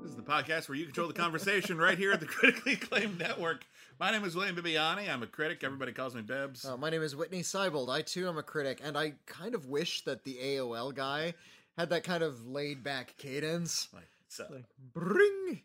This 0.03 0.11
is 0.11 0.17
the 0.17 0.23
podcast 0.23 0.69
where 0.69 0.79
you 0.79 0.85
control 0.85 1.09
the 1.09 1.15
conversation 1.15 1.79
right 1.79 1.99
here 1.99 2.13
at 2.13 2.21
the 2.21 2.27
Critically 2.29 2.75
Acclaimed 2.75 3.19
Network. 3.19 3.67
My 3.99 4.13
name 4.13 4.23
is 4.25 4.37
William 4.37 4.55
Bibbiani. 4.55 5.13
I'm 5.13 5.25
a 5.25 5.27
critic. 5.27 5.65
Everybody 5.65 5.91
calls 5.91 6.15
me 6.15 6.23
Bibbs. 6.23 6.65
Uh, 6.65 6.77
my 6.77 6.89
name 6.91 7.03
is 7.03 7.17
Witney 7.17 7.41
Seibold. 7.41 7.89
I 7.89 8.03
too 8.03 8.29
am 8.29 8.39
a 8.39 8.43
critic, 8.45 8.81
and 8.85 8.97
I 8.97 9.15
kind 9.27 9.57
of 9.57 9.67
wish 9.67 10.05
that 10.05 10.23
the 10.23 10.37
AOL 10.37 10.95
guy 10.95 11.35
had 11.77 11.91
that 11.91 12.05
kind 12.05 12.23
of 12.23 12.47
laid 12.47 12.85
back 12.85 13.17
cadence. 13.19 13.89
Like, 13.93 14.09
so. 14.29 14.47
Like, 14.49 14.65
bring, 14.95 15.63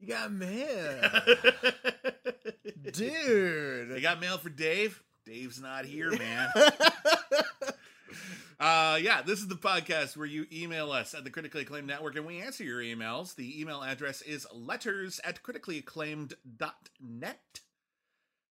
you 0.00 0.08
got 0.08 0.32
mail, 0.32 1.10
dude. 2.92 3.90
You 3.90 4.00
got 4.00 4.20
mail 4.20 4.38
for 4.38 4.48
Dave? 4.48 5.02
Dave's 5.26 5.60
not 5.60 5.84
here, 5.84 6.10
man. 6.16 6.48
Uh, 8.58 8.98
yeah, 9.00 9.22
this 9.22 9.38
is 9.38 9.46
the 9.48 9.54
podcast 9.54 10.18
where 10.18 10.26
you 10.26 10.44
email 10.52 10.92
us 10.92 11.14
at 11.14 11.24
the 11.24 11.30
Critically 11.30 11.62
Acclaimed 11.62 11.86
Network 11.86 12.14
and 12.16 12.26
we 12.26 12.42
answer 12.42 12.62
your 12.62 12.80
emails. 12.80 13.34
The 13.34 13.58
email 13.58 13.82
address 13.82 14.20
is 14.20 14.46
letters 14.52 15.18
at 15.24 15.42
criticallyacclaimed.net. 15.42 17.60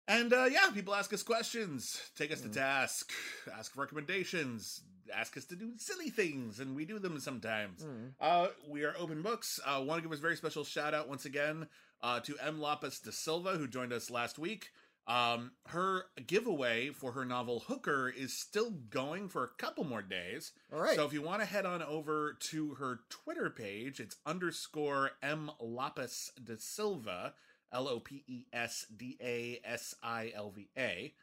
And 0.07 0.31
uh, 0.31 0.45
yeah, 0.49 0.69
people 0.73 0.95
ask 0.95 1.11
us 1.11 1.23
questions, 1.23 2.01
take 2.17 2.31
us 2.31 2.39
to 2.39 2.47
task, 2.47 3.11
ask 3.53 3.73
for 3.73 3.81
recommendations, 3.81 4.79
ask 5.13 5.37
us 5.37 5.45
to 5.45 5.55
do 5.55 5.71
silly 5.77 6.09
things, 6.09 6.59
and 6.59 6.75
we 6.75 6.85
do 6.85 6.99
them 6.99 7.19
sometimes. 7.19 7.85
Uh, 8.19 8.47
we 8.69 8.83
are 8.83 8.95
open 8.99 9.21
books. 9.21 9.59
I 9.65 9.77
uh, 9.77 9.81
want 9.81 9.99
to 10.01 10.07
give 10.07 10.17
a 10.17 10.21
very 10.21 10.35
special 10.35 10.63
shout 10.63 10.93
out 10.93 11.09
once 11.09 11.25
again 11.25 11.67
uh, 12.01 12.19
to 12.21 12.35
M. 12.43 12.59
Lopes 12.59 12.99
da 12.99 13.11
Silva, 13.11 13.51
who 13.51 13.67
joined 13.67 13.93
us 13.93 14.09
last 14.09 14.37
week. 14.39 14.69
Um, 15.07 15.51
her 15.67 16.07
giveaway 16.25 16.89
for 16.89 17.13
her 17.13 17.23
novel 17.23 17.63
Hooker 17.67 18.09
is 18.09 18.37
still 18.37 18.71
going 18.71 19.29
for 19.29 19.45
a 19.45 19.47
couple 19.57 19.85
more 19.85 20.01
days. 20.01 20.51
All 20.73 20.81
right. 20.81 20.97
So 20.97 21.05
if 21.05 21.13
you 21.13 21.21
want 21.21 21.41
to 21.41 21.45
head 21.45 21.65
on 21.65 21.81
over 21.81 22.35
to 22.51 22.73
her 22.75 22.99
Twitter 23.09 23.49
page, 23.49 24.01
it's 24.01 24.17
underscore 24.25 25.11
M 25.23 25.49
Lopes 25.61 26.33
da 26.43 26.55
Silva, 26.57 27.33
L 27.71 27.87
O 27.87 28.01
P 28.01 28.25
E 28.27 28.45
S 28.51 28.85
D 28.95 29.17
A 29.21 29.61
S 29.63 29.95
I 30.03 30.33
L 30.35 30.51
V 30.51 30.67
A. 30.77 31.13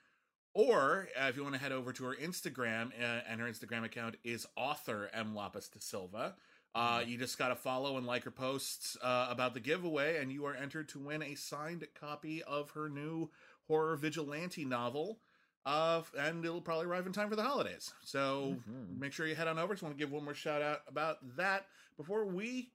Or 0.54 1.08
uh, 1.20 1.26
if 1.26 1.36
you 1.36 1.42
want 1.42 1.54
to 1.56 1.60
head 1.60 1.72
over 1.72 1.92
to 1.92 2.04
her 2.04 2.14
Instagram, 2.14 2.92
uh, 3.00 3.20
and 3.28 3.40
her 3.40 3.46
Instagram 3.48 3.84
account 3.84 4.16
is 4.24 4.46
author 4.56 5.10
M 5.12 5.34
Lopes 5.34 5.68
da 5.68 5.80
Silva. 5.80 6.34
Uh, 6.76 7.02
you 7.06 7.16
just 7.18 7.38
got 7.38 7.48
to 7.48 7.54
follow 7.56 7.96
and 7.98 8.06
like 8.06 8.24
her 8.24 8.30
posts 8.32 8.96
uh, 9.02 9.28
about 9.30 9.54
the 9.54 9.60
giveaway, 9.60 10.18
and 10.20 10.32
you 10.32 10.44
are 10.46 10.54
entered 10.54 10.88
to 10.88 10.98
win 10.98 11.22
a 11.22 11.34
signed 11.34 11.86
copy 11.98 12.42
of 12.44 12.70
her 12.72 12.88
new 12.88 13.30
horror 13.68 13.96
vigilante 13.96 14.64
novel. 14.64 15.18
Uh, 15.66 16.02
and 16.18 16.44
it'll 16.44 16.60
probably 16.60 16.84
arrive 16.86 17.06
in 17.06 17.12
time 17.12 17.30
for 17.30 17.36
the 17.36 17.42
holidays. 17.42 17.92
So 18.04 18.56
Mhm. 18.68 18.98
make 18.98 19.12
sure 19.12 19.26
you 19.26 19.34
head 19.34 19.48
on 19.48 19.58
over. 19.58 19.72
Just 19.72 19.82
want 19.82 19.96
to 19.96 19.98
give 19.98 20.12
one 20.12 20.22
more 20.24 20.34
shout 20.34 20.60
out 20.62 20.82
about 20.86 21.18
that 21.36 21.66
before 21.96 22.26
we 22.26 22.70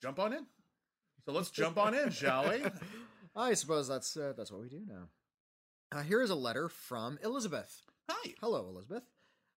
jump 0.00 0.18
on 0.20 0.32
in. 0.32 0.46
So 1.24 1.32
let's 1.32 1.50
jump 1.50 1.76
on 1.76 1.94
in, 1.94 2.10
shall 2.10 2.48
we? 2.48 2.62
I 3.36 3.54
suppose 3.54 3.88
that's 3.88 4.16
uh, 4.16 4.32
that's 4.36 4.52
what 4.52 4.60
we 4.62 4.68
do 4.68 4.82
now. 4.86 5.08
Uh, 5.90 6.02
here 6.02 6.20
is 6.20 6.30
a 6.30 6.34
letter 6.34 6.68
from 6.68 7.18
Elizabeth. 7.22 7.80
Hi. 8.10 8.34
Hello, 8.40 8.66
Elizabeth. 8.68 9.04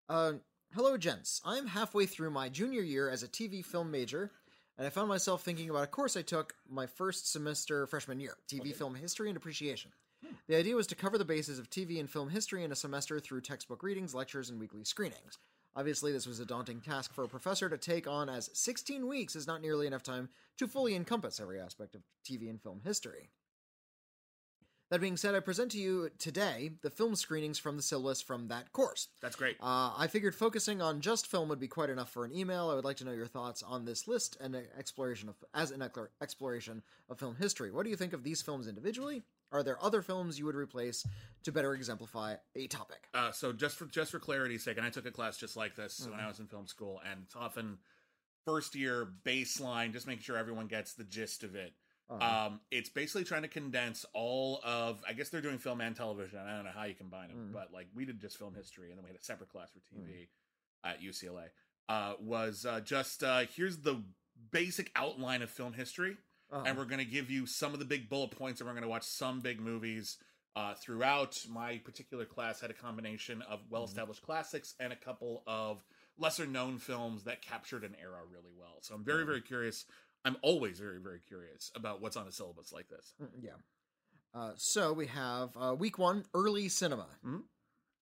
Uh, 0.07 0.33
hello, 0.73 0.97
gents. 0.97 1.41
I'm 1.45 1.67
halfway 1.67 2.05
through 2.05 2.31
my 2.31 2.47
junior 2.47 2.81
year 2.81 3.09
as 3.09 3.21
a 3.21 3.27
TV 3.27 3.65
film 3.65 3.91
major, 3.91 4.31
and 4.77 4.87
I 4.87 4.91
found 4.91 5.09
myself 5.09 5.43
thinking 5.43 5.69
about 5.69 5.83
a 5.83 5.87
course 5.87 6.15
I 6.15 6.21
took 6.21 6.53
my 6.69 6.87
first 6.87 7.29
semester 7.29 7.85
freshman 7.85 8.21
year 8.21 8.37
TV 8.47 8.73
film 8.73 8.95
history 8.95 9.29
and 9.29 9.35
appreciation. 9.35 9.91
The 10.47 10.55
idea 10.55 10.75
was 10.75 10.87
to 10.87 10.95
cover 10.95 11.17
the 11.17 11.25
bases 11.25 11.59
of 11.59 11.69
TV 11.69 11.99
and 11.99 12.09
film 12.09 12.29
history 12.29 12.63
in 12.63 12.71
a 12.71 12.75
semester 12.75 13.19
through 13.19 13.41
textbook 13.41 13.83
readings, 13.83 14.15
lectures, 14.15 14.49
and 14.49 14.59
weekly 14.59 14.85
screenings. 14.85 15.37
Obviously, 15.75 16.13
this 16.13 16.27
was 16.27 16.39
a 16.39 16.45
daunting 16.45 16.79
task 16.79 17.13
for 17.13 17.25
a 17.25 17.29
professor 17.29 17.67
to 17.67 17.77
take 17.77 18.07
on, 18.07 18.29
as 18.29 18.49
16 18.53 19.05
weeks 19.05 19.35
is 19.35 19.47
not 19.47 19.61
nearly 19.61 19.87
enough 19.87 20.03
time 20.03 20.29
to 20.57 20.67
fully 20.67 20.95
encompass 20.95 21.41
every 21.41 21.59
aspect 21.59 21.95
of 21.95 22.03
TV 22.25 22.49
and 22.49 22.61
film 22.61 22.81
history. 22.85 23.29
That 24.91 24.99
being 24.99 25.15
said, 25.15 25.35
I 25.35 25.39
present 25.39 25.71
to 25.71 25.77
you 25.77 26.09
today 26.19 26.71
the 26.81 26.89
film 26.89 27.15
screenings 27.15 27.57
from 27.57 27.77
the 27.77 27.81
syllabus 27.81 28.21
from 28.21 28.49
that 28.49 28.73
course. 28.73 29.07
That's 29.21 29.37
great. 29.37 29.55
Uh, 29.61 29.93
I 29.97 30.07
figured 30.07 30.35
focusing 30.35 30.81
on 30.81 30.99
just 30.99 31.27
film 31.27 31.47
would 31.47 31.61
be 31.61 31.69
quite 31.69 31.89
enough 31.89 32.11
for 32.11 32.25
an 32.25 32.35
email. 32.35 32.69
I 32.69 32.75
would 32.75 32.83
like 32.83 32.97
to 32.97 33.05
know 33.05 33.13
your 33.13 33.25
thoughts 33.25 33.63
on 33.63 33.85
this 33.85 34.05
list 34.05 34.35
and 34.41 34.53
exploration 34.77 35.29
of 35.29 35.35
as 35.53 35.71
an 35.71 35.81
exploration 36.21 36.83
of 37.09 37.19
film 37.19 37.37
history. 37.37 37.71
What 37.71 37.85
do 37.85 37.89
you 37.89 37.95
think 37.95 38.11
of 38.11 38.23
these 38.23 38.41
films 38.41 38.67
individually? 38.67 39.23
Are 39.53 39.63
there 39.63 39.81
other 39.81 40.01
films 40.01 40.37
you 40.37 40.45
would 40.45 40.55
replace 40.55 41.07
to 41.43 41.53
better 41.53 41.73
exemplify 41.73 42.35
a 42.57 42.67
topic? 42.67 43.07
Uh, 43.13 43.31
so 43.31 43.53
just 43.53 43.77
for 43.77 43.85
just 43.85 44.11
for 44.11 44.19
clarity's 44.19 44.65
sake, 44.65 44.75
and 44.75 44.85
I 44.85 44.89
took 44.89 45.05
a 45.05 45.11
class 45.11 45.37
just 45.37 45.55
like 45.55 45.73
this 45.73 46.05
when 46.09 46.19
I 46.19 46.27
was 46.27 46.39
in 46.39 46.47
film 46.47 46.67
school, 46.67 47.01
and 47.09 47.21
it's 47.23 47.35
often 47.37 47.77
first 48.45 48.75
year 48.75 49.07
baseline, 49.23 49.93
just 49.93 50.05
making 50.05 50.23
sure 50.23 50.35
everyone 50.35 50.67
gets 50.67 50.93
the 50.93 51.05
gist 51.05 51.43
of 51.43 51.55
it. 51.55 51.71
Uh, 52.11 52.47
Um, 52.47 52.59
it's 52.71 52.89
basically 52.89 53.23
trying 53.23 53.43
to 53.43 53.47
condense 53.47 54.05
all 54.13 54.59
of. 54.63 55.01
I 55.07 55.13
guess 55.13 55.29
they're 55.29 55.41
doing 55.41 55.57
film 55.59 55.79
and 55.81 55.95
television. 55.95 56.39
I 56.39 56.55
don't 56.55 56.65
know 56.65 56.71
how 56.71 56.83
you 56.83 56.93
combine 56.95 57.29
them, 57.29 57.49
Mm. 57.49 57.53
but 57.53 57.71
like 57.71 57.87
we 57.95 58.05
did 58.05 58.19
just 58.19 58.37
film 58.37 58.53
history, 58.53 58.89
and 58.89 58.97
then 58.97 59.03
we 59.03 59.09
had 59.09 59.19
a 59.19 59.23
separate 59.23 59.49
class 59.49 59.69
for 59.71 59.79
TV 59.79 60.27
at 60.83 61.01
UCLA. 61.01 61.49
Uh, 61.89 62.15
was 62.19 62.65
uh, 62.65 62.79
just 62.81 63.23
uh, 63.23 63.45
here's 63.55 63.77
the 63.79 64.03
basic 64.51 64.91
outline 64.95 65.41
of 65.41 65.49
film 65.49 65.73
history, 65.73 66.17
uh, 66.51 66.63
and 66.65 66.77
we're 66.77 66.85
going 66.85 66.99
to 66.99 67.05
give 67.05 67.29
you 67.29 67.45
some 67.45 67.73
of 67.73 67.79
the 67.79 67.85
big 67.85 68.09
bullet 68.09 68.31
points, 68.31 68.59
and 68.59 68.67
we're 68.67 68.73
going 68.73 68.83
to 68.83 68.89
watch 68.89 69.03
some 69.03 69.39
big 69.39 69.59
movies 69.61 70.17
uh, 70.55 70.73
throughout. 70.73 71.45
My 71.49 71.77
particular 71.77 72.25
class 72.25 72.59
had 72.59 72.69
a 72.71 72.73
combination 72.73 73.41
of 73.43 73.59
well-established 73.69 74.21
classics 74.21 74.75
and 74.79 74.91
a 74.91 74.97
couple 74.97 75.43
of 75.47 75.83
lesser-known 76.17 76.77
films 76.77 77.23
that 77.23 77.41
captured 77.41 77.83
an 77.83 77.95
era 78.01 78.19
really 78.29 78.51
well. 78.57 78.77
So 78.81 78.95
I'm 78.95 79.03
very, 79.03 79.25
very 79.25 79.41
curious. 79.41 79.85
I'm 80.23 80.37
always 80.41 80.79
very, 80.79 80.99
very 80.99 81.19
curious 81.19 81.71
about 81.75 82.01
what's 82.01 82.15
on 82.15 82.27
a 82.27 82.31
syllabus 82.31 82.71
like 82.71 82.87
this. 82.89 83.13
Mm, 83.21 83.43
Yeah. 83.43 83.55
Uh, 84.33 84.53
so 84.55 84.93
we 84.93 85.07
have 85.07 85.55
uh, 85.57 85.75
week 85.77 85.97
one, 85.97 86.25
early 86.33 86.69
cinema. 86.69 87.07
Mhm. 87.25 87.43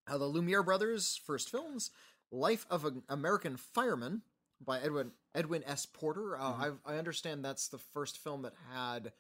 Uh, 0.08 0.18
the 0.18 0.26
Lumiere 0.26 0.62
brothers' 0.64 1.16
first 1.18 1.50
films: 1.50 1.90
"Life 2.32 2.66
of 2.70 2.86
an 2.86 3.04
American 3.10 3.58
Fireman" 3.58 4.22
by 4.62 4.80
Edwin 4.80 5.12
Edwin 5.34 5.64
S. 5.64 5.86
Porter. 5.86 6.36
Uh, 6.38 6.54
Mhm. 6.54 6.60
I've, 6.60 6.80
I 6.86 6.98
understand 6.98 7.44
that's 7.46 7.68
the 7.70 7.78
first 7.80 8.18
film 8.20 8.42
that 8.44 8.54
had 8.72 9.14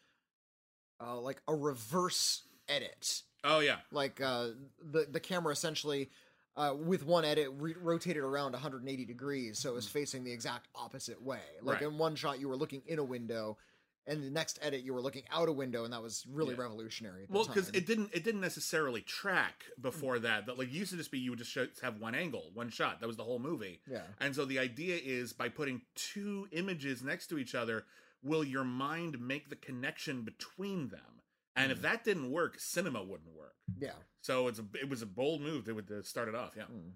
uh, 1.01 1.19
like 1.19 1.41
a 1.47 1.55
reverse 1.55 2.43
edit. 2.67 3.23
Oh 3.43 3.59
yeah, 3.59 3.79
Like 3.91 4.19
uh, 4.21 4.49
the 4.79 5.05
the 5.09 5.19
camera 5.19 5.53
essentially. 5.53 6.11
Uh, 6.59 6.73
with 6.75 7.05
one 7.05 7.23
edit, 7.23 7.47
re- 7.57 7.73
rotated 7.79 8.21
around 8.21 8.51
180 8.51 9.05
degrees, 9.05 9.57
so 9.57 9.69
it 9.69 9.75
was 9.75 9.87
facing 9.87 10.25
the 10.25 10.31
exact 10.31 10.67
opposite 10.75 11.21
way. 11.21 11.39
Like 11.61 11.77
Mm. 11.77 11.81
Right. 11.81 11.91
in 11.93 11.97
one 11.97 12.15
shot, 12.15 12.39
you 12.41 12.49
were 12.49 12.57
looking 12.57 12.81
in 12.85 12.99
a 12.99 13.03
window, 13.03 13.57
and 14.05 14.21
the 14.21 14.29
next 14.29 14.59
edit, 14.61 14.81
you 14.83 14.93
were 14.93 14.99
looking 15.01 15.23
out 15.31 15.47
a 15.47 15.53
window, 15.53 15.85
and 15.85 15.93
that 15.93 16.01
was 16.01 16.25
really 16.29 16.55
revolutionary. 16.55 17.23
At 17.23 17.29
the 17.29 17.33
well, 17.33 17.45
because 17.45 17.67
time. 17.67 17.75
it 17.75 17.85
didn't 17.85 18.09
it 18.13 18.25
didn't 18.25 18.41
necessarily 18.41 19.01
track 19.01 19.63
before 19.79 20.19
that. 20.19 20.47
That 20.47 20.57
like 20.57 20.67
it 20.67 20.73
used 20.73 20.91
to 20.91 20.97
just 20.97 21.11
be 21.11 21.19
you 21.19 21.29
would 21.29 21.39
just 21.39 21.51
show, 21.51 21.65
have 21.81 21.97
one 22.01 22.13
angle, 22.13 22.51
one 22.53 22.69
shot. 22.69 22.99
That 22.99 23.07
was 23.07 23.15
the 23.15 23.23
whole 23.23 23.39
movie. 23.39 23.79
yeah, 23.89 24.01
And 24.19 24.35
so 24.35 24.43
the 24.43 24.59
idea 24.59 24.99
is 25.01 25.31
by 25.31 25.47
putting 25.47 25.83
two 25.95 26.49
images 26.51 27.01
next 27.01 27.27
to 27.27 27.37
each 27.37 27.55
other, 27.55 27.85
will 28.21 28.43
your 28.43 28.65
mind 28.65 29.17
make 29.21 29.49
the 29.49 29.55
connection 29.55 30.23
between 30.23 30.89
them? 30.89 31.18
And 31.55 31.71
if 31.71 31.81
that 31.81 32.03
didn't 32.03 32.31
work, 32.31 32.59
cinema 32.59 33.03
wouldn't 33.03 33.33
work. 33.35 33.55
yeah. 33.79 33.91
So 34.21 34.47
it's 34.47 34.59
a 34.59 34.65
it 34.81 34.89
was 34.89 35.01
a 35.01 35.05
bold 35.05 35.41
move 35.41 35.65
that 35.65 35.73
would 35.75 35.87
to 35.87 36.03
start 36.03 36.27
it 36.27 36.35
off. 36.35 36.53
Yeah. 36.57 36.63
Mm. 36.63 36.91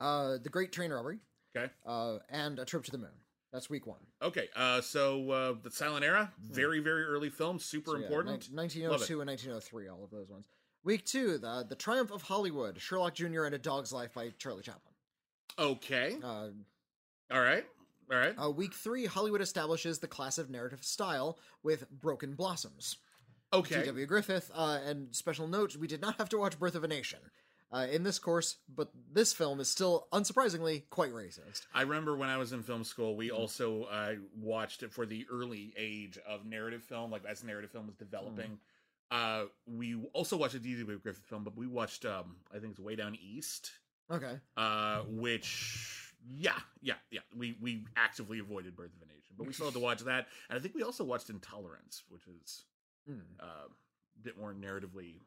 Uh, 0.00 0.38
the 0.42 0.48
Great 0.48 0.72
Train 0.72 0.90
Robbery, 0.90 1.18
Okay. 1.56 1.72
uh, 1.86 2.18
and 2.28 2.58
A 2.58 2.64
Trip 2.64 2.84
to 2.84 2.90
the 2.90 2.98
Moon. 2.98 3.10
That's 3.52 3.68
week 3.70 3.86
one. 3.86 4.00
Okay. 4.22 4.48
Uh, 4.56 4.80
so 4.80 5.30
uh, 5.30 5.54
the 5.62 5.70
silent 5.70 6.04
era, 6.04 6.32
very 6.40 6.80
very 6.80 7.04
early 7.04 7.30
film, 7.30 7.58
super 7.58 7.92
So, 7.92 7.96
yeah, 7.98 8.04
important. 8.06 8.48
nin- 8.48 8.56
1902 8.56 9.20
and 9.20 9.28
1903, 9.28 9.88
all 9.88 10.04
of 10.04 10.10
those 10.10 10.28
ones. 10.28 10.46
Week 10.84 11.04
two, 11.04 11.38
the 11.38 11.64
the 11.68 11.76
Triumph 11.76 12.10
of 12.10 12.22
Hollywood, 12.22 12.80
Sherlock 12.80 13.14
Jr. 13.14 13.44
and 13.44 13.54
A 13.54 13.58
Dog's 13.58 13.92
Life 13.92 14.14
by 14.14 14.30
Charlie 14.38 14.62
Chaplin. 14.62 14.94
Okay. 15.58 16.16
Uh, 16.22 16.48
All 17.30 17.40
right. 17.42 17.64
All 18.10 18.18
right. 18.18 18.34
uh, 18.42 18.50
week 18.50 18.74
three, 18.74 19.06
Hollywood 19.06 19.40
establishes 19.40 19.98
the 20.00 20.08
class 20.08 20.36
of 20.38 20.50
narrative 20.50 20.82
style 20.82 21.38
with 21.62 21.88
Broken 21.90 22.34
Blossoms. 22.34 22.96
Okay. 23.52 23.80
D.W. 23.80 24.06
Griffith. 24.06 24.50
Uh, 24.54 24.78
and 24.84 25.14
special 25.14 25.46
note, 25.46 25.76
we 25.76 25.86
did 25.86 26.00
not 26.00 26.16
have 26.18 26.28
to 26.30 26.38
watch 26.38 26.58
Birth 26.58 26.74
of 26.74 26.84
a 26.84 26.88
Nation 26.88 27.18
uh, 27.72 27.86
in 27.90 28.02
this 28.02 28.18
course, 28.18 28.56
but 28.74 28.90
this 29.12 29.32
film 29.32 29.60
is 29.60 29.68
still, 29.68 30.06
unsurprisingly, 30.12 30.84
quite 30.90 31.12
racist. 31.12 31.62
I 31.74 31.82
remember 31.82 32.16
when 32.16 32.28
I 32.28 32.36
was 32.36 32.52
in 32.52 32.62
film 32.62 32.84
school, 32.84 33.16
we 33.16 33.30
also 33.30 33.84
uh, 33.84 34.14
watched 34.38 34.82
it 34.82 34.92
for 34.92 35.06
the 35.06 35.26
early 35.30 35.72
age 35.76 36.18
of 36.26 36.44
narrative 36.46 36.82
film, 36.82 37.10
like 37.10 37.24
as 37.24 37.42
narrative 37.44 37.70
film 37.70 37.86
was 37.86 37.96
developing. 37.96 38.46
Mm-hmm. 38.46 38.54
Uh, 39.10 39.44
we 39.66 39.96
also 40.14 40.36
watched 40.38 40.54
a 40.54 40.58
D.W. 40.58 40.98
Griffith 40.98 41.24
film, 41.24 41.44
but 41.44 41.56
we 41.56 41.66
watched, 41.66 42.06
um, 42.06 42.36
I 42.54 42.58
think 42.58 42.72
it's 42.72 42.80
Way 42.80 42.96
Down 42.96 43.14
East, 43.22 43.70
Okay. 44.10 44.38
uh, 44.56 45.00
which, 45.06 46.14
yeah, 46.34 46.58
yeah, 46.80 46.94
yeah. 47.10 47.20
We 47.36 47.56
we 47.60 47.84
actively 47.96 48.38
avoided 48.38 48.74
Birth 48.74 48.94
of 48.96 49.02
a 49.02 49.12
Nation, 49.12 49.34
but 49.36 49.46
we 49.46 49.52
still 49.52 49.66
had 49.66 49.74
to 49.74 49.80
watch 49.80 50.00
that. 50.00 50.28
And 50.48 50.58
I 50.58 50.62
think 50.62 50.74
we 50.74 50.82
also 50.82 51.04
watched 51.04 51.28
Intolerance, 51.28 52.04
which 52.08 52.22
is 52.26 52.64
Hmm. 53.06 53.18
uh, 53.40 53.44
a 53.44 54.22
bit 54.22 54.38
more 54.38 54.52
narratively 54.54 55.20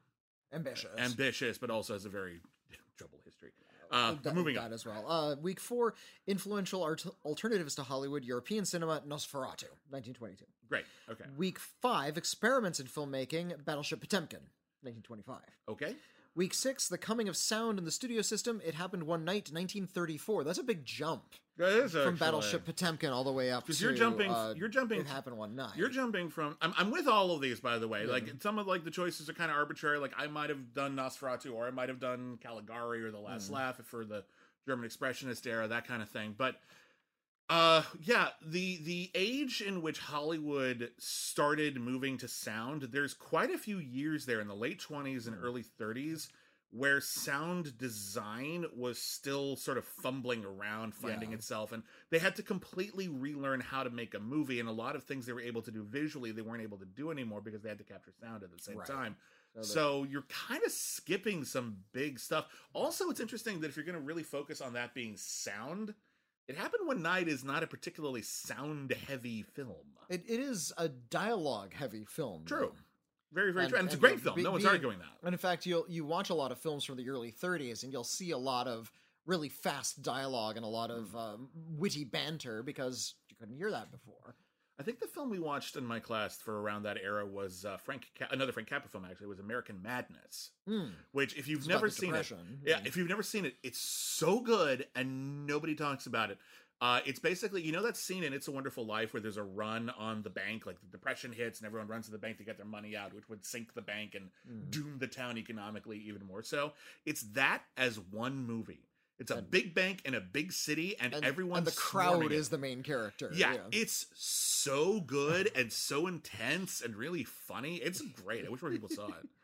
Ambitious. 0.53 0.89
ambitious, 0.97 1.57
but 1.57 1.69
also 1.69 1.93
has 1.93 2.05
a 2.05 2.09
very 2.09 2.39
troubled 2.97 3.21
history. 3.25 3.51
Uh, 3.91 4.15
that, 4.23 4.33
moving 4.33 4.55
that 4.55 4.63
on. 4.65 4.73
as 4.73 4.85
well. 4.85 5.05
Uh, 5.07 5.35
week 5.41 5.59
four, 5.59 5.93
influential 6.25 6.81
art- 6.83 7.05
alternatives 7.23 7.75
to 7.75 7.83
Hollywood, 7.83 8.23
European 8.25 8.65
cinema, 8.65 9.01
Nosferatu, 9.07 9.69
1922. 9.89 10.45
Great. 10.67 10.85
Okay. 11.09 11.25
Week 11.37 11.59
five, 11.59 12.17
experiments 12.17 12.79
in 12.79 12.87
filmmaking, 12.87 13.63
Battleship 13.63 14.01
Potemkin, 14.01 14.39
1925. 14.81 15.37
Okay. 15.69 15.95
Week 16.35 16.53
six, 16.53 16.89
the 16.89 16.97
coming 16.97 17.29
of 17.29 17.37
sound 17.37 17.79
in 17.79 17.85
the 17.85 17.91
studio 17.91 18.21
system. 18.21 18.61
It 18.65 18.75
happened 18.75 19.03
one 19.03 19.23
night, 19.23 19.49
1934. 19.53 20.43
That's 20.43 20.57
a 20.59 20.63
big 20.63 20.83
jump 20.83 21.23
That 21.57 21.69
is 21.71 21.91
from 21.93 22.01
actually- 22.01 22.17
Battleship 22.19 22.65
Potemkin 22.65 23.09
all 23.13 23.23
the 23.23 23.31
way 23.31 23.51
up 23.51 23.63
to. 23.63 23.67
'Cause 23.71 23.81
you're 23.81 23.93
jumping- 23.93 24.29
uh, 24.29 24.53
you're 24.57 24.67
jumping- 24.67 24.99
It 24.99 25.07
happened 25.07 25.37
one 25.37 25.55
night. 25.55 25.77
You're 25.77 25.87
jumping 25.87 26.29
from. 26.29 26.57
I'm, 26.61 26.73
I'm 26.77 26.91
with 26.91 27.07
all 27.07 27.31
of 27.31 27.39
these, 27.39 27.61
by 27.61 27.77
the 27.79 27.87
way. 27.87 28.05
Like 28.05 28.29
some 28.41 28.59
of 28.59 28.67
like 28.67 28.83
the 28.83 28.91
choices 28.91 29.29
are 29.29 29.33
kind 29.33 29.49
of 29.49 29.55
arbitrary. 29.55 29.97
Like 29.97 30.11
I 30.17 30.27
might 30.27 30.49
have 30.49 30.73
done 30.73 30.93
Nosferatu, 30.97 31.53
or 31.53 31.67
I 31.67 31.71
might 31.71 31.87
have 31.87 32.01
done 32.01 32.37
Caligari, 32.43 33.01
or 33.05 33.11
The 33.11 33.19
Last 33.19 33.49
Laugh 33.49 33.77
for 33.85 34.03
the 34.03 34.25
German 34.67 34.89
Expressionist 34.89 35.45
era, 35.47 35.69
that 35.69 35.87
kind 35.87 36.01
of 36.01 36.09
thing. 36.09 36.35
But 36.37 36.59
uh, 37.49 37.83
yeah, 38.01 38.29
the 38.45 38.77
the 38.83 39.11
age 39.13 39.61
in 39.61 39.81
which 39.81 39.99
Hollywood 39.99 40.91
started 40.97 41.79
moving 41.79 42.17
to 42.17 42.27
sound, 42.27 42.83
there's 42.91 43.13
quite 43.13 43.51
a 43.51 43.57
few 43.57 43.77
years 43.77 44.25
there 44.25 44.41
in 44.41 44.47
the 44.47 44.55
late 44.55 44.79
20s 44.79 45.27
and 45.27 45.35
early 45.39 45.61
30s 45.63 46.29
where 46.71 46.99
sound 46.99 47.77
design 47.77 48.65
was 48.75 48.99
still 48.99 49.55
sort 49.55 49.77
of 49.77 49.85
fumbling 49.85 50.43
around 50.43 50.93
finding 50.95 51.31
Yeah. 51.31 51.31
itself 51.31 51.71
and 51.71 51.83
they 52.09 52.19
had 52.19 52.35
to 52.35 52.43
completely 52.43 53.07
relearn 53.07 53.61
how 53.61 53.83
to 53.83 53.89
make 53.89 54.13
a 54.15 54.19
movie 54.19 54.59
and 54.59 54.67
a 54.67 54.71
lot 54.71 54.95
of 54.95 55.03
things 55.03 55.25
they 55.25 55.31
were 55.31 55.39
able 55.39 55.61
to 55.61 55.71
do 55.71 55.83
visually 55.83 56.31
they 56.31 56.41
weren't 56.41 56.63
able 56.63 56.77
to 56.77 56.85
do 56.85 57.11
anymore 57.11 57.39
because 57.39 57.61
they 57.61 57.69
had 57.69 57.77
to 57.77 57.83
capture 57.83 58.11
sound 58.19 58.43
at 58.43 58.51
the 58.51 58.59
same 58.59 58.79
Right. 58.79 58.87
time 58.87 59.15
So 59.61 59.61
so 59.61 60.03
you're 60.03 60.23
kind 60.23 60.61
of 60.65 60.71
skipping 60.71 61.45
some 61.45 61.77
big 61.93 62.19
stuff 62.19 62.47
also 62.73 63.09
it's 63.09 63.19
interesting 63.21 63.61
that 63.61 63.69
if 63.69 63.77
you're 63.77 63.85
going 63.85 63.95
to 63.95 64.01
really 64.01 64.23
focus 64.23 64.59
on 64.59 64.73
that 64.73 64.93
being 64.93 65.15
sound 65.15 65.93
it 66.47 66.57
happened 66.57 66.87
one 66.87 67.01
night 67.01 67.27
is 67.27 67.43
not 67.43 67.63
a 67.63 67.67
particularly 67.67 68.21
sound 68.21 68.91
heavy 69.07 69.43
film 69.43 69.85
It, 70.09 70.23
it 70.27 70.39
is 70.39 70.71
a 70.77 70.87
dialogue 70.89 71.73
heavy 71.73 72.05
film. 72.05 72.43
true 72.45 72.71
though. 72.73 72.79
very 73.33 73.51
very 73.51 73.65
And- 73.65 73.69
true 73.71 73.79
and 73.79 73.87
it's 73.87 73.95
a 73.95 73.99
great 73.99 74.19
film 74.19 74.35
be- 74.35 74.43
no 74.43 74.51
one's 74.51 74.63
being- 74.63 74.71
arguing 74.75 74.99
that 74.99 75.17
And 75.23 75.33
in 75.33 75.39
fact, 75.39 75.65
you'll 75.65 75.85
you 75.89 76.05
watch 76.05 76.29
a 76.29 76.35
lot 76.35 76.51
of 76.51 76.59
films 76.59 76.83
from 76.83 76.97
the 76.97 77.09
early 77.09 77.31
30s, 77.31 77.83
and 77.83 77.91
you'll 77.91 78.03
see 78.03 78.31
a 78.31 78.37
lot 78.37 78.67
of 78.67 78.91
really 79.25 79.49
fast 79.49 80.01
dialogue 80.03 80.55
and 80.55 80.63
a 80.65 80.69
lot 80.69 80.91
of 80.91 81.15
um, 81.15 81.49
witty 81.77 82.03
banter 82.03 82.61
because 82.61 83.15
you 83.29 83.35
couldn't 83.35 83.55
hear 83.55 83.71
that 83.71 83.91
before. 83.91 84.35
I 84.77 84.83
think 84.83 84.99
the 84.99 85.07
film 85.07 85.29
we 85.29 85.39
watched 85.39 85.77
in 85.77 85.85
my 85.85 85.99
class 85.99 86.37
for 86.37 86.61
around 86.61 86.83
that 86.83 86.97
era 87.01 87.25
was 87.25 87.63
uh, 87.63 87.77
Frank, 87.77 88.07
another 88.31 88.51
Frank 88.51 88.67
Capra 88.69 88.89
film. 88.89 89.05
Actually, 89.09 89.25
It 89.27 89.29
was 89.29 89.39
American 89.39 89.81
Madness, 89.81 90.51
Hmm. 90.67 90.87
which 91.13 91.35
if 91.37 91.47
you've 91.47 91.59
It's 91.59 91.67
never 91.67 91.89
seen 91.89 92.09
Depression. 92.09 92.59
it, 92.63 92.69
yeah, 92.69 92.79
if 92.83 92.97
you've 92.97 93.07
never 93.07 93.23
seen 93.23 93.45
it, 93.45 93.55
it's 93.63 93.79
so 93.79 94.41
good 94.41 94.87
and 94.95 95.45
nobody 95.47 95.75
talks 95.75 96.07
about 96.07 96.29
it. 96.31 96.37
Uh, 96.81 96.99
it's 97.05 97.19
basically 97.19 97.61
you 97.61 97.71
know 97.71 97.81
that 97.83 97.95
scene 97.95 98.21
in 98.25 98.33
It's 98.33 98.49
a 98.49 98.51
Wonderful 98.51 98.85
Life 98.85 99.13
where 99.13 99.21
there's 99.21 99.37
a 99.37 99.43
run 99.43 99.89
on 99.91 100.23
the 100.23 100.29
bank, 100.29 100.65
like 100.65 100.81
the 100.81 100.87
depression 100.87 101.31
hits 101.31 101.59
and 101.59 101.65
everyone 101.65 101.87
runs 101.87 102.07
to 102.07 102.11
the 102.11 102.17
bank 102.17 102.37
to 102.39 102.43
get 102.43 102.57
their 102.57 102.65
money 102.65 102.97
out, 102.97 103.13
which 103.13 103.29
would 103.29 103.45
sink 103.45 103.73
the 103.75 103.81
bank 103.81 104.13
and 104.13 104.29
Mhm. 104.45 104.71
doom 104.71 104.97
the 104.99 105.07
town 105.07 105.37
economically 105.37 105.99
even 105.99 106.25
more 106.25 106.43
so. 106.43 106.73
It's 107.05 107.21
that 107.31 107.63
as 107.77 107.97
one 107.97 108.45
movie. 108.45 108.89
It's 109.17 109.31
a 109.31 109.35
And- 109.37 109.49
big 109.49 109.73
bank 109.73 110.01
in 110.03 110.13
a 110.13 110.19
big 110.19 110.51
city, 110.51 110.97
and, 110.99 111.13
And, 111.13 111.23
everyone's 111.23 111.59
and 111.59 111.67
the 111.67 111.71
crowd 111.79 112.31
is 112.33 112.47
it. 112.47 112.51
the 112.51 112.57
main 112.57 112.83
character. 112.83 113.31
Yeah, 113.33 113.57
it's 113.71 114.07
so 114.13 114.99
good 114.99 115.51
and 115.55 115.71
so 115.71 116.05
intense 116.07 116.81
and 116.81 116.95
really 116.97 117.23
funny. 117.23 117.77
It's 117.77 118.01
great. 118.01 118.45
I 118.45 118.49
wish 118.49 118.61
more 118.61 118.71
people 118.71 118.89
saw 118.89 119.07
it. 119.07 119.13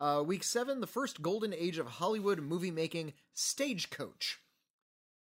Uh, 0.00 0.22
week 0.24 0.44
seven, 0.44 0.80
the 0.80 0.86
first 0.86 1.22
golden 1.22 1.52
age 1.52 1.76
of 1.76 1.88
Hollywood 1.88 2.38
movie 2.38 2.70
making, 2.70 3.14
Stagecoach. 3.34 4.38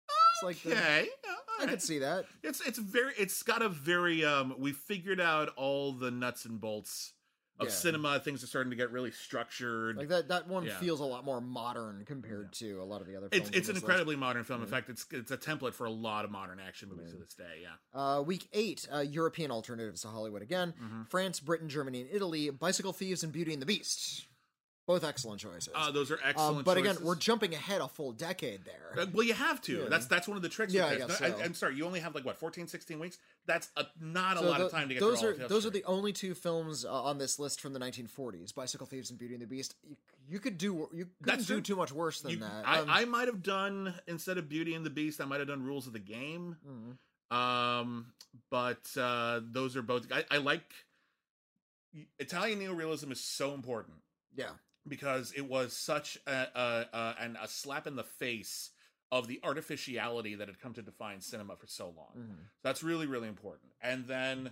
It's 0.06 0.42
like 0.42 0.56
Okay, 0.66 1.08
yeah, 1.24 1.30
I 1.58 1.60
right. 1.60 1.70
could 1.70 1.80
see 1.80 1.98
that. 2.00 2.26
It's 2.42 2.60
it's 2.60 2.78
very 2.78 3.14
it's 3.16 3.42
got 3.42 3.62
a 3.62 3.70
very 3.70 4.22
um 4.22 4.54
we 4.58 4.72
figured 4.72 5.18
out 5.18 5.48
all 5.56 5.92
the 5.92 6.10
nuts 6.10 6.44
and 6.44 6.60
bolts 6.60 7.14
of 7.58 7.68
Yeah. 7.68 7.72
cinema. 7.72 8.20
Things 8.20 8.42
are 8.44 8.46
starting 8.46 8.70
to 8.70 8.76
get 8.76 8.90
really 8.90 9.10
structured. 9.10 9.96
Like 9.96 10.08
that. 10.08 10.28
That 10.28 10.46
one 10.48 10.64
Yeah. 10.66 10.78
feels 10.78 11.00
a 11.00 11.04
lot 11.04 11.24
more 11.24 11.40
modern 11.40 12.04
compared 12.04 12.52
to 12.54 12.82
a 12.82 12.84
lot 12.84 13.00
of 13.00 13.06
the 13.06 13.16
other. 13.16 13.26
it's 13.32 13.48
films 13.48 13.56
it's 13.56 13.68
on 13.68 13.76
an 13.76 13.82
incredibly 13.82 14.16
modern 14.16 14.44
film. 14.44 14.62
In 14.62 14.68
fact, 14.68 14.88
it's 14.90 15.06
it's 15.10 15.30
a 15.30 15.38
template 15.38 15.74
for 15.74 15.84
a 15.86 15.90
lot 15.90 16.24
of 16.24 16.30
modern 16.30 16.60
action 16.60 16.88
movies 16.88 17.12
to 17.12 17.16
this 17.18 17.34
day. 17.34 17.62
Yeah. 17.62 17.76
Uh, 18.18 18.22
week 18.22 18.48
eight, 18.52 18.86
uh, 18.92 18.98
European 19.00 19.50
alternatives 19.50 20.02
to 20.02 20.08
Hollywood 20.08 20.42
again. 20.42 20.74
Mhm. 20.80 21.08
France, 21.08 21.40
Britain, 21.40 21.68
Germany, 21.68 22.02
and 22.02 22.10
Italy. 22.10 22.50
Bicycle 22.50 22.92
Thieves 22.92 23.22
and 23.24 23.32
Beauty 23.32 23.52
and 23.52 23.62
the 23.62 23.66
Beast. 23.66 24.26
Both 24.86 25.02
excellent 25.02 25.40
choices. 25.40 25.70
Uh, 25.74 25.90
those 25.90 26.12
are 26.12 26.18
excellent. 26.24 26.58
Um, 26.58 26.62
but 26.62 26.76
again, 26.78 26.96
we're 27.02 27.16
jumping 27.16 27.52
ahead 27.54 27.80
a 27.80 27.88
full 27.88 28.12
decade 28.12 28.60
there. 28.64 29.02
Uh, 29.02 29.06
well, 29.12 29.26
you 29.26 29.34
have 29.34 29.60
to. 29.62 29.78
Yeah. 29.80 29.88
That's 29.88 30.06
that's 30.06 30.28
one 30.28 30.36
of 30.36 30.44
the 30.44 30.48
tricks. 30.48 30.72
Yeah, 30.72 30.86
I 30.86 30.94
guess 30.96 31.08
no, 31.20 31.28
so. 31.28 31.38
I, 31.40 31.44
am 31.44 31.54
sorry, 31.54 31.74
you 31.74 31.84
only 31.84 31.98
have 31.98 32.14
like 32.14 32.24
what 32.24 32.36
14, 32.38 32.68
16 32.68 33.00
weeks. 33.00 33.18
That's 33.46 33.68
a, 33.76 33.84
not 34.00 34.36
a 34.36 34.40
So 34.40 34.46
lot 34.46 34.58
tho- 34.60 34.66
of 34.66 34.70
time 34.70 34.86
to 34.88 34.94
get 34.94 35.00
those 35.00 35.24
are 35.24 35.32
those 35.34 35.66
are 35.66 35.70
the 35.70 35.82
only 35.86 36.12
two 36.12 36.34
films 36.34 36.84
uh, 36.84 37.02
on 37.02 37.18
this 37.18 37.40
list 37.40 37.60
from 37.60 37.72
the 37.72 37.80
1940s: 37.80 38.54
Bicycle 38.54 38.86
Thieves 38.86 39.10
and 39.10 39.18
Beauty 39.18 39.34
and 39.34 39.42
the 39.42 39.46
Beast. 39.48 39.74
You, 39.88 39.96
you 40.28 40.38
could 40.38 40.56
do 40.56 40.88
you 40.94 41.08
That's 41.20 41.46
do 41.46 41.60
too 41.60 41.74
much 41.74 41.90
worse 41.90 42.20
than 42.20 42.30
You- 42.30 42.38
that. 42.38 42.62
I, 42.64 42.78
Um, 42.78 42.86
I 42.88 43.04
might 43.06 43.26
have 43.26 43.42
done 43.42 43.92
instead 44.06 44.38
of 44.38 44.48
Beauty 44.48 44.74
and 44.74 44.86
the 44.86 44.90
Beast, 44.90 45.20
I 45.20 45.24
might 45.24 45.40
have 45.40 45.48
done 45.48 45.64
Rules 45.64 45.88
of 45.88 45.94
the 45.94 45.98
Game. 45.98 46.56
mhm. 46.64 47.36
Um, 47.36 48.12
but 48.50 48.88
uh, 48.96 49.40
those 49.42 49.74
are 49.76 49.82
both. 49.82 50.06
I, 50.12 50.24
I 50.30 50.36
like 50.36 50.62
Italian 52.20 52.60
neorealism 52.60 53.10
is 53.10 53.20
so 53.20 53.52
important 53.54 53.96
yeah, 54.36 54.50
because 54.88 55.32
it 55.36 55.48
was 55.48 55.72
such 55.72 56.18
a, 56.26 56.30
a, 56.54 56.86
a 56.92 57.14
and 57.20 57.36
a 57.42 57.48
slap 57.48 57.86
in 57.86 57.96
the 57.96 58.04
face 58.04 58.70
of 59.12 59.28
the 59.28 59.40
artificiality 59.44 60.34
that 60.34 60.48
had 60.48 60.58
come 60.60 60.74
to 60.74 60.82
define 60.82 61.20
cinema 61.20 61.56
for 61.56 61.66
so 61.66 61.86
long. 61.96 62.12
mhm. 62.18 62.36
That's 62.62 62.82
really 62.82 63.06
really 63.06 63.28
important. 63.28 63.72
And 63.80 64.06
then. 64.06 64.50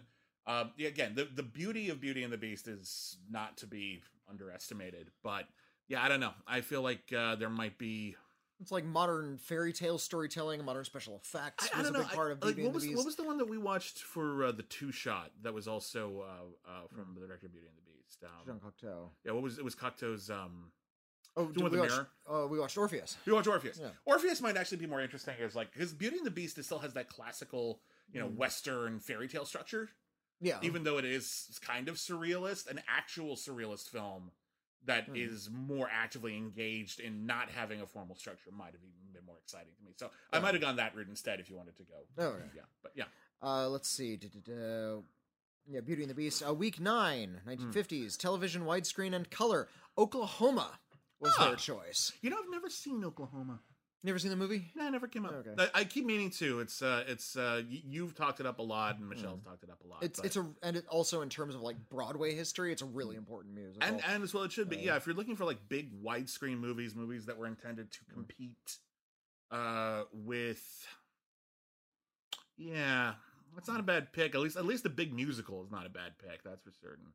Yeah, 0.76 0.88
again, 0.88 1.14
the, 1.14 1.24
the 1.24 1.42
beauty 1.42 1.88
of 1.88 2.02
Beauty 2.02 2.22
and 2.22 2.30
the 2.30 2.36
Beast 2.36 2.68
is 2.68 3.16
not 3.30 3.56
to 3.58 3.66
be 3.66 4.02
underestimated, 4.28 5.10
but 5.22 5.46
yeah, 5.88 6.02
I 6.02 6.08
don't 6.10 6.20
know. 6.20 6.32
I 6.46 6.60
feel 6.60 6.82
like 6.82 7.10
uh, 7.16 7.36
there 7.36 7.48
might 7.48 7.78
be 7.78 8.14
it's 8.60 8.70
like 8.70 8.84
modern 8.84 9.38
fairy 9.38 9.72
tale 9.72 9.96
storytelling, 9.98 10.62
modern 10.64 10.84
special 10.84 11.16
effects 11.16 11.68
I, 11.74 11.78
I 11.78 11.82
was 11.82 11.90
don't 11.90 12.00
a 12.00 12.04
know. 12.04 12.14
part 12.14 12.32
of 12.32 12.38
I- 12.42 12.46
like, 12.48 12.56
Beauty 12.56 12.62
what 12.62 12.66
and 12.68 12.74
was 12.74 12.82
the 12.84 12.88
Beast. 12.90 12.98
what 12.98 13.06
was 13.06 13.16
the 13.16 13.24
one 13.24 13.38
that 13.38 13.48
we 13.48 13.56
watched 13.58 13.98
for 13.98 14.44
uh, 14.44 14.52
the 14.52 14.62
two 14.64 14.92
shot 14.92 15.30
that 15.42 15.54
was 15.54 15.66
also 15.66 16.22
uh, 16.26 16.70
uh, 16.70 16.72
from 16.94 17.14
the 17.18 17.26
director 17.26 17.46
of 17.46 17.52
Beauty 17.52 17.66
and 17.68 17.76
the 17.76 17.82
Beast? 17.82 17.93
Jean 18.20 18.50
Um, 18.54 18.60
Cocteau. 18.60 19.10
yeah, 19.24 19.32
what 19.32 19.42
was 19.42 19.58
it? 19.58 19.64
Was 19.64 19.74
Cocteau's? 19.74 20.30
Um, 20.30 20.72
Oh, 21.36 21.46
with 21.46 21.56
we 21.56 21.68
the 21.70 21.78
watch, 21.78 21.90
mirror? 21.90 22.08
uh, 22.30 22.46
we 22.46 22.60
watched 22.60 22.78
Orpheus. 22.78 23.16
we 23.26 23.32
watched 23.32 23.48
Orpheus. 23.48 23.78
Yeah. 23.80 23.90
Orpheus 24.04 24.40
might 24.40 24.56
actually 24.56 24.76
be 24.78 24.86
more 24.86 25.00
interesting 25.00 25.34
as 25.40 25.56
like 25.56 25.72
because 25.72 25.92
Beauty 25.92 26.18
and 26.18 26.24
the 26.26 26.30
Beast 26.30 26.56
It 26.58 26.64
still 26.64 26.78
has 26.78 26.92
that 26.94 27.08
classical, 27.08 27.80
you 28.12 28.20
know, 28.20 28.28
Mm. 28.28 28.36
Western 28.36 29.00
fairy 29.00 29.26
tale 29.26 29.44
structure, 29.44 29.90
Yeah, 30.40 30.60
even 30.62 30.84
though 30.84 30.96
it 30.98 31.04
is 31.04 31.58
kind 31.60 31.88
of 31.88 31.96
surrealist, 31.96 32.68
an 32.68 32.80
actual 32.86 33.34
surrealist 33.34 33.88
film 33.88 34.30
that 34.84 35.08
is 35.16 35.48
Mhm. 35.48 35.52
more 35.54 35.88
actively 35.90 36.36
engaged 36.36 37.00
in 37.00 37.26
not 37.26 37.50
having 37.50 37.80
a 37.80 37.86
formal 37.86 38.14
structure 38.14 38.52
might 38.52 38.72
have 38.74 38.84
even 38.84 39.12
been 39.12 39.24
more 39.24 39.38
exciting 39.38 39.74
to 39.74 39.82
me. 39.82 39.92
So 39.96 40.12
I 40.32 40.38
might 40.38 40.54
have 40.54 40.60
gone 40.60 40.76
that 40.76 40.94
route 40.94 41.08
instead 41.08 41.40
if 41.40 41.48
you 41.50 41.56
wanted 41.56 41.74
to 41.78 41.84
go. 41.84 42.06
Oh, 42.18 42.36
yeah. 42.36 42.44
yeah, 42.54 42.62
but 42.82 42.92
yeah. 42.94 43.06
Uh, 43.42 43.68
let's 43.68 43.88
see. 43.88 44.16
Da-da-da. 44.16 45.02
Yeah, 45.66 45.80
Beauty 45.80 46.02
and 46.02 46.10
the 46.10 46.14
Beast. 46.14 46.42
Uh, 46.46 46.52
week 46.54 46.78
nine, 46.80 47.40
Hmm. 47.44 47.50
1950s, 47.50 48.16
television, 48.18 48.62
widescreen, 48.64 49.14
and 49.14 49.30
color. 49.30 49.68
Oklahoma 49.96 50.78
was 51.20 51.32
Ah. 51.38 51.46
their 51.48 51.56
choice. 51.56 52.12
You 52.20 52.30
know, 52.30 52.38
I've 52.38 52.50
never 52.50 52.68
seen 52.68 53.02
Oklahoma. 53.04 53.60
Never 54.02 54.18
seen 54.18 54.28
the 54.30 54.36
movie? 54.36 54.70
No, 54.74 54.86
it 54.86 54.90
never 54.90 55.08
came 55.08 55.24
up. 55.24 55.32
Okay. 55.32 55.54
I, 55.74 55.80
I 55.80 55.84
keep 55.84 56.04
meaning 56.04 56.28
to. 56.32 56.60
It's 56.60 56.82
uh, 56.82 57.04
it's 57.08 57.36
uh, 57.36 57.62
y- 57.66 57.80
you've 57.86 58.14
talked 58.14 58.38
it 58.38 58.44
up 58.44 58.58
a 58.58 58.62
lot, 58.62 58.98
and 58.98 59.08
Michelle's 59.08 59.40
talked 59.42 59.62
it 59.64 59.70
up 59.70 59.82
a 59.82 59.86
lot. 59.86 60.00
Hmm. 60.00 60.04
It's 60.04 60.18
but- 60.20 60.26
it's 60.26 60.36
a 60.36 60.46
and 60.62 60.76
it 60.76 60.86
also 60.88 61.22
in 61.22 61.30
terms 61.30 61.54
of 61.54 61.62
like 61.62 61.76
Broadway 61.88 62.34
history, 62.34 62.70
it's 62.70 62.82
a 62.82 62.86
really 62.86 63.16
important 63.16 63.54
musical. 63.54 63.82
and 63.88 64.04
and 64.04 64.22
as 64.22 64.34
well 64.34 64.42
it 64.44 64.52
should 64.52 64.68
be. 64.68 64.76
Uh, 64.76 64.80
yeah, 64.80 64.96
if 64.96 65.06
you're 65.06 65.14
looking 65.16 65.36
for 65.36 65.46
like 65.46 65.66
big 65.70 66.02
widescreen 66.02 66.58
movies, 66.58 66.94
movies 66.94 67.24
that 67.24 67.38
were 67.38 67.46
intended 67.46 67.90
to 67.92 68.04
compete 68.12 68.76
uh, 69.50 70.02
with, 70.12 70.86
yeah, 72.58 73.14
it's 73.56 73.68
not 73.68 73.80
a 73.80 73.84
bad 73.84 74.12
pick. 74.12 74.34
At 74.34 74.40
least 74.40 74.56
at 74.56 74.64
least 74.66 74.82
the 74.82 74.90
big 74.90 75.12
musical 75.12 75.62
is 75.64 75.70
not 75.70 75.86
a 75.86 75.90
bad 75.90 76.12
pick. 76.18 76.42
That's 76.44 76.62
for 76.62 76.72
certain. 76.82 77.06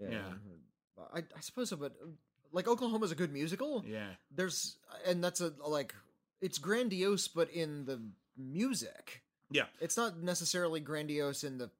Yeah. 0.00 0.32
I, 1.14 1.18
I 1.20 1.40
suppose 1.40 1.70
so, 1.70 1.76
but 1.76 1.92
uh, 2.02 2.08
like 2.52 2.68
Oklahoma's 2.68 3.12
a 3.12 3.14
good 3.14 3.32
musical. 3.32 3.84
Yeah. 3.86 4.08
There's 4.34 4.76
and 5.06 5.22
that's 5.22 5.40
a 5.40 5.52
like 5.66 5.94
it's 6.40 6.58
grandiose, 6.58 7.28
but 7.28 7.50
in 7.50 7.84
the 7.84 8.00
music, 8.36 9.22
Yeah. 9.50 9.66
it's 9.80 9.96
not 9.96 10.22
necessarily 10.22 10.80
grandiose 10.80 11.44
in 11.44 11.58
the 11.58 11.70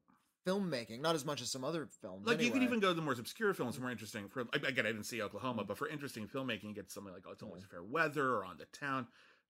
filmmaking. 0.46 1.00
Not 1.00 1.14
as 1.14 1.24
much 1.24 1.42
as 1.42 1.50
some 1.50 1.64
other 1.64 1.88
films. 2.00 2.26
Like 2.26 2.38
you 2.40 2.46
can 2.46 2.56
anyway. 2.56 2.66
even 2.66 2.80
go 2.80 2.88
to 2.88 2.94
the 2.94 3.02
more 3.02 3.12
obscure 3.12 3.54
films, 3.54 3.78
more 3.78 3.90
interesting. 3.90 4.28
For 4.28 4.40
again, 4.52 4.86
I 4.86 4.92
didn't 4.92 5.04
see 5.04 5.20
Oklahoma, 5.22 5.64
but 5.64 5.76
for 5.78 5.88
interesting 5.88 6.26
filmmaking, 6.26 6.64
you 6.64 6.74
get 6.74 6.90
something 6.90 7.12
like 7.12 7.24
"Oh, 7.28 7.32
It's 7.32 7.42
Always 7.42 7.64
Fair 7.64 7.82
Weather" 7.82 8.34
or 8.34 8.44
"On 8.44 8.56
the 8.56 8.66
Town." 8.66 9.06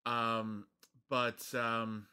Um, 0.07 0.67
but 1.09 1.43
um, 1.55 2.07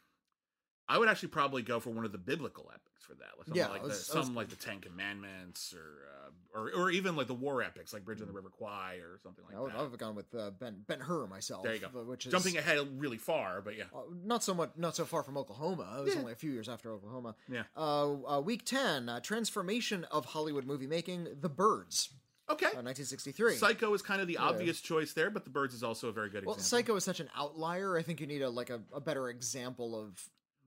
I 0.90 0.98
would 0.98 1.08
actually 1.08 1.28
probably 1.28 1.62
go 1.62 1.78
for 1.80 1.90
one 1.90 2.04
of 2.04 2.12
the 2.12 2.18
biblical 2.18 2.68
epics 2.74 3.04
for 3.06 3.14
that, 3.14 3.28
like 3.38 3.46
something 3.46 3.56
Yeah, 3.56 3.68
like 3.68 3.80
I 3.80 3.84
the, 3.84 3.88
was- 3.90 4.10
I 4.12 4.18
was- 4.18 4.26
some 4.26 4.34
like 4.34 4.48
the 4.48 4.56
Ten 4.56 4.80
Commandments, 4.80 5.72
or 5.72 5.78
uh, 6.26 6.30
or 6.58 6.70
or 6.74 6.90
even 6.90 7.14
like 7.16 7.28
the 7.28 7.34
war 7.34 7.62
epics, 7.62 7.92
like 7.92 8.04
Bridge 8.04 8.20
on 8.20 8.26
the 8.26 8.32
River 8.32 8.48
Kwai, 8.50 8.96
or 9.02 9.18
something 9.22 9.44
like 9.46 9.56
I 9.56 9.60
would, 9.60 9.70
that. 9.72 9.78
I 9.78 9.82
would 9.82 9.90
have 9.92 9.98
gone 10.00 10.14
with 10.16 10.34
uh, 10.34 10.50
Ben 10.50 10.82
Ben 10.86 11.00
Hur 11.00 11.26
myself. 11.28 11.62
There 11.62 11.74
you 11.74 11.80
go. 11.80 11.86
uh, 11.86 12.02
Which 12.04 12.26
is 12.26 12.32
Jumping 12.32 12.56
ahead 12.56 12.78
really 13.00 13.18
far, 13.18 13.60
but 13.62 13.76
yeah, 13.76 13.84
Uh, 13.94 14.00
not 14.24 14.42
so 14.42 14.52
much, 14.52 14.70
not 14.76 14.96
so 14.96 15.04
far 15.04 15.22
from 15.22 15.36
Oklahoma. 15.38 15.96
It 16.00 16.04
was 16.04 16.14
Yeah. 16.14 16.20
only 16.20 16.32
a 16.32 16.36
few 16.36 16.50
years 16.50 16.68
after 16.68 16.92
Oklahoma. 16.92 17.36
Yeah. 17.48 17.62
Uh, 17.76 18.36
uh, 18.36 18.40
week 18.40 18.64
ten, 18.64 19.08
uh, 19.08 19.20
transformation 19.20 20.04
of 20.10 20.24
Hollywood 20.26 20.64
movie 20.66 20.86
making. 20.88 21.28
The 21.40 21.48
Birds, 21.48 22.10
okay. 22.48 22.66
uh, 22.66 22.82
1963. 22.82 23.54
Psycho 23.56 23.94
is 23.94 24.02
kind 24.02 24.20
of 24.20 24.26
the 24.26 24.38
obvious 24.38 24.80
choice 24.80 25.12
there, 25.12 25.30
but 25.30 25.44
The 25.44 25.50
Birds 25.50 25.72
is 25.74 25.82
also 25.84 26.08
a 26.08 26.12
very 26.12 26.28
good 26.30 26.38
example. 26.38 26.50
well, 26.52 26.56
example. 26.56 26.78
Psycho 26.78 26.96
is 26.96 27.04
such 27.04 27.20
an 27.20 27.30
outlier. 27.36 27.96
I 27.96 28.02
think 28.02 28.20
you 28.20 28.26
need 28.26 28.42
a 28.42 28.50
like 28.50 28.70
a, 28.70 28.80
a 28.92 29.00
better 29.00 29.28
example 29.28 29.94
of 29.94 30.20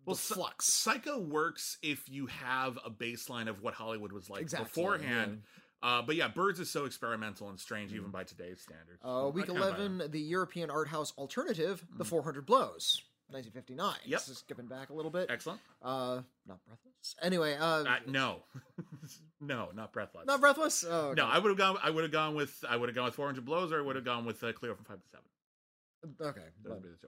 Well, 0.05 0.15
flux. 0.15 0.65
Psycho 0.65 1.19
works 1.19 1.77
if 1.81 2.09
you 2.09 2.25
have 2.27 2.77
a 2.85 2.89
baseline 2.89 3.47
of 3.47 3.61
what 3.61 3.73
Hollywood 3.73 4.11
was 4.11 4.29
like 4.29 4.41
Exactly, 4.41 4.65
beforehand. 4.65 5.43
Uh, 5.81 6.01
but 6.01 6.15
yeah, 6.15 6.27
Birds 6.29 6.59
is 6.59 6.69
so 6.69 6.85
experimental 6.85 7.49
and 7.49 7.59
strange 7.59 7.93
even 7.93 8.09
by 8.09 8.23
today's 8.23 8.61
standards. 8.61 9.01
Mm. 9.03 9.27
Uh, 9.27 9.29
week 9.29 9.43
I 9.45 9.47
kinda 9.47 9.61
buy 9.61 9.67
eleven, 9.67 10.11
the 10.11 10.19
European 10.19 10.69
art 10.69 10.87
house 10.87 11.11
alternative, 11.17 11.85
The 11.97 12.05
400 12.05 12.45
Blows, 12.45 13.01
1959. 13.27 13.95
Yep. 14.05 14.19
This 14.21 14.29
is 14.29 14.37
skipping 14.37 14.67
back 14.67 14.91
a 14.91 14.93
little 14.93 15.11
bit. 15.11 15.29
Excellent. 15.29 15.59
Uh, 15.81 16.21
not 16.47 16.59
breathless. 16.65 17.15
Anyway, 17.21 17.55
uh, 17.59 17.83
Uh, 17.83 17.97
no, 18.07 18.43
no, 19.41 19.69
not 19.73 19.91
Breathless. 19.91 20.25
not 20.25 20.39
breathless. 20.39 20.85
Oh, 20.87 21.07
okay. 21.09 21.21
No, 21.21 21.27
I 21.27 21.37
would 21.39 21.49
have 21.49 21.57
gone. 21.57 21.77
I 21.83 21.89
would 21.89 22.03
have 22.03 22.11
gone 22.13 22.33
with. 22.35 22.63
I 22.69 22.77
would 22.77 22.87
have 22.87 22.95
gone 22.95 23.05
with 23.05 23.15
400 23.15 23.43
blows, 23.43 23.71
or 23.73 23.79
I 23.79 23.81
would 23.81 23.95
have 23.97 24.05
gone 24.05 24.23
with 24.25 24.41
uh, 24.43 24.53
Cleo 24.53 24.75
from 24.75 24.85
five 24.85 25.01
to 25.01 25.07
seven. 25.09 26.15
okay. 26.21 26.47
Those 26.63 26.73
would 26.75 26.83
be 26.83 26.89
the 26.89 26.95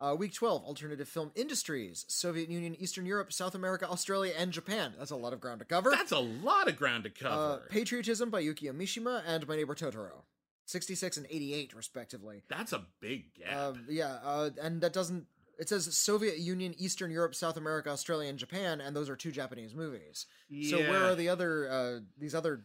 Uh, 0.00 0.14
week 0.14 0.34
12, 0.34 0.64
alternative 0.64 1.08
film 1.08 1.30
industries 1.34 2.04
Soviet 2.08 2.48
Union, 2.50 2.74
Eastern 2.78 3.06
Europe, 3.06 3.32
South 3.32 3.54
America, 3.54 3.88
Australia, 3.88 4.32
and 4.36 4.52
Japan. 4.52 4.92
That's 4.98 5.12
a 5.12 5.16
lot 5.16 5.32
of 5.32 5.40
ground 5.40 5.60
to 5.60 5.64
cover. 5.64 5.90
That's 5.90 6.12
a 6.12 6.18
lot 6.18 6.68
of 6.68 6.76
ground 6.76 7.04
to 7.04 7.10
uh, 7.26 7.30
cover. 7.56 7.66
Patriotism 7.70 8.28
by 8.28 8.42
Yukio 8.42 8.72
Mishima 8.72 9.22
and 9.26 9.46
My 9.46 9.56
Neighbor 9.56 9.74
Totoro. 9.74 10.22
66 10.66 11.18
and 11.18 11.26
88, 11.30 11.74
respectively. 11.74 12.42
That's 12.48 12.72
a 12.72 12.84
big 13.00 13.34
gap. 13.34 13.56
Um, 13.56 13.86
yeah, 13.88 14.16
uh, 14.24 14.50
and 14.60 14.80
that 14.80 14.92
doesn't. 14.92 15.26
It 15.58 15.68
says 15.68 15.96
Soviet 15.96 16.38
Union, 16.38 16.74
Eastern 16.78 17.10
Europe, 17.12 17.34
South 17.34 17.56
America, 17.56 17.90
Australia, 17.90 18.28
and 18.28 18.38
Japan, 18.38 18.80
and 18.80 18.96
those 18.96 19.08
are 19.08 19.14
two 19.14 19.30
Japanese 19.30 19.74
movies. 19.74 20.26
So 20.68 20.78
where 20.78 21.04
are 21.04 21.14
the 21.14 21.28
other 21.28 21.68
uh, 21.70 22.00
these 22.18 22.34
other 22.34 22.64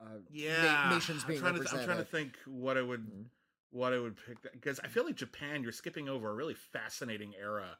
uh, 0.00 0.04
na- 0.04 0.18
yeah 0.30 0.90
nations 0.92 1.22
I'm 1.22 1.28
being 1.28 1.40
trying, 1.40 1.54
to, 1.54 1.60
I'm 1.76 1.84
trying 1.84 1.98
to 1.98 2.04
think 2.04 2.36
what 2.46 2.76
I 2.78 2.82
would 2.82 3.00
Mhm. 3.00 3.24
What 3.74 3.92
I 3.92 3.98
would 3.98 4.16
pick 4.24 4.40
because 4.52 4.78
I 4.80 4.86
feel 4.88 5.04
like 5.04 5.16
Japan 5.16 5.62
you're 5.64 5.72
skipping 5.72 6.08
over 6.08 6.30
a 6.30 6.34
really 6.34 6.54
fascinating 6.54 7.34
era 7.38 7.76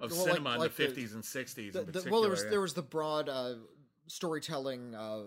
of 0.00 0.10
Well, 0.10 0.24
cinema 0.24 0.56
like 0.56 0.78
in 0.78 0.86
the 0.94 1.02
50s 1.02 1.12
and 1.14 1.22
60s 1.22 1.72
the- 1.74 1.80
in 1.82 1.92
the- 1.92 2.08
well, 2.10 2.22
there 2.22 2.30
was 2.30 2.42
yeah. 2.42 2.50
there 2.50 2.60
was 2.62 2.72
the 2.74 2.82
broad 2.82 3.28
uh, 3.28 3.56
storytelling 4.06 4.94
uh, 4.94 5.22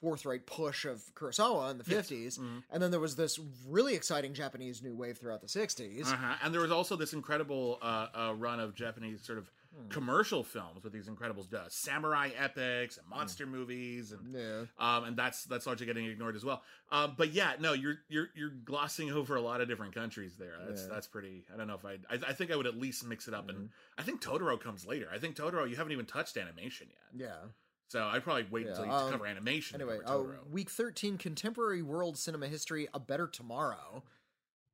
forthright 0.00 0.46
push 0.46 0.84
of 0.84 1.02
Kurosawa 1.16 1.72
in 1.72 1.78
the 1.78 1.84
Yes. 1.88 2.08
50s, 2.08 2.38
Mhm. 2.38 2.62
and 2.70 2.80
then 2.82 2.90
there 2.92 3.00
was 3.00 3.16
this 3.16 3.38
really 3.66 3.94
exciting 3.94 4.32
Japanese 4.32 4.80
new 4.80 4.94
wave 4.94 5.18
throughout 5.18 5.40
the 5.40 5.48
60s. 5.48 6.06
Uh-huh. 6.06 6.36
And 6.42 6.54
there 6.54 6.60
was 6.60 6.70
also 6.70 6.94
this 6.94 7.12
incredible 7.12 7.78
uh, 7.82 8.06
uh, 8.14 8.34
run 8.36 8.60
of 8.60 8.74
Japanese 8.76 9.22
sort 9.24 9.38
of 9.38 9.50
Hmm. 9.78 9.88
commercial 9.90 10.42
films 10.42 10.82
with 10.82 10.92
these 10.92 11.06
incredible 11.08 11.46
uh, 11.56 11.64
samurai 11.68 12.30
epics 12.36 12.96
and 12.96 13.04
Hmm. 13.06 13.10
monster 13.10 13.46
movies, 13.46 14.12
and 14.12 14.34
Yeah. 14.34 14.64
um, 14.78 15.04
and 15.04 15.16
that's 15.16 15.44
that's 15.44 15.66
largely 15.66 15.86
getting 15.86 16.06
ignored 16.06 16.34
as 16.36 16.44
well. 16.44 16.62
Um, 16.90 17.14
but 17.16 17.32
yeah, 17.32 17.54
no, 17.60 17.74
you're 17.74 17.98
you're 18.08 18.28
you're 18.34 18.50
glossing 18.50 19.10
over 19.12 19.36
a 19.36 19.40
lot 19.40 19.60
of 19.60 19.68
different 19.68 19.94
countries 19.94 20.36
there. 20.36 20.56
That's 20.66 20.82
Yeah. 20.82 20.88
that's 20.88 21.06
pretty. 21.06 21.44
I 21.52 21.56
don't 21.56 21.66
know 21.68 21.76
if 21.76 21.84
I, 21.84 21.98
I 22.10 22.30
I 22.30 22.32
think 22.32 22.50
I 22.50 22.56
would 22.56 22.66
at 22.66 22.76
least 22.76 23.04
mix 23.06 23.28
it 23.28 23.34
up, 23.34 23.48
and 23.48 23.58
Mm-hmm. 23.58 24.00
I 24.00 24.02
think 24.02 24.20
Totoro 24.22 24.60
comes 24.60 24.84
later. 24.86 25.08
I 25.12 25.18
think 25.18 25.36
Totoro 25.36 25.68
you 25.68 25.76
haven't 25.76 25.92
even 25.92 26.06
touched 26.06 26.36
animation 26.36 26.88
yet, 26.90 27.20
Yeah. 27.28 27.48
so 27.88 28.04
I'd 28.04 28.22
probably 28.24 28.46
wait 28.50 28.64
Yeah, 28.66 28.70
until 28.70 28.86
you 28.86 28.92
um, 28.92 29.10
cover 29.12 29.26
animation. 29.26 29.80
Anyway, 29.80 29.98
cover 30.04 30.38
uh, 30.40 30.48
week 30.50 30.70
13, 30.70 31.18
contemporary 31.18 31.82
world 31.82 32.18
cinema 32.18 32.48
history, 32.48 32.88
A 32.94 32.98
Better 33.00 33.26
Tomorrow. 33.26 34.02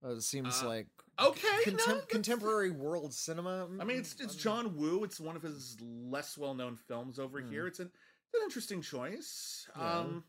Uh, 0.04 0.11
it 0.16 0.23
seems 0.23 0.62
Uh, 0.62 0.66
like 0.68 0.87
okay, 1.18 1.49
contem- 1.64 1.76
that's- 1.87 2.04
contemporary 2.09 2.71
world 2.71 3.12
cinema. 3.14 3.68
I 3.80 3.85
mean, 3.85 3.99
it's 3.99 4.14
it's 4.21 4.35
mm, 4.37 4.40
John 4.40 4.76
Woo. 4.76 5.04
It's 5.04 5.21
one 5.21 5.37
of 5.37 5.42
his 5.42 5.76
less 5.80 6.37
well 6.38 6.54
known 6.54 6.76
films 6.76 7.18
over 7.18 7.40
Hmm. 7.40 7.50
here. 7.50 7.66
It's 7.66 7.80
an 7.80 7.90
it's 8.26 8.35
an 8.35 8.40
interesting 8.44 8.83
choice. 8.83 9.68
Yeah. 9.76 9.99
Um, 10.00 10.25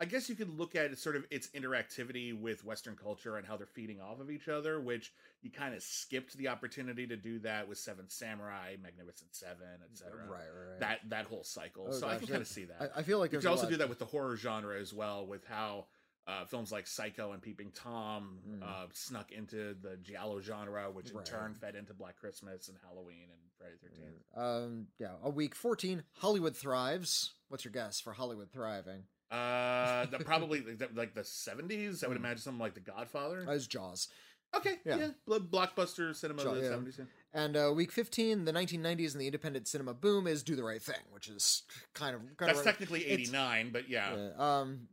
I 0.00 0.04
guess 0.04 0.28
you 0.28 0.36
could 0.36 0.56
look 0.56 0.76
at 0.76 0.92
it 0.92 0.98
sort 1.00 1.16
of 1.16 1.24
its 1.28 1.48
interactivity 1.48 2.32
with 2.38 2.64
Western 2.64 2.94
culture 2.94 3.36
and 3.36 3.44
how 3.44 3.56
they're 3.56 3.66
feeding 3.66 4.00
off 4.00 4.20
of 4.20 4.30
each 4.30 4.46
other, 4.46 4.78
which 4.80 5.12
you 5.42 5.50
kind 5.50 5.74
of 5.74 5.82
skipped 5.82 6.36
the 6.36 6.46
opportunity 6.46 7.04
to 7.08 7.16
do 7.16 7.40
that 7.40 7.68
with 7.68 7.78
Seven 7.78 8.08
Samurai, 8.08 8.76
Magnificent 8.80 9.34
Seven, 9.34 9.66
etc. 9.90 10.12
Right, 10.28 10.38
right, 10.38 10.70
right. 10.70 10.78
That 10.80 10.98
that 11.08 11.26
whole 11.26 11.42
cycle. 11.42 11.86
Oh, 11.88 11.92
so 11.92 12.06
I 12.06 12.16
can 12.16 12.28
kind 12.28 12.40
of 12.40 12.46
see 12.46 12.66
that. 12.66 12.92
I, 12.94 13.00
I 13.00 13.02
feel 13.02 13.18
like 13.18 13.32
you 13.32 13.38
could 13.40 13.48
also 13.48 13.64
lot- 13.64 13.70
do 13.72 13.76
that 13.78 13.88
with 13.88 13.98
the 13.98 14.04
horror 14.04 14.36
genre 14.36 14.80
as 14.80 14.94
well, 14.94 15.26
with 15.26 15.44
how 15.46 15.86
uh, 16.28 16.44
films 16.44 16.70
like 16.70 16.86
Psycho 16.86 17.32
and 17.32 17.40
Peeping 17.42 17.72
Tom 17.74 18.38
Mm. 18.46 18.62
uh, 18.62 18.86
snuck 18.92 19.32
into 19.32 19.74
the 19.80 19.96
giallo 20.02 20.40
genre, 20.40 20.90
which 20.92 21.10
in 21.10 21.16
Right. 21.16 21.24
turn 21.26 21.54
fed 21.54 21.74
into 21.74 21.94
Black 21.94 22.16
Christmas 22.18 22.68
and 22.68 22.76
Halloween 22.86 23.28
and 23.32 23.40
Friday 23.56 23.72
the 23.82 23.88
Thirteenth. 23.88 24.22
Um, 24.36 24.86
yeah, 24.98 25.14
a 25.22 25.30
week 25.30 25.54
14, 25.54 26.04
Hollywood 26.18 26.54
thrives. 26.56 27.32
What's 27.48 27.64
your 27.64 27.72
guess 27.72 27.98
for 28.00 28.12
Hollywood 28.12 28.50
thriving? 28.52 29.04
Uh, 29.30 30.06
the, 30.06 30.18
probably 30.24 30.60
like 30.60 30.78
the, 30.78 30.88
like 30.94 31.14
the 31.14 31.24
seventies. 31.24 32.04
I 32.04 32.08
would 32.08 32.16
Mm. 32.16 32.20
imagine 32.20 32.38
something 32.42 32.60
like 32.60 32.74
The 32.74 32.80
Godfather. 32.80 33.44
As 33.48 33.66
Jaws. 33.66 34.08
okay, 34.54 34.76
yeah. 34.84 34.96
yeah, 34.96 35.08
blockbuster 35.26 36.14
cinema 36.14 36.42
Jaw- 36.42 36.50
of 36.52 36.56
the 36.60 36.68
seventies. 36.68 36.96
Yeah. 36.98 37.04
And 37.34 37.56
uh, 37.56 37.72
week 37.74 37.92
15, 37.92 38.44
the 38.46 38.52
1990s 38.52 39.12
and 39.12 39.20
the 39.20 39.26
independent 39.26 39.68
cinema 39.68 39.92
boom 39.92 40.26
is 40.26 40.42
Do 40.42 40.56
the 40.56 40.64
Right 40.64 40.80
Thing, 40.82 40.96
which 41.10 41.28
is 41.28 41.62
kind 41.94 42.14
of 42.14 42.22
kind 42.38 42.48
That's 42.48 42.60
of 42.60 42.64
technically 42.64 43.06
eighty 43.06 43.30
nine, 43.30 43.70
but 43.70 43.88
yeah. 43.90 44.14
yeah, 44.16 44.60
um, 44.60 44.88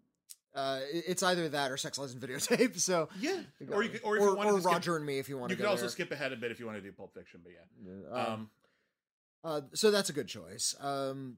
uh, 0.56 0.80
it's 0.92 1.22
either 1.24 1.50
that 1.50 1.70
or 1.72 1.78
Sex, 1.78 1.98
Lies, 1.98 2.14
and 2.14 2.22
Videotape. 2.22 2.80
So, 2.80 3.10
Yeah, 3.20 3.42
or 3.72 3.84
you 3.84 3.90
could, 3.90 4.02
or 4.04 4.14
or, 4.14 4.20
you 4.20 4.30
or 4.38 4.44
to 4.54 4.62
skip- 4.62 4.66
Roger 4.72 4.96
and 4.98 5.06
Me 5.06 5.20
if 5.20 5.28
you 5.30 5.38
want 5.38 5.50
you 5.52 5.56
to 5.56 5.62
could 5.62 5.66
go 5.68 5.72
also 5.72 5.82
there. 5.82 5.90
skip 5.90 6.12
ahead 6.12 6.32
a 6.34 6.36
bit 6.38 6.52
if 6.52 6.60
you 6.60 6.66
want 6.66 6.78
to 6.78 6.82
do 6.82 6.92
Pulp 6.92 7.14
Fiction, 7.14 7.42
but 7.44 7.52
yeah. 7.54 7.92
Yeah, 8.10 8.24
um, 8.24 8.32
Um, 8.34 8.50
Uh, 9.44 9.62
so 9.74 9.92
that's 9.92 10.10
a 10.10 10.14
good 10.14 10.28
choice. 10.28 10.74
Um, 10.80 11.38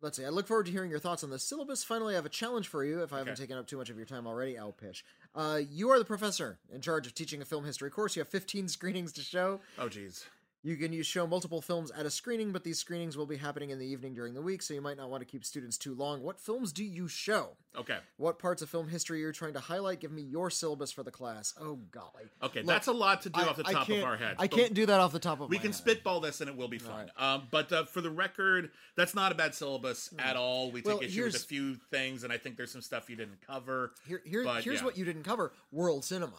let's 0.00 0.16
see. 0.16 0.24
I 0.24 0.28
look 0.30 0.46
forward 0.46 0.66
to 0.66 0.72
hearing 0.72 0.90
your 0.90 0.98
thoughts 1.00 1.22
on 1.24 1.30
the 1.30 1.38
syllabus. 1.38 1.84
Finally, 1.84 2.14
I 2.14 2.16
have 2.16 2.24
a 2.26 2.30
challenge 2.30 2.68
for 2.68 2.84
you. 2.84 3.02
If 3.02 3.12
I 3.12 3.18
haven't 3.18 3.36
taken 3.36 3.58
up 3.58 3.66
too 3.66 3.76
much 3.76 3.90
of 3.90 3.96
your 3.96 4.06
time 4.06 4.26
already, 4.26 4.56
I'll 4.58 4.72
pitch. 4.72 5.04
Uh, 5.34 5.60
you 5.70 5.90
are 5.90 5.98
the 5.98 6.04
professor 6.06 6.58
in 6.72 6.80
charge 6.80 7.06
of 7.06 7.14
teaching 7.14 7.42
a 7.42 7.44
film 7.44 7.64
history 7.64 7.90
course. 7.90 8.16
You 8.16 8.20
have 8.20 8.28
15 8.28 8.68
screenings 8.68 9.12
to 9.14 9.20
show. 9.22 9.60
oh 9.78 9.88
geez. 9.88 10.24
You 10.66 10.76
can 10.76 10.94
use 10.94 11.06
show 11.06 11.26
multiple 11.26 11.60
films 11.60 11.90
at 11.90 12.06
a 12.06 12.10
screening, 12.10 12.50
but 12.50 12.64
these 12.64 12.78
screenings 12.78 13.18
will 13.18 13.26
be 13.26 13.36
happening 13.36 13.68
in 13.68 13.78
the 13.78 13.84
evening 13.86 14.14
during 14.14 14.32
the 14.32 14.40
week, 14.40 14.62
so 14.62 14.72
you 14.72 14.80
might 14.80 14.96
not 14.96 15.10
want 15.10 15.20
to 15.20 15.26
keep 15.26 15.44
students 15.44 15.76
too 15.76 15.94
long. 15.94 16.22
What 16.22 16.40
films 16.40 16.72
do 16.72 16.82
you 16.82 17.06
show? 17.06 17.50
Okay. 17.78 17.98
What 18.16 18.38
parts 18.38 18.62
of 18.62 18.70
film 18.70 18.88
history 18.88 19.18
are 19.18 19.24
you're 19.24 19.32
trying 19.32 19.52
to 19.52 19.60
highlight? 19.60 20.00
Give 20.00 20.10
me 20.10 20.22
your 20.22 20.48
syllabus 20.48 20.90
for 20.90 21.02
the 21.02 21.10
class. 21.10 21.52
Oh 21.60 21.80
golly. 21.90 22.24
Okay, 22.42 22.60
Look, 22.60 22.66
that's 22.68 22.86
a 22.86 22.92
lot 22.92 23.20
to 23.22 23.30
do 23.30 23.40
I- 23.42 23.44
off 23.48 23.56
the 23.56 23.64
I 23.66 23.72
top 23.74 23.88
of 23.90 24.02
our 24.04 24.16
heads. 24.16 24.36
I 24.38 24.46
can't 24.46 24.72
do 24.72 24.86
that 24.86 25.00
off 25.00 25.12
the 25.12 25.18
top 25.18 25.34
of 25.34 25.38
my 25.40 25.44
head. 25.44 25.50
We 25.50 25.58
can 25.58 25.66
head. 25.72 25.74
spitball 25.74 26.20
this 26.20 26.40
and 26.40 26.48
it 26.48 26.56
will 26.56 26.68
be 26.68 26.78
fun. 26.78 27.10
Um, 27.18 27.42
but 27.50 27.70
uh, 27.70 27.84
for 27.84 28.00
the 28.00 28.10
record, 28.10 28.70
that's 28.96 29.14
not 29.14 29.32
a 29.32 29.34
bad 29.34 29.54
syllabus 29.54 30.14
at 30.18 30.36
all. 30.36 30.70
We 30.70 30.80
take 30.80 30.98
Hmm. 30.98 31.04
Issue 31.04 31.24
with 31.24 31.34
a 31.36 31.38
few 31.40 31.74
things, 31.90 32.24
and 32.24 32.32
I 32.32 32.38
think 32.38 32.56
there's 32.56 32.70
some 32.72 32.80
stuff 32.80 33.10
you 33.10 33.16
didn't 33.16 33.40
cover. 33.46 33.92
Here, 34.06 34.22
here 34.24 34.44
But, 34.44 34.64
here's 34.64 34.78
yeah. 34.80 34.84
what 34.86 34.96
you 34.96 35.04
didn't 35.04 35.24
cover: 35.24 35.52
world 35.72 36.04
cinema. 36.04 36.32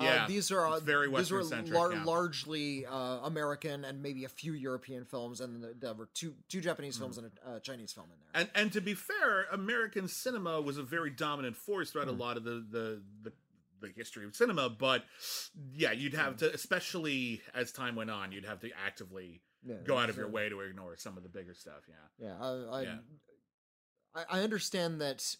Yeah, 0.00 0.24
uh, 0.24 0.28
these 0.28 0.50
are 0.50 0.66
uh, 0.66 0.80
very 0.80 1.08
these 1.14 1.30
were 1.30 1.42
lar- 1.44 1.92
yeah. 1.92 2.04
largely 2.04 2.86
uh, 2.86 2.92
American 3.24 3.84
and 3.84 4.02
maybe 4.02 4.24
a 4.24 4.28
few 4.28 4.52
European 4.52 5.04
films, 5.04 5.40
and 5.40 5.64
there- 5.80 5.94
were 5.94 6.08
two 6.14 6.34
two 6.48 6.60
Japanese 6.60 6.96
Hmm. 6.96 7.02
films 7.02 7.18
and 7.18 7.30
a 7.44 7.50
uh, 7.50 7.60
Chinese 7.60 7.92
film 7.92 8.06
in 8.12 8.18
there. 8.20 8.42
And 8.42 8.50
and 8.54 8.72
to 8.72 8.80
be 8.80 8.94
fair, 8.94 9.44
American 9.52 10.08
cinema 10.08 10.60
was 10.60 10.78
a 10.78 10.82
very 10.82 11.10
dominant 11.10 11.56
force 11.56 11.90
throughout 11.90 12.08
Hmm. 12.08 12.14
a 12.14 12.18
lot 12.18 12.36
of 12.36 12.44
the 12.44 12.64
the. 12.70 13.02
the 13.22 13.32
the 13.80 13.92
history 13.94 14.24
of 14.24 14.34
cinema, 14.34 14.68
but 14.68 15.04
yeah, 15.72 15.92
you'd 15.92 16.12
have 16.14 16.32
Hmm. 16.32 16.38
to, 16.38 16.52
especially 16.52 17.40
as 17.54 17.70
time 17.70 17.94
went 17.94 18.10
on, 18.10 18.32
you'd 18.32 18.44
have 18.44 18.58
to 18.62 18.70
actively 18.76 19.40
Yeah, 19.62 19.76
go 19.84 19.96
out 19.96 20.10
of 20.10 20.16
your 20.16 20.26
way 20.28 20.48
to 20.48 20.58
ignore 20.62 20.96
some 20.96 21.16
of 21.16 21.22
the 21.22 21.28
bigger 21.28 21.54
stuff. 21.54 21.84
Yeah, 21.88 21.94
Yeah, 22.26 22.36
I, 22.44 22.48
I, 22.48 22.82
Yeah. 22.82 22.98
I, 24.16 24.24
I 24.30 24.40
understand 24.42 25.00
that 25.00 25.36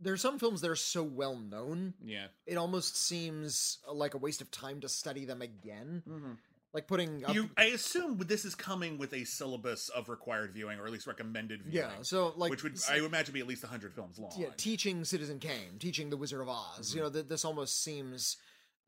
there 0.00 0.12
are 0.12 0.16
some 0.18 0.38
films 0.38 0.60
that 0.60 0.70
are 0.70 0.76
so 0.76 1.02
well 1.02 1.36
known, 1.36 1.94
yeah. 2.04 2.26
it 2.46 2.56
almost 2.56 2.96
seems 2.96 3.78
like 3.92 4.14
a 4.14 4.18
waste 4.18 4.40
of 4.40 4.50
time 4.50 4.80
to 4.80 4.88
study 4.88 5.24
them 5.24 5.42
again. 5.42 6.02
Mm-hmm. 6.08 6.32
like 6.72 6.86
putting 6.86 7.24
up, 7.24 7.34
You, 7.34 7.50
I 7.56 7.64
assume 7.66 8.18
this 8.26 8.44
is 8.44 8.54
coming 8.54 8.98
with 8.98 9.12
a 9.12 9.24
syllabus 9.24 9.88
of 9.88 10.08
required 10.08 10.52
viewing, 10.52 10.78
or 10.78 10.86
at 10.86 10.92
least 10.92 11.06
recommended 11.06 11.62
viewing. 11.62 11.86
yeah. 11.88 12.02
So 12.02 12.32
like 12.36 12.50
which 12.50 12.62
would 12.62 12.78
I 12.90 13.00
would 13.00 13.06
imagine 13.06 13.32
be 13.34 13.40
at 13.40 13.46
least 13.46 13.64
hundred 13.64 13.94
films 13.94 14.18
long. 14.18 14.32
yeah, 14.36 14.48
teaching 14.56 15.04
Citizen 15.04 15.38
Kane, 15.38 15.78
teaching 15.78 16.10
The 16.10 16.16
Wizard 16.16 16.40
of 16.42 16.48
Oz. 16.48 16.94
You 16.94 17.02
know, 17.02 17.10
th- 17.10 17.26
this 17.26 17.44
almost 17.44 17.82
seems 17.82 18.36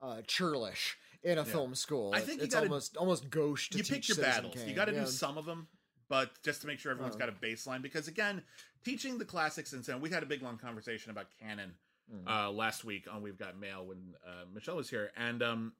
uh, 0.02 0.22
churlish 0.26 0.96
in 1.22 1.38
a 1.38 1.44
film 1.44 1.74
school. 1.74 2.12
I 2.14 2.20
think 2.20 2.38
you 2.38 2.44
it's 2.44 2.54
gotta- 2.54 2.66
almost 2.66 2.96
almost 2.96 3.28
gauche 3.30 3.68
to 3.70 3.78
you 3.78 3.82
teach 3.82 3.92
pick 3.92 4.08
your 4.08 4.14
Citizen 4.16 4.30
battles. 4.42 4.54
Kane. 4.54 4.68
You 4.68 4.74
got 4.74 4.84
to 4.86 4.92
yeah. 4.94 5.00
do 5.00 5.06
some 5.06 5.36
of 5.38 5.44
them, 5.44 5.66
but 6.10 6.30
just 6.42 6.60
to 6.60 6.66
make 6.66 6.78
sure 6.78 6.92
everyone's 6.92 7.16
Oh. 7.16 7.18
got 7.18 7.30
a 7.30 7.32
baseline. 7.32 7.80
Because 7.80 8.06
again, 8.08 8.42
teaching 8.84 9.16
the 9.16 9.24
classics 9.24 9.72
and 9.72 9.82
so 9.84 9.96
we 9.96 10.10
had 10.10 10.22
a 10.22 10.26
big 10.26 10.42
long 10.42 10.58
conversation 10.58 11.10
about 11.10 11.28
canon 11.40 11.76
Mm. 12.12 12.26
uh, 12.28 12.50
last 12.50 12.82
week 12.84 13.06
on 13.10 13.22
We've 13.22 13.38
Got 13.38 13.56
Mail 13.56 13.86
when 13.86 14.16
uh, 14.26 14.44
Michelle 14.52 14.74
was 14.74 14.90
here, 14.90 15.12
and 15.16 15.40
um, 15.44 15.72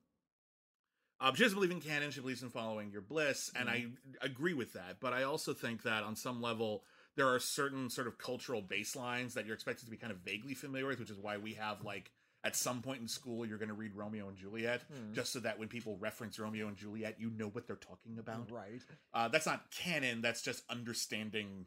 uh, 1.20 1.34
she 1.34 1.42
doesn't 1.42 1.56
believe 1.56 1.72
in 1.72 1.80
canon. 1.80 2.12
She 2.12 2.20
believes 2.20 2.42
in 2.42 2.50
following 2.50 2.92
your 2.92 3.00
bliss, 3.02 3.50
and 3.56 3.68
I 3.68 3.86
agree 4.22 4.54
with 4.54 4.72
that. 4.74 5.00
But 5.00 5.12
I 5.12 5.24
also 5.24 5.52
think 5.52 5.82
that 5.82 6.02
on 6.04 6.14
some 6.16 6.40
level. 6.40 6.84
There 7.16 7.26
are 7.26 7.40
certain 7.40 7.90
sort 7.90 8.06
of 8.06 8.16
cultural 8.18 8.62
baselines 8.62 9.32
that 9.34 9.44
you're 9.44 9.54
expected 9.56 9.84
to 9.86 9.90
be 9.90 9.96
kind 9.96 10.12
of 10.12 10.18
vaguely 10.18 10.54
familiar 10.54 10.86
with, 10.86 11.00
which 11.00 11.10
is 11.10 11.18
why 11.18 11.36
we 11.38 11.54
have 11.54 11.82
like 11.84 12.12
at 12.42 12.56
some 12.56 12.80
point 12.82 13.00
in 13.02 13.08
school 13.08 13.44
you're 13.44 13.58
going 13.58 13.68
to 13.68 13.74
read 13.74 13.94
Romeo 13.94 14.28
and 14.28 14.36
Juliet, 14.36 14.82
Mm. 14.90 15.12
just 15.14 15.32
so 15.32 15.40
that 15.40 15.58
when 15.58 15.68
people 15.68 15.96
reference 15.98 16.38
Romeo 16.38 16.68
and 16.68 16.76
Juliet, 16.76 17.16
you 17.20 17.30
know 17.30 17.48
what 17.48 17.66
they're 17.66 17.76
talking 17.76 18.18
about. 18.18 18.50
right. 18.50 18.82
Uh, 19.12 19.28
that's 19.28 19.46
not 19.46 19.70
canon. 19.70 20.20
That's 20.22 20.40
just 20.42 20.62
understanding 20.70 21.66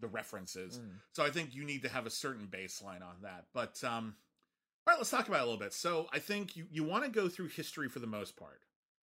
the 0.00 0.08
references. 0.08 0.78
Mm. 0.78 1.00
So 1.12 1.24
I 1.24 1.30
think 1.30 1.54
you 1.54 1.64
need 1.64 1.82
to 1.82 1.88
have 1.88 2.06
a 2.06 2.10
certain 2.10 2.46
baseline 2.48 3.02
on 3.02 3.16
that. 3.22 3.46
But 3.54 3.82
um, 3.84 4.16
all 4.86 4.92
right, 4.92 4.98
let's 4.98 5.10
talk 5.10 5.28
about 5.28 5.40
it 5.40 5.42
a 5.42 5.44
little 5.46 5.58
bit. 5.60 5.72
So 5.72 6.06
I 6.12 6.18
think 6.18 6.56
you 6.56 6.66
you 6.70 6.84
want 6.84 7.04
to 7.04 7.10
go 7.10 7.28
through 7.28 7.48
history 7.48 7.88
for 7.88 7.98
the 7.98 8.06
most 8.06 8.36
part. 8.36 8.60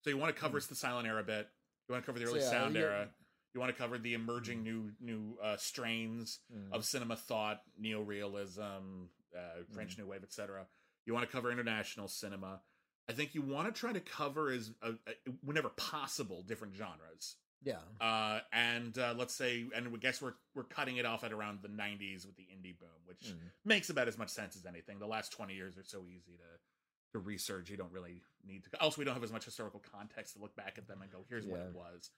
So 0.03 0.11
you 0.11 0.17
want 0.17 0.35
to 0.35 0.41
cover 0.41 0.61
the 0.61 0.75
silent 0.75 1.07
era 1.09 1.23
bit. 1.25 1.49
You 1.89 1.93
want 1.93 2.05
to 2.05 2.07
cover 2.07 2.19
the 2.19 2.25
Mm. 2.25 2.29
So, 2.29 2.35
early 2.35 2.45
yeah, 2.45 2.51
sound 2.51 2.75
you- 2.75 2.81
era. 2.83 3.11
You 3.55 3.61
want 3.61 3.75
to 3.75 3.79
cover 3.79 3.97
the 3.99 4.15
emerging 4.15 4.63
new 4.63 4.93
new 5.01 5.39
uh, 5.43 5.57
strains 5.57 6.41
Mm. 6.53 6.73
of 6.73 6.85
cinema 6.85 7.17
thought, 7.17 7.63
neorealism, 7.81 9.09
uh, 9.37 9.63
French 9.73 9.95
Mm. 9.95 9.99
New 10.01 10.07
Wave, 10.09 10.23
etc. 10.23 10.67
You 11.07 11.15
want 11.15 11.25
to 11.29 11.33
cover 11.33 11.51
international 11.51 12.09
cinema. 12.09 12.61
I 13.09 13.13
think 13.13 13.35
you 13.35 13.43
want 13.43 13.73
to 13.73 13.79
try 13.81 13.93
to 13.93 14.01
cover 14.01 14.51
as 14.51 14.71
uh, 14.83 14.91
uh, 15.07 15.13
whenever 15.45 15.69
possible 15.71 16.43
different 16.43 16.75
genres. 16.75 17.37
Yeah. 17.63 17.77
Uh, 18.01 18.41
and 18.53 18.97
uh, 18.99 19.15
let's 19.17 19.35
say, 19.35 19.65
and 19.75 19.91
we 19.93 19.99
guess 19.99 20.21
we're 20.21 20.35
we're 20.55 20.65
cutting 20.65 20.97
it 20.99 21.07
off 21.07 21.23
at 21.25 21.33
around 21.33 21.61
the 21.63 21.69
'90s 21.69 22.27
with 22.27 22.37
the 22.37 22.43
indie 22.45 22.79
boom, 22.79 22.89
which 23.07 23.21
Mm. 23.33 23.37
makes 23.65 23.89
about 23.91 24.09
as 24.09 24.19
much 24.19 24.29
sense 24.31 24.57
as 24.57 24.67
anything. 24.67 24.99
The 24.99 25.07
last 25.07 25.33
20 25.33 25.55
years 25.55 25.79
are 25.79 25.85
so 25.85 26.05
easy 26.09 26.37
to 26.37 27.13
to 27.13 27.19
research. 27.21 27.71
You 27.71 27.77
don't 27.77 27.93
really 27.93 28.23
need 28.45 28.65
to. 28.65 28.81
Also, 28.81 28.99
we 29.01 29.05
don't 29.05 29.15
have 29.15 29.25
as 29.25 29.33
much 29.33 29.45
historical 29.45 29.81
context 29.93 30.35
to 30.35 30.41
look 30.43 30.55
back 30.57 30.75
at 30.77 30.87
them 30.89 31.01
and 31.01 31.11
go, 31.11 31.25
"Here's 31.29 31.47
what 31.47 31.61
it 31.61 31.73
was." 31.75 32.11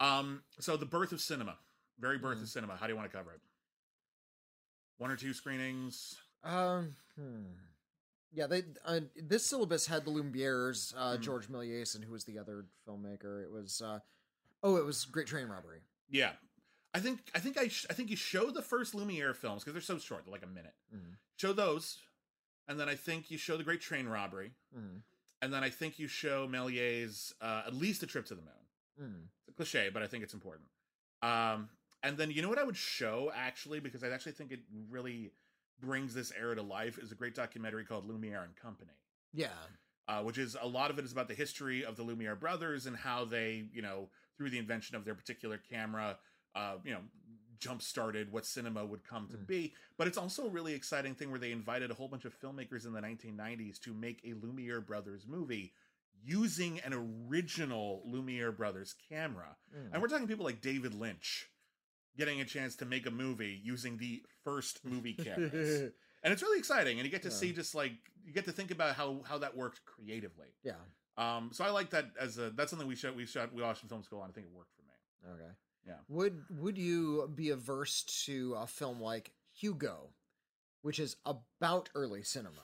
Um, 0.00 0.42
so 0.58 0.76
the 0.76 0.84
birth 0.86 1.12
of 1.12 1.20
cinema, 1.20 1.56
very 1.98 2.18
birth 2.18 2.38
Mm. 2.38 2.42
of 2.42 2.48
cinema. 2.48 2.76
How 2.76 2.86
do 2.86 2.92
you 2.92 2.96
want 2.96 3.10
to 3.10 3.16
cover 3.16 3.32
it? 3.32 3.40
One 4.98 5.10
or 5.10 5.16
two 5.16 5.32
screenings. 5.32 6.16
Um. 6.44 6.96
hmm. 7.16 7.44
Yeah, 8.32 8.46
they 8.46 8.62
uh, 8.84 9.00
this 9.16 9.44
syllabus 9.44 9.86
had 9.86 10.04
the 10.04 10.10
Lumieres, 10.10 10.94
uh, 10.96 11.16
Mhm. 11.16 11.20
George 11.20 11.48
and 11.48 12.04
who 12.04 12.12
was 12.12 12.24
the 12.24 12.38
other 12.38 12.64
filmmaker. 12.88 13.42
It 13.42 13.50
was 13.50 13.82
uh, 13.82 14.00
oh, 14.62 14.76
it 14.76 14.84
was 14.84 15.04
Great 15.04 15.26
Train 15.26 15.48
Robbery. 15.48 15.80
Yeah, 16.08 16.32
I 16.94 17.00
think 17.00 17.20
I 17.34 17.40
think 17.40 17.58
I 17.58 17.68
sh- 17.68 17.86
I 17.90 17.92
think 17.92 18.08
you 18.10 18.16
show 18.16 18.50
the 18.50 18.62
first 18.62 18.94
Lumiere 18.94 19.34
films 19.34 19.62
because 19.62 19.74
they're 19.74 19.82
so 19.82 19.98
short, 19.98 20.24
they're 20.24 20.32
like 20.32 20.42
a 20.44 20.46
minute. 20.46 20.74
Mm. 20.94 21.16
Show 21.36 21.52
those, 21.52 21.98
and 22.68 22.80
then 22.80 22.88
I 22.88 22.94
think 22.94 23.30
you 23.30 23.36
show 23.38 23.56
the 23.56 23.64
Great 23.64 23.80
Train 23.80 24.06
Robbery. 24.08 24.52
Mm. 24.76 25.02
and 25.42 25.52
then 25.52 25.64
I 25.64 25.70
think 25.70 25.98
you 25.98 26.06
show 26.06 26.46
Méliès 26.46 27.32
uh, 27.40 27.64
at 27.66 27.74
least 27.74 28.02
a 28.04 28.06
trip 28.06 28.24
to 28.26 28.34
the 28.36 28.42
moon. 28.42 28.62
Mm. 29.00 29.22
It's 29.40 29.48
a 29.48 29.52
cliche, 29.52 29.90
but 29.92 30.00
I 30.00 30.06
think 30.06 30.22
it's 30.22 30.34
important. 30.34 30.68
Um, 31.20 31.68
and 32.04 32.16
then 32.16 32.30
you 32.30 32.42
know 32.42 32.48
what 32.48 32.58
I 32.58 32.62
would 32.62 32.76
show 32.76 33.32
actually, 33.34 33.80
because 33.80 34.04
I 34.04 34.08
actually 34.10 34.32
think 34.32 34.52
it 34.52 34.60
really 34.88 35.32
brings 35.80 36.14
this 36.14 36.32
era 36.38 36.54
to 36.56 36.62
life, 36.62 36.98
is 36.98 37.12
a 37.12 37.14
great 37.14 37.34
documentary 37.34 37.84
called 37.84 38.06
Lumiere 38.06 38.42
and 38.44 38.54
Company, 38.56 38.92
Yeah. 39.32 39.48
uh, 40.08 40.22
which 40.22 40.38
is 40.38 40.56
a 40.60 40.66
lot 40.66 40.90
of 40.90 40.98
it 40.98 41.04
is 41.04 41.12
about 41.12 41.28
the 41.28 41.34
history 41.34 41.84
of 41.84 41.96
the 41.96 42.02
Lumiere 42.02 42.36
brothers 42.36 42.86
and 42.86 42.96
how 42.96 43.24
they, 43.24 43.68
you 43.72 43.82
know, 43.82 44.10
through 44.36 44.50
the 44.50 44.58
invention 44.58 44.96
of 44.96 45.04
their 45.04 45.14
particular 45.14 45.58
camera, 45.58 46.18
uh, 46.54 46.76
you 46.84 46.92
know, 46.92 47.02
jump 47.58 47.80
started 47.82 48.32
what 48.32 48.44
cinema 48.44 48.84
would 48.84 49.04
come 49.04 49.28
to 49.28 49.36
Mm. 49.36 49.46
be. 49.46 49.74
But 49.96 50.08
it's 50.08 50.18
also 50.18 50.46
a 50.46 50.50
really 50.50 50.74
exciting 50.74 51.14
thing 51.14 51.30
where 51.30 51.38
they 51.38 51.52
invited 51.52 51.90
a 51.90 51.94
whole 51.94 52.08
bunch 52.08 52.24
of 52.24 52.34
filmmakers 52.38 52.86
in 52.86 52.92
the 52.92 53.00
1990s 53.00 53.78
to 53.80 53.94
make 53.94 54.20
a 54.24 54.32
Lumiere 54.34 54.80
brothers 54.80 55.26
movie 55.26 55.72
using 56.24 56.80
an 56.80 56.92
original 56.92 58.02
Lumiere 58.04 58.52
brothers 58.52 58.94
camera. 59.08 59.56
Mm. 59.74 59.92
And 59.92 60.02
we're 60.02 60.08
talking 60.08 60.26
people 60.26 60.44
like 60.44 60.60
David 60.60 60.94
Lynch 60.94 61.48
getting 62.16 62.40
a 62.40 62.44
chance 62.44 62.76
to 62.76 62.84
make 62.84 63.06
a 63.06 63.10
movie 63.10 63.60
using 63.62 63.96
the 63.98 64.22
first 64.44 64.84
movie 64.84 65.14
cameras. 65.24 65.92
and 66.22 66.32
it's 66.32 66.42
really 66.42 66.58
exciting 66.58 66.98
and 66.98 67.06
you 67.06 67.10
get 67.10 67.22
to 67.22 67.28
Yeah. 67.28 67.34
see 67.34 67.52
just 67.52 67.74
like 67.74 67.92
you 68.24 68.32
get 68.32 68.44
to 68.44 68.52
think 68.52 68.70
about 68.70 68.94
how 68.96 69.22
how 69.28 69.38
that 69.38 69.56
worked 69.56 69.80
creatively. 69.84 70.48
yeah. 70.62 70.74
Um 71.16 71.50
so 71.52 71.64
I 71.64 71.70
like 71.70 71.90
that 71.90 72.06
as 72.20 72.38
a 72.38 72.50
that's 72.50 72.70
something 72.70 72.88
we 72.88 72.96
shot 72.96 73.14
we 73.16 73.26
shot 73.26 73.52
we 73.54 73.62
watched 73.62 73.82
in 73.82 73.88
film 73.88 74.02
school 74.02 74.22
and 74.22 74.30
I 74.30 74.34
think 74.34 74.46
it 74.46 74.52
worked 74.52 74.72
for 74.76 74.82
me. 74.82 75.34
Okay. 75.34 75.52
Yeah. 75.86 75.96
Would 76.08 76.44
Would 76.50 76.78
you 76.78 77.30
be 77.34 77.50
averse 77.50 78.02
to 78.26 78.54
a 78.54 78.66
film 78.66 79.00
like 79.00 79.32
Hugo, 79.54 80.10
which 80.82 80.98
is 80.98 81.16
about 81.26 81.90
early 81.94 82.22
cinema? 82.22 82.62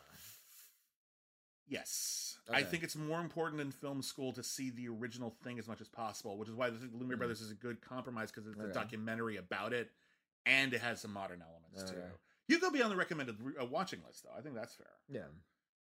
Yes. 1.68 2.38
I 2.50 2.62
think 2.62 2.82
it's 2.82 2.96
more 2.96 3.20
important 3.20 3.60
in 3.60 3.70
film 3.70 4.00
school 4.00 4.32
to 4.32 4.42
see 4.42 4.70
the 4.70 4.88
original 4.88 5.34
thing 5.44 5.58
as 5.58 5.68
much 5.68 5.82
as 5.82 5.88
possible, 5.88 6.38
which 6.38 6.48
is 6.48 6.54
why 6.54 6.70
think 6.70 6.92
Lumiere 6.94 7.16
Mm. 7.16 7.18
Brothers 7.18 7.40
is 7.42 7.50
a 7.50 7.54
good 7.54 7.80
compromise 7.82 8.30
because 8.30 8.46
it's 8.48 8.58
a 8.58 8.72
documentary 8.72 9.36
about 9.36 9.72
it 9.72 9.90
and 10.46 10.72
it 10.72 10.80
has 10.80 11.00
some 11.00 11.12
modern 11.12 11.42
elements 11.42 11.90
too. 11.90 11.98
You 12.48 12.58
go 12.58 12.70
be 12.70 12.82
on 12.82 12.88
the 12.88 12.96
recommended 12.96 13.36
uh, 13.60 13.66
watching 13.66 14.00
list 14.06 14.24
though. 14.24 14.36
I 14.36 14.40
think 14.40 14.54
that's 14.54 14.74
fair. 14.74 14.86
Yeah. 15.10 15.26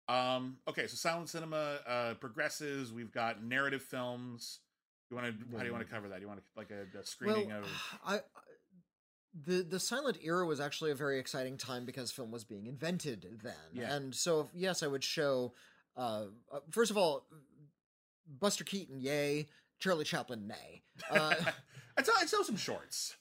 Um, 0.10 0.58
okay, 0.68 0.88
so 0.88 0.96
silent 0.96 1.30
cinema 1.30 1.80
uh, 1.86 2.14
progresses. 2.16 2.92
We've 2.92 3.12
got 3.12 3.44
narrative 3.44 3.84
films. 3.84 4.60
You 5.12 5.18
want 5.18 5.28
to? 5.28 5.56
How 5.56 5.60
do 5.60 5.68
you 5.68 5.74
want 5.74 5.86
to 5.88 5.94
cover 5.94 6.10
that? 6.10 6.22
You 6.22 6.28
want 6.28 6.40
to 6.40 6.46
like 6.56 6.72
a, 6.72 6.98
a 6.98 7.06
screening 7.06 7.50
well, 7.50 7.60
of? 7.60 7.66
I, 8.06 8.16
I 8.16 8.20
the 9.34 9.62
the 9.64 9.80
silent 9.80 10.18
era 10.24 10.46
was 10.46 10.60
actually 10.60 10.92
a 10.92 10.96
very 10.96 11.20
exciting 11.20 11.58
time 11.58 11.86
because 11.86 12.12
film 12.12 12.32
was 12.32 12.44
being 12.44 12.66
invented 12.66 13.40
then, 13.44 13.54
Yeah. 13.74 13.94
and 13.94 14.14
so 14.16 14.50
yes, 14.54 14.84
I 14.84 14.88
would 14.88 15.04
show. 15.04 15.54
Uh, 15.96 16.26
uh, 16.52 16.60
first 16.72 16.92
of 16.92 16.98
all, 16.98 17.26
Buster 18.28 18.64
Keaton, 18.64 19.00
yay! 19.00 19.48
Charlie 19.80 20.06
Chaplin, 20.06 20.48
nay. 20.48 20.82
Uh, 21.12 21.34
I'd 21.98 22.06
tell, 22.06 22.16
I'd 22.20 22.28
show 22.30 22.42
some 22.44 22.58
shorts. 22.58 23.16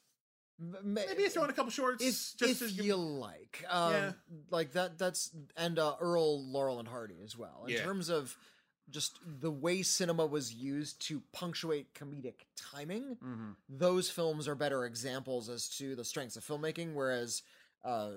Maybe 0.59 1.25
I 1.25 1.29
throw 1.29 1.45
in 1.45 1.51
a 1.51 1.53
couple 1.53 1.71
shorts. 1.71 2.03
if, 2.03 2.35
just 2.39 2.63
if 2.63 2.83
you 2.83 2.97
like 2.97 3.63
um 3.69 3.93
Yeah. 3.93 4.13
like 4.51 4.73
that 4.73 4.97
that's 4.99 5.31
and 5.59 5.79
uh 5.79 5.97
earl 6.01 6.43
laurel 6.51 6.79
and 6.79 6.89
hardy 6.89 7.17
as 7.23 7.37
well 7.37 7.65
in 7.67 7.75
Yeah. 7.75 7.83
terms 7.83 8.09
of 8.09 8.35
just 8.91 9.19
the 9.41 9.51
way 9.51 9.83
cinema 9.83 10.25
was 10.25 10.55
used 10.55 11.01
to 11.09 11.21
punctuate 11.33 11.93
comedic 11.95 12.47
timing 12.57 13.17
Mhm. 13.17 13.57
those 13.69 14.09
films 14.11 14.47
are 14.47 14.55
better 14.55 14.85
examples 14.85 15.49
as 15.49 15.69
to 15.79 15.95
the 15.97 16.05
strengths 16.05 16.37
of 16.37 16.45
filmmaking 16.45 16.95
whereas 16.95 17.43
uh 17.85 18.13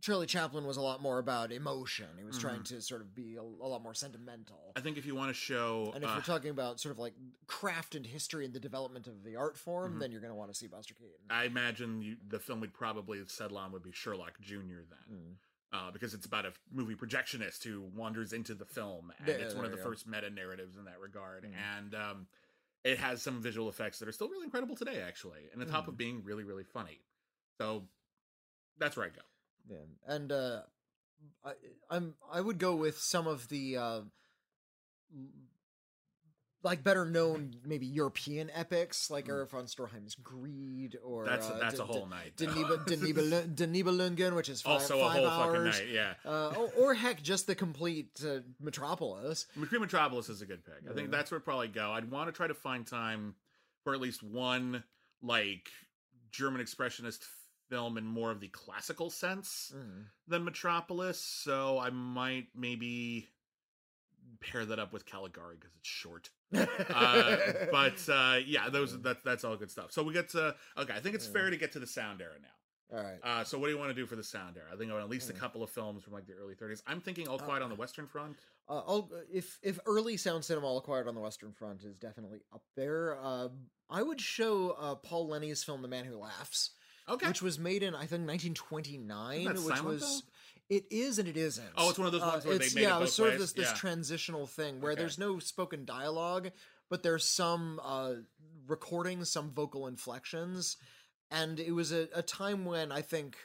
Charlie 0.00 0.26
Chaplin 0.26 0.64
was 0.66 0.78
a 0.78 0.80
lot 0.80 1.02
more 1.02 1.18
about 1.18 1.52
emotion. 1.52 2.06
He 2.16 2.24
was 2.24 2.38
trying 2.38 2.62
to 2.64 2.80
sort 2.80 3.02
of 3.02 3.14
be 3.14 3.36
a, 3.36 3.42
a 3.42 3.68
lot 3.68 3.82
more 3.82 3.92
sentimental. 3.92 4.56
Mm-hmm. 4.56 4.78
I 4.78 4.80
think 4.80 4.96
if 4.96 5.04
you 5.04 5.14
want 5.14 5.28
to 5.28 5.34
show, 5.34 5.92
And 5.94 6.02
if 6.02 6.08
uh, 6.08 6.14
you're 6.14 6.22
talking 6.22 6.48
about 6.50 6.80
sort 6.80 6.92
of 6.92 6.98
like 6.98 7.12
craft 7.46 7.94
and 7.94 8.06
history 8.06 8.46
and 8.46 8.54
the 8.54 8.60
development 8.60 9.06
of 9.06 9.22
the 9.24 9.36
art 9.36 9.58
form, 9.58 9.96
Mhm. 9.96 10.00
then 10.00 10.10
you're 10.10 10.22
going 10.22 10.30
to 10.32 10.34
want 10.38 10.50
to 10.50 10.56
see 10.58 10.68
Buster 10.68 10.94
Keaton. 10.94 11.12
I 11.28 11.44
imagine 11.44 12.00
you, 12.00 12.16
the 12.26 12.38
film 12.38 12.60
would 12.60 12.72
probably 12.72 13.22
settle 13.26 13.58
on 13.58 13.72
would 13.72 13.82
be 13.82 13.92
Sherlock 13.92 14.40
Junior 14.40 14.86
then. 14.88 15.38
Uh, 15.72 15.88
because 15.92 16.14
it's 16.14 16.26
about 16.26 16.44
a 16.44 16.52
movie 16.72 16.96
projectionist 16.96 17.62
who 17.62 17.82
wanders 17.94 18.32
into 18.32 18.54
the 18.54 18.64
film, 18.64 19.12
and 19.18 19.28
Yeah, 19.28 19.34
it's 19.34 19.54
one 19.54 19.64
of 19.64 19.70
the 19.70 19.76
go. 19.76 19.84
first 19.84 20.04
meta 20.04 20.28
narratives 20.28 20.76
in 20.76 20.84
that 20.86 20.98
regard. 20.98 21.44
Mm. 21.44 21.52
And 21.78 21.94
um, 21.94 22.26
it 22.82 22.98
has 22.98 23.22
some 23.22 23.40
visual 23.40 23.68
effects 23.68 24.00
that 24.00 24.08
are 24.08 24.12
still 24.12 24.28
really 24.28 24.44
incredible 24.44 24.74
today, 24.74 25.00
actually, 25.00 25.42
and 25.52 25.62
on 25.62 25.68
top 25.68 25.84
Mm. 25.84 25.88
of 25.90 25.96
being 25.96 26.24
really, 26.24 26.42
really 26.42 26.64
funny. 26.64 26.98
So 27.58 27.84
that's 28.78 28.96
where 28.96 29.06
I 29.06 29.10
go. 29.10 29.22
Yeah, 29.68 29.84
and 30.12 30.32
uh, 30.32 30.62
I, 31.44 31.52
I'm 31.88 32.14
I 32.32 32.40
would 32.40 32.58
go 32.58 32.74
with 32.74 32.98
some 32.98 33.28
of 33.28 33.48
the 33.48 33.76
uh, 33.76 34.00
like 36.62 36.82
better 36.84 37.04
known 37.06 37.54
maybe 37.64 37.86
European 37.86 38.50
epics 38.54 39.10
like 39.10 39.26
Mm. 39.26 39.30
Erich 39.30 39.50
von 39.50 39.64
Stroheim's 39.64 40.14
Greed 40.14 40.98
or 41.02 41.24
That's 41.24 41.48
uh, 41.48 41.58
that's 41.60 41.76
D- 41.76 41.80
a 41.82 41.84
whole 41.84 42.06
night. 42.06 42.32
D- 42.36 42.46
Denibel- 42.46 42.84
Denibel- 42.86 43.54
Denibelungen, 43.54 44.34
which 44.36 44.48
is 44.50 44.60
five, 44.60 44.72
also 44.74 45.00
a 45.00 45.04
five 45.04 45.16
whole 45.16 45.26
hours. 45.28 45.76
fucking 45.76 45.86
night. 45.86 45.92
Yeah, 45.94 46.14
Uh, 46.24 46.48
or, 46.58 46.70
or 46.78 46.94
heck, 46.94 47.22
just 47.22 47.46
the 47.46 47.54
complete 47.54 48.20
uh, 48.26 48.40
Metropolis. 48.60 49.46
McCree 49.58 49.80
Metropolis 49.80 50.28
is 50.28 50.42
a 50.42 50.46
good 50.46 50.64
pick. 50.64 50.90
I 50.90 50.94
think 50.94 51.10
that's 51.10 51.30
where 51.30 51.38
I'd 51.40 51.44
probably 51.44 51.68
go. 51.68 51.92
I'd 51.92 52.10
want 52.10 52.28
to 52.28 52.32
try 52.32 52.46
to 52.46 52.54
find 52.54 52.86
time 52.86 53.34
for 53.84 53.94
at 53.94 54.00
least 54.00 54.22
one 54.22 54.84
like 55.22 55.70
German 56.30 56.60
expressionist 56.62 57.20
film 57.70 57.96
in 57.96 58.04
more 58.04 58.30
of 58.30 58.40
the 58.40 58.48
classical 58.48 59.08
sense. 59.10 59.72
Mm. 59.74 60.04
than 60.28 60.44
Metropolis, 60.44 61.18
so 61.20 61.78
I 61.78 61.90
might 61.90 62.48
maybe 62.54 63.28
pair 64.40 64.64
that 64.66 64.78
up 64.78 64.92
with 64.92 65.06
Caligari 65.06 65.56
because 65.58 65.74
it's 65.76 65.88
short. 65.88 66.30
Uh, 66.52 67.36
but 67.70 68.08
uh, 68.08 68.38
yeah, 68.44 68.68
those 68.68 69.00
that's 69.02 69.20
that's 69.24 69.44
all 69.44 69.56
good 69.56 69.70
stuff. 69.70 69.92
So 69.92 70.02
we 70.02 70.12
get 70.12 70.28
to 70.30 70.54
okay. 70.78 70.94
I 70.94 71.00
think 71.00 71.14
it's 71.14 71.26
fair 71.26 71.50
to 71.50 71.56
get 71.56 71.72
to 71.72 71.78
the 71.78 71.86
sound 71.86 72.20
era 72.20 72.32
now. 72.42 72.98
all 72.98 73.04
right. 73.04 73.18
Uh, 73.22 73.44
so 73.44 73.58
what 73.58 73.66
do 73.66 73.72
you 73.72 73.78
want 73.78 73.90
to 73.90 73.94
do 73.94 74.06
for 74.06 74.16
the 74.16 74.24
sound 74.24 74.56
era? 74.56 74.66
I 74.72 74.76
think 74.76 74.90
I 74.90 74.94
want 74.94 75.04
at 75.04 75.10
least 75.10 75.30
a 75.30 75.32
Mm. 75.32 75.38
couple 75.38 75.62
of 75.62 75.70
films 75.70 76.02
from 76.02 76.12
like 76.12 76.26
the 76.26 76.32
early 76.34 76.54
30s. 76.54 76.82
I'm 76.86 77.00
thinking 77.00 77.28
All 77.28 77.36
Uh, 77.40 77.44
Quiet 77.44 77.62
on 77.62 77.68
the 77.70 77.76
Western 77.76 78.06
Front. 78.08 78.36
Uh, 78.68 78.78
I'll, 78.86 79.10
if 79.32 79.58
if 79.62 79.78
early 79.86 80.16
sound 80.16 80.44
cinema 80.44 80.66
all 80.66 80.80
Quiet 80.80 81.06
on 81.06 81.14
the 81.14 81.20
Western 81.20 81.52
Front 81.52 81.84
is 81.84 81.94
definitely 81.96 82.40
up 82.52 82.62
there, 82.76 83.16
uh, 83.22 83.48
I 83.88 84.02
would 84.02 84.20
show 84.20 84.70
uh, 84.72 84.94
Paul 84.96 85.28
Leni's 85.28 85.62
film 85.62 85.82
*The 85.82 85.88
Man 85.88 86.04
Who 86.04 86.16
Laughs*, 86.18 86.70
Okay. 87.08 87.28
which 87.28 87.42
was 87.42 87.58
made 87.58 87.82
in 87.84 87.94
I 87.94 88.06
think 88.06 88.26
1929, 88.26 89.40
Isn't 89.42 89.54
that 89.54 89.62
which 89.64 89.82
was 89.82 90.22
it 90.70 90.84
is 90.90 91.18
and 91.18 91.28
it 91.28 91.36
isn't. 91.36 91.68
Oh, 91.76 91.90
it's 91.90 91.98
one 91.98 92.06
of 92.06 92.12
those 92.12 92.22
ones 92.22 92.46
where 92.46 92.56
they 92.58 92.64
it's, 92.64 92.74
made 92.74 92.82
it 92.82 92.84
yeah, 92.84 92.92
both 92.94 93.00
was 93.00 93.12
sort 93.12 93.30
ways? 93.30 93.34
of 93.34 93.40
this 93.40 93.52
this 93.52 93.70
Yeah. 93.70 93.76
transitional 93.76 94.46
thing 94.46 94.80
where 94.80 94.92
Okay. 94.92 95.02
there's 95.02 95.18
no 95.18 95.38
spoken 95.38 95.84
dialogue, 95.84 96.50
but 96.88 97.02
there's 97.02 97.24
some 97.26 97.80
uh, 97.82 98.14
recordings, 98.66 99.30
some 99.30 99.50
vocal 99.50 99.86
inflections, 99.86 100.76
and 101.30 101.60
it 101.60 101.72
was 101.72 101.92
a, 101.92 102.08
a 102.14 102.22
time 102.22 102.64
when 102.64 102.92
I 102.92 103.02
think 103.02 103.36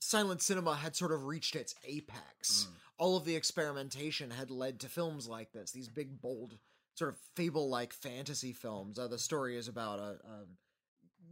silent 0.00 0.42
cinema 0.42 0.74
had 0.76 0.94
sort 0.94 1.12
of 1.12 1.24
reached 1.24 1.56
its 1.56 1.74
apex 1.84 2.66
Mm. 2.66 2.72
all 2.98 3.16
of 3.16 3.24
the 3.24 3.34
experimentation 3.34 4.30
had 4.30 4.50
led 4.50 4.78
to 4.80 4.88
films 4.88 5.26
like 5.26 5.52
this 5.52 5.72
these 5.72 5.88
big 5.88 6.20
bold 6.20 6.58
sort 6.94 7.10
of 7.10 7.18
fable 7.34 7.68
like 7.68 7.92
fantasy 7.92 8.52
films 8.52 8.98
uh, 8.98 9.08
the 9.08 9.18
story 9.18 9.56
is 9.56 9.68
about 9.68 9.98
a, 9.98 10.18
a 10.28 10.44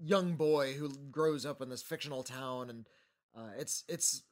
young 0.03 0.35
boy 0.35 0.73
who 0.73 0.89
grows 1.11 1.47
up 1.47 1.61
in 1.63 1.69
this 1.69 1.83
fictional 1.83 2.23
town 2.23 2.69
and 2.71 2.87
uh, 3.37 3.51
it's 3.59 3.85
it's 3.89 4.23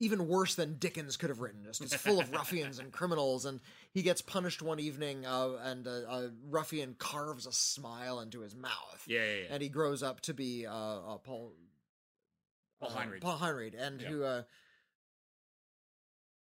even 0.00 0.26
worse 0.26 0.54
than 0.54 0.76
Dickens 0.78 1.16
could 1.16 1.28
have 1.30 1.40
written. 1.40 1.62
Just 1.64 1.80
it's 1.80 1.94
full 1.94 2.20
of 2.20 2.30
ruffians 2.32 2.78
and 2.78 2.92
criminals, 2.92 3.44
and 3.44 3.60
he 3.92 4.02
gets 4.02 4.20
punished 4.20 4.60
one 4.62 4.80
evening, 4.80 5.24
uh, 5.24 5.50
and 5.62 5.86
a, 5.86 6.10
a 6.10 6.30
ruffian 6.50 6.94
carves 6.98 7.46
a 7.46 7.52
smile 7.52 8.20
into 8.20 8.40
his 8.40 8.54
mouth, 8.56 9.04
Yeah, 9.06 9.20
yeah, 9.20 9.34
yeah. 9.34 9.46
and 9.50 9.62
he 9.62 9.68
grows 9.68 10.02
up 10.02 10.20
to 10.22 10.34
be 10.34 10.66
uh, 10.66 10.72
uh, 10.74 11.18
Paul 11.18 11.52
Paul 12.80 12.88
uh, 12.90 12.92
Heinrich. 12.92 13.20
Paul 13.22 13.36
Heinrich, 13.36 13.74
and 13.78 14.00
Yeah. 14.00 14.08
who 14.08 14.24
uh, 14.24 14.42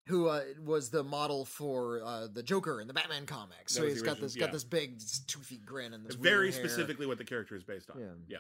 who 0.08 0.28
uh, 0.28 0.44
was 0.64 0.90
the 0.90 1.04
model 1.04 1.46
for 1.46 2.02
uh, 2.04 2.28
the 2.28 2.44
Joker 2.44 2.82
in 2.82 2.88
the 2.88 2.94
Batman 2.94 3.26
comics. 3.26 3.74
So 3.74 3.86
he's 3.86 4.02
got 4.02 4.20
this 4.20 4.36
got 4.36 4.52
this 4.52 4.64
big 4.64 5.00
toothy 5.28 5.58
grin 5.58 5.94
and 5.94 6.06
this 6.06 6.16
Very 6.16 6.52
specifically 6.52 7.06
what 7.06 7.18
the 7.18 7.24
character 7.26 7.56
is 7.56 7.64
based 7.64 7.90
on. 7.92 8.00
Yeah. 8.00 8.06
Yeah. 8.28 8.38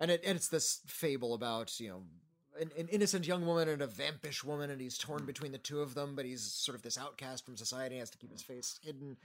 and 0.00 0.10
it 0.10 0.22
and 0.24 0.36
it's 0.36 0.48
this 0.48 0.80
fable 0.86 1.34
about 1.34 1.78
you 1.78 1.88
know. 1.88 2.02
An, 2.60 2.70
an 2.78 2.88
innocent 2.88 3.26
young 3.26 3.44
woman 3.46 3.68
and 3.68 3.82
a 3.82 3.86
vampish 3.86 4.42
woman, 4.44 4.70
and 4.70 4.80
he's 4.80 4.96
torn 4.98 5.24
between 5.26 5.52
the 5.52 5.58
two 5.58 5.80
of 5.80 5.94
them. 5.94 6.14
But 6.14 6.24
he's 6.24 6.42
sort 6.42 6.74
of 6.76 6.82
this 6.82 6.96
outcast 6.98 7.44
from 7.44 7.56
society. 7.56 7.98
Has 7.98 8.10
to 8.10 8.18
keep 8.18 8.32
his 8.32 8.42
face 8.42 8.78
hidden. 8.82 9.16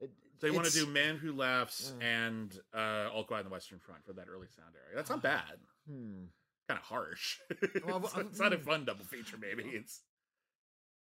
It, 0.00 0.10
you 0.42 0.54
want 0.54 0.66
to 0.66 0.72
do 0.72 0.86
Man 0.86 1.16
Who 1.16 1.32
Laughs 1.34 1.92
Yeah. 2.00 2.06
and 2.06 2.58
uh, 2.74 3.10
All 3.12 3.24
Quiet 3.24 3.40
on 3.40 3.44
the 3.46 3.50
Western 3.50 3.78
Front 3.78 4.04
for 4.06 4.14
that 4.14 4.26
early 4.28 4.46
sound 4.56 4.70
area. 4.86 4.96
That's 4.96 5.10
not 5.10 5.22
bad. 5.22 5.58
Hmm. 5.86 6.24
Kind 6.68 6.78
of 6.80 6.86
harsh. 6.86 7.36
Well, 7.84 7.98
it's, 8.04 8.16
it's 8.16 8.38
not 8.40 8.52
a 8.54 8.58
fun 8.58 8.84
double 8.86 9.04
feature. 9.04 9.36
Maybe 9.38 9.64
it's 9.64 10.00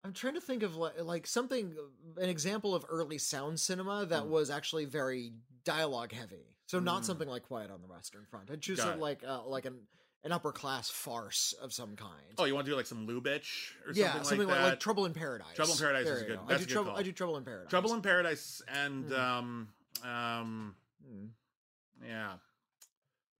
I'm 0.04 0.12
trying 0.12 0.34
to 0.34 0.40
think 0.40 0.62
of 0.62 0.76
like, 0.76 1.02
like 1.02 1.26
something, 1.26 1.74
an 2.16 2.28
example 2.28 2.74
of 2.76 2.84
early 2.88 3.18
sound 3.18 3.58
cinema 3.58 4.06
that 4.06 4.22
Mm. 4.24 4.28
was 4.28 4.50
actually 4.50 4.84
very 4.84 5.32
dialogue 5.64 6.12
heavy. 6.12 6.54
So 6.66 6.78
not 6.78 7.02
Mm. 7.02 7.06
something 7.06 7.28
like 7.28 7.42
Quiet 7.42 7.72
on 7.72 7.80
the 7.82 7.88
Western 7.88 8.24
Front. 8.30 8.50
I'd 8.52 8.60
choose 8.60 8.76
Got 8.76 8.82
something 8.84 9.00
it. 9.00 9.02
like 9.02 9.24
uh, 9.26 9.44
like 9.46 9.64
an 9.64 9.78
an 10.26 10.32
upper 10.32 10.52
class 10.52 10.90
farce 10.90 11.54
of 11.62 11.72
some 11.72 11.96
kind. 11.96 12.10
oh, 12.36 12.44
you 12.44 12.54
want 12.54 12.66
to 12.66 12.72
do 12.72 12.76
like 12.76 12.84
some 12.86 13.06
Lubitsch 13.06 13.70
or 13.86 13.92
yeah, 13.94 14.12
something, 14.12 14.24
something 14.24 14.38
like 14.40 14.48
like, 14.48 14.58
that. 14.64 14.70
like 14.70 14.80
Trouble 14.80 15.06
in 15.06 15.14
Paradise. 15.14 15.54
Trouble 15.54 15.72
in 15.72 15.78
Paradise 15.78 16.04
There 16.04 16.16
is 16.16 16.22
good. 16.24 16.36
go. 16.36 16.42
That's 16.48 16.50
I 16.50 16.54
a 16.54 16.58
do 16.58 16.64
good 16.66 16.72
trouble. 16.72 16.90
call. 16.90 17.00
I 17.00 17.02
do 17.04 17.12
Trouble 17.12 17.36
in 17.38 17.44
Paradise. 17.44 17.70
Trouble 17.70 17.94
in 17.94 18.02
Paradise 18.02 18.62
and 18.68 19.04
Mm. 19.06 19.18
um 19.18 19.68
um 20.04 20.76
Hmm. 21.08 21.26
yeah. 22.04 22.32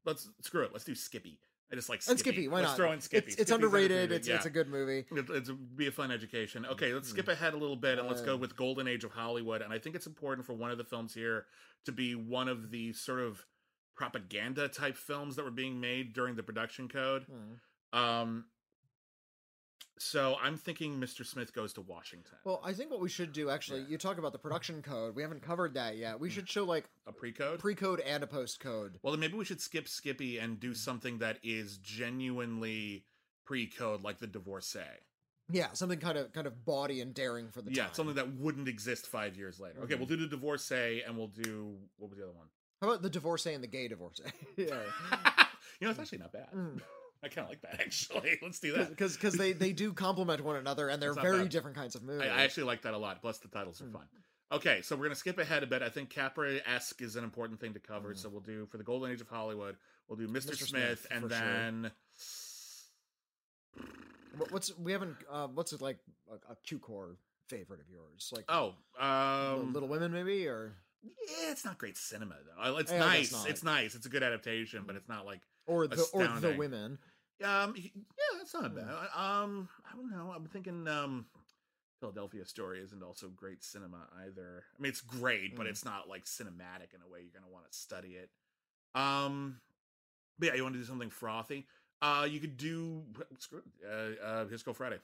Let's 0.05 0.29
screw 0.43 0.63
it. 0.63 0.71
Let's 0.73 0.85
do 0.85 0.95
Skippy. 0.95 1.41
I 1.71 1.75
just 1.75 1.89
like 1.89 2.01
And 2.09 2.17
Skippy. 2.17 2.37
Skippy, 2.37 2.49
why 2.49 2.61
Let's 2.61 2.71
not? 2.71 2.77
throw 2.77 2.93
in 2.93 3.01
Skippy. 3.01 3.27
It's, 3.33 3.41
it's 3.43 3.51
underrated. 3.51 4.13
It's 4.13 4.29
yeah. 4.29 4.37
it's 4.37 4.47
a 4.47 4.51
good 4.51 4.69
movie. 4.69 5.05
It, 5.11 5.27
it's 5.31 5.51
be 5.51 5.89
a 5.89 5.91
fun 5.91 6.13
education. 6.13 6.65
Okay, 6.65 6.95
let's 6.95 7.09
skip 7.09 7.25
Hmm. 7.25 7.33
ahead 7.33 7.55
a 7.55 7.57
little 7.57 7.75
bit 7.75 7.99
and 7.99 8.07
let's 8.07 8.21
go 8.23 8.35
Uh, 8.35 8.39
with 8.39 8.55
Golden 8.57 8.87
Age 8.87 9.03
of 9.03 9.11
Hollywood. 9.11 9.63
And 9.63 9.73
I 9.73 9.81
think 9.81 9.97
it's 9.97 10.07
important 10.07 10.47
for 10.47 10.53
one 10.53 10.71
of 10.71 10.79
the 10.79 10.85
films 10.85 11.13
here 11.13 11.47
to 11.85 11.91
be 11.93 12.15
one 12.15 12.49
of 12.49 12.71
the 12.71 12.93
sort 12.93 13.19
of 13.19 13.45
propaganda 13.97 14.69
type 14.69 14.97
films 14.97 15.35
that 15.37 15.45
were 15.45 15.51
being 15.51 15.81
made 15.81 16.13
during 16.13 16.37
the 16.37 16.43
production 16.43 16.89
code. 16.89 17.25
Hmm. 17.25 17.99
Um, 17.99 18.45
so 19.99 20.37
I'm 20.43 20.59
thinking 20.59 21.01
Mr. 21.01 21.25
Smith 21.25 21.55
goes 21.55 21.73
to 21.75 21.81
Washington. 21.81 22.37
Well, 22.45 22.61
I 22.63 22.75
think 22.75 22.91
what 22.91 23.01
we 23.01 23.09
should 23.09 23.33
do 23.33 23.49
actually, 23.49 23.81
Yeah. 23.81 23.87
you 23.89 23.99
talk 23.99 24.19
about 24.19 24.33
the 24.33 24.39
production 24.39 24.83
code. 24.83 25.15
We 25.17 25.23
haven't 25.23 25.41
covered 25.43 25.73
that 25.75 25.97
yet. 25.97 26.21
We 26.21 26.29
should 26.29 26.49
show 26.49 26.65
like 26.65 26.85
a 27.07 27.13
pre-code. 27.13 27.61
pre-code 27.61 28.01
and 28.01 28.23
a 28.23 28.27
post-code. 28.27 28.99
well, 29.03 29.13
then 29.13 29.21
maybe 29.21 29.35
we 29.39 29.47
should 29.47 29.61
skip 29.63 29.89
Skippy 29.89 30.39
and 30.39 30.61
do 30.61 30.75
something 30.75 31.19
that 31.19 31.39
is 31.43 31.79
genuinely 31.79 33.07
pre-code, 33.47 34.03
like 34.03 34.19
the 34.19 34.27
Divorcee. 34.27 34.81
Yeah, 35.51 35.73
something 35.73 36.01
kind 36.01 36.19
of 36.19 36.33
kind 36.33 36.47
of 36.47 36.65
baudy 36.67 37.01
and 37.01 37.15
daring 37.15 37.51
for 37.51 37.63
the 37.63 37.73
Yeah, 37.73 37.85
time. 37.85 37.95
something 37.95 38.17
that 38.17 38.35
wouldn't 38.35 38.69
exist 38.69 39.07
five 39.07 39.37
years 39.37 39.59
later. 39.61 39.81
Okay, 39.83 39.95
Mhm. 39.95 39.99
we'll 39.99 40.09
do 40.09 40.17
the 40.17 40.27
Divorcee 40.27 41.03
and 41.07 41.17
we'll 41.17 41.29
do 41.29 41.79
what 41.97 42.11
was 42.11 42.19
the 42.19 42.25
other 42.25 42.33
one? 42.35 42.49
How 42.81 42.89
about 42.89 43.03
the 43.03 43.11
divorcee 43.11 43.53
and 43.55 43.63
the 43.63 43.69
gay 43.69 43.89
divorcee? 43.89 44.25
yeah, 44.57 44.67
you 45.81 45.87
know, 45.87 45.91
it's 45.91 45.99
actually 45.99 46.19
not 46.19 46.33
bad. 46.33 46.49
Mm. 46.55 46.81
I 47.25 47.29
kind 47.29 47.45
of 47.47 47.49
like 47.49 47.63
that 47.63 47.81
actually. 47.81 48.39
Let's 48.43 48.61
do 48.61 48.73
that. 48.75 48.91
because 48.91 49.15
because 49.17 49.35
they 49.35 49.53
they 49.53 49.73
do 49.73 49.93
complement 49.93 50.43
one 50.45 50.57
another 50.57 50.89
and 50.89 51.03
they're 51.03 51.15
very 51.15 51.41
bad. 51.41 51.49
different 51.49 51.77
kinds 51.77 51.95
of 51.95 52.03
movies. 52.03 52.29
I, 52.31 52.41
I 52.41 52.43
actually 52.45 52.65
like 52.65 52.83
that 52.83 52.93
a 52.95 52.99
lot. 52.99 53.21
Plus, 53.23 53.39
the 53.39 53.49
titles 53.49 53.81
are 53.81 53.87
Mm. 53.87 53.93
fun. 53.93 54.07
Okay, 54.53 54.81
so 54.83 54.95
we're 54.95 55.05
gonna 55.07 55.15
skip 55.17 55.39
ahead 55.39 55.63
a 55.63 55.67
bit. 55.67 55.83
I 55.83 55.89
think 55.89 56.11
Capra 56.11 56.61
esque 56.67 57.03
is 57.03 57.17
an 57.17 57.25
important 57.25 57.59
thing 57.59 57.73
to 57.73 57.81
cover. 57.81 58.13
Mm. 58.13 58.19
So 58.19 58.29
we'll 58.29 58.43
do 58.43 58.67
for 58.67 58.77
the 58.77 58.85
Golden 58.85 59.11
Age 59.11 59.21
of 59.21 59.29
Hollywood. 59.29 59.77
We'll 60.07 60.19
do 60.19 60.29
Mr. 60.29 60.51
Mr. 60.51 60.57
Smith, 60.69 60.69
Smith, 60.69 61.07
and 61.11 61.23
for 61.23 61.31
sure. 61.31 61.39
then 61.41 61.91
what's 64.51 64.77
we 64.79 64.93
haven't 64.93 65.17
uh, 65.31 65.49
what's 65.49 65.73
it 65.73 65.81
like 65.81 65.99
a, 66.31 66.53
a 66.53 66.57
Cukor 66.67 67.17
favorite 67.49 67.81
of 67.81 67.87
yours? 67.91 68.33
Like 68.35 68.45
oh, 68.49 68.75
um, 69.01 69.73
Little 69.73 69.89
Women 69.89 70.13
maybe 70.13 70.47
or 70.47 70.75
yeah, 71.29 71.51
it's 71.51 71.65
not 71.65 71.79
great 71.79 71.97
cinema 71.97 72.37
though. 72.57 72.77
It's 72.79 72.91
Yeah, 72.93 72.99
nice. 72.99 73.47
It's 73.47 73.63
nice. 73.63 73.95
It's 73.95 74.07
a 74.07 74.09
good 74.09 74.23
adaptation, 74.23 74.85
but 74.87 74.97
it's 74.97 75.09
not 75.09 75.25
like 75.27 75.41
or 75.67 75.87
the 75.87 76.03
or 76.13 76.27
the 76.41 76.53
women. 76.57 76.99
Um, 77.45 77.75
yeah, 77.77 77.91
that's 78.39 78.55
not 78.55 78.75
bad. 78.75 78.89
I- 78.89 79.43
Um, 79.43 79.69
I 79.91 79.95
don't 79.95 80.11
know. 80.11 80.33
I'm 80.35 80.47
thinking 80.47 80.89
um, 80.89 81.27
Philadelphia 82.01 82.47
Story 82.47 82.81
isn't 82.81 83.03
also 83.03 83.29
great 83.29 83.63
cinema 83.63 84.09
either. 84.25 84.65
I 84.77 84.81
mean, 84.83 84.91
it's 84.91 85.01
great, 85.03 85.55
but 85.57 85.67
Hmm. 85.67 85.71
it's 85.71 85.85
not 85.85 86.09
like 86.09 86.25
cinematic 86.25 86.95
in 86.95 87.03
a 87.03 87.09
way 87.09 87.21
you're 87.23 87.39
gonna 87.39 87.53
want 87.53 87.71
to 87.71 87.77
study 87.77 88.17
it. 88.17 88.31
Um, 88.95 89.61
but 90.39 90.47
yeah, 90.49 90.55
you 90.55 90.63
want 90.63 90.75
to 90.75 90.79
do 90.81 90.87
something 90.87 91.11
frothy. 91.11 91.67
Uh, 92.01 92.27
you 92.31 92.41
could 92.41 92.57
do 92.57 93.05
screw 93.39 93.59
it. 93.59 93.65
Uh, 93.87 94.23
uh, 94.25 94.47
His 94.47 94.63
Girl 94.63 94.75
Friday. 94.75 95.01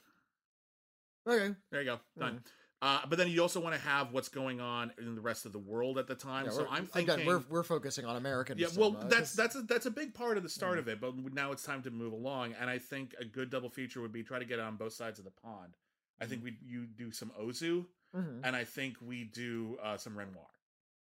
Okay, 1.27 1.55
There 1.71 1.81
you 1.81 1.85
go. 1.85 1.99
Done. 2.17 2.33
Hmm. 2.37 2.37
Uh, 2.85 2.99
but 3.09 3.17
then 3.17 3.29
you 3.29 3.41
also 3.41 3.61
want 3.61 3.73
to 3.73 3.79
have 3.81 4.11
what's 4.11 4.27
going 4.27 4.59
on 4.59 4.91
in 4.97 5.15
the 5.15 5.21
rest 5.21 5.45
of 5.45 5.53
the 5.53 5.59
world 5.59 5.97
at 5.97 6.05
the 6.05 6.15
time. 6.15 6.45
yeah, 6.45 6.51
so 6.51 6.67
I'm 6.69 6.85
thinking 6.85 7.13
again 7.15 7.25
we're 7.25 7.41
we're 7.49 7.63
focusing 7.63 8.03
on 8.05 8.17
American. 8.17 8.57
yeah, 8.57 8.67
well, 8.75 8.91
cinema, 8.91 9.09
that's 9.09 9.33
that's 9.33 9.55
a, 9.55 9.61
that's 9.61 9.85
a 9.85 9.91
big 9.91 10.13
part 10.13 10.35
of 10.35 10.43
the 10.43 10.49
start 10.49 10.75
Mm. 10.75 10.79
of 10.79 10.87
it. 10.89 10.99
But 10.99 11.15
now 11.33 11.51
it's 11.53 11.63
time 11.63 11.81
to 11.83 11.91
move 11.91 12.11
along, 12.11 12.55
and 12.59 12.69
I 12.69 12.79
think 12.79 13.15
a 13.19 13.25
good 13.25 13.49
double 13.49 13.69
feature 13.69 14.01
would 14.01 14.11
be 14.11 14.21
try 14.23 14.39
to 14.39 14.45
get 14.45 14.59
on 14.59 14.75
both 14.75 14.93
sides 14.93 15.17
of 15.17 15.23
the 15.25 15.31
pond. 15.31 15.77
I 16.19 16.25
Mm. 16.25 16.29
think 16.29 16.43
we 16.43 16.57
you 16.61 16.85
do 16.85 17.11
some 17.11 17.31
Ozu, 17.39 17.85
Mhm. 18.15 18.41
and 18.43 18.53
I 18.55 18.65
think 18.65 18.97
we 19.01 19.23
do 19.23 19.77
uh, 19.81 19.95
some 19.97 20.17
Renoir. 20.17 20.47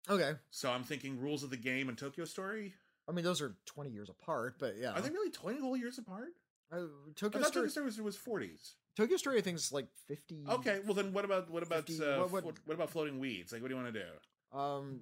okay. 0.09 0.33
So 0.51 0.71
I'm 0.71 0.83
thinking 0.83 1.19
Rules 1.19 1.43
of 1.43 1.49
the 1.49 1.57
Game 1.57 1.89
and 1.89 1.97
Tokyo 1.97 2.23
Story. 2.25 2.73
I 3.07 3.11
mean, 3.11 3.25
those 3.25 3.41
are 3.41 3.55
twenty 3.65 3.89
years 3.91 4.09
apart, 4.09 4.55
but 4.59 4.77
yeah. 4.77 4.93
Are 4.93 5.01
they 5.01 5.09
really 5.09 5.29
twenty 5.31 5.59
whole 5.59 5.75
years 5.75 5.97
apart? 5.97 6.29
Uh, 6.71 6.75
I 6.75 6.79
Tokyo 7.15 7.41
thought 7.41 7.47
Story. 7.51 7.67
Tokyo 7.69 7.69
Story 7.69 7.85
was, 7.85 8.01
was 8.01 8.17
40s. 8.17 8.71
Tokyo 8.97 9.17
Story, 9.17 9.37
I 9.37 9.41
think, 9.41 9.57
is 9.57 9.71
like 9.73 9.87
fifty. 10.07 10.43
Okay, 10.49 10.79
well 10.85 10.93
then 10.93 11.11
what 11.13 11.25
about 11.25 11.49
what 11.51 11.63
about 11.63 11.85
50 11.87 12.03
uh, 12.03 12.19
what- 12.19 12.31
what- 12.31 12.43
what, 12.65 12.73
about 12.73 12.89
Floating 12.89 13.19
Weeds? 13.19 13.51
Like, 13.51 13.61
what 13.61 13.67
do 13.67 13.75
you 13.75 13.81
want 13.81 13.93
to 13.93 13.99
do? 13.99 14.57
Um, 14.57 15.01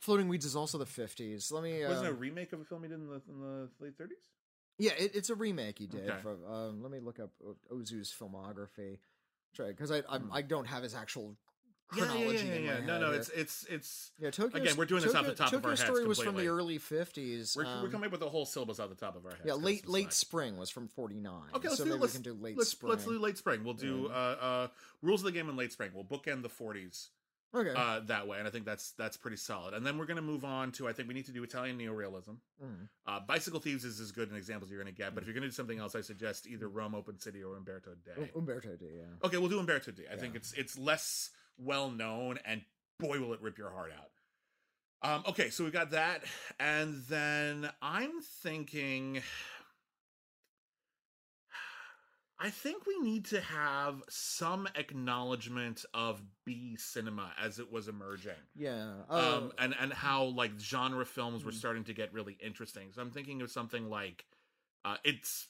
Floating 0.00 0.28
Weeds 0.28 0.44
is 0.44 0.54
also 0.56 0.76
the 0.78 0.86
fifties. 0.86 1.50
Let 1.50 1.62
me. 1.62 1.82
Wasn't 1.84 2.06
it 2.06 2.10
a 2.10 2.12
um, 2.12 2.18
remake 2.18 2.52
of 2.52 2.60
a 2.60 2.64
film 2.64 2.82
he 2.82 2.88
did 2.88 2.98
in 2.98 3.08
the 3.08 3.22
in 3.28 3.40
the 3.40 3.68
late 3.80 3.96
30s? 3.96 4.10
Yeah, 4.78 4.92
it, 4.98 5.12
it's 5.14 5.30
a 5.30 5.34
remake 5.34 5.78
he 5.78 5.86
did. 5.86 6.08
Okay. 6.10 6.18
From, 6.20 6.44
um, 6.44 6.82
let 6.82 6.90
me 6.90 6.98
look 7.00 7.20
up 7.20 7.30
Ozu's 7.72 8.12
filmography. 8.12 8.98
Try 9.54 9.68
because 9.68 9.90
I 9.92 10.02
I'm, 10.08 10.22
Hmm. 10.24 10.32
I 10.32 10.42
don't 10.42 10.66
have 10.66 10.82
his 10.82 10.94
actual 10.94 11.36
chronology. 11.88 12.38
yeah, 12.38 12.42
yeah, 12.44 12.54
in 12.54 12.64
yeah. 12.64 12.72
my 12.80 12.86
No, 12.86 12.92
head 12.92 13.00
no, 13.00 13.06
here. 13.10 13.20
it's 13.20 13.28
it's 13.30 13.66
it's 13.70 14.10
yeah. 14.18 14.30
Tokyo. 14.30 14.60
again, 14.62 14.76
we're 14.76 14.84
doing 14.84 15.02
this 15.02 15.14
off 15.14 15.26
the 15.26 15.34
top 15.34 15.46
of 15.48 15.52
Tokyo 15.52 15.70
our 15.70 15.76
heads 15.76 15.82
Story 15.82 16.06
was 16.06 16.20
from 16.20 16.36
the 16.36 16.46
early 16.48 16.78
fifties. 16.78 17.54
we're, 17.56 17.64
we're 17.82 17.88
coming 17.88 18.06
up 18.06 18.12
with 18.12 18.22
a 18.22 18.28
whole 18.28 18.46
syllabus 18.46 18.80
off 18.80 18.88
the 18.88 18.94
top 18.94 19.16
of 19.16 19.24
our 19.24 19.32
heads. 19.32 19.42
Yeah, 19.44 19.54
late 19.54 19.88
late 19.88 20.04
like- 20.06 20.12
spring 20.12 20.56
was 20.56 20.70
from 20.70 20.88
forty 20.88 21.20
nine. 21.20 21.42
Okay, 21.54 21.68
let's 21.68 21.78
so 21.78 21.84
do 21.84 21.90
maybe 21.90 22.00
let's, 22.02 22.14
we 22.18 22.22
can 22.22 22.32
do 22.34 22.42
late 22.42 22.56
let's, 22.56 22.70
spring. 22.70 22.90
let's 22.90 23.04
do 23.04 23.18
late 23.18 23.38
spring. 23.38 23.64
We'll 23.64 23.74
do 23.74 24.08
Yeah. 24.10 24.16
uh, 24.16 24.36
uh, 24.40 24.68
rules 25.02 25.20
of 25.20 25.26
the 25.26 25.32
game 25.32 25.48
in 25.48 25.56
late 25.56 25.72
spring. 25.72 25.90
We'll 25.94 26.04
bookend 26.04 26.42
the 26.42 26.48
40s 26.48 27.08
okay. 27.54 27.72
uh, 27.76 28.00
that 28.06 28.26
way, 28.26 28.38
and 28.38 28.48
I 28.48 28.50
think 28.50 28.64
that's 28.64 28.92
that's 28.92 29.16
pretty 29.16 29.36
solid. 29.36 29.74
And 29.74 29.86
then 29.86 29.98
we're 29.98 30.06
going 30.06 30.16
to 30.16 30.22
move 30.22 30.44
on 30.44 30.72
to 30.72 30.88
I 30.88 30.92
think 30.92 31.08
we 31.08 31.14
need 31.14 31.26
to 31.26 31.32
do 31.32 31.42
Italian 31.42 31.78
neorealism. 31.78 32.36
Mm. 32.64 32.88
Uh, 33.06 33.20
Bicycle 33.20 33.60
Thieves 33.60 33.84
is 33.84 34.00
as 34.00 34.10
good 34.12 34.30
an 34.30 34.36
example 34.36 34.66
as 34.66 34.70
you're 34.70 34.80
going 34.82 34.92
to 34.92 34.96
get, 34.98 35.14
but 35.14 35.22
if 35.22 35.28
you're 35.28 35.34
going 35.34 35.42
to 35.42 35.48
do 35.48 35.52
something 35.54 35.78
else, 35.78 35.94
I 35.94 36.00
suggest 36.00 36.46
either 36.46 36.68
Rome 36.68 36.94
Open 36.94 37.18
City 37.18 37.42
or 37.42 37.56
Umberto 37.56 37.90
D. 38.04 38.10
Um- 38.22 38.28
Umberto 38.36 38.76
D. 38.76 38.86
Yeah. 38.96 39.04
Okay, 39.26 39.36
we'll 39.38 39.50
do 39.50 39.58
Umberto 39.60 39.92
D. 39.92 40.04
I 40.12 40.16
think 40.16 40.34
Yeah. 40.34 40.38
it's 40.38 40.52
it's 40.54 40.78
less 40.78 41.30
well 41.58 41.90
known, 41.90 42.38
and 42.44 42.62
boy, 42.98 43.20
will 43.20 43.32
it 43.32 43.40
rip 43.42 43.58
your 43.58 43.70
heart 43.70 43.92
out. 43.92 44.10
Um, 45.02 45.24
okay, 45.28 45.50
so 45.50 45.64
we 45.64 45.70
got 45.70 45.90
that, 45.90 46.24
and 46.58 47.02
then 47.08 47.70
I'm 47.82 48.20
thinking. 48.42 49.22
I 52.38 52.50
think 52.50 52.84
we 52.84 52.98
need 52.98 53.26
to 53.26 53.40
have 53.40 54.02
some 54.08 54.68
acknowledgement 54.74 55.84
of 55.94 56.20
B 56.44 56.76
cinema 56.76 57.32
as 57.40 57.58
it 57.58 57.70
was 57.70 57.86
emerging 57.88 58.32
Yeah. 58.56 59.04
Uh, 59.08 59.36
um, 59.36 59.52
and 59.58 59.74
and 59.78 59.92
how 59.92 60.24
like 60.24 60.58
genre 60.58 61.06
films 61.06 61.44
were 61.44 61.52
Mm. 61.52 61.58
starting 61.58 61.84
to 61.84 61.94
get 61.94 62.12
really 62.12 62.34
interesting. 62.40 62.92
So 62.92 63.00
I'm 63.02 63.12
thinking 63.12 63.40
of 63.40 63.50
something 63.50 63.88
like, 63.88 64.26
uh, 64.84 64.96
it's 65.04 65.48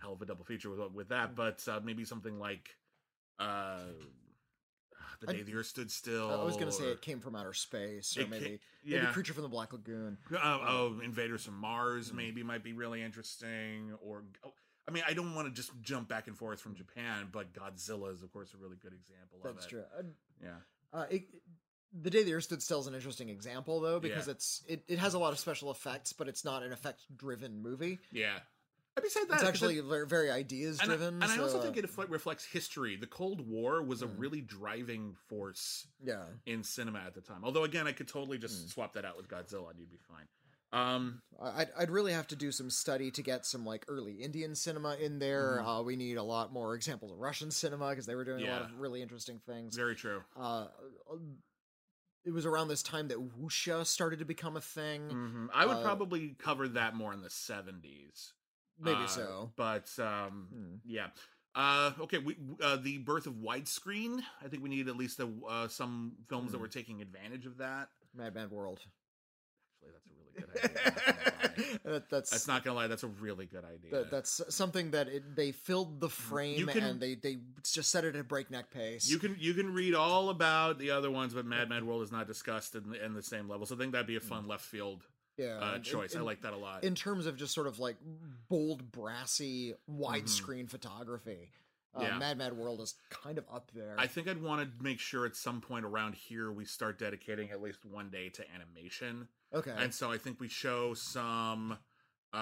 hell 0.00 0.12
of 0.12 0.22
a 0.22 0.26
double 0.26 0.44
feature 0.44 0.70
with 0.70 0.92
with 0.92 1.08
that, 1.08 1.34
but 1.34 1.66
uh, 1.68 1.80
maybe 1.82 2.04
something 2.04 2.38
like, 2.38 2.76
uh, 3.40 3.86
the 5.20 5.30
I- 5.30 5.32
day 5.34 5.42
the 5.42 5.54
Earth 5.54 5.66
stood 5.66 5.90
still. 5.90 6.30
I 6.30 6.44
was 6.44 6.56
gonna 6.56 6.72
say 6.72 6.84
it 6.84 7.02
came 7.02 7.20
from 7.20 7.34
outer 7.34 7.52
space, 7.54 8.16
or 8.16 8.26
maybe 8.26 8.60
maybe 8.84 8.96
yeah. 9.04 9.12
creature 9.12 9.32
from 9.34 9.42
the 9.42 9.48
Black 9.48 9.72
Lagoon. 9.72 10.18
Uh, 10.32 10.36
oh, 10.42 11.00
Invaders 11.02 11.44
from 11.44 11.54
Mars 11.58 12.10
Mm. 12.10 12.14
maybe 12.14 12.42
might 12.42 12.62
be 12.64 12.72
really 12.72 13.02
interesting. 13.02 13.92
Or, 14.02 14.24
oh, 14.44 14.52
I 14.86 14.90
mean, 14.90 15.02
I 15.06 15.12
don't 15.14 15.34
want 15.34 15.48
to 15.48 15.52
just 15.54 15.70
jump 15.82 16.08
back 16.08 16.26
and 16.28 16.36
forth 16.36 16.60
from 16.60 16.74
Japan, 16.74 17.28
but 17.32 17.52
Godzilla 17.52 18.12
is, 18.12 18.22
of 18.22 18.32
course, 18.32 18.54
a 18.54 18.56
really 18.56 18.76
good 18.76 18.92
example 18.94 19.40
That's 19.44 19.66
of 19.66 19.72
it. 19.72 19.74
true. 19.74 19.84
Uh, 19.98 20.02
Yeah. 20.42 20.56
Uh, 20.92 21.06
it, 21.10 21.24
the 21.92 22.10
day 22.10 22.22
the 22.22 22.32
Earth 22.34 22.44
stood 22.44 22.62
still 22.62 22.80
is 22.80 22.86
an 22.86 22.94
interesting 22.94 23.28
example, 23.28 23.80
though, 23.80 23.98
because 24.00 24.26
Yeah. 24.26 24.32
it's 24.32 24.62
it, 24.68 24.84
it 24.88 24.98
has 24.98 25.14
a 25.14 25.18
lot 25.18 25.32
of 25.32 25.38
special 25.38 25.70
effects, 25.70 26.12
but 26.12 26.28
it's 26.28 26.44
not 26.44 26.62
an 26.62 26.72
effect-driven 26.72 27.60
movie. 27.60 27.98
Yeah. 28.12 28.40
Mean, 29.02 29.10
say 29.10 29.24
that 29.24 29.34
It's 29.34 29.42
actually 29.44 29.80
very 30.06 30.30
ideas-driven. 30.30 31.14
And, 31.14 31.24
I, 31.24 31.32
and 31.32 31.40
I 31.40 31.42
also 31.44 31.60
think 31.60 31.76
it 31.76 31.88
reflects 32.08 32.44
history. 32.44 32.96
The 32.96 33.06
Cold 33.06 33.46
War 33.48 33.82
was 33.82 34.02
a 34.02 34.06
Mm. 34.06 34.18
really 34.18 34.40
driving 34.40 35.14
force 35.28 35.86
yeah. 36.02 36.24
in 36.46 36.62
cinema 36.64 37.00
at 37.00 37.14
the 37.14 37.20
time. 37.20 37.44
Although, 37.44 37.64
again, 37.64 37.86
I 37.86 37.92
could 37.92 38.08
totally 38.08 38.38
just 38.38 38.66
Mm. 38.66 38.70
swap 38.72 38.92
that 38.94 39.04
out 39.04 39.16
with 39.16 39.28
Godzilla 39.28 39.70
and 39.70 39.78
you'd 39.78 39.90
be 39.90 39.98
fine. 40.08 40.26
Um, 40.70 41.22
I- 41.40 41.62
I'd, 41.62 41.68
I'd 41.78 41.90
really 41.90 42.12
have 42.12 42.26
to 42.26 42.36
do 42.36 42.52
some 42.52 42.68
study 42.68 43.10
to 43.12 43.22
get 43.22 43.46
some 43.46 43.64
like 43.64 43.86
early 43.88 44.16
Indian 44.22 44.54
cinema 44.54 44.96
in 44.96 45.18
there. 45.18 45.60
Mhm. 45.62 45.80
Uh, 45.80 45.82
we 45.82 45.96
need 45.96 46.18
a 46.18 46.22
lot 46.22 46.52
more 46.52 46.74
examples 46.74 47.10
of 47.12 47.18
Russian 47.18 47.50
cinema 47.50 47.88
because 47.90 48.04
they 48.04 48.14
were 48.14 48.24
doing 48.24 48.46
a 48.46 48.50
lot 48.50 48.62
of 48.62 48.78
really 48.78 49.00
interesting 49.00 49.38
things. 49.46 49.74
very 49.74 49.96
true. 49.96 50.22
Uh, 50.36 50.68
it 52.24 52.32
was 52.32 52.44
around 52.44 52.68
this 52.68 52.82
time 52.82 53.08
that 53.08 53.16
wuxia 53.16 53.86
started 53.86 54.18
to 54.18 54.26
become 54.26 54.56
a 54.56 54.60
thing. 54.60 55.08
hmm 55.08 55.46
I 55.54 55.64
would 55.64 55.78
Uh, 55.78 55.82
probably 55.82 56.34
cover 56.38 56.68
that 56.68 56.94
more 56.94 57.14
in 57.14 57.22
the 57.22 57.30
70s. 57.30 58.34
Maybe 58.80 59.02
Uh, 59.02 59.06
so. 59.06 59.52
But, 59.56 59.90
um, 59.98 60.48
Hmm. 60.52 60.74
yeah. 60.84 61.10
Uh, 61.54 61.92
okay, 62.00 62.18
we, 62.18 62.36
uh, 62.60 62.76
the 62.76 62.98
birth 62.98 63.26
of 63.26 63.34
widescreen. 63.34 64.22
I 64.42 64.48
think 64.48 64.62
we 64.62 64.68
need 64.68 64.88
at 64.88 64.96
least 64.96 65.18
a, 65.18 65.28
uh, 65.48 65.66
some 65.68 66.12
films 66.28 66.52
that 66.52 66.58
Hmm. 66.58 66.62
were 66.62 66.68
taking 66.68 67.02
advantage 67.02 67.46
of 67.46 67.56
that. 67.58 67.90
Mad 68.14 68.34
Mad 68.34 68.50
World. 68.50 68.80
Actually, 69.82 69.92
that's 69.92 70.06
a 70.06 70.10
really 70.14 70.46
good 70.46 70.50
idea. 70.50 70.94
I'm 70.94 71.34
not 71.34 71.56
gonna 71.56 71.66
lie. 71.66 71.78
that, 71.98 72.10
that's 72.10 72.30
That's 72.30 72.46
not 72.46 72.64
gonna 72.64 72.76
lie. 72.76 72.86
That's 72.86 73.02
a 73.02 73.08
really 73.08 73.46
good 73.46 73.64
idea. 73.64 73.90
that, 73.90 74.10
that's 74.10 74.40
something 74.54 74.90
that 74.92 75.08
it, 75.08 75.34
they 75.36 75.52
filled 75.52 76.00
the 76.00 76.08
frame 76.08 76.66
can- 76.68 76.82
and 76.84 77.00
they 77.00 77.14
they 77.16 77.38
just 77.64 77.90
set 77.90 78.04
it 78.04 78.14
at 78.16 78.28
breakneck 78.28 78.70
pace. 78.70 79.08
You 79.08 79.18
can 79.18 79.36
you 79.38 79.54
can 79.54 79.72
read 79.74 79.94
all 79.94 80.30
about 80.30 80.78
the 80.78 80.90
other 80.92 81.10
ones, 81.10 81.34
but 81.34 81.44
Mad 81.44 81.68
Mad 81.68 81.84
World 81.84 82.02
is 82.02 82.12
not 82.12 82.26
discussed 82.26 82.74
in, 82.76 82.94
in 82.94 83.14
the 83.14 83.22
same 83.22 83.48
level. 83.48 83.66
So 83.66 83.74
I 83.74 83.78
think 83.78 83.92
that'd 83.92 84.06
be 84.06 84.16
a 84.16 84.20
fun 84.20 84.46
left 84.46 84.64
field 84.64 85.02
yeah, 85.38 85.58
uh, 85.58 85.76
in- 85.76 85.82
choice. 85.82 86.14
I 86.14 86.20
like 86.20 86.42
that 86.42 86.52
a 86.52 86.56
lot. 86.58 86.84
in 86.84 86.94
terms 86.94 87.24
of 87.26 87.36
just 87.36 87.54
sort 87.54 87.66
of 87.66 87.78
like 87.78 87.96
bold, 88.50 88.92
brassy, 88.92 89.74
widescreen 89.90 90.68
photography. 90.68 91.50
Uh, 91.50 92.00
Mm-hmm. 92.00 92.02
Yeah. 92.06 92.18
Mad 92.18 92.38
Mad 92.38 92.52
World 92.52 92.80
is 92.82 92.94
kind 93.08 93.38
of 93.38 93.44
up 93.52 93.70
there. 93.74 93.94
I 93.98 94.06
think 94.06 94.28
I'd 94.28 94.40
want 94.42 94.60
to 94.62 94.84
make 94.84 95.00
sure 95.00 95.24
at 95.24 95.34
some 95.34 95.60
point 95.62 95.86
around 95.86 96.14
here 96.14 96.52
we 96.52 96.64
start 96.66 96.98
dedicating 96.98 97.50
at 97.50 97.62
least 97.62 97.84
one 97.84 98.10
day 98.10 98.28
to 98.28 98.44
animation. 98.54 99.26
okay, 99.54 99.72
And 99.76 99.92
so 99.92 100.12
I 100.12 100.18
think 100.18 100.38
we 100.38 100.48
show 100.48 100.92
some. 100.94 101.72
uh 102.34 102.36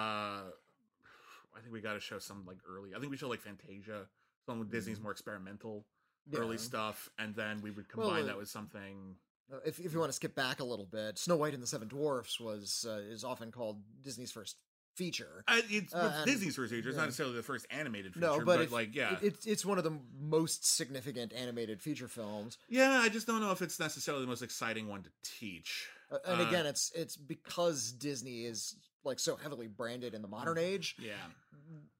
I 1.54 1.60
think 1.62 1.72
we 1.72 1.80
got 1.80 1.94
to 1.94 2.00
show 2.00 2.18
some 2.18 2.44
like 2.46 2.58
early. 2.68 2.90
I 2.94 2.98
think 2.98 3.10
we 3.10 3.16
show 3.16 3.28
like 3.28 3.40
Fantasia, 3.40 4.06
some 4.44 4.60
of 4.60 4.68
Disney's 4.70 5.00
more 5.00 5.12
experimental 5.12 5.84
Yeah. 6.30 6.40
early 6.40 6.58
stuff, 6.58 7.08
and 7.18 7.34
then 7.34 7.62
we 7.62 7.70
would 7.70 7.88
combine 7.88 8.24
uh, 8.24 8.26
that 8.26 8.36
with 8.36 8.48
something. 8.48 9.14
Uh, 9.52 9.58
if 9.64 9.78
if 9.78 9.92
you 9.92 9.98
want 9.98 10.10
to 10.10 10.16
skip 10.16 10.34
back 10.34 10.60
a 10.60 10.64
little 10.64 10.86
bit, 10.86 11.18
Snow 11.18 11.36
White 11.36 11.54
and 11.54 11.62
the 11.62 11.66
Seven 11.66 11.88
Dwarfs 11.88 12.40
was 12.40 12.84
uh, 12.88 12.98
is 13.10 13.24
often 13.24 13.50
called 13.52 13.80
Disney's 14.02 14.32
first 14.32 14.56
feature. 14.96 15.44
Uh, 15.46 15.60
it's 15.68 15.94
Uh, 15.94 16.24
Disney's 16.24 16.56
first 16.56 16.72
feature. 16.72 16.88
It's 16.88 16.96
yeah. 16.96 17.02
not 17.02 17.06
necessarily 17.08 17.36
the 17.36 17.42
first 17.42 17.66
animated 17.70 18.14
feature, 18.14 18.26
No, 18.26 18.38
but, 18.38 18.46
but, 18.46 18.60
if- 18.62 18.72
like 18.72 18.94
yeah, 18.94 19.12
it, 19.14 19.18
it's 19.22 19.46
it's 19.46 19.64
one 19.64 19.78
of 19.78 19.84
the 19.84 19.96
most 20.18 20.64
significant 20.66 21.32
animated 21.32 21.80
feature 21.82 22.08
films. 22.08 22.58
Yeah, 22.68 22.98
I 23.02 23.08
just 23.08 23.26
don't 23.26 23.40
know 23.40 23.52
if 23.52 23.62
it's 23.62 23.78
necessarily 23.78 24.24
the 24.24 24.28
most 24.28 24.42
exciting 24.42 24.88
one 24.88 25.02
to 25.02 25.10
teach. 25.22 25.88
Uh, 26.10 26.18
and 26.26 26.40
Uh, 26.40 26.48
again, 26.48 26.66
it's 26.66 26.90
it's 26.94 27.16
because 27.16 27.92
Disney 27.92 28.44
is 28.46 28.74
like 29.04 29.20
so 29.20 29.36
heavily 29.36 29.68
branded 29.68 30.14
in 30.14 30.22
the 30.22 30.28
modern 30.28 30.58
age. 30.58 30.96
Yeah, 30.98 31.12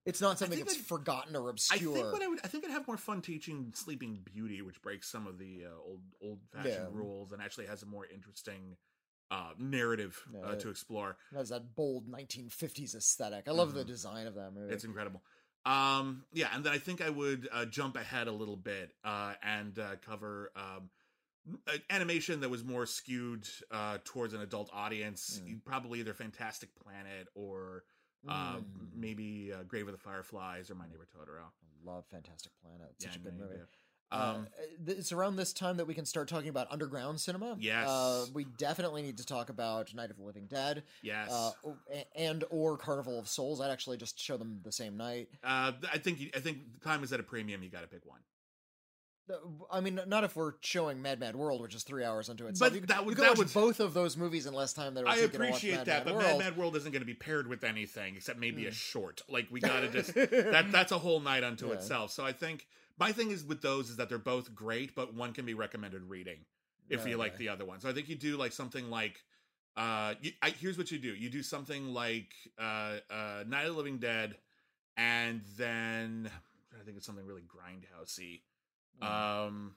It's 0.07 0.21
not 0.21 0.38
something 0.38 0.59
that's 0.61 0.75
I'd- 0.75 0.83
forgotten 0.83 1.35
or 1.37 1.49
I 1.49 1.51
obscure. 1.51 1.95
think 1.95 2.12
what 2.12 2.23
I 2.23 2.29
would 2.29 2.40
I 2.45 2.49
think 2.49 2.64
I'd 2.64 2.71
have 2.71 2.87
more 2.87 2.97
fun 2.97 3.21
teaching 3.21 3.73
Sleeping 3.75 4.21
Beauty, 4.33 4.62
which 4.62 4.81
breaks 4.81 5.09
some 5.09 5.27
of 5.27 5.38
the 5.38 5.64
uh, 5.66 5.71
old 5.85 6.01
old 6.23 6.38
fashioned 6.53 6.75
Yeah. 6.92 6.99
rules 6.99 7.33
and 7.33 7.42
actually 7.42 7.66
has 7.66 7.83
a 7.83 7.87
more 7.87 8.07
interesting 8.07 8.77
uh, 9.33 9.51
narrative 9.59 10.23
Yeah, 10.33 10.40
uh, 10.40 10.55
to 10.55 10.69
explore. 10.71 11.16
It 11.33 11.37
has 11.37 11.49
that 11.49 11.75
bold 11.75 12.09
1950s 12.09 12.95
aesthetic. 12.95 13.49
I 13.49 13.51
love 13.51 13.75
the 13.75 13.83
Mhm. 13.83 13.87
design 13.88 14.27
of 14.29 14.35
that 14.37 14.53
movie. 14.53 14.73
It's 14.73 14.85
incredible. 14.85 15.21
Um, 15.64 16.25
yeah, 16.33 16.49
and 16.55 16.62
then 16.64 16.73
I 16.73 16.79
think 16.79 17.01
I 17.01 17.11
would 17.11 17.49
uh, 17.51 17.64
jump 17.66 17.97
ahead 17.97 18.29
a 18.29 18.33
little 18.33 18.57
bit 18.57 18.95
uh, 19.03 19.35
and 19.42 19.77
uh, 19.81 19.97
cover 19.97 20.53
um, 20.55 20.90
animation 21.90 22.40
that 22.40 22.49
was 22.49 22.62
more 22.64 22.87
skewed 22.87 23.49
uh, 23.73 23.99
towards 24.05 24.33
an 24.35 24.40
adult 24.42 24.71
audience. 24.73 25.40
Mm. 25.45 25.64
Probably 25.64 26.01
either 26.01 26.14
Fantastic 26.14 26.69
Planet 26.77 27.27
or 27.35 27.83
uh, 28.29 28.57
Mm. 28.57 28.65
maybe 28.95 29.53
uh, 29.53 29.62
Grave 29.65 29.87
of 29.87 29.93
the 29.93 29.99
Fireflies 29.99 30.71
or 30.71 30.75
My 30.75 30.87
Neighbor 30.87 31.07
Totoro. 31.07 31.43
I 31.45 31.91
love 31.91 32.05
Fantastic 32.11 32.53
Planet. 32.62 32.89
It's 32.97 33.05
Yeah, 33.05 33.11
such 33.12 33.19
a 33.19 33.21
I 33.21 33.25
good 33.31 33.39
movie. 33.39 33.55
Uh, 33.62 34.17
Um, 34.37 34.47
it's 34.87 35.11
around 35.11 35.35
this 35.35 35.53
time 35.53 35.79
that 35.79 35.87
we 35.87 35.93
can 35.95 36.05
start 36.07 36.29
talking 36.29 36.49
about 36.49 36.71
underground 36.71 37.21
cinema. 37.21 37.57
Yes. 37.59 37.89
Uh, 37.89 38.27
we 38.33 38.45
definitely 38.45 39.03
need 39.03 39.19
to 39.19 39.27
talk 39.27 39.49
about 39.49 39.93
Night 39.95 40.11
of 40.11 40.17
the 40.17 40.23
Living 40.23 40.47
Dead 40.47 40.85
yes. 41.03 41.29
uh, 41.33 41.51
and 42.15 42.45
or 42.51 42.77
Carnival 42.79 43.19
of 43.19 43.27
Souls. 43.27 43.61
I'd 43.61 43.71
actually 43.73 43.97
just 43.97 44.17
show 44.19 44.37
them 44.37 44.61
the 44.62 44.71
same 44.71 44.97
night. 44.97 45.29
Uh, 45.43 45.73
I 45.93 45.99
think 45.99 46.31
I 46.37 46.39
think 46.41 46.81
time 46.83 47.03
is 47.03 47.12
at 47.12 47.19
a 47.19 47.25
premium. 47.25 47.65
You 47.65 47.69
got 47.69 47.81
to 47.81 47.89
pick 47.89 48.07
one. 48.07 48.21
I 49.73 49.81
mean, 49.81 50.01
not 50.07 50.23
if 50.25 50.37
we're 50.37 50.53
showing 50.61 51.03
Mad 51.03 51.19
Mad 51.19 51.35
World, 51.35 51.61
which 51.61 51.75
is 51.75 51.83
three 51.83 52.05
hours 52.05 52.29
into 52.29 52.47
it. 52.47 52.57
But 52.59 52.73
you, 52.75 52.81
could- 52.81 52.91
that 52.91 53.05
you 53.05 53.09
could 53.15 53.19
that 53.25 53.31
watch 53.31 53.39
would- 53.39 53.53
both 53.55 53.81
of 53.81 53.93
those 53.93 54.17
movies 54.17 54.47
in 54.47 54.55
less 54.55 54.73
time 54.73 54.95
than 54.95 55.05
it 55.05 55.09
would 55.09 55.17
I 55.19 55.21
take 55.21 55.33
to 55.33 55.39
watch 55.39 55.49
appreciate 55.49 55.85
that, 55.87 55.87
Mad 55.87 56.05
but 56.05 56.15
World. 56.15 56.27
Mad 56.27 56.39
Mad 56.39 56.57
World 56.57 56.77
isn't 56.77 56.93
going 56.93 57.03
to 57.03 57.07
be 57.07 57.15
paired 57.15 57.49
with 57.49 57.65
anything 57.65 58.17
except 58.17 58.39
maybe 58.39 58.67
a 58.67 58.71
Mm. 58.71 58.75
short. 58.75 59.23
Like 59.29 59.49
we 59.51 59.61
got 59.73 59.81
to 59.81 59.89
just 59.89 60.15
that 60.15 60.67
that's 60.71 60.93
a 60.93 60.99
whole 60.99 61.19
night 61.21 61.43
unto 61.45 61.69
Yeah. 61.69 61.75
itself. 61.75 62.12
So 62.12 62.25
I 62.25 62.33
think 62.33 62.67
my 62.99 63.11
thing 63.12 63.31
is 63.33 63.43
with 63.45 63.62
those 63.62 63.91
is 63.91 63.97
that 63.97 64.09
they're 64.09 64.19
both 64.19 64.55
great, 64.55 64.95
but 64.95 65.12
one 65.15 65.33
can 65.33 65.45
be 65.45 65.55
recommended 65.55 66.03
reading 66.09 66.39
if 66.89 67.07
you 67.07 67.17
like 67.17 67.37
the 67.37 67.49
other 67.49 67.65
one. 67.65 67.81
So 67.81 67.89
I 67.89 67.93
think 67.93 68.09
you 68.09 68.15
do 68.17 68.37
like 68.37 68.53
something 68.53 68.89
like 68.91 69.23
uh 69.77 70.15
you, 70.23 70.31
I, 70.41 70.51
here's 70.51 70.79
what 70.79 70.91
you 70.93 70.99
do. 70.99 71.09
You 71.15 71.29
do 71.31 71.43
something 71.43 71.89
like 71.89 72.33
uh 72.59 72.99
uh 73.11 73.45
Night 73.47 73.67
of 73.67 73.73
the 73.73 73.77
Living 73.77 73.99
Dead 73.99 74.37
and 74.97 75.43
then 75.59 76.31
I 76.81 76.85
think 76.85 76.97
it's 76.97 77.05
something 77.07 77.27
really 77.27 77.43
grindhousey. 77.43 78.43
Mm. 79.03 79.47
Um 79.47 79.77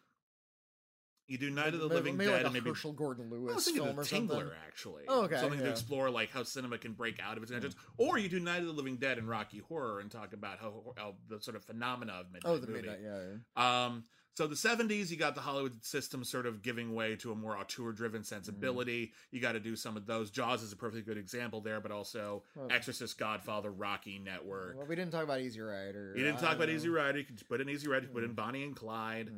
you 1.28 1.38
do 1.38 1.52
Night 1.52 1.76
of 1.76 1.80
the 1.80 1.88
Maybe- 1.88 1.96
Living 1.96 2.18
maybe 2.18 2.32
Dead 2.32 2.44
like 2.46 2.54
maybe 2.54 2.70
Herschel 2.72 2.92
Gordon 2.94 3.28
I 3.32 3.36
Lewis 3.36 3.64
thinking 3.66 3.84
film 3.84 4.00
or 4.00 4.04
something. 4.04 4.36
Tingler, 4.40 4.52
actually. 4.66 5.04
Oh, 5.08 5.26
okay, 5.26 5.40
Something 5.40 5.60
to 5.60 5.70
explore, 5.70 6.10
like 6.10 6.32
how 6.32 6.42
cinema 6.42 6.80
can 6.80 6.94
break 6.94 7.20
out 7.22 7.38
of 7.38 7.44
its 7.44 7.52
conventions. 7.52 7.80
Or 7.98 8.18
you 8.18 8.30
do 8.30 8.40
Night 8.40 8.62
of 8.62 8.66
the 8.66 8.74
Living 8.74 8.98
Dead 8.98 9.20
and 9.20 9.30
Rocky 9.30 9.60
Horror 9.60 10.00
and 10.00 10.10
talk 10.10 10.34
about 10.34 10.58
how, 10.60 10.94
how 10.98 11.16
the 11.28 11.40
sort 11.40 11.56
of 11.56 11.64
phenomena 11.64 12.14
of 12.14 12.32
midnight 12.32 12.50
Oh, 12.52 12.58
the 12.58 12.66
movie. 12.66 12.82
midnight, 12.82 13.00
yeah. 13.04 13.22
yeah. 13.56 13.86
Um, 13.86 14.06
so 14.40 14.48
the 14.48 14.56
70s, 14.56 15.10
you 15.12 15.18
got 15.18 15.36
the 15.36 15.42
Hollywood 15.42 15.84
system 15.84 16.24
sort 16.24 16.46
of 16.46 16.62
giving 16.62 16.96
way 16.96 17.18
to 17.18 17.34
a 17.34 17.36
more 17.36 17.58
auteur-driven 17.58 18.24
sensibility. 18.24 19.08
Mm-hmm. 19.08 19.36
You 19.36 19.42
got 19.42 19.52
to 19.52 19.60
do 19.60 19.76
some 19.76 19.98
of 19.98 20.06
those. 20.06 20.32
Jaws 20.32 20.64
is 20.64 20.72
a 20.72 20.78
perfectly 20.78 21.02
good 21.02 21.18
example 21.18 21.60
there, 21.60 21.82
but 21.82 21.92
also 21.92 22.44
Well- 22.56 22.68
Exorcist, 22.72 23.18
Godfather, 23.18 23.70
Rocky 23.70 24.18
Network. 24.18 24.78
Well, 24.78 24.86
we 24.88 24.96
didn't 24.96 25.12
talk 25.12 25.26
about 25.26 25.42
Easy 25.42 25.60
Rider. 25.60 26.14
you 26.16 26.24
didn't 26.24 26.40
talk 26.40 26.56
about 26.56 26.68
don't 26.68 26.76
Easy. 26.78 26.88
Rider. 26.88 27.18
You 27.18 27.26
could 27.26 27.46
put 27.50 27.60
in 27.60 27.68
Easy 27.68 27.90
Rider. 27.90 28.04
You 28.04 28.08
could 28.08 28.16
put 28.16 28.24
in 28.24 28.32
Mm. 28.32 28.36
Bonnie 28.38 28.64
and 28.64 28.76
Clyde. 28.78 29.30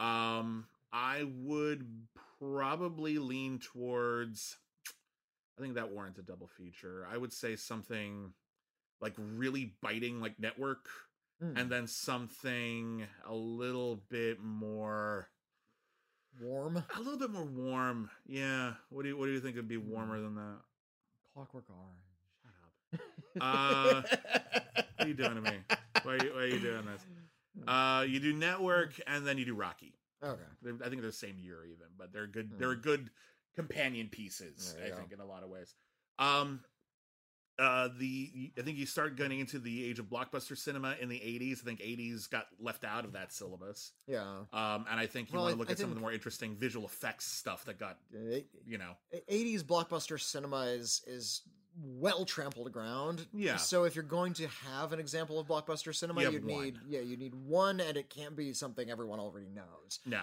Mm. 0.00 0.04
Um, 0.04 0.66
I 0.92 1.24
would 1.24 1.84
probably 2.38 3.18
lean 3.18 3.58
towards. 3.58 4.58
I 5.58 5.62
think 5.62 5.74
that 5.74 5.90
warrants 5.90 6.20
a 6.20 6.22
double 6.22 6.46
feature. 6.46 7.04
I 7.10 7.16
would 7.16 7.32
say 7.32 7.56
something 7.56 8.32
like 9.00 9.14
really 9.18 9.74
biting, 9.82 10.20
like 10.20 10.38
Network, 10.38 10.86
Mm. 11.42 11.60
and 11.60 11.70
then 11.70 11.86
something 11.86 13.06
a 13.26 13.34
little 13.34 13.96
bit 14.08 14.40
more, 14.42 15.28
Warm. 16.40 16.76
a 16.96 16.98
little 16.98 17.18
bit 17.18 17.30
more 17.30 17.44
warm. 17.44 18.10
Yeah. 18.26 18.72
What 18.88 19.02
do 19.02 19.08
you 19.10 19.16
What 19.18 19.26
do 19.26 19.32
you 19.32 19.40
think 19.40 19.56
would 19.56 19.68
be 19.68 19.76
warmer 19.76 20.20
than 20.20 20.34
that? 20.36 20.56
Clockwork 21.34 21.64
Orange. 21.68 23.02
Shut 23.34 23.42
up. 23.42 23.42
Uh, 23.42 24.02
What 24.96 25.04
are 25.04 25.08
you 25.08 25.14
doing 25.14 25.34
to 25.34 25.40
me? 25.42 25.58
Why 26.02 26.12
are 26.14 26.24
you, 26.24 26.32
why 26.32 26.40
are 26.40 26.46
you 26.46 26.60
doing 26.60 26.86
this? 26.86 27.02
Uh, 27.66 28.04
you 28.06 28.20
do 28.20 28.34
Network, 28.34 28.92
and 29.06 29.26
then 29.26 29.38
you 29.38 29.46
do 29.46 29.54
Rocky. 29.54 29.94
Okay. 30.22 30.42
They're- 30.60 30.76
I 30.84 30.90
think 30.90 31.00
they're 31.00 31.10
the 31.10 31.16
same 31.16 31.38
year 31.38 31.64
even, 31.64 31.86
but 31.96 32.12
they're 32.12 32.26
good. 32.26 32.50
Hmm. 32.52 32.58
They're 32.58 32.74
good 32.74 33.08
companion 33.54 34.08
pieces. 34.10 34.76
I 34.84 34.90
go. 34.90 34.96
think 34.96 35.12
in 35.12 35.20
a 35.20 35.24
lot 35.24 35.42
of 35.42 35.48
ways. 35.48 35.74
Um, 36.18 36.60
uh, 37.58 37.88
the 37.98 38.52
I 38.58 38.62
think 38.62 38.76
you 38.78 38.86
start 38.86 39.16
getting 39.16 39.40
into 39.40 39.58
the 39.58 39.84
age 39.84 39.98
of 39.98 40.06
blockbuster 40.06 40.56
cinema 40.56 40.96
in 41.00 41.08
the 41.08 41.16
'80s. 41.18 41.62
I 41.62 41.64
think 41.64 41.80
'80s 41.80 42.28
got 42.30 42.46
left 42.60 42.84
out 42.84 43.04
of 43.04 43.12
that 43.12 43.32
syllabus. 43.32 43.92
Yeah. 44.06 44.22
Um, 44.52 44.84
and 44.90 45.00
I 45.00 45.06
think 45.06 45.30
you 45.30 45.36
Well, 45.36 45.44
want 45.44 45.54
to 45.54 45.58
look 45.58 45.68
I 45.68 45.72
at 45.72 45.78
some 45.78 45.88
of 45.90 45.94
the 45.94 46.00
more 46.00 46.12
interesting 46.12 46.56
visual 46.56 46.86
effects 46.86 47.24
stuff 47.26 47.64
that 47.64 47.78
got 47.78 47.98
Eh, 48.14 48.40
you 48.66 48.78
know. 48.78 48.92
80s 49.30 49.62
blockbuster 49.62 50.20
cinema 50.20 50.66
is 50.66 51.02
is 51.06 51.42
well 51.78 52.24
trampled 52.24 52.70
ground. 52.72 53.26
Yeah. 53.34 53.56
So 53.56 53.84
if 53.84 53.94
you're 53.94 54.04
going 54.04 54.32
to 54.34 54.48
have 54.48 54.92
an 54.92 55.00
example 55.00 55.38
of 55.38 55.46
blockbuster 55.46 55.94
cinema, 55.94 56.22
you 56.22 56.30
you'd 56.32 56.44
need 56.44 56.78
yeah, 56.88 57.00
you 57.00 57.16
need 57.16 57.34
one 57.34 57.80
and 57.80 57.96
it 57.96 58.10
can't 58.10 58.36
be 58.36 58.52
something 58.52 58.90
everyone 58.90 59.18
already 59.20 59.48
knows. 59.48 60.00
No, 60.06 60.22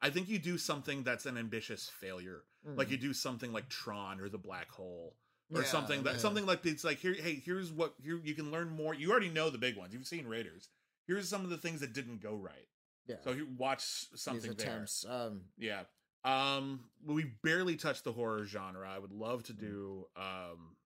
I 0.00 0.10
think 0.10 0.28
you 0.28 0.38
do 0.38 0.56
something 0.58 1.02
that's 1.02 1.26
an 1.26 1.36
ambitious 1.36 1.88
failure. 1.88 2.42
Like 2.64 2.88
Mm. 2.88 2.90
you 2.92 2.96
do 2.98 3.12
something 3.14 3.52
like 3.54 3.70
Tron 3.70 4.20
or 4.20 4.28
The 4.28 4.36
Black 4.38 4.70
Hole. 4.70 5.14
Or 5.52 5.62
Yeah, 5.62 5.66
something 5.66 6.02
that 6.04 6.20
something 6.20 6.46
like 6.46 6.64
it's 6.64 6.84
like 6.84 6.98
here 6.98 7.12
hey 7.14 7.42
here's 7.44 7.72
what 7.72 7.94
here 8.02 8.20
you 8.22 8.34
can 8.34 8.50
learn 8.52 8.68
more 8.70 8.94
you 8.94 9.10
already 9.10 9.28
know 9.30 9.50
the 9.50 9.58
big 9.58 9.76
ones 9.76 9.92
you've 9.92 10.06
seen 10.06 10.26
Raiders 10.26 10.68
here's 11.06 11.28
some 11.28 11.42
of 11.42 11.50
the 11.50 11.56
things 11.58 11.80
that 11.80 11.92
didn't 11.92 12.20
go 12.22 12.36
right 12.36 12.68
yeah. 13.06 13.16
so 13.24 13.32
you 13.32 13.48
watch 13.58 14.08
These 14.12 14.20
something 14.22 14.54
there. 14.54 14.86
Um 15.08 15.40
yeah 15.58 15.82
um 16.24 16.80
we 17.04 17.24
barely 17.42 17.74
touched 17.76 18.04
the 18.04 18.12
horror 18.12 18.44
genre 18.44 18.88
I 18.88 18.98
would 18.98 19.12
love 19.12 19.40
Mm. 19.42 19.46
to 19.46 19.52
do 19.54 20.06
um 20.16 20.76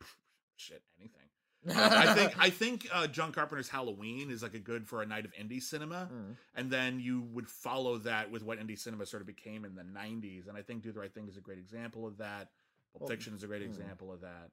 shit 0.56 0.82
anything 0.98 1.20
I 1.66 2.14
think 2.14 2.38
I 2.38 2.50
think 2.50 2.88
uh, 2.92 3.06
John 3.06 3.32
Carpenter's 3.32 3.70
Halloween 3.70 4.30
is 4.30 4.42
like 4.42 4.52
a 4.54 4.58
good 4.58 4.86
for 4.86 5.00
a 5.00 5.06
night 5.06 5.24
of 5.24 5.32
indie 5.32 5.62
cinema, 5.62 6.10
Mm. 6.12 6.36
and 6.54 6.70
then 6.70 7.00
you 7.00 7.22
would 7.32 7.48
follow 7.48 7.96
that 7.98 8.30
with 8.30 8.42
what 8.42 8.58
indie 8.58 8.78
cinema 8.78 9.06
sort 9.06 9.22
of 9.22 9.26
became 9.26 9.64
in 9.64 9.74
the 9.74 9.82
'90s. 9.82 10.46
And 10.46 10.58
I 10.58 10.62
think 10.62 10.82
Do 10.82 10.92
the 10.92 11.00
Right 11.00 11.12
Thing 11.14 11.26
is 11.26 11.38
a 11.38 11.40
great 11.40 11.56
example 11.58 12.06
of 12.06 12.18
that. 12.18 12.50
Pulp 12.94 13.02
Well, 13.02 13.08
Fiction 13.08 13.34
is 13.34 13.42
a 13.42 13.46
great 13.46 13.62
mm. 13.62 13.66
example 13.66 14.12
of 14.12 14.20
that. 14.20 14.50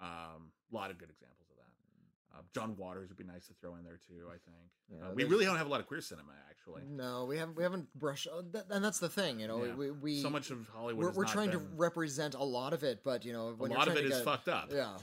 Um, 0.00 0.50
a 0.72 0.74
lot 0.74 0.90
of 0.90 0.98
good 0.98 1.10
examples 1.10 1.48
of 1.50 1.56
that. 1.56 2.38
Uh, 2.38 2.42
John 2.52 2.76
Waters 2.76 3.08
would 3.08 3.16
be 3.16 3.24
nice 3.24 3.46
to 3.46 3.54
throw 3.60 3.76
in 3.76 3.84
there 3.84 3.98
too. 4.08 4.26
I 4.28 4.38
think 4.44 4.70
Yeah, 4.90 5.08
uh, 5.08 5.14
we 5.14 5.22
really 5.24 5.44
don't 5.44 5.56
have 5.56 5.66
a 5.66 5.70
lot 5.70 5.78
of 5.80 5.86
queer 5.86 6.00
cinema 6.00 6.32
actually. 6.50 6.82
No, 6.90 7.24
we 7.26 7.38
haven't 7.38 7.56
we 7.56 7.62
haven't 7.62 7.86
brushed 7.94 8.26
uh, 8.26 8.42
th- 8.52 8.64
and 8.70 8.84
that's 8.84 8.98
the 8.98 9.08
thing, 9.08 9.38
you 9.38 9.46
know, 9.46 9.64
Yeah. 9.64 9.74
we, 9.74 9.90
we 9.92 10.20
so 10.20 10.30
much 10.30 10.50
of 10.50 10.68
Hollywood. 10.74 11.04
we're, 11.04 11.12
we're 11.12 11.24
trying 11.26 11.52
to 11.52 11.58
represent 11.76 12.34
a 12.34 12.42
lot 12.42 12.72
of 12.72 12.82
it, 12.82 13.02
but 13.04 13.24
you 13.24 13.32
know, 13.32 13.56
a 13.58 13.66
lot 13.66 13.86
of 13.86 13.96
it 13.96 14.04
is 14.04 14.10
get- 14.16 14.24
fucked 14.24 14.48
up. 14.48 14.72
Yeah. 14.72 14.96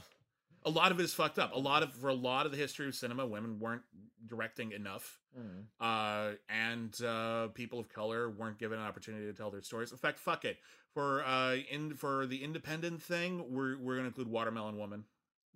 A 0.64 0.70
lot 0.70 0.92
of 0.92 1.00
it 1.00 1.02
is 1.04 1.12
fucked 1.14 1.38
up. 1.38 1.54
A 1.54 1.58
lot 1.58 1.82
of 1.82 1.92
for 1.94 2.08
a 2.08 2.14
lot 2.14 2.46
of 2.46 2.52
the 2.52 2.58
history 2.58 2.86
of 2.86 2.94
cinema, 2.94 3.26
women 3.26 3.58
weren't 3.58 3.82
directing 4.26 4.72
enough. 4.72 5.18
Mm. 5.38 5.64
uh, 5.80 6.34
and 6.50 7.02
uh, 7.02 7.48
people 7.48 7.80
of 7.80 7.88
color 7.88 8.28
weren't 8.28 8.58
given 8.58 8.78
an 8.78 8.84
opportunity 8.84 9.24
to 9.24 9.32
tell 9.32 9.50
their 9.50 9.62
stories. 9.62 9.90
In 9.90 9.96
fact, 9.96 10.18
fuck 10.18 10.44
it. 10.44 10.58
For 10.92 11.24
uh, 11.24 11.56
in 11.70 11.94
for 11.94 12.26
the 12.26 12.44
independent 12.44 13.02
thing, 13.02 13.46
we're 13.48 13.78
we're 13.78 13.96
gonna 13.96 14.08
include 14.08 14.28
Watermelon 14.28 14.76
Woman, 14.76 15.04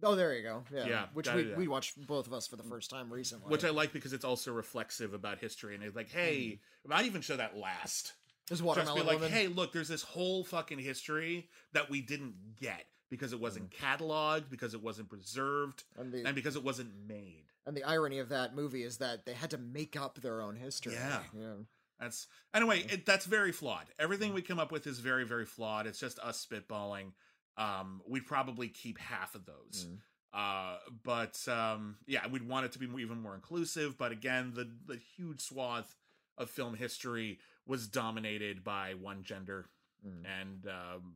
Oh, 0.03 0.15
there 0.15 0.35
you 0.35 0.43
go. 0.43 0.63
Yeah. 0.73 0.87
Yeah, 0.87 1.07
Which 1.15 1.33
we 1.33 1.55
we 1.55 1.69
watched 1.69 2.07
both 2.07 2.27
of 2.27 2.33
us 2.33 2.47
for 2.47 2.57
the 2.57 2.63
first 2.63 2.91
time 2.91 3.11
recently. 3.13 3.51
which 3.51 3.65
I 3.65 3.71
like 3.71 3.93
because 3.93 4.13
it's 4.13 4.25
also 4.25 4.53
reflexive 4.53 5.15
about 5.15 5.39
history. 5.39 5.75
And 5.75 5.83
it's 5.83 5.97
like, 5.97 6.11
hey, 6.11 6.61
I 6.85 6.89
might 6.89 7.07
even 7.07 7.23
show 7.23 7.37
that 7.37 7.57
last. 7.57 8.13
Just 8.49 8.63
Watermelon 8.63 9.03
be 9.03 9.07
like, 9.07 9.17
Woman. 9.17 9.33
hey, 9.33 9.49
look, 9.49 9.73
there's 9.73 9.89
this 9.89 10.03
whole 10.03 10.45
fucking 10.45 10.79
history 10.79 11.49
that 11.73 11.91
we 11.91 12.01
didn't 12.01 12.35
get 12.61 12.85
because 13.11 13.33
it 13.33 13.41
wasn't 13.41 13.71
cataloged, 13.71 14.51
because 14.51 14.75
it 14.75 14.83
wasn't 14.83 15.09
preserved, 15.09 15.85
and 15.99 16.13
the 16.13 16.25
and 16.27 16.35
because 16.35 16.57
it 16.57 16.65
wasn't 16.65 16.91
made. 17.09 17.45
and 17.67 17.77
the 17.77 17.85
irony 17.85 18.19
of 18.19 18.29
that 18.31 18.55
movie 18.55 18.83
is 18.83 18.99
that 18.99 19.27
they 19.27 19.33
had 19.35 19.51
to 19.51 19.59
make 19.59 19.97
up 19.97 20.21
their 20.21 20.41
own 20.43 20.57
history. 20.57 20.95
Yeah. 20.95 21.21
Yeah. 21.37 21.55
That's 22.01 22.27
anyway. 22.53 22.85
It, 22.91 23.07
that's 23.07 23.25
very 23.27 23.53
flawed. 23.53 23.87
Everything 23.99 24.35
we 24.35 24.43
come 24.43 24.59
up 24.59 24.71
with 24.71 24.87
is 24.87 24.99
very, 24.99 25.25
very 25.25 25.47
flawed. 25.47 25.87
It's 25.87 25.99
just 26.01 26.19
us 26.19 26.45
spitballing. 26.47 27.13
Um, 27.57 28.03
we'd 28.07 28.27
probably 28.27 28.69
keep 28.69 28.99
half 28.99 29.35
of 29.35 29.47
those. 29.47 29.87
Mm. 29.89 29.99
Uh, 30.35 30.77
but 31.03 31.43
um, 31.49 31.97
yeah, 32.07 32.27
we'd 32.27 32.47
want 32.47 32.67
it 32.67 32.73
to 32.73 32.79
be 32.79 32.87
even 33.01 33.23
more 33.23 33.35
inclusive. 33.35 33.97
But 33.97 34.13
again, 34.13 34.53
the 34.55 34.69
the 34.87 35.01
huge 35.17 35.41
swath 35.41 35.97
of 36.37 36.51
film 36.51 36.75
history 36.75 37.39
was 37.67 37.89
dominated 37.89 38.63
by 38.63 38.93
one 38.95 39.23
gender, 39.23 39.67
Mm. 40.07 40.25
and 40.41 40.67
um, 40.67 41.15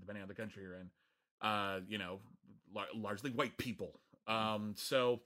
depending 0.00 0.22
on 0.22 0.28
the 0.28 0.34
country 0.34 0.64
you're 0.64 0.74
in, 0.74 0.90
uh, 1.42 1.80
you 1.88 1.98
know, 1.98 2.18
lar- 2.74 2.86
largely 2.94 3.30
white 3.30 3.56
people. 3.58 3.98
Um, 4.26 4.74
so. 4.76 5.20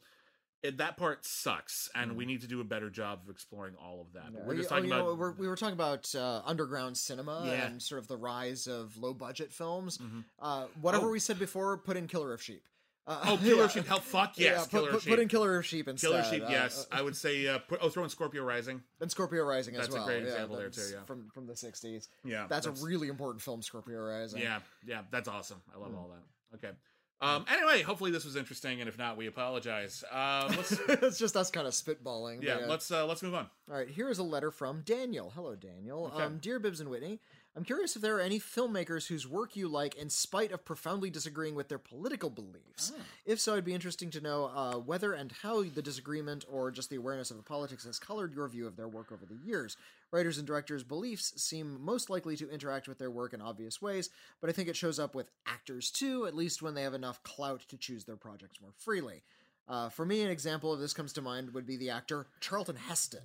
It, 0.63 0.79
that 0.79 0.97
part 0.97 1.27
sucks, 1.27 1.91
and 1.95 2.17
we 2.17 2.25
need 2.25 2.41
to 2.41 2.47
do 2.47 2.63
a 2.63 2.65
better 2.65 2.89
job 2.89 3.21
of 3.25 3.29
exploring 3.29 3.75
all 3.79 4.01
of 4.01 4.15
that. 4.15 4.33
Yeah, 4.33 4.41
we're 4.47 4.55
just 4.57 4.73
oh, 4.73 4.77
talking 4.77 4.89
know, 4.89 5.09
about 5.09 5.19
we're, 5.19 5.33
we 5.33 5.47
were 5.47 5.57
talking 5.57 5.75
about 5.75 6.15
uh, 6.15 6.41
underground 6.47 6.97
cinema 6.97 7.43
Yeah. 7.45 7.67
and 7.67 7.83
sort 7.83 7.99
of 7.99 8.09
the 8.09 8.17
rise 8.17 8.67
of 8.67 8.97
low 8.97 9.13
budget 9.13 9.53
films. 9.53 9.99
Mhm. 9.99 10.25
Uh, 10.41 10.65
whatever 10.81 11.09
Oh. 11.09 11.11
we 11.11 11.19
said 11.19 11.39
before, 11.39 11.77
put 11.77 11.99
in 11.99 12.07
Killer 12.09 12.33
of 12.33 12.41
Sheep. 12.43 12.65
Uh, 13.07 13.21
Oh, 13.29 13.37
Killer 13.43 13.63
yeah. 13.63 13.69
Sheep! 13.69 13.87
Hell, 13.87 14.01
fuck 14.01 14.35
yes, 14.39 14.53
Yeah, 14.53 14.61
put, 14.63 14.71
Killer 14.71 14.91
put, 14.93 15.03
Sheep. 15.03 15.11
put 15.11 15.19
in 15.21 15.29
Killer 15.29 15.63
Sheep 15.63 15.89
instead. 15.89 16.09
Killer 16.11 16.25
Sheep, 16.25 16.43
uh, 16.45 16.49
yes. 16.51 16.87
uh, 16.91 16.97
I 16.97 17.03
would 17.03 17.15
say, 17.17 17.47
uh, 17.47 17.59
put, 17.59 17.81
oh, 17.83 17.89
throw 17.91 18.03
in 18.05 18.09
Scorpio 18.11 18.43
Rising. 18.45 18.83
and 19.01 19.11
Scorpio 19.11 19.45
Rising 19.45 19.75
That's 19.75 19.89
as 19.89 19.95
a 19.95 19.99
well. 19.99 20.07
great 20.07 20.23
yeah, 20.23 20.29
example 20.31 20.57
there, 20.57 20.71
too, 20.71 20.81
yeah. 20.93 21.03
From 21.05 21.29
from 21.35 21.47
the 21.47 21.53
'60s. 21.53 22.09
Yeah, 22.25 22.47
That's, 22.49 22.67
a 22.67 22.71
really 22.73 23.09
important 23.09 23.43
film, 23.43 23.61
Scorpio 23.63 23.99
Rising. 24.01 24.41
yeah, 24.41 24.61
yeah. 24.87 25.03
That's 25.11 25.29
awesome. 25.29 25.61
I 25.75 25.79
love 25.79 25.91
Mm. 25.93 25.97
all 25.99 26.11
that. 26.15 26.57
Okay. 26.57 26.75
Um. 27.21 27.45
Anyway, 27.51 27.83
hopefully 27.83 28.11
this 28.11 28.25
was 28.25 28.37
interesting, 28.37 28.81
and 28.81 28.89
if 28.89 28.99
not, 28.99 29.17
we 29.17 29.27
apologize. 29.29 30.03
Let's. 30.13 30.73
it's 30.89 31.19
just 31.19 31.37
us 31.37 31.51
kind 31.51 31.67
of 31.67 31.73
spitballing. 31.73 32.37
but 32.39 32.45
yeah. 32.47 32.67
Let's. 32.67 32.91
Uh. 32.91 33.07
Let's 33.07 33.23
move 33.23 33.35
on. 33.35 33.47
All 33.71 33.77
right, 33.77 33.89
here 33.89 34.09
is 34.11 34.19
a 34.19 34.23
letter 34.23 34.51
from 34.51 34.83
Daniel. 34.85 35.31
Hello, 35.35 35.55
Daniel. 35.55 36.11
Okay. 36.15 36.25
Um, 36.25 36.39
dear 36.39 36.59
Bibbs 36.59 36.81
and 36.81 36.91
Witney, 36.91 37.21
I'm 37.57 37.65
curious 37.65 37.95
if 37.95 38.03
there 38.03 38.17
are 38.17 38.21
any 38.21 38.41
filmmakers 38.41 39.07
whose 39.07 39.29
work 39.29 39.55
you 39.55 39.69
like 39.69 39.95
in 39.95 40.11
spite 40.11 40.51
of 40.51 40.65
profoundly 40.65 41.09
disagreeing 41.09 41.55
with 41.55 41.69
their 41.69 41.79
political 41.79 42.29
beliefs. 42.29 42.93
Ah. 42.97 43.03
If 43.25 43.39
so, 43.39 43.53
it'd 43.53 43.65
be 43.65 43.75
interesting 43.75 44.11
to 44.11 44.21
know 44.21 44.47
uh, 44.47 44.75
whether 44.75 45.13
and 45.13 45.31
how 45.31 45.63
the 45.63 45.83
disagreement 45.83 46.45
or 46.51 46.73
just 46.73 46.91
the 46.91 46.97
awareness 46.97 47.31
of 47.31 47.37
the 47.37 47.45
politics 47.45 47.85
has 47.85 48.01
colored 48.01 48.35
your 48.35 48.49
view 48.49 48.67
of 48.67 48.77
their 48.77 48.89
work 48.89 49.13
over 49.13 49.25
the 49.25 49.39
years. 49.47 49.77
Writers 50.11 50.39
and 50.39 50.47
directors' 50.47 50.83
beliefs 50.83 51.33
seem 51.41 51.81
most 51.81 52.11
likely 52.11 52.37
to 52.37 52.51
interact 52.51 52.89
with 52.89 52.99
their 52.99 53.11
work 53.11 53.33
in 53.33 53.41
obvious 53.41 53.81
ways, 53.81 54.11
but 54.41 54.51
I 54.51 54.53
think 54.53 54.69
it 54.69 54.77
shows 54.77 54.99
up 54.99 55.15
with 55.15 55.31
actors 55.47 55.91
too, 55.91 56.27
at 56.27 56.35
least 56.35 56.61
when 56.61 56.75
they 56.75 56.83
have 56.83 56.95
enough 56.95 57.23
clout 57.23 57.61
to 57.69 57.77
choose 57.77 58.05
their 58.05 58.17
projects 58.17 58.61
more 58.61 58.73
freely. 58.77 59.23
Uh, 59.69 59.89
for 59.89 60.05
me, 60.05 60.23
an 60.23 60.31
example 60.31 60.73
of 60.73 60.81
this 60.81 60.93
comes 60.93 61.13
to 61.15 61.23
mind 61.23 61.55
would 61.55 61.67
be 61.67 61.77
the 61.77 61.91
actor 61.91 62.27
Charlton 62.41 62.77
Heston. 62.77 63.23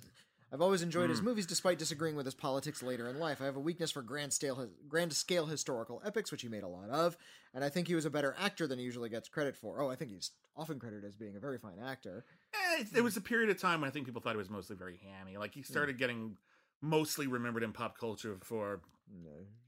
I've 0.52 0.60
always 0.60 0.82
enjoyed 0.82 1.04
Hmm. 1.06 1.10
his 1.10 1.22
movies 1.22 1.46
despite 1.46 1.78
disagreeing 1.78 2.16
with 2.16 2.26
his 2.26 2.34
politics 2.34 2.82
later 2.82 3.08
in 3.08 3.18
life. 3.18 3.40
I 3.40 3.44
have 3.44 3.56
a 3.56 3.60
weakness 3.60 3.90
for 3.92 4.02
grand 4.02 4.32
scale, 4.32 4.68
grand 4.88 5.12
scale 5.12 5.46
historical 5.46 6.02
epics, 6.04 6.32
which 6.32 6.42
he 6.42 6.48
made 6.48 6.64
a 6.64 6.68
lot 6.68 6.90
of, 6.90 7.16
and 7.54 7.62
I 7.64 7.68
think 7.68 7.86
he 7.88 7.94
was 7.94 8.04
a 8.04 8.10
better 8.10 8.34
actor 8.38 8.66
than 8.66 8.78
he 8.78 8.84
usually 8.84 9.08
gets 9.08 9.28
credit 9.28 9.56
for. 9.56 9.80
Oh, 9.80 9.88
I 9.88 9.94
think 9.96 10.10
he's 10.10 10.32
often 10.56 10.78
credited 10.80 11.04
as 11.04 11.14
being 11.14 11.36
a 11.36 11.40
very 11.40 11.58
fine 11.58 11.78
actor. 11.78 12.24
Eh, 12.52 12.80
it, 12.80 12.86
it 12.96 13.00
was 13.02 13.16
a 13.16 13.20
period 13.20 13.50
of 13.50 13.58
time 13.60 13.80
when 13.80 13.88
I 13.88 13.92
think 13.92 14.06
people 14.06 14.20
thought 14.20 14.32
he 14.32 14.38
was 14.38 14.50
mostly 14.50 14.74
very 14.76 14.96
hammy. 14.98 15.36
Like 15.36 15.54
he 15.54 15.62
started 15.62 15.98
getting 15.98 16.36
mostly 16.82 17.26
remembered 17.26 17.62
in 17.62 17.72
pop 17.72 17.98
culture 17.98 18.38
for 18.42 18.80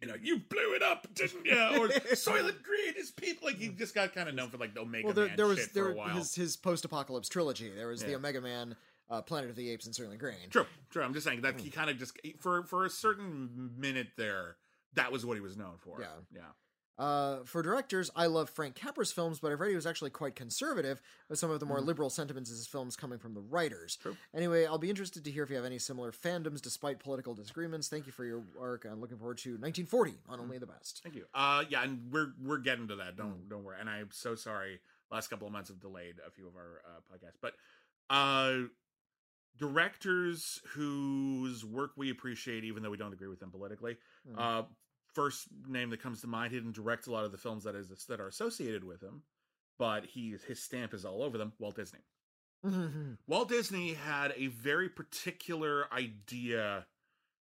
you 0.01 0.09
know 0.09 0.14
you 0.21 0.38
blew 0.38 0.75
it 0.75 0.83
up, 0.83 1.07
didn't 1.14 1.45
you? 1.47 1.53
Or 1.53 1.88
Soylent 2.14 2.62
Green 2.62 2.95
is 2.97 3.11
people. 3.11 3.47
Like 3.49 3.57
he 3.57 3.68
just 3.68 3.95
got 3.95 4.14
kind 4.14 4.29
of 4.29 4.35
known 4.35 4.51
for 4.51 4.57
like 4.59 4.75
the 4.75 4.81
Omega 4.81 5.07
Well, 5.07 5.14
there, 5.14 5.27
Man 5.29 5.37
there 5.37 5.47
was 5.47 5.68
there 5.68 5.85
for 5.87 5.90
a 5.90 5.95
while. 5.95 6.09
his 6.16 6.35
his 6.35 6.57
post 6.57 6.85
apocalypse 6.85 7.29
trilogy. 7.29 7.71
There 7.71 7.88
was 7.88 8.03
the 8.03 8.14
Omega 8.14 8.40
Man, 8.40 8.77
uh, 9.12 9.20
Planet 9.20 9.51
of 9.51 9.57
the 9.57 9.70
Apes, 9.70 9.85
and 9.85 9.94
certainly 9.94 10.16
Green. 10.16 10.48
True, 10.51 10.66
true. 10.90 11.03
I'm 11.03 11.12
just 11.12 11.27
saying 11.27 11.42
that 11.42 11.61
he 11.61 11.70
kind 11.70 11.90
of 11.90 11.98
just 11.98 12.18
for 12.40 12.64
for 12.64 12.87
a 12.87 12.90
certain 12.90 13.70
minute 13.77 14.09
there, 14.16 14.57
that 14.94 15.12
was 15.12 15.27
what 15.27 15.37
he 15.37 15.40
was 15.40 15.57
known 15.57 15.75
for. 15.79 16.01
Yeah. 16.01 16.07
yeah. 16.35 16.40
Uh, 16.98 17.42
for 17.44 17.62
directors, 17.62 18.11
I 18.14 18.27
love 18.27 18.51
Frank 18.51 18.75
Capra's 18.75 19.11
films, 19.11 19.40
but 19.40 19.51
I've 19.51 19.61
read 19.61 19.70
he 19.70 19.77
was 19.77 19.87
actually 19.87 20.11
quite 20.11 20.37
conservative, 20.37 21.01
with 21.29 21.38
some 21.38 21.51
of 21.51 21.59
the 21.59 21.66
more 21.66 21.81
liberal 21.81 22.11
sentiments 22.11 22.51
in 22.51 22.57
his 22.57 22.66
films 22.66 22.96
coming 22.96 23.18
from 23.18 23.35
the 23.35 23.40
writers. 23.40 23.96
True. 23.96 24.16
Anyway, 24.35 24.66
I'll 24.66 24.79
be 24.79 24.90
interested 24.90 25.25
to 25.25 25.31
hear 25.31 25.42
if 25.42 25.51
you 25.51 25.57
have 25.57 25.64
any 25.64 25.79
similar 25.79 26.12
fandoms 26.12 26.61
despite 26.61 27.01
political 27.01 27.35
disagreements. 27.35 27.88
Thank 27.88 28.07
you 28.07 28.12
for 28.12 28.25
your 28.25 28.42
work. 28.59 28.87
I'm 28.88 29.01
looking 29.01 29.16
forward 29.16 29.38
to 29.38 29.51
1940 29.51 30.12
on 30.29 30.38
Only 30.38 30.59
the 30.59 30.66
Best. 30.66 31.01
Thank 31.03 31.16
you. 31.16 31.25
Uh, 31.35 31.64
yeah, 31.68 31.83
and 31.83 32.12
we're 32.12 32.35
we're 32.43 32.59
getting 32.59 32.89
to 32.89 32.97
that. 32.97 33.16
Don't 33.16 33.49
don't 33.49 33.64
worry. 33.64 33.78
And 33.80 33.89
I'm 33.89 34.11
so 34.12 34.34
sorry. 34.34 34.80
Last 35.11 35.28
couple 35.28 35.47
of 35.47 35.53
months 35.53 35.70
have 35.70 35.80
delayed 35.80 36.16
a 36.26 36.30
few 36.30 36.47
of 36.47 36.55
our 36.57 36.82
uh, 36.86 37.01
podcasts, 37.12 37.39
but 37.41 37.55
uh, 38.11 38.68
directors 39.59 40.61
whose 40.74 41.64
work 41.64 41.92
we 41.96 42.11
appreciate, 42.11 42.64
even 42.64 42.82
though 42.82 42.90
we 42.90 42.96
don't 42.96 43.12
agree 43.12 43.28
with 43.28 43.40
them 43.40 43.50
politically. 43.50 43.96
Hmm. 44.28 44.38
Uh, 44.38 44.62
first 45.14 45.48
name 45.68 45.90
that 45.90 46.03
comes 46.03 46.20
to 46.22 46.26
mind. 46.26 46.53
He 46.53 46.59
didn't 46.59 46.74
direct 46.74 47.07
a 47.07 47.12
lot 47.12 47.24
of 47.24 47.32
the 47.32 47.38
films 47.38 47.64
that 47.64 47.74
is 47.74 47.88
that 48.09 48.20
are 48.20 48.28
associated 48.28 48.84
with 48.84 49.03
him, 49.03 49.22
but 49.78 50.07
he 50.07 50.36
his 50.46 50.62
stamp 50.62 50.94
is 50.94 51.05
all 51.05 51.22
over 51.22 51.38
them. 51.38 51.53
Walt 51.59 51.76
Disney. 51.76 52.00
Walt 53.26 53.48
Disney 53.48 53.94
had 53.94 54.32
a 54.36 54.46
very 54.46 54.88
particular 54.88 55.92
idea 55.92 56.86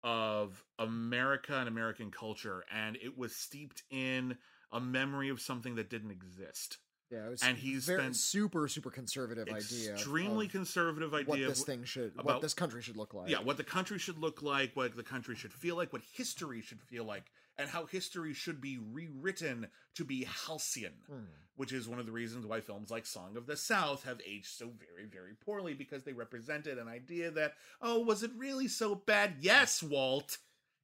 of 0.05 0.65
America 0.79 1.57
and 1.57 1.69
American 1.69 2.11
culture, 2.11 2.65
and 2.73 2.97
it 2.97 3.19
was 3.19 3.35
steeped 3.35 3.83
in 3.91 4.37
a 4.71 4.81
memory 4.81 5.29
of 5.29 5.41
something 5.41 5.75
that 5.77 5.91
didn't 5.91 6.11
exist. 6.11 6.79
Yeah, 7.11 7.27
it 7.27 7.31
was 7.31 7.43
And 7.43 7.57
he's 7.57 7.87
very 7.87 8.01
spent 8.01 8.17
super 8.17 8.69
super 8.69 8.91
conservative 8.91 9.49
idea. 9.49 9.93
extremely 9.95 10.47
conservative 10.49 11.15
idea 11.15 11.27
what 11.27 11.39
this 11.41 11.63
thing 11.65 11.85
should, 11.85 12.13
about- 12.15 12.25
what 12.27 12.41
this 12.43 12.55
country 12.55 12.83
should 12.83 12.97
look 12.97 13.15
like. 13.15 13.31
yeah, 13.31 13.41
what 13.41 13.57
the 13.57 13.65
country 13.65 13.99
should 13.99 14.19
look 14.19 14.43
like, 14.43 14.77
what 14.77 14.95
the 14.95 15.03
country 15.03 15.35
should 15.35 15.53
feel 15.53 15.77
like, 15.77 15.93
what 15.93 16.03
history 16.13 16.61
should 16.61 16.83
feel 16.83 17.05
like, 17.05 17.31
and 17.57 17.71
how 17.71 17.87
history 17.87 18.35
should 18.35 18.61
be 18.61 18.79
rewritten 18.79 19.69
to 19.95 20.05
be 20.05 20.25
halcyon, 20.25 20.93
Hmm. 21.07 21.25
which 21.57 21.73
is 21.73 21.89
one 21.89 21.99
of 21.99 22.05
the 22.07 22.13
reasons 22.13 22.45
why 22.45 22.61
films 22.61 22.91
like 22.91 23.07
Song 23.07 23.37
of 23.39 23.47
the 23.47 23.57
South 23.57 24.05
have 24.05 24.21
aged 24.27 24.47
so 24.55 24.71
very, 24.79 25.07
very 25.07 25.33
poorly 25.35 25.73
because 25.75 26.05
they 26.05 26.13
represented 26.13 26.77
an 26.79 26.89
idea 26.89 27.31
that, 27.31 27.55
oh, 27.81 28.01
was 28.01 28.23
it 28.23 28.31
really 28.37 28.69
so 28.69 28.95
bad? 28.95 29.37
Yes, 29.41 29.83
Walt. 29.83 30.39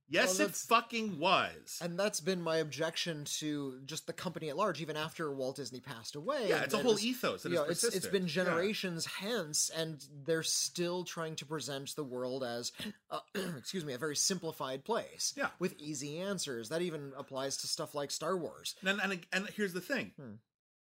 Yes, 0.06 0.38
Well, 0.38 0.48
it 0.48 0.54
fucking 0.54 1.18
was. 1.18 1.78
And 1.80 1.98
that's 1.98 2.20
been 2.20 2.42
my 2.42 2.58
objection 2.58 3.24
to 3.38 3.80
just 3.86 4.06
the 4.06 4.12
company 4.12 4.50
at 4.50 4.56
large, 4.56 4.80
even 4.82 4.96
after 4.98 5.32
Walt 5.32 5.56
Disney 5.56 5.80
passed 5.80 6.14
away. 6.14 6.48
yeah, 6.50 6.62
it's 6.62 6.74
a 6.74 6.78
whole 6.82 6.92
is- 6.92 7.04
ethos 7.04 7.44
you 7.44 7.52
know, 7.52 7.64
it's, 7.64 7.82
it's 7.84 8.06
been 8.06 8.24
Yeah. 8.24 8.28
generations 8.44 9.06
hence, 9.06 9.70
and 9.70 10.04
they're 10.26 10.42
still 10.42 11.04
trying 11.04 11.36
to 11.36 11.46
present 11.46 11.96
the 11.96 12.04
world 12.04 12.44
as, 12.44 12.70
uh, 13.10 13.20
excuse 13.56 13.84
me, 13.84 13.94
a 13.94 13.98
very 13.98 14.16
simplified 14.16 14.84
place. 14.84 15.32
Yeah. 15.36 15.50
with 15.58 15.74
easy 15.78 16.18
answers. 16.18 16.68
That 16.68 16.82
even 16.82 17.12
applies 17.16 17.56
to 17.58 17.66
stuff 17.66 17.94
like 17.94 18.10
Star 18.10 18.36
Wars. 18.36 18.74
And, 18.84 19.00
and 19.00 19.20
and 19.32 19.48
here's 19.56 19.72
the 19.72 19.80
thing. 19.80 20.12
Hmm. 20.16 20.34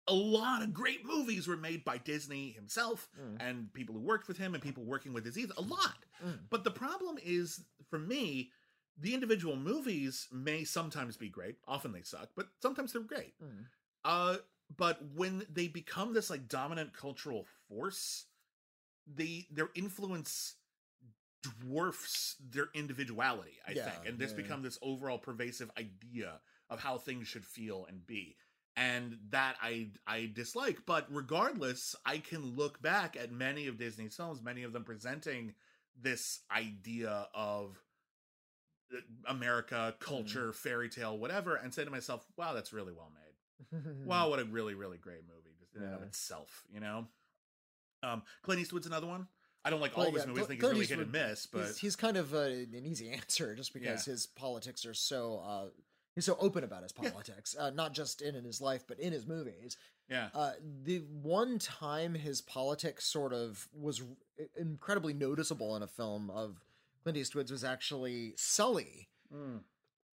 A 0.07 0.13
lot 0.13 0.61
of 0.63 0.73
great 0.73 1.05
movies 1.05 1.47
were 1.47 1.55
made 1.55 1.85
by 1.85 1.97
Disney 1.97 2.51
himself 2.51 3.07
Hmm. 3.15 3.37
and 3.39 3.73
people 3.73 3.95
who 3.95 4.01
worked 4.01 4.27
with 4.27 4.37
him 4.37 4.53
and 4.53 4.61
people 4.61 4.83
working 4.83 5.13
with 5.13 5.23
his 5.23 5.37
ethos. 5.37 5.55
A 5.57 5.61
lot. 5.61 5.95
Mm. 6.25 6.39
But 6.49 6.63
the 6.65 6.71
problem 6.71 7.17
is, 7.23 7.61
for 7.89 7.99
me, 7.99 8.51
the 8.97 9.13
individual 9.13 9.55
movies 9.55 10.27
may 10.31 10.63
sometimes 10.63 11.17
be 11.17 11.29
great. 11.29 11.55
Often 11.67 11.93
they 11.93 12.03
suck, 12.03 12.29
but 12.35 12.47
sometimes 12.61 12.93
they're 12.93 13.01
great. 13.01 13.33
Mm. 13.43 13.65
Uh, 14.05 14.37
but 14.75 14.99
when 15.15 15.45
they 15.51 15.67
become 15.67 16.13
this 16.13 16.29
like 16.29 16.47
dominant 16.47 16.93
cultural 16.93 17.45
force, 17.67 18.25
they 19.07 19.47
their 19.51 19.69
influence 19.75 20.55
dwarfs 21.41 22.35
their 22.49 22.69
individuality. 22.73 23.57
I 23.67 23.73
Yeah, 23.73 23.89
think, 23.89 24.07
and 24.07 24.19
this 24.19 24.31
yeah. 24.31 24.37
become 24.37 24.61
this 24.61 24.79
overall 24.81 25.17
pervasive 25.17 25.71
idea 25.77 26.39
of 26.69 26.79
how 26.79 26.97
things 26.97 27.27
should 27.27 27.45
feel 27.45 27.85
and 27.85 28.05
be. 28.05 28.37
And 28.75 29.19
that 29.29 29.55
I 29.61 29.91
I 30.07 30.31
dislike, 30.33 30.79
but 30.85 31.05
regardless, 31.11 31.95
I 32.05 32.17
can 32.17 32.55
look 32.55 32.81
back 32.81 33.15
at 33.15 33.31
many 33.31 33.67
of 33.67 33.77
Disney's 33.77 34.15
films, 34.15 34.41
many 34.41 34.63
of 34.63 34.73
them 34.73 34.83
presenting 34.83 35.53
this 35.99 36.39
idea 36.51 37.27
of 37.35 37.77
America, 39.25 39.95
culture, 39.99 40.53
fairy 40.53 40.89
tale, 40.89 41.17
whatever, 41.17 41.55
and 41.55 41.73
say 41.73 41.83
to 41.83 41.91
myself, 41.91 42.25
"Wow, 42.37 42.53
that's 42.53 42.73
really 42.73 42.93
well 42.93 43.11
made. 43.13 43.89
Wow, 44.05 44.29
what 44.31 44.39
a 44.39 44.45
really, 44.45 44.73
really 44.73 44.97
great 44.97 45.21
movie, 45.27 45.55
just 45.59 45.75
in 45.75 45.83
and 45.83 45.93
of 45.95 46.01
itself." 46.03 46.63
You 46.73 46.79
know, 46.79 47.07
um, 48.03 48.23
Clint 48.41 48.61
Eastwood's 48.61 48.87
another 48.87 49.07
one. 49.07 49.27
I 49.65 49.69
don't 49.69 49.79
like 49.79 49.95
Well, 49.95 50.03
all 50.03 50.09
of 50.09 50.15
his 50.15 50.23
yeah, 50.23 50.29
movies. 50.29 50.43
I 50.43 50.47
think 50.47 50.59
Clint 50.59 50.77
he's 50.77 50.89
really 50.91 51.01
hit 51.05 51.13
and 51.13 51.29
miss, 51.29 51.45
but 51.45 51.61
he's, 51.67 51.77
he's 51.77 51.95
kind 51.95 52.17
of 52.17 52.33
uh, 52.33 52.39
an 52.39 52.83
easy 52.85 53.09
answer 53.13 53.55
just 53.55 53.73
because 53.73 54.05
his 54.05 54.25
politics 54.27 54.85
are 54.85 54.93
so 54.93 55.41
uh, 55.45 55.65
he's 56.15 56.25
so 56.25 56.35
open 56.39 56.63
about 56.63 56.83
his 56.83 56.93
Yeah. 57.01 57.11
politics, 57.11 57.55
uh, 57.57 57.69
not 57.69 57.93
just 57.93 58.21
in, 58.21 58.35
in 58.35 58.43
his 58.43 58.59
life 58.61 58.83
but 58.87 58.99
in 58.99 59.13
his 59.13 59.25
movies. 59.25 59.77
yeah, 60.09 60.29
Uh, 60.33 60.51
the 60.83 60.97
one 61.21 61.59
time 61.59 62.13
his 62.13 62.41
politics 62.41 63.05
sort 63.05 63.31
of 63.31 63.69
was 63.73 64.01
r- 64.01 64.45
incredibly 64.57 65.13
noticeable 65.13 65.75
in 65.77 65.81
a 65.83 65.87
film 65.87 66.29
of 66.29 66.59
Clint 67.03 67.17
Eastwood's 67.17 67.51
was 67.51 67.63
actually 67.63 68.33
Sully. 68.37 69.09
Mm. 69.33 69.61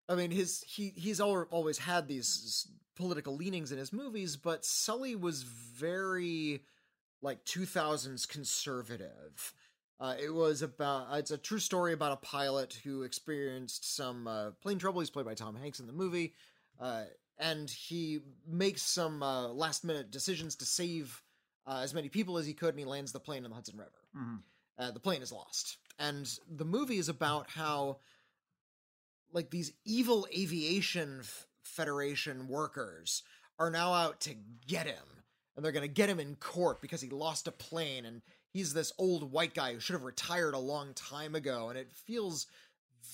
I 0.08 0.14
mean, 0.14 0.30
his 0.30 0.62
he 0.66 0.90
he's 0.96 1.20
al- 1.20 1.46
always 1.50 1.78
had 1.78 2.08
these 2.08 2.66
political 2.96 3.36
leanings 3.36 3.70
in 3.72 3.78
his 3.78 3.92
movies, 3.92 4.36
but 4.36 4.64
Sully 4.64 5.14
was 5.14 5.42
very 5.42 6.64
like 7.20 7.44
2000s 7.44 8.26
conservative. 8.28 9.52
Uh, 10.00 10.14
it 10.22 10.30
was 10.32 10.62
about 10.62 11.08
it's 11.18 11.30
a 11.32 11.38
true 11.38 11.58
story 11.58 11.92
about 11.92 12.12
a 12.12 12.16
pilot 12.26 12.78
who 12.84 13.02
experienced 13.02 13.94
some 13.96 14.26
uh, 14.26 14.50
plane 14.62 14.78
trouble. 14.78 15.00
He's 15.00 15.10
played 15.10 15.26
by 15.26 15.34
Tom 15.34 15.56
Hanks 15.56 15.80
in 15.80 15.86
the 15.86 15.92
movie, 15.92 16.34
uh, 16.80 17.04
and 17.38 17.68
he 17.68 18.20
makes 18.46 18.82
some 18.82 19.22
uh, 19.22 19.48
last 19.48 19.84
minute 19.84 20.10
decisions 20.10 20.54
to 20.56 20.64
save 20.64 21.20
uh, 21.66 21.80
as 21.82 21.92
many 21.92 22.08
people 22.08 22.38
as 22.38 22.46
he 22.46 22.54
could, 22.54 22.70
and 22.70 22.78
he 22.78 22.84
lands 22.84 23.12
the 23.12 23.20
plane 23.20 23.44
in 23.44 23.50
the 23.50 23.54
Hudson 23.56 23.76
River 23.76 23.90
Mhm. 24.16 24.38
uh, 24.78 24.90
the 24.92 25.00
plane 25.00 25.20
is 25.20 25.32
lost 25.32 25.76
and 25.98 26.38
the 26.48 26.64
movie 26.64 26.98
is 26.98 27.08
about 27.08 27.50
how 27.50 27.98
like 29.32 29.50
these 29.50 29.72
evil 29.84 30.26
aviation 30.36 31.18
f- 31.20 31.46
federation 31.62 32.48
workers 32.48 33.22
are 33.58 33.70
now 33.70 33.92
out 33.92 34.20
to 34.22 34.34
get 34.66 34.86
him. 34.86 35.04
And 35.56 35.64
they're 35.64 35.72
going 35.72 35.82
to 35.82 35.88
get 35.88 36.08
him 36.08 36.20
in 36.20 36.36
court 36.36 36.80
because 36.80 37.00
he 37.00 37.10
lost 37.10 37.48
a 37.48 37.52
plane 37.52 38.04
and 38.04 38.22
he's 38.52 38.72
this 38.72 38.92
old 38.96 39.32
white 39.32 39.54
guy 39.54 39.74
who 39.74 39.80
should 39.80 39.94
have 39.94 40.04
retired 40.04 40.54
a 40.54 40.58
long 40.58 40.94
time 40.94 41.34
ago. 41.34 41.68
And 41.68 41.76
it 41.76 41.90
feels 41.92 42.46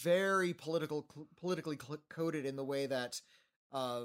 very 0.03 0.53
political 0.53 1.07
cl- 1.13 1.27
politically 1.41 1.79
cl- 1.81 2.03
coded 2.11 2.45
in 2.45 2.57
the 2.57 2.65
way 2.65 2.87
that 2.87 3.21
uh, 3.73 4.03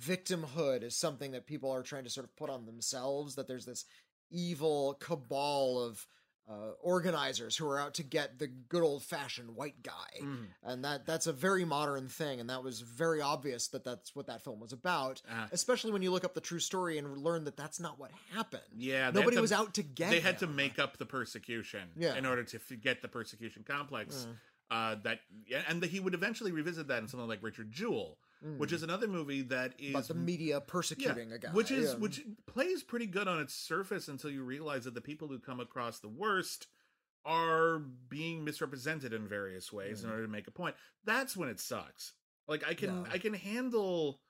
victimhood 0.00 0.82
is 0.82 0.96
something 0.96 1.32
that 1.32 1.46
people 1.46 1.70
are 1.70 1.82
trying 1.82 2.04
to 2.04 2.10
sort 2.10 2.24
of 2.24 2.36
put 2.36 2.50
on 2.50 2.66
themselves 2.66 3.34
that 3.34 3.48
there's 3.48 3.64
this 3.64 3.84
evil 4.30 4.96
cabal 5.00 5.82
of 5.82 6.06
uh, 6.48 6.70
organizers 6.80 7.56
who 7.56 7.68
are 7.68 7.78
out 7.78 7.92
to 7.94 8.02
get 8.02 8.38
the 8.38 8.46
good 8.46 8.82
old 8.82 9.02
fashioned 9.02 9.54
white 9.54 9.82
guy, 9.82 10.20
Mhm. 10.22 10.46
and 10.62 10.84
that 10.84 11.04
that's 11.04 11.26
a 11.26 11.32
very 11.32 11.64
modern 11.64 12.08
thing, 12.08 12.40
and 12.40 12.48
that 12.48 12.62
was 12.64 12.80
very 12.80 13.20
obvious 13.20 13.68
that 13.68 13.84
that's 13.84 14.14
what 14.16 14.26
that 14.28 14.42
film 14.42 14.58
was 14.58 14.72
about. 14.72 15.20
Ah. 15.30 15.48
Especially 15.52 15.92
when 15.92 16.00
you 16.02 16.10
look 16.10 16.24
up 16.24 16.32
the 16.34 16.40
true 16.40 16.58
story 16.60 16.96
and 16.96 17.18
learn 17.18 17.44
that 17.44 17.56
that's 17.56 17.78
not 17.78 17.98
what 17.98 18.10
happened. 18.32 18.62
yeah. 18.74 19.10
Nobody 19.10 19.36
to- 19.36 19.42
was 19.42 19.52
out 19.52 19.74
to 19.74 19.82
get. 19.82 20.10
They 20.10 20.20
had 20.20 20.38
to 20.38 20.46
make 20.46 20.78
up 20.78 20.96
the 20.96 21.06
persecution 21.06 21.90
Yeah. 21.96 22.14
in 22.14 22.24
order 22.24 22.44
to 22.44 22.56
f- 22.56 22.80
get 22.80 23.02
the 23.02 23.08
persecution 23.08 23.62
complex. 23.62 24.26
Mm. 24.28 24.36
Uh, 24.70 24.94
that 25.02 25.20
yeah, 25.46 25.64
and 25.66 25.82
he 25.84 25.98
would 26.00 26.12
eventually 26.14 26.52
revisit 26.52 26.88
that 26.88 26.98
in 27.02 27.08
something 27.08 27.28
like 27.28 27.42
Richard 27.42 27.72
Jewell, 27.72 28.18
which 28.40 28.70
Mm. 28.70 28.74
is 28.74 28.82
another 28.82 29.08
movie 29.08 29.42
that 29.42 29.74
is 29.78 29.90
about 29.90 30.08
the 30.08 30.14
media 30.14 30.60
persecuting 30.60 31.32
a 31.32 31.38
guy, 31.38 31.50
which 31.52 31.70
is 31.70 31.92
yeah. 31.92 31.98
which 31.98 32.24
plays 32.46 32.82
pretty 32.82 33.06
good 33.06 33.26
on 33.28 33.40
its 33.40 33.54
surface 33.54 34.08
until 34.08 34.30
you 34.30 34.42
realize 34.44 34.84
that 34.84 34.94
the 34.94 35.00
people 35.00 35.28
who 35.28 35.38
come 35.38 35.60
across 35.60 35.98
the 35.98 36.08
worst 36.08 36.66
are 37.24 37.78
being 38.08 38.44
misrepresented 38.44 39.12
in 39.12 39.26
various 39.28 39.72
ways 39.72 40.02
in 40.02 40.08
Mm. 40.08 40.12
order 40.12 40.22
to 40.26 40.30
make 40.30 40.46
a 40.46 40.50
point. 40.52 40.76
That's 41.04 41.36
when 41.36 41.48
it 41.48 41.60
sucks. 41.60 42.12
Like 42.46 42.66
I 42.66 42.74
can 42.74 43.04
Yeah. 43.04 43.10
I 43.12 43.18
can 43.18 43.34
handle. 43.34 44.20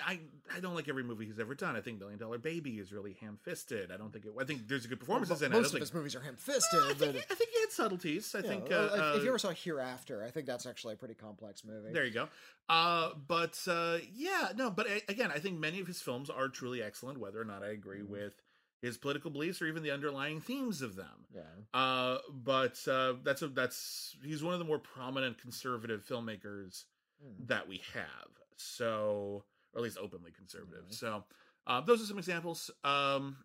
I 0.00 0.14
mean, 0.16 0.20
I 0.52 0.56
I 0.56 0.60
don't 0.60 0.74
like 0.74 0.88
every 0.88 1.02
movie 1.02 1.26
he's 1.26 1.38
ever 1.38 1.54
done. 1.54 1.76
I 1.76 1.80
think 1.80 1.98
Million 1.98 2.18
Dollar 2.18 2.38
Baby 2.38 2.78
is 2.78 2.92
really 2.92 3.14
ham 3.20 3.38
fisted. 3.42 3.90
I 3.92 3.96
don't 3.96 4.12
think 4.12 4.24
it. 4.24 4.32
I 4.40 4.44
think 4.44 4.68
there's 4.68 4.84
a 4.84 4.88
good 4.88 5.00
performances 5.00 5.40
Well, 5.40 5.46
in 5.46 5.52
it. 5.52 5.56
I 5.56 5.60
Most 5.60 5.74
of 5.74 5.80
his 5.80 5.90
think, 5.90 5.96
movies 5.98 6.16
are 6.16 6.20
ham-fisted, 6.20 6.80
I 6.80 6.92
but 6.98 7.08
I 7.08 7.34
think 7.34 7.50
he 7.50 7.60
had 7.60 7.70
subtleties. 7.70 8.34
I 8.34 8.42
think. 8.42 8.70
uh, 8.70 8.90
if, 8.92 9.00
uh, 9.00 9.20
you 9.22 9.28
ever 9.28 9.38
saw 9.38 9.50
Hereafter, 9.50 10.24
I 10.24 10.30
think 10.30 10.46
that's 10.46 10.66
actually 10.66 10.94
a 10.94 10.96
pretty 10.96 11.14
complex 11.14 11.64
movie. 11.64 11.92
There 11.92 12.04
you 12.04 12.12
go. 12.12 12.28
Uh, 12.68 13.10
but 13.28 13.58
uh, 13.68 13.98
yeah, 14.14 14.48
no, 14.56 14.70
but 14.70 14.86
a- 14.88 15.10
again, 15.10 15.30
I 15.34 15.38
think 15.38 15.58
many 15.58 15.80
of 15.80 15.86
his 15.86 16.00
films 16.00 16.30
are 16.30 16.48
truly 16.48 16.82
excellent, 16.82 17.18
whether 17.18 17.40
or 17.40 17.44
not 17.44 17.62
I 17.62 17.68
agree 17.68 18.00
Mhm. 18.00 18.08
with 18.08 18.34
his 18.80 18.98
political 18.98 19.30
beliefs 19.30 19.62
or 19.62 19.66
even 19.66 19.82
the 19.84 19.90
underlying 19.92 20.40
themes 20.40 20.82
of 20.82 20.96
them. 20.96 21.26
Yeah. 21.34 21.42
Uh, 21.72 22.18
but 22.30 22.76
uh, 22.88 23.14
that's 23.22 23.42
a, 23.42 23.48
that's 23.48 24.16
he's 24.24 24.42
one 24.42 24.54
of 24.54 24.58
the 24.58 24.64
more 24.64 24.78
prominent 24.80 25.38
conservative 25.38 26.04
filmmakers 26.04 26.84
Mm. 27.24 27.46
that 27.46 27.68
we 27.68 27.80
have. 27.94 28.28
So, 28.56 29.44
or 29.72 29.78
at 29.78 29.82
least 29.82 29.98
openly 29.98 30.30
conservative. 30.32 30.86
Mhm. 30.86 30.94
So, 30.94 31.24
uh, 31.66 31.80
those 31.80 32.02
are 32.02 32.06
some 32.06 32.18
examples. 32.18 32.70
Um, 32.84 33.44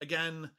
again, 0.00 0.50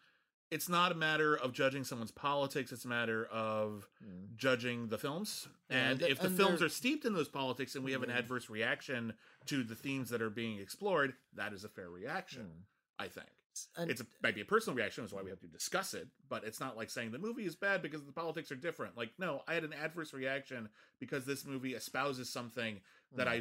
it's 0.49 0.69
not 0.69 0.91
a 0.91 0.95
matter 0.95 1.35
of 1.35 1.51
judging 1.53 1.83
someone's 1.83 2.11
politics; 2.11 2.71
it's 2.71 2.85
a 2.85 2.87
matter 2.87 3.25
of 3.25 3.89
Mm. 4.01 4.35
judging 4.35 4.87
the 4.87 4.97
films. 4.97 5.47
And 5.69 6.01
if 6.01 6.19
the 6.19 6.27
and 6.27 6.37
films 6.37 6.59
there- 6.59 6.67
are 6.67 6.69
steeped 6.69 7.03
in 7.05 7.13
those 7.13 7.27
politics 7.27 7.75
and 7.75 7.83
we 7.83 7.91
have 7.91 8.03
an 8.03 8.09
adverse 8.09 8.49
reaction 8.49 9.17
to 9.47 9.63
the 9.63 9.75
themes 9.75 10.09
that 10.09 10.21
are 10.21 10.29
being 10.29 10.59
explored, 10.59 11.17
that 11.33 11.51
is 11.53 11.63
a 11.65 11.69
fair 11.69 11.89
reaction, 11.89 12.47
Mm. 12.47 12.65
I 12.99 13.09
think. 13.09 13.29
And- 13.75 13.89
It's 13.89 14.01
a, 14.01 14.07
might 14.21 14.35
be 14.35 14.41
a 14.41 14.45
personal 14.45 14.77
reaction, 14.77 15.03
is 15.03 15.11
why 15.11 15.23
we 15.23 15.31
have 15.31 15.39
to 15.41 15.47
discuss 15.47 15.93
it, 15.95 16.07
but 16.29 16.43
it's 16.43 16.59
not 16.59 16.77
like 16.77 16.89
saying 16.91 17.11
the 17.11 17.17
movie 17.17 17.45
is 17.45 17.55
bad 17.55 17.81
because 17.81 18.05
the 18.05 18.11
politics 18.13 18.51
are 18.51 18.55
different. 18.55 18.95
Like, 18.95 19.17
no, 19.17 19.43
I 19.47 19.55
had 19.55 19.63
an 19.63 19.73
adverse 19.73 20.13
reaction 20.13 20.69
because 20.99 21.25
this 21.25 21.43
movie 21.43 21.73
espouses 21.73 22.29
something 22.29 22.81
that 23.13 23.27
Mm. 23.27 23.31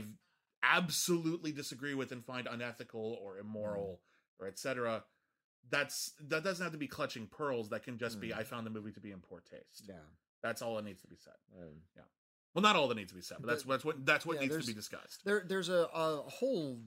Absolutely 0.62 1.52
disagree 1.52 1.94
with 1.94 2.12
and 2.12 2.24
find 2.24 2.46
unethical 2.46 3.18
or 3.22 3.38
immoral 3.38 4.00
Mm. 4.00 4.44
or 4.44 4.48
etc. 4.48 5.04
That's 5.70 6.12
that 6.28 6.44
doesn't 6.44 6.62
have 6.62 6.72
to 6.72 6.78
be 6.78 6.88
clutching 6.88 7.26
pearls. 7.26 7.68
That 7.70 7.82
can 7.82 7.98
just 7.98 8.20
be 8.20 8.28
Mm. 8.30 8.38
I 8.38 8.44
found 8.44 8.66
the 8.66 8.70
movie 8.70 8.92
to 8.92 9.00
be 9.00 9.10
in 9.12 9.20
poor 9.20 9.40
taste. 9.40 9.84
yeah. 9.88 9.94
That's 10.42 10.62
all 10.62 10.76
that 10.76 10.84
needs 10.84 11.00
to 11.02 11.08
be 11.08 11.16
said. 11.16 11.34
Yeah, 11.96 12.02
Well, 12.54 12.62
not 12.62 12.76
all 12.76 12.86
that 12.88 12.94
needs 12.94 13.10
to 13.10 13.16
be 13.16 13.22
said, 13.22 13.38
but 13.40 13.48
that's 13.48 13.64
that's 13.64 13.84
what 13.84 14.04
that's 14.06 14.24
what 14.24 14.34
yeah, 14.36 14.42
needs 14.48 14.58
to 14.58 14.66
be 14.66 14.74
discussed. 14.74 15.24
there 15.24 15.44
there's 15.46 15.68
a, 15.68 15.88
a 15.92 16.22
whole 16.28 16.80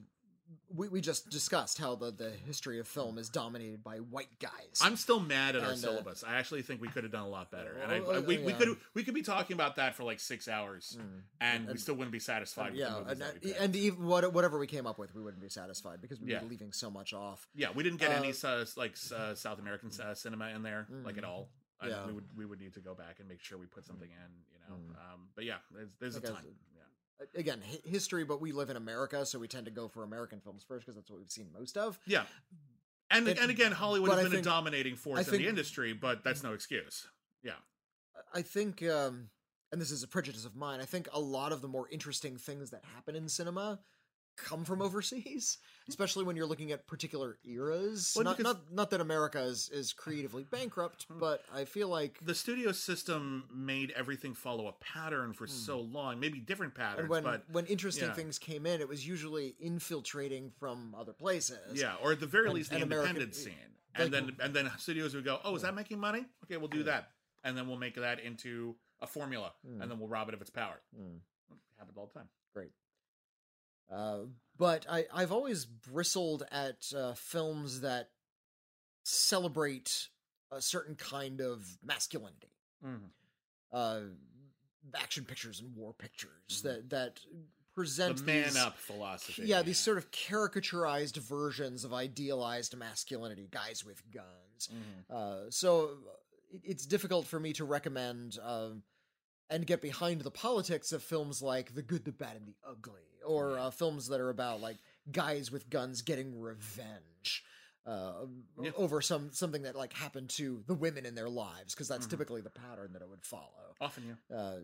we, 0.74 0.88
we 0.88 1.00
just 1.00 1.30
discussed 1.30 1.78
how 1.78 1.94
the, 1.96 2.10
the 2.10 2.30
history 2.30 2.78
of 2.78 2.86
film 2.88 3.18
is 3.18 3.28
dominated 3.28 3.82
by 3.82 3.96
white 3.98 4.28
guys. 4.40 4.80
I'm 4.80 4.96
still 4.96 5.20
mad 5.20 5.56
at 5.56 5.62
our 5.62 5.70
And, 5.70 5.78
uh, 5.78 5.88
syllabus. 5.88 6.24
I 6.26 6.34
actually 6.36 6.62
think 6.62 6.80
we 6.80 6.88
could 6.88 7.02
have 7.04 7.12
done 7.12 7.24
a 7.24 7.28
lot 7.28 7.50
better, 7.50 7.76
and 7.82 7.92
I, 7.92 7.96
I- 7.96 8.18
we, 8.20 8.38
we 8.38 8.52
could 8.52 8.76
we 8.94 9.02
could 9.02 9.14
be 9.14 9.22
talking 9.22 9.54
about 9.54 9.76
that 9.76 9.94
for 9.96 10.04
like 10.04 10.20
six 10.20 10.48
hours, 10.48 10.96
Mm. 11.00 11.20
and, 11.40 11.68
we 11.68 11.76
still 11.78 11.94
wouldn't 11.94 12.12
be 12.12 12.20
satisfied. 12.20 12.72
with 12.72 12.80
yeah, 12.80 12.98
and, 13.06 13.20
that 13.20 13.42
we 13.42 13.54
and 13.54 13.74
even 13.76 14.06
whatever 14.06 14.58
we 14.58 14.66
came 14.66 14.86
up 14.86 14.98
with, 14.98 15.14
we 15.14 15.22
wouldn't 15.22 15.42
be 15.42 15.48
satisfied 15.48 16.00
because 16.00 16.20
we'd 16.20 16.30
Yeah. 16.30 16.40
be 16.40 16.48
leaving 16.48 16.72
so 16.72 16.90
much 16.90 17.12
off. 17.12 17.48
yeah, 17.54 17.68
we 17.74 17.82
didn't 17.82 17.98
get 18.00 18.10
any 18.12 18.32
uh, 18.44 18.48
uh, 18.48 18.64
like 18.76 18.94
uh, 19.16 19.34
South 19.34 19.58
American 19.58 19.90
uh, 20.02 20.14
cinema 20.14 20.48
in 20.50 20.62
there, 20.62 20.86
like 21.04 21.18
at 21.18 21.24
Mm. 21.24 21.28
all. 21.28 21.48
I- 21.82 21.88
Yeah. 21.88 22.06
we 22.06 22.12
would 22.12 22.24
we 22.36 22.44
would 22.44 22.60
need 22.60 22.74
to 22.74 22.80
go 22.80 22.94
back 22.94 23.20
and 23.20 23.28
make 23.28 23.40
sure 23.40 23.56
we 23.58 23.66
put 23.66 23.86
something 23.86 24.08
in, 24.10 24.30
you 24.52 24.58
know. 24.68 24.74
Mm. 24.76 25.12
Um, 25.14 25.20
but 25.34 25.44
yeah, 25.46 25.56
there's, 25.74 25.90
there's 25.98 26.16
a 26.16 26.20
ton. 26.20 26.44
Again, 27.34 27.60
hi- 27.64 27.80
history, 27.84 28.24
but 28.24 28.40
we 28.40 28.52
live 28.52 28.70
in 28.70 28.76
America, 28.76 29.24
so 29.26 29.38
we 29.38 29.48
tend 29.48 29.66
to 29.66 29.70
go 29.70 29.88
for 29.88 30.02
American 30.04 30.40
films 30.40 30.64
first 30.66 30.86
because 30.86 30.96
that's 30.96 31.10
what 31.10 31.18
we've 31.18 31.30
seen 31.30 31.48
most 31.52 31.76
of. 31.76 31.98
Yeah. 32.06 32.24
And 33.10 33.28
It- 33.28 33.38
and 33.38 33.50
again, 33.50 33.72
Hollywood 33.72 34.10
has 34.12 34.22
been 34.22 34.30
think- 34.32 34.46
a 34.46 34.48
dominating 34.48 34.96
force 34.96 35.26
in 35.28 35.34
the 35.34 35.46
industry, 35.48 35.92
but 35.92 36.22
that's 36.24 36.42
no 36.42 36.52
excuse. 36.54 37.06
Yeah. 37.42 37.56
I 38.32 38.42
think, 38.42 38.82
um, 38.84 39.30
and 39.72 39.80
this 39.80 39.90
is 39.90 40.02
a 40.02 40.08
prejudice 40.08 40.44
of 40.44 40.54
mine, 40.56 40.80
I 40.80 40.84
think 40.84 41.08
a 41.12 41.20
lot 41.20 41.52
of 41.52 41.60
the 41.60 41.68
more 41.68 41.88
interesting 41.90 42.36
things 42.38 42.70
that 42.70 42.84
happen 42.84 43.16
in 43.16 43.28
cinema 43.28 43.80
come 44.36 44.64
from 44.64 44.80
overseas, 44.82 45.58
especially 45.88 46.24
when 46.24 46.36
you're 46.36 46.46
looking 46.46 46.72
at 46.72 46.86
particular 46.86 47.38
eras. 47.44 48.12
Well, 48.16 48.24
not, 48.24 48.36
because- 48.38 48.54
not 48.54 48.72
not 48.72 48.90
that 48.90 49.00
America 49.00 49.40
is, 49.42 49.68
is 49.72 49.92
creatively 49.92 50.44
bankrupt, 50.44 51.06
but 51.20 51.42
I 51.54 51.64
feel 51.64 51.88
like 51.88 52.18
The 52.22 52.34
studio 52.34 52.72
system 52.72 53.44
made 53.54 53.92
everything 53.96 54.34
follow 54.34 54.68
a 54.68 54.72
pattern 54.72 55.32
for 55.32 55.46
so 55.46 55.80
long, 55.80 56.20
maybe 56.20 56.38
different 56.38 56.74
patterns, 56.74 57.00
and 57.00 57.08
when 57.08 57.22
but 57.22 57.44
when 57.52 57.66
interesting 57.66 58.08
yeah. 58.08 58.14
things 58.14 58.38
came 58.38 58.66
in, 58.66 58.80
it 58.80 58.88
was 58.88 59.06
usually 59.06 59.54
infiltrating 59.60 60.50
from 60.58 60.94
other 60.98 61.12
places. 61.12 61.58
yeah, 61.80 61.94
or 62.02 62.12
at 62.12 62.20
the 62.20 62.26
very 62.26 62.46
And- 62.46 62.54
least 62.54 62.70
the 62.70 62.76
and 62.76 62.84
American- 62.84 63.16
independent 63.16 63.34
scene. 63.36 63.54
And 63.94 64.12
like- 64.12 64.24
then 64.26 64.36
and 64.40 64.54
then 64.54 64.70
studios 64.78 65.14
would 65.14 65.24
go, 65.24 65.40
"Oh, 65.44 65.56
is 65.56 65.62
that 65.62 65.74
making 65.74 65.98
money? 65.98 66.24
Okay, 66.44 66.56
we'll 66.56 66.68
do 66.68 66.84
that." 66.84 67.10
And 67.42 67.56
then 67.56 67.66
we'll 67.66 67.78
make 67.78 67.96
that 67.96 68.20
into 68.20 68.76
a 69.00 69.06
formula, 69.06 69.52
and 69.64 69.90
then 69.90 69.98
we'll 69.98 70.08
rob 70.08 70.28
it 70.28 70.34
of 70.34 70.40
its 70.40 70.50
power. 70.50 70.80
Mm. 70.94 71.18
Happens 71.78 71.96
all 71.96 72.06
the 72.06 72.12
time. 72.20 72.28
Uh, 73.90 74.20
but 74.56 74.86
I, 74.88 75.06
I've 75.12 75.32
always 75.32 75.64
bristled 75.64 76.44
at 76.52 76.92
uh, 76.96 77.14
films 77.14 77.80
that 77.80 78.10
celebrate 79.02 80.08
a 80.52 80.60
certain 80.60 80.94
kind 80.96 81.40
of 81.40 81.78
masculinity. 81.82 82.52
Uh, 83.72 84.00
action 84.94 85.24
pictures 85.24 85.60
and 85.60 85.74
war 85.76 85.92
pictures 85.92 86.62
that 86.62 86.90
that 86.90 87.20
present 87.74 88.16
The 88.18 88.22
man 88.24 88.44
these, 88.44 88.56
up 88.56 88.76
philosophy. 88.78 89.42
yeah, 89.44 89.62
these 89.62 89.78
sort 89.78 89.96
of 89.98 90.10
caricaturized 90.10 91.16
versions 91.18 91.84
of 91.84 91.92
idealized 91.94 92.76
masculinity, 92.76 93.48
guys 93.50 93.84
with 93.84 94.02
guns. 94.10 94.68
Mhm. 94.72 95.14
Uh, 95.14 95.50
so 95.50 95.98
it- 96.52 96.62
it's 96.64 96.84
difficult 96.86 97.26
for 97.26 97.38
me 97.38 97.52
to 97.52 97.64
recommend 97.64 98.38
um, 98.42 98.82
and 99.48 99.66
get 99.66 99.80
behind 99.80 100.22
the 100.22 100.30
politics 100.32 100.90
of 100.90 101.02
films 101.02 101.40
like 101.42 101.74
The 101.74 101.82
Good, 101.82 102.04
the 102.04 102.12
Bad, 102.12 102.36
and 102.36 102.46
the 102.48 102.56
Ugly, 102.66 103.02
or 103.26 103.58
uh, 103.58 103.70
films 103.70 104.08
that 104.08 104.20
are 104.20 104.30
about 104.30 104.60
like 104.60 104.78
guys 105.10 105.50
with 105.50 105.68
guns 105.70 106.02
getting 106.02 106.38
revenge. 106.40 107.44
Uh, 107.86 108.26
Yeah. 108.60 108.70
over 108.76 109.00
some 109.00 109.32
something 109.32 109.62
that 109.62 109.74
like 109.74 109.92
happened 109.94 110.28
to 110.30 110.62
the 110.66 110.74
women 110.74 111.06
in 111.06 111.14
their 111.14 111.30
lives 111.30 111.74
because 111.74 111.88
that's 111.88 112.06
Mhm. 112.06 112.10
typically 112.10 112.40
the 112.42 112.50
pattern 112.50 112.92
that 112.92 113.00
it 113.02 113.08
would 113.08 113.24
follow 113.24 113.74
Often, 113.80 114.18
yeah. 114.30 114.36
uh, 114.36 114.60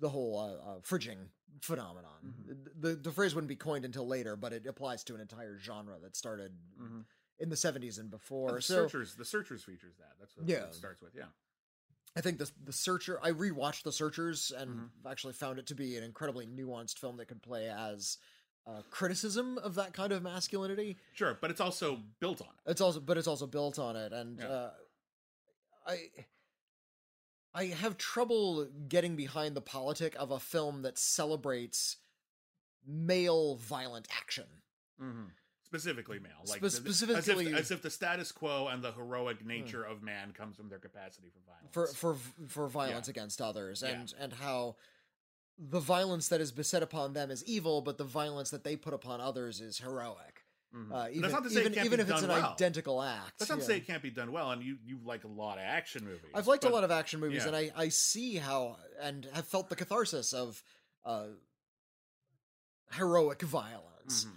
the 0.00 0.08
whole 0.08 0.36
uh, 0.38 0.54
uh, 0.54 0.80
fridging 0.80 1.28
phenomenon. 1.60 2.10
Mm-hmm. 2.26 2.80
The 2.80 2.96
the 2.96 3.12
phrase 3.12 3.34
wouldn't 3.34 3.48
be 3.48 3.56
coined 3.56 3.84
until 3.84 4.06
later, 4.08 4.34
but 4.36 4.52
it 4.52 4.66
applies 4.66 5.04
to 5.04 5.14
an 5.14 5.20
entire 5.20 5.56
genre 5.58 5.98
that 6.00 6.16
started 6.16 6.52
Mhm. 6.80 7.04
in 7.38 7.48
the 7.48 7.56
seventies 7.56 7.98
and 7.98 8.10
before. 8.10 8.52
the 8.52 8.60
so 8.60 8.74
searchers, 8.88 9.14
the 9.14 9.24
searchers 9.24 9.62
features 9.62 9.96
that. 9.98 10.16
That's 10.18 10.36
what 10.36 10.46
Yeah. 10.48 10.66
it 10.66 10.74
starts 10.74 11.00
with. 11.00 11.14
Yeah. 11.14 11.28
I 12.16 12.20
think 12.20 12.38
the 12.38 12.50
the 12.64 12.72
Searcher. 12.72 13.18
I 13.22 13.30
rewatched 13.30 13.82
the 13.84 13.92
Searchers 13.92 14.52
and 14.56 14.70
Mm-hmm. 14.70 15.08
actually 15.08 15.32
found 15.32 15.58
it 15.58 15.66
to 15.66 15.74
be 15.74 15.96
an 15.96 16.04
incredibly 16.04 16.46
nuanced 16.46 16.98
film 16.98 17.16
that 17.16 17.26
could 17.26 17.42
play 17.42 17.68
as 17.70 18.18
uh, 18.66 18.82
criticism 18.90 19.58
of 19.58 19.74
that 19.76 19.92
kind 19.92 20.12
of 20.12 20.22
masculinity. 20.22 20.96
Sure, 21.14 21.36
but 21.40 21.50
it's 21.50 21.60
also 21.60 22.00
built 22.20 22.40
on 22.40 22.48
it. 22.66 22.70
It's 22.70 22.80
also, 22.80 23.00
but 23.00 23.16
it's 23.18 23.26
also 23.26 23.46
built 23.46 23.78
on 23.78 23.96
it, 23.96 24.12
and 24.12 24.38
Yeah. 24.38 24.46
uh, 24.48 24.70
I. 25.86 26.10
I 27.54 27.66
have 27.66 27.98
trouble 27.98 28.66
getting 28.88 29.14
behind 29.14 29.54
the 29.54 29.60
politic 29.60 30.16
of 30.18 30.30
a 30.30 30.40
film 30.40 30.80
that 30.82 30.98
celebrates 30.98 31.98
male 32.86 33.56
violent 33.56 34.08
action. 34.10 34.46
Mm-hmm. 34.98 35.24
Specifically 35.72 36.18
male, 36.18 36.32
like 36.46 36.58
Spe- 36.58 36.60
the- 36.60 36.66
as 36.66 36.74
if- 36.74 36.82
specifically- 36.84 37.54
as 37.54 37.70
if, 37.70 37.80
the 37.80 37.88
status 37.90 38.30
quo 38.30 38.66
and 38.68 38.82
the 38.84 38.92
heroic 38.92 39.44
nature 39.44 39.82
of 39.82 40.02
man 40.02 40.32
comes 40.32 40.54
from 40.56 40.68
their 40.68 40.78
capacity 40.78 41.30
for 41.30 41.40
violence. 41.46 41.96
for 41.96 42.14
for 42.14 42.48
for 42.48 42.68
violence 42.68 43.08
against 43.08 43.40
others 43.40 43.82
and 43.82 44.12
and 44.18 44.34
how 44.34 44.76
the 45.58 45.80
violence 45.80 46.28
that 46.28 46.40
is 46.42 46.52
beset 46.52 46.82
upon 46.82 47.14
them 47.14 47.30
is 47.30 47.42
evil 47.44 47.80
but 47.80 47.96
the 47.96 48.04
violence 48.04 48.50
that 48.50 48.64
they 48.64 48.76
put 48.76 48.92
upon 48.92 49.20
others 49.20 49.60
is 49.62 49.78
heroic 49.78 50.44
Mhm. 50.74 50.92
uh, 50.92 51.08
even 51.10 51.22
that's 51.22 51.32
not 51.34 51.42
to 51.44 51.50
say 51.50 51.60
even, 51.66 51.84
even 51.86 52.00
if 52.00 52.10
it's 52.10 52.22
an 52.22 52.28
well. 52.28 52.52
identical 52.52 53.02
act 53.02 53.38
That's 53.38 53.48
not 53.50 53.56
to 53.56 53.60
yeah. 53.62 53.66
say 53.68 53.76
it 53.78 53.86
can't 53.86 54.02
be 54.02 54.10
done 54.10 54.30
well, 54.32 54.50
and 54.52 54.62
you 54.62 54.78
you 54.84 54.98
like 55.04 55.24
a 55.24 55.28
lot 55.28 55.58
of 55.58 55.64
action 55.64 56.04
movies. 56.04 56.30
I've 56.34 56.46
liked 56.46 56.64
a 56.64 56.70
lot 56.70 56.84
of 56.84 56.90
action 56.90 57.20
movies 57.20 57.42
yeah. 57.42 57.48
and 57.48 57.56
I 57.56 57.72
I 57.76 57.88
see 57.90 58.36
how 58.36 58.78
and 59.00 59.24
have 59.32 59.46
felt 59.48 59.68
the 59.70 59.76
catharsis 59.76 60.32
of 60.34 60.62
uh 61.04 61.28
heroic 62.92 63.42
violence 63.42 64.24
Mhm. 64.24 64.36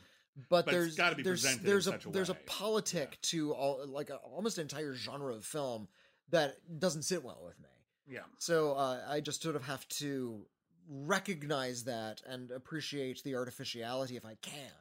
But, 0.49 0.65
But 0.65 0.71
there's 0.71 0.95
gotta 0.95 1.15
be 1.15 1.23
there's 1.23 1.43
there's 1.59 1.87
a, 1.87 1.93
a 1.93 1.99
there's 2.11 2.29
a 2.29 2.33
politic 2.45 3.17
to 3.23 3.53
all 3.53 3.85
like 3.87 4.09
a, 4.09 4.15
almost 4.17 4.57
an 4.57 4.63
entire 4.63 4.93
genre 4.93 5.33
of 5.33 5.45
film 5.45 5.87
that 6.29 6.57
doesn't 6.79 7.03
sit 7.03 7.23
well 7.23 7.41
with 7.45 7.59
me 7.59 7.69
Yeah. 8.07 8.19
So 8.39 8.73
uh, 8.73 9.01
I 9.07 9.21
just 9.21 9.41
sort 9.41 9.55
of 9.55 9.63
have 9.63 9.87
to 9.99 10.45
recognize 10.89 11.83
that 11.85 12.21
and 12.27 12.51
appreciate 12.51 13.23
the 13.23 13.35
artificiality 13.35 14.17
if 14.17 14.25
I 14.25 14.35
can. 14.41 14.71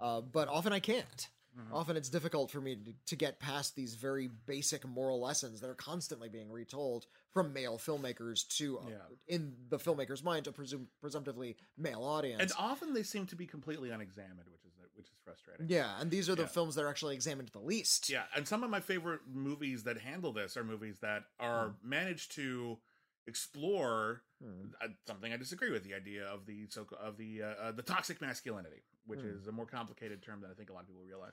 Uh, 0.00 0.20
but 0.20 0.48
often 0.48 0.72
I 0.72 0.80
can't. 0.80 1.28
Mhm. 1.58 1.72
Often 1.74 1.96
it's 1.98 2.08
difficult 2.08 2.50
for 2.50 2.60
me 2.62 2.76
to, 2.76 2.92
to 3.06 3.16
get 3.16 3.38
past 3.38 3.76
these 3.76 3.94
very 3.94 4.28
basic 4.46 4.86
moral 4.86 5.20
lessons 5.20 5.60
that 5.60 5.68
are 5.68 5.74
constantly 5.74 6.30
being 6.30 6.50
retold 6.50 7.06
from 7.30 7.52
male 7.52 7.78
filmmakers 7.78 8.46
to, 8.56 8.78
uh, 8.78 8.82
Yeah. 8.88 8.96
in 9.36 9.54
the 9.68 9.78
filmmaker's 9.78 10.22
mind, 10.22 10.46
to 10.46 10.52
presum- 10.52 10.86
presumptively 11.00 11.56
male 11.76 12.04
audience. 12.04 12.40
And 12.40 12.52
often 12.58 12.94
they 12.94 13.02
seem 13.02 13.26
to 13.26 13.36
be 13.36 13.46
completely 13.46 13.90
unexamined, 13.90 14.48
which 14.50 14.61
which 15.02 15.10
is 15.10 15.18
frustrating. 15.24 15.66
yeah, 15.68 16.00
and 16.00 16.10
these 16.10 16.28
are 16.30 16.34
the 16.34 16.42
Yeah. 16.42 16.48
films 16.48 16.74
that 16.76 16.84
are 16.84 16.88
actually 16.88 17.14
examined 17.14 17.48
the 17.48 17.58
least. 17.60 18.08
Yeah, 18.08 18.26
and 18.36 18.46
some 18.46 18.62
of 18.62 18.70
my 18.70 18.80
favorite 18.80 19.22
movies 19.26 19.82
that 19.84 19.98
handle 19.98 20.32
this 20.32 20.56
are 20.56 20.62
movies 20.64 21.00
that 21.00 21.24
are 21.40 21.70
Hmm. 21.70 21.88
managed 21.88 22.32
to 22.32 22.78
explore 23.26 24.22
uh, 24.80 24.88
something 25.06 25.32
I 25.32 25.36
disagree 25.36 25.70
with 25.70 25.84
the 25.84 25.94
idea 25.94 26.26
of 26.26 26.46
the 26.46 26.66
so 26.68 26.84
of 26.98 27.16
the 27.16 27.42
uh, 27.42 27.46
uh, 27.46 27.72
the 27.72 27.82
toxic 27.82 28.20
masculinity, 28.20 28.82
which 29.06 29.20
Hmm. 29.20 29.28
is 29.28 29.46
a 29.46 29.52
more 29.52 29.66
complicated 29.66 30.22
term 30.22 30.40
than 30.40 30.50
I 30.50 30.54
think 30.54 30.70
a 30.70 30.72
lot 30.72 30.80
of 30.82 30.88
people 30.88 31.02
realize. 31.04 31.32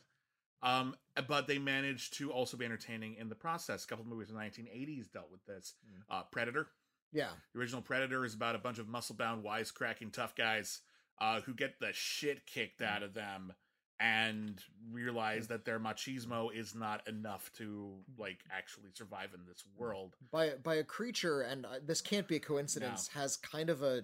Um, 0.62 0.96
but 1.28 1.48
they 1.48 1.58
managed 1.58 2.14
to 2.16 2.32
also 2.32 2.58
be 2.58 2.66
entertaining 2.66 3.16
in 3.16 3.30
the 3.30 3.36
process. 3.36 3.86
A 3.86 3.88
couple 3.88 4.04
of 4.04 4.10
movies 4.10 4.30
in 4.30 4.36
the 4.36 4.42
1980s 4.42 5.08
dealt 5.08 5.32
with 5.32 5.44
this. 5.46 5.74
Hmm. 5.86 6.02
Uh, 6.10 6.24
Predator, 6.24 6.68
Yeah. 7.12 7.32
the 7.54 7.60
original 7.60 7.82
Predator, 7.82 8.26
is 8.26 8.34
about 8.36 8.56
a 8.56 8.60
bunch 8.60 8.78
of 8.78 8.88
muscle-bound, 8.88 9.44
wisecracking 9.44 10.12
tough 10.14 10.36
guys 10.36 10.82
uh, 11.22 11.42
who 11.42 11.54
get 11.54 11.80
the 11.80 11.92
shit 11.94 12.46
kicked 12.46 12.82
out 12.82 13.04
of 13.04 13.14
them 13.14 13.54
and 14.02 14.64
realize 14.92 15.48
that 15.48 15.66
their 15.66 15.78
machismo 15.80 16.54
is 16.54 16.74
not 16.74 17.06
enough 17.08 17.52
to 17.58 17.92
like 18.18 18.40
actually 18.52 18.90
survive 18.94 19.34
in 19.34 19.42
this 19.46 19.64
world. 19.78 20.16
by 20.32 20.52
by 20.64 20.76
a 20.76 20.84
creature, 20.84 21.42
and 21.42 21.66
uh, 21.66 21.70
this 21.86 22.00
can't 22.02 22.28
be 22.28 22.38
a 22.38 22.40
coincidence. 22.40 23.10
Has 23.10 23.36
kind 23.36 23.70
of 23.70 23.82
a 23.82 24.04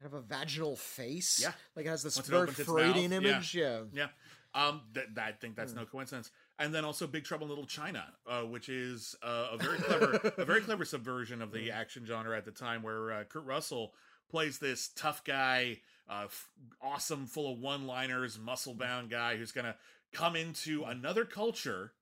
kind 0.00 0.12
of 0.12 0.14
a 0.14 0.20
vaginal 0.20 0.76
face. 0.76 1.38
Yeah. 1.40 1.52
like 1.76 1.86
it 1.86 1.88
has 1.88 2.02
this 2.02 2.18
very 2.18 2.48
Freudian 2.48 3.10
mouth, 3.10 3.22
yeah. 3.22 3.28
image. 3.30 3.54
Yeah. 3.54 3.80
Yeah. 3.92 4.06
Um, 4.54 4.82
that, 4.92 5.14
that 5.16 5.24
I 5.26 5.32
think 5.32 5.56
that's 5.56 5.72
Hmm. 5.72 5.78
no 5.80 5.84
coincidence. 5.86 6.30
And 6.60 6.72
then 6.72 6.84
also 6.84 7.06
Big 7.08 7.24
Trouble 7.24 7.44
in 7.46 7.48
Little 7.48 7.66
China, 7.66 8.04
uh, 8.28 8.42
which 8.42 8.68
is 8.68 9.16
uh, 9.22 9.48
a 9.52 9.56
very 9.56 9.78
clever, 9.78 10.32
a 10.38 10.44
very 10.44 10.60
clever 10.66 10.84
subversion 10.84 11.40
of 11.42 11.48
Hmm. 11.48 11.56
the 11.56 11.70
action 11.72 12.04
genre 12.06 12.36
at 12.36 12.44
the 12.44 12.52
time, 12.52 12.82
where 12.82 13.10
uh, 13.10 13.24
Kurt 13.24 13.44
Russell 13.46 13.94
plays 14.30 14.58
this 14.58 14.90
tough 14.94 15.24
guy, 15.24 15.80
uh, 16.08 16.24
f- 16.24 16.48
awesome, 16.82 17.26
full 17.26 17.52
of 17.52 17.58
one-liners, 17.58 18.38
muscle-bound 18.38 19.10
guy 19.10 19.36
who's 19.36 19.52
gonna 19.52 19.76
come 20.12 20.36
into 20.36 20.84
another 20.84 21.24
culture 21.24 21.92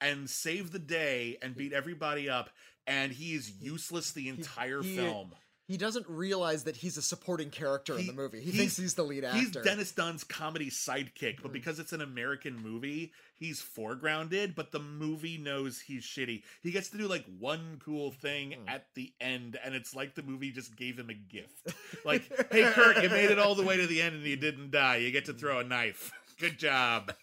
and 0.00 0.28
save 0.30 0.70
the 0.70 0.78
day 0.78 1.38
and 1.42 1.56
beat 1.56 1.72
everybody 1.72 2.28
up, 2.28 2.50
and 2.86 3.12
he 3.12 3.34
is 3.34 3.50
useless 3.50 4.12
the 4.12 4.28
entire 4.28 4.82
he- 4.82 4.96
film. 4.96 5.34
He 5.68 5.76
doesn't 5.76 6.06
realize 6.08 6.64
that 6.64 6.76
he's 6.78 6.96
a 6.96 7.02
supporting 7.02 7.50
character 7.50 7.98
in 7.98 8.06
the 8.06 8.14
movie. 8.14 8.38
He 8.38 8.44
he's- 8.46 8.56
thinks 8.56 8.76
he's 8.78 8.94
the 8.94 9.02
lead 9.04 9.22
actor. 9.22 9.38
He's 9.38 9.50
Dennis 9.50 9.92
Dun's 9.92 10.24
comedy 10.24 10.70
sidekick, 10.70 11.36
Hmm. 11.36 11.42
but 11.42 11.52
because 11.52 11.78
it's 11.78 11.92
an 11.92 12.00
American 12.00 12.56
movie, 12.56 13.12
he's 13.34 13.60
foregrounded, 13.60 14.54
but 14.54 14.72
the 14.72 14.78
movie 14.80 15.36
knows 15.36 15.78
he's 15.78 16.04
shitty. 16.04 16.42
He 16.62 16.70
gets 16.70 16.88
to 16.88 16.96
do 16.96 17.06
like 17.06 17.26
one 17.38 17.78
cool 17.84 18.12
thing 18.12 18.52
Hmm. 18.52 18.66
at 18.68 18.86
the 18.94 19.12
end, 19.20 19.58
and 19.62 19.74
it's 19.74 19.94
like 19.94 20.14
the 20.14 20.22
movie 20.22 20.50
just 20.52 20.74
gave 20.74 20.98
him 20.98 21.10
a 21.10 21.14
gift. 21.14 21.74
Like, 22.02 22.22
hey, 22.50 22.62
Kurt, 22.72 23.02
you 23.02 23.10
made 23.10 23.30
it 23.30 23.38
all 23.38 23.54
the 23.54 23.62
way 23.62 23.76
to 23.76 23.86
the 23.86 24.00
end 24.00 24.16
and 24.16 24.24
you 24.24 24.36
didn't 24.36 24.70
die. 24.70 24.96
You 24.96 25.10
get 25.10 25.26
to 25.26 25.34
throw 25.34 25.58
a 25.58 25.64
knife. 25.64 26.10
Good 26.40 26.58
job. 26.58 27.14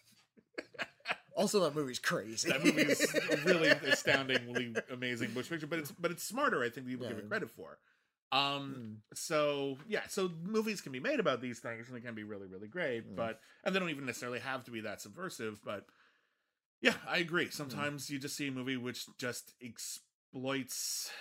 Also, 1.37 1.59
that 1.59 1.75
movie's 1.75 1.99
crazy. 1.99 2.47
That 2.49 2.63
movie 2.63 2.83
is 2.83 3.13
a 3.13 3.37
really 3.43 3.67
astoundingly 3.67 4.73
amazing 4.89 5.31
Bush 5.33 5.49
picture, 5.49 5.67
but 5.67 5.79
it's 5.79 5.91
but 5.91 6.09
it's 6.09 6.23
smarter. 6.23 6.63
I 6.63 6.69
think 6.69 6.87
people 6.87 7.09
give 7.09 7.17
it 7.17 7.27
credit 7.27 7.51
for. 7.51 7.77
Um. 8.31 8.97
So 9.13 9.77
yeah. 9.87 10.01
So 10.09 10.29
movies 10.43 10.81
can 10.81 10.91
be 10.91 10.99
made 10.99 11.19
about 11.19 11.41
these 11.41 11.59
things, 11.59 11.87
and 11.87 11.95
they 11.95 12.01
can 12.01 12.15
be 12.15 12.23
really 12.23 12.47
really 12.47 12.67
great. 12.67 13.09
Mm. 13.09 13.15
But 13.15 13.39
and 13.63 13.73
they 13.73 13.79
don't 13.79 13.89
even 13.89 14.05
necessarily 14.05 14.39
have 14.39 14.63
to 14.65 14.71
be 14.71 14.81
that 14.81 15.01
subversive. 15.01 15.61
But 15.63 15.85
yeah, 16.81 16.95
I 17.07 17.17
agree. 17.17 17.49
Sometimes 17.49 18.09
you 18.09 18.19
just 18.19 18.35
see 18.35 18.47
a 18.47 18.51
movie 18.51 18.77
which 18.77 19.05
just 19.17 19.53
exploits. 19.61 21.11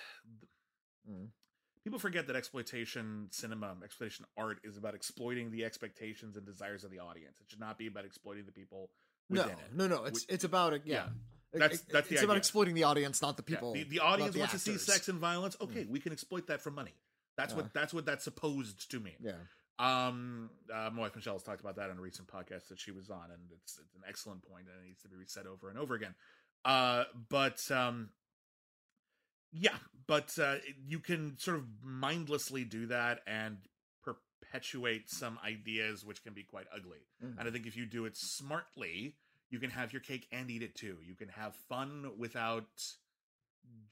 Mm. 1.08 1.28
People 1.84 1.98
forget 1.98 2.26
that 2.28 2.36
exploitation 2.36 3.28
cinema, 3.30 3.76
exploitation 3.84 4.24
art, 4.38 4.58
is 4.64 4.78
about 4.78 4.94
exploiting 4.94 5.50
the 5.50 5.64
expectations 5.66 6.36
and 6.36 6.46
desires 6.46 6.82
of 6.82 6.90
the 6.90 6.98
audience. 6.98 7.36
It 7.40 7.50
should 7.50 7.60
not 7.60 7.76
be 7.76 7.86
about 7.86 8.06
exploiting 8.06 8.46
the 8.46 8.52
people 8.52 8.88
no, 9.30 9.42
it. 9.44 9.56
no, 9.74 9.86
no. 9.86 10.04
It's 10.04 10.26
it's 10.28 10.44
about 10.44 10.72
it. 10.72 10.82
yeah. 10.84 10.94
Yeah. 10.94 11.08
That's- 11.58 11.80
that's 11.82 12.08
the 12.08 12.14
it's 12.14 12.24
about 12.24 12.36
exploiting 12.36 12.74
the 12.74 12.84
audience, 12.84 13.22
not 13.22 13.36
the 13.36 13.44
Yeah, 13.46 13.56
people. 13.56 13.72
the, 13.74 13.84
the 13.84 14.00
audience 14.00 14.34
the 14.34 14.40
wants 14.40 14.52
to 14.54 14.58
see. 14.58 14.72
Mm. 14.72 14.80
sex 14.80 15.08
and 15.08 15.18
violence. 15.18 15.56
Okay, 15.60 15.84
we 15.84 16.00
can 16.00 16.12
exploit 16.12 16.46
that 16.48 16.60
for 16.60 16.70
money. 16.70 16.94
That's 17.36 17.52
Yeah. 17.52 17.56
what 17.62 17.72
that's 17.74 17.92
what 17.94 18.04
that's 18.06 18.24
supposed 18.24 18.90
to 18.90 19.00
mean. 19.00 19.16
Yeah. 19.20 19.38
Um, 19.78 20.50
uh, 20.72 20.90
my 20.92 21.00
wife 21.02 21.16
Michelle 21.16 21.34
has 21.34 21.42
talked 21.42 21.60
about 21.60 21.76
that 21.76 21.90
on 21.90 21.98
a 21.98 22.00
recent 22.00 22.28
podcast 22.28 22.68
that 22.68 22.78
she 22.78 22.92
was 22.92 23.10
on, 23.10 23.30
and 23.32 23.50
it's 23.52 23.78
it's 23.78 23.94
an 23.96 24.02
excellent 24.08 24.42
point, 24.42 24.66
and 24.68 24.84
it 24.84 24.86
needs 24.88 25.02
to 25.02 25.08
be 25.08 25.16
reset 25.16 25.46
over 25.46 25.68
and 25.68 25.78
over 25.78 25.94
again. 25.94 26.14
Uh, 26.64 27.04
but 27.28 27.58
um, 27.72 28.10
yeah, 29.52 29.76
but 30.06 30.36
uh, 30.38 30.56
you 30.86 30.98
can 31.00 31.38
sort 31.38 31.56
of 31.56 31.64
mindlessly 31.82 32.64
do 32.64 32.86
that 32.86 33.20
and 33.26 33.58
perpetuate 34.02 35.10
some 35.10 35.38
ideas 35.44 36.04
which 36.04 36.22
can 36.22 36.34
be 36.34 36.42
quite 36.44 36.66
ugly. 36.74 37.00
Mhm. 37.22 37.38
And 37.38 37.48
I 37.48 37.50
think 37.50 37.66
if 37.66 37.76
you 37.76 37.86
do 37.86 38.04
it 38.04 38.16
smartly, 38.16 39.16
you 39.54 39.60
can 39.60 39.70
have 39.70 39.92
your 39.92 40.00
cake 40.00 40.26
and 40.32 40.50
eat 40.50 40.62
it 40.64 40.74
too. 40.74 40.96
You 41.06 41.14
can 41.14 41.28
have 41.28 41.54
fun 41.68 42.10
without 42.18 42.66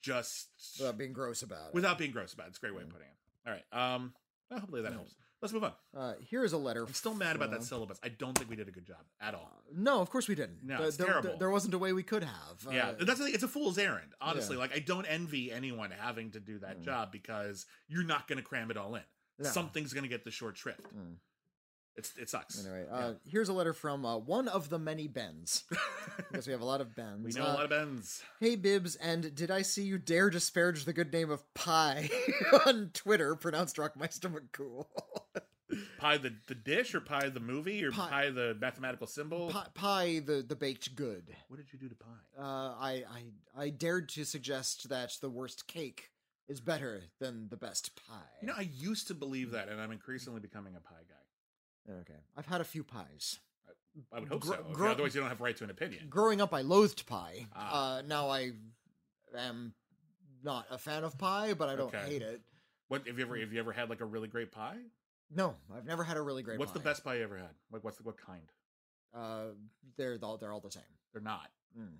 just 0.03 0.49
Without 0.81 0.99
being 0.99 1.13
gross 1.13 1.43
about 1.43 1.69
it. 1.69 1.75
without 1.75 1.99
being 1.99 2.11
gross 2.11 2.33
about 2.35 2.47
it. 2.47 2.51
It's 2.51 2.59
a 2.59 2.61
great 2.61 2.75
way 2.75 2.83
of 2.83 2.89
Mm. 2.89 2.93
putting 2.93 3.09
it. 3.09 3.17
All 3.47 3.53
right. 3.53 3.65
Um, 3.95 4.15
well, 4.51 4.61
hopefully 4.61 4.83
that 4.83 4.93
helps. 4.93 5.15
Let's 5.41 5.53
move 5.53 5.65
on. 5.65 5.73
Uh, 5.97 6.15
here's 6.21 6.53
a 6.53 6.59
letter. 6.59 6.85
I'm 6.85 6.95
still 6.95 7.15
mad 7.15 7.35
about 7.35 7.51
that 7.51 7.65
syllabus. 7.65 7.99
I 8.03 8.09
don't 8.11 8.37
think 8.37 8.49
we 8.49 8.55
did 8.55 8.69
a 8.69 8.71
good 8.73 8.87
job 8.87 9.05
at 9.21 9.35
all. 9.35 9.65
No, 9.73 10.01
of 10.01 10.09
course 10.11 10.29
we 10.29 10.35
didn't. 10.37 10.63
No, 10.63 10.79
There- 10.79 10.87
it's 10.89 10.97
there, 10.97 11.07
terrible. 11.09 11.37
There 11.37 11.51
wasn't 11.51 11.75
a 11.75 11.79
way 11.79 11.93
we 11.93 12.05
could 12.05 12.23
have. 12.23 12.67
yeah, 12.71 12.91
Uh, 12.91 13.05
that's 13.05 13.19
the 13.19 13.25
thing. 13.27 13.35
It's 13.35 13.43
a 13.43 13.49
fool's 13.49 13.77
errand, 13.79 14.15
honestly. 14.21 14.55
Yeah. 14.57 14.61
Like 14.63 14.73
I 14.73 14.79
don't 14.81 15.05
envy 15.07 15.51
anyone 15.51 15.91
having 15.91 16.31
to 16.33 16.41
do 16.41 16.59
that 16.61 16.79
Mm. 16.81 16.85
job 16.85 17.11
because 17.13 17.67
you're 17.89 18.05
not 18.05 18.29
going 18.29 18.39
to 18.39 18.45
cram 18.45 18.71
it 18.71 18.77
all 18.77 18.95
in. 18.95 19.05
No. 19.39 19.49
Something's 19.51 19.93
going 19.93 20.05
to 20.05 20.09
get 20.09 20.25
the 20.25 20.31
short 20.31 20.57
shrift. 20.57 20.95
Mm. 20.95 21.17
It's 21.97 22.15
it 22.17 22.31
sucks. 22.31 22.59
Anyway, 22.65 22.87
uh, 22.91 23.13
here's 23.27 23.49
a 23.51 23.53
letter 23.53 23.73
from 23.75 24.07
uh, 24.07 24.17
one 24.17 24.49
of 24.49 24.71
the 24.71 24.79
many 24.79 25.09
Bens. 25.09 25.65
because 26.31 26.47
we 26.47 26.53
have 26.53 26.63
a 26.63 26.65
lot 26.65 26.81
of 26.81 26.95
Bens. 26.95 27.23
we 27.35 27.39
know 27.41 27.47
Uh, 27.47 27.53
a 27.53 27.55
lot 27.55 27.65
of 27.65 27.71
bends. 27.71 28.23
Hey 28.41 28.57
Bibbs, 28.57 28.97
and 28.97 29.35
did 29.35 29.51
I 29.51 29.61
see 29.63 29.83
you 29.83 29.99
dare 29.99 30.31
disparage 30.31 30.85
the 30.87 30.93
good 30.95 31.13
name 31.13 31.31
of 31.31 31.43
Pie 31.55 32.09
on 32.67 32.91
Twitter, 32.95 33.35
pronounced 33.37 33.77
Rockmeister 33.77 34.33
McCool? 34.33 34.87
Pie 35.99 36.19
the 36.19 36.33
the 36.49 36.55
dish 36.55 36.95
or 36.95 37.01
pie 37.01 37.29
the 37.31 37.41
movie 37.41 37.83
or 37.85 37.93
Pie- 37.93 38.09
pie, 38.11 38.31
the 38.31 38.57
mathematical 38.61 39.07
symbol. 39.07 39.49
Pie, 39.51 39.67
pie 39.75 40.19
the, 40.25 40.45
the 40.47 40.57
baked 40.57 40.95
good. 40.97 41.25
What 41.49 41.57
did 41.59 41.73
you 41.73 41.79
do 41.79 41.89
to 41.89 41.95
pie? 41.95 42.09
Uh, 42.39 42.43
I, 42.79 43.05
I 43.11 43.25
I 43.65 43.71
dared 43.71 44.09
to 44.11 44.25
suggest 44.25 44.89
that 44.91 45.17
the 45.23 45.31
worst 45.31 45.67
cake 45.69 46.11
is 46.49 46.61
better 46.61 47.03
than 47.21 47.49
the 47.49 47.57
best 47.57 47.95
pie. 47.97 48.15
You 48.43 48.49
know, 48.49 48.55
I 48.57 48.69
used 48.73 49.07
to 49.09 49.15
believe 49.15 49.53
that, 49.53 49.69
and 49.69 49.81
I'm 49.81 49.93
increasingly 49.93 50.41
becoming 50.41 50.75
a 50.77 50.81
pie 50.81 51.05
guy. 51.09 51.15
Okay, 51.91 52.21
I've 52.37 52.47
had 52.47 52.61
a 52.61 52.65
few 52.65 52.85
pies. 52.85 53.39
I 54.13 54.21
would 54.21 54.29
hope 54.29 54.41
Gro- 54.41 54.57
so. 54.57 54.63
Gro- 54.73 54.91
otherwise, 54.93 55.15
you 55.15 55.21
don't 55.21 55.29
have 55.29 55.41
right 55.41 55.57
to 55.57 55.65
an 55.65 55.71
opinion. 55.71 56.07
Growing 56.09 56.41
up, 56.41 56.55
I 56.55 56.63
loathed 56.63 57.05
pie. 57.07 57.47
Ah. 57.55 57.97
Uh, 57.99 58.03
now 58.03 58.31
I 58.31 58.53
am 59.37 59.75
not 60.43 60.67
a 60.71 60.79
fan 60.79 61.05
of 61.05 61.19
pie, 61.19 61.53
but 61.55 61.69
I 61.69 61.77
don't 61.77 61.95
Okay. 61.95 62.07
hate 62.07 62.23
it. 62.23 62.41
What 62.89 63.07
have 63.07 63.19
you 63.19 63.25
ever 63.25 63.37
have 63.37 63.53
you 63.53 63.59
ever 63.61 63.73
had 63.73 63.91
like 63.91 64.01
a 64.01 64.05
really 64.07 64.29
great 64.29 64.51
pie? 64.51 64.79
No, 65.35 65.57
I've 65.75 65.87
never 65.87 66.05
had 66.05 66.17
a 66.17 66.23
really 66.23 66.43
great. 66.43 66.57
Pie. 66.57 66.61
What's 66.61 66.73
the 66.73 66.81
pie. 66.81 66.85
best 66.85 67.05
pie 67.05 67.15
you 67.17 67.23
ever 67.25 67.37
had? 67.39 67.55
Like 67.71 67.85
what's 67.85 67.97
the, 67.97 68.03
what 68.03 68.17
kind? 68.19 68.43
Uh, 69.15 69.53
they're 69.97 70.19
all 70.23 70.37
they're 70.39 70.53
all 70.53 70.61
the 70.61 70.71
same. 70.71 70.83
They're 71.13 71.23
not. 71.23 71.51
Mm. 71.79 71.97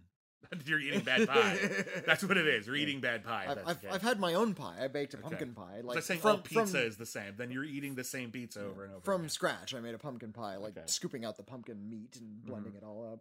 You're 0.67 0.81
eating 0.81 1.01
bad 1.01 1.29
pie. 1.29 1.59
That's 2.07 2.23
what 2.25 2.37
it 2.37 2.47
is. 2.47 2.67
You're 2.67 2.77
eating 2.77 3.01
bad 3.01 3.25
pie. 3.25 3.47
I've, 3.49 3.59
I've. 3.69 3.79
I've 3.93 4.03
had 4.03 4.21
my 4.21 4.35
own 4.35 4.55
pie. 4.55 4.77
I 4.83 4.89
baked 4.89 5.15
a 5.15 5.17
Okay. 5.19 5.23
pumpkin 5.29 5.53
pie. 5.55 5.81
Like 5.83 5.97
like 5.97 6.05
saying 6.05 6.21
from, 6.21 6.31
all 6.33 6.39
pizza 6.39 6.67
from, 6.79 6.81
is 6.89 6.97
the 6.97 7.07
same. 7.07 7.35
Then 7.37 7.51
you're 7.51 7.65
eating 7.65 7.95
the 7.95 8.05
same 8.05 8.31
pizza 8.31 8.61
over 8.65 8.85
and 8.85 8.93
over. 8.95 9.03
from 9.03 9.23
again. 9.23 9.29
scratch. 9.31 9.75
I 9.75 9.81
made 9.81 9.95
a 9.95 9.99
pumpkin 9.99 10.33
pie, 10.33 10.57
like 10.57 10.71
Okay. 10.73 10.81
Mm-hmm. 10.81 10.89
scooping 10.89 11.25
out 11.25 11.37
the 11.37 11.43
pumpkin 11.43 11.89
meat 11.89 12.17
and 12.21 12.45
blending 12.45 12.75
it 12.75 12.83
all 12.85 13.11
up. 13.13 13.21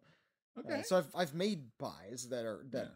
Uh, 0.58 0.62
Okay. 0.74 0.84
so 0.84 0.98
I've 0.98 1.08
I've 1.16 1.34
made 1.34 1.62
pies 1.80 2.28
that 2.30 2.46
are 2.46 2.66
that 2.72 2.92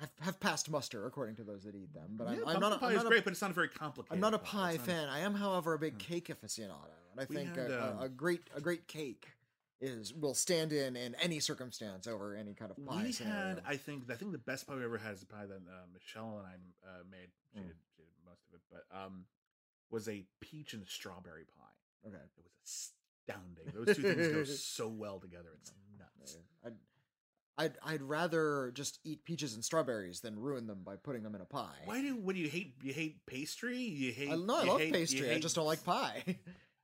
have, 0.00 0.10
have 0.20 0.40
passed 0.40 0.68
muster 0.68 1.06
according 1.06 1.36
to 1.36 1.44
those 1.44 1.62
that 1.62 1.74
eat 1.76 1.94
them. 1.94 2.08
But 2.16 2.30
yeah, 2.32 2.38
I'm, 2.46 2.56
I'm 2.56 2.60
not 2.60 2.72
a, 2.72 2.78
pie 2.78 2.90
I'm 2.90 2.96
is 2.96 3.04
a- 3.04 3.06
great, 3.06 3.22
but 3.24 3.32
it's 3.32 3.40
not 3.42 3.52
very 3.54 3.68
complicated. 3.68 4.12
I'm 4.14 4.20
not 4.20 4.34
a 4.34 4.38
pie 4.38 4.72
not- 4.76 4.84
fan. 4.86 5.08
I 5.08 5.20
am, 5.20 5.34
however, 5.34 5.74
a 5.74 5.78
big 5.78 5.98
cake 5.98 6.26
aficionado, 6.28 6.90
and 7.12 7.20
I 7.20 7.26
We 7.28 7.36
think 7.36 7.54
had, 7.56 7.70
a- 7.70 7.90
um, 7.92 8.02
a 8.02 8.08
great 8.08 8.40
a 8.56 8.60
great 8.60 8.88
cake 8.88 9.28
is 9.80 10.12
will 10.14 10.34
stand 10.34 10.72
in 10.72 10.96
in 10.96 11.14
any 11.16 11.38
circumstance 11.40 12.06
over 12.06 12.34
any 12.34 12.54
kind 12.54 12.70
of 12.70 12.84
pie 12.86 13.02
We 13.04 13.12
scenario. 13.12 13.48
had, 13.56 13.62
I 13.66 13.76
think, 13.76 14.10
I 14.10 14.14
think 14.14 14.32
the 14.32 14.38
best 14.38 14.66
pie 14.66 14.74
we 14.74 14.84
ever 14.84 14.98
had 14.98 15.14
is 15.14 15.22
a 15.22 15.26
pie 15.26 15.46
that 15.46 15.56
uh, 15.56 15.84
Michelle 15.92 16.38
and 16.38 16.46
I 16.46 16.88
uh, 16.88 17.02
made. 17.10 17.28
She, 17.52 17.60
Mm. 17.60 17.66
did, 17.68 17.76
she 17.96 18.02
did 18.02 18.08
most 18.26 18.42
of 18.48 18.54
it, 18.54 18.60
but 18.70 18.84
um, 18.96 19.24
was 19.90 20.08
a 20.08 20.24
peach 20.40 20.72
and 20.74 20.86
strawberry 20.88 21.44
pie. 21.44 22.08
okay. 22.08 22.16
It 22.16 22.44
was 22.44 22.90
astounding. 23.28 23.72
Those 23.74 23.96
two 23.96 24.02
things 24.02 24.28
go 24.28 24.44
so 24.56 24.88
well 24.88 25.18
together. 25.20 25.50
It's 25.60 25.72
nuts. 25.98 26.36
I'd, 26.64 26.72
I'd 27.58 27.72
I'd 27.82 28.02
rather 28.02 28.70
just 28.74 28.98
eat 29.04 29.24
peaches 29.24 29.54
and 29.54 29.64
strawberries 29.64 30.20
than 30.20 30.38
ruin 30.38 30.66
them 30.66 30.80
by 30.84 30.96
putting 30.96 31.22
them 31.22 31.34
in 31.34 31.40
a 31.40 31.46
pie. 31.46 31.80
Why 31.86 32.02
do 32.02 32.14
what 32.16 32.34
do 32.34 32.40
you 32.40 32.48
hate? 32.50 32.74
You 32.82 32.92
hate 32.92 33.24
pastry? 33.26 33.78
You 33.78 34.12
hate? 34.12 34.30
I, 34.30 34.36
no, 34.36 34.56
I 34.58 34.64
love 34.64 34.80
hate- 34.80 34.92
pastry. 34.92 35.30
I 35.30 35.38
just 35.38 35.54
don't 35.56 35.64
like 35.66 35.82
pie. 35.84 36.22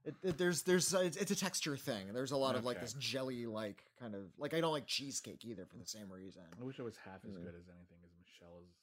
It, 0.05 0.15
it, 0.23 0.39
there's 0.39 0.63
there's 0.63 0.93
uh, 0.95 1.01
it's, 1.01 1.17
it's 1.17 1.31
a 1.31 1.37
texture 1.37 1.77
thing. 1.77 2.13
There's 2.13 2.33
a 2.33 2.37
lot 2.37 2.57
of 2.57 2.65
like 2.65 2.81
this 2.81 2.95
jelly 2.95 3.47
like 3.47 3.85
kind 4.01 4.15
of 4.15 4.23
like 4.37 4.53
I 4.53 4.61
don't 4.61 4.73
like 4.73 4.87
cheesecake 4.87 5.45
either 5.45 5.65
for 5.65 5.77
the 5.77 5.87
same 5.87 6.11
reason. 6.11 6.43
I 6.61 6.65
wish 6.65 6.81
I 6.81 6.83
was 6.83 6.97
half 7.05 7.25
as 7.25 7.37
good 7.37 7.55
as 7.55 7.69
anything 7.69 7.99
as 8.05 8.11
Michelle 8.19 8.59
is 8.63 8.75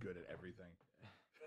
good 0.00 0.16
at 0.16 0.24
everything. 0.32 0.72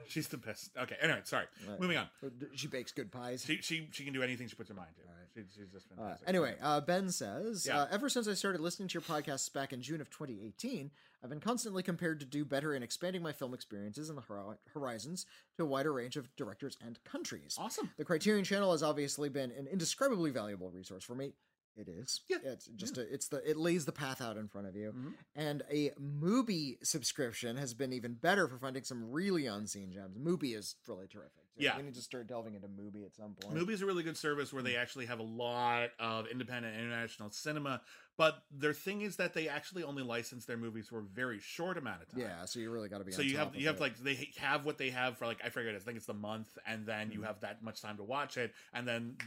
She's 0.07 0.27
the 0.27 0.37
best. 0.37 0.71
Okay, 0.77 0.95
anyway, 1.01 1.21
sorry. 1.23 1.45
Right. 1.67 1.79
Moving 1.79 1.97
on. 1.97 2.07
She 2.55 2.67
bakes 2.67 2.91
good 2.91 3.11
pies. 3.11 3.43
She 3.45 3.57
she 3.61 3.87
she 3.91 4.03
can 4.03 4.13
do 4.13 4.21
anything 4.21 4.47
she 4.47 4.55
puts 4.55 4.69
her 4.69 4.75
mind 4.75 4.89
to. 4.97 5.01
Right. 5.03 5.27
She, 5.33 5.41
she's 5.61 5.71
just 5.71 5.85
Uh, 5.91 5.95
fantastic. 5.95 6.29
anyway, 6.29 6.55
uh, 6.61 6.81
Ben 6.81 7.09
says, 7.11 7.65
Yeah. 7.67 7.81
uh, 7.83 7.87
ever 7.91 8.09
since 8.09 8.27
I 8.27 8.33
started 8.33 8.61
listening 8.61 8.87
to 8.89 8.93
your 8.93 9.01
podcasts 9.01 9.51
back 9.51 9.71
in 9.73 9.81
June 9.81 10.01
of 10.01 10.09
2018, 10.09 10.91
I've 11.23 11.29
been 11.29 11.39
constantly 11.39 11.81
compared 11.83 12.19
to 12.19 12.25
do 12.25 12.43
better 12.45 12.73
in 12.75 12.83
expanding 12.83 13.21
my 13.23 13.31
film 13.31 13.53
experiences 13.53 14.09
and 14.09 14.17
the 14.17 14.21
hor- 14.23 14.59
horizons 14.73 15.25
to 15.57 15.63
a 15.63 15.65
wider 15.65 15.93
range 15.93 16.17
of 16.17 16.35
directors 16.35 16.77
and 16.85 17.01
countries. 17.05 17.55
awesome. 17.57 17.89
The 17.97 18.05
Criterion 18.05 18.43
Channel 18.43 18.71
has 18.71 18.83
obviously 18.83 19.29
been 19.29 19.51
an 19.51 19.67
indescribably 19.67 20.31
valuable 20.31 20.69
resource 20.69 21.03
for 21.03 21.15
me. 21.15 21.33
It 21.76 21.88
is. 21.89 22.21
Yeah. 22.30 22.38
It's 22.43 22.67
just 22.76 22.97
a, 22.97 23.01
it's 23.13 23.28
the 23.30 23.38
it 23.49 23.57
lays 23.57 23.86
the 23.86 23.91
path 23.91 24.21
out 24.21 24.38
in 24.38 24.47
front 24.47 24.67
of 24.67 24.76
you. 24.76 24.93
Mhm. 24.95 25.13
And 25.36 25.63
a 25.71 25.89
Mubi 25.99 26.78
subscription 26.86 27.57
has 27.57 27.74
been 27.74 27.91
even 27.93 28.13
better 28.13 28.47
for 28.47 28.57
finding 28.59 28.84
some 28.84 29.11
really 29.11 29.47
unseen 29.47 29.91
gems. 29.91 30.17
Mubi 30.17 30.55
is 30.55 30.76
really 30.88 31.07
terrific. 31.07 31.32
too. 31.57 31.63
Yeah. 31.63 31.78
We 31.78 31.84
need 31.84 31.93
to 31.95 32.01
start 32.01 32.28
delving 32.28 32.55
into 32.55 32.67
Mubi 32.67 33.05
at 33.05 33.13
some 33.15 33.34
point. 33.36 33.55
Mubi's 33.57 33.82
a 33.82 33.86
really 33.86 34.03
good 34.03 34.17
service 34.17 34.51
where 34.53 34.63
they 34.63 34.76
actually 34.76 35.05
have 35.07 35.19
a 35.19 35.24
lot 35.24 35.89
of 35.99 36.28
independent 36.28 36.76
international 36.76 37.30
cinema, 37.32 37.82
but 38.17 38.43
their 38.51 38.74
thing 38.74 39.01
is 39.01 39.15
that 39.17 39.34
they 39.36 39.47
actually 39.47 39.84
only 39.84 40.01
license 40.03 40.45
their 40.45 40.57
movies 40.57 40.88
for 40.88 40.99
a 40.99 41.03
very 41.03 41.39
short 41.39 41.78
amount 41.78 42.01
of 42.01 42.09
time. 42.09 42.21
Yeah, 42.21 42.45
so 42.45 42.59
you 42.59 42.71
really 42.71 42.89
got 42.89 42.99
to 42.99 43.03
be. 43.03 43.11
So 43.11 43.21
you 43.21 43.38
have 43.38 43.55
you 43.55 43.67
have 43.67 43.76
it. 43.78 43.82
like 43.82 43.97
they 43.97 44.30
have 44.38 44.65
what 44.65 44.78
they 44.78 44.89
have 44.91 45.17
for 45.17 45.26
like 45.28 45.41
I 45.43 45.49
forget 45.49 45.76
I 45.76 45.80
think 45.80 45.97
it's 45.97 46.05
the 46.07 46.13
month, 46.13 46.49
and 46.67 46.86
then 46.86 47.11
you 47.11 47.19
Mhm. 47.21 47.26
have 47.26 47.39
that 47.41 47.63
much 47.63 47.82
time 47.82 47.97
to 47.97 48.03
watch 48.03 48.38
it, 48.38 48.53
and 48.74 48.88
then 48.88 49.17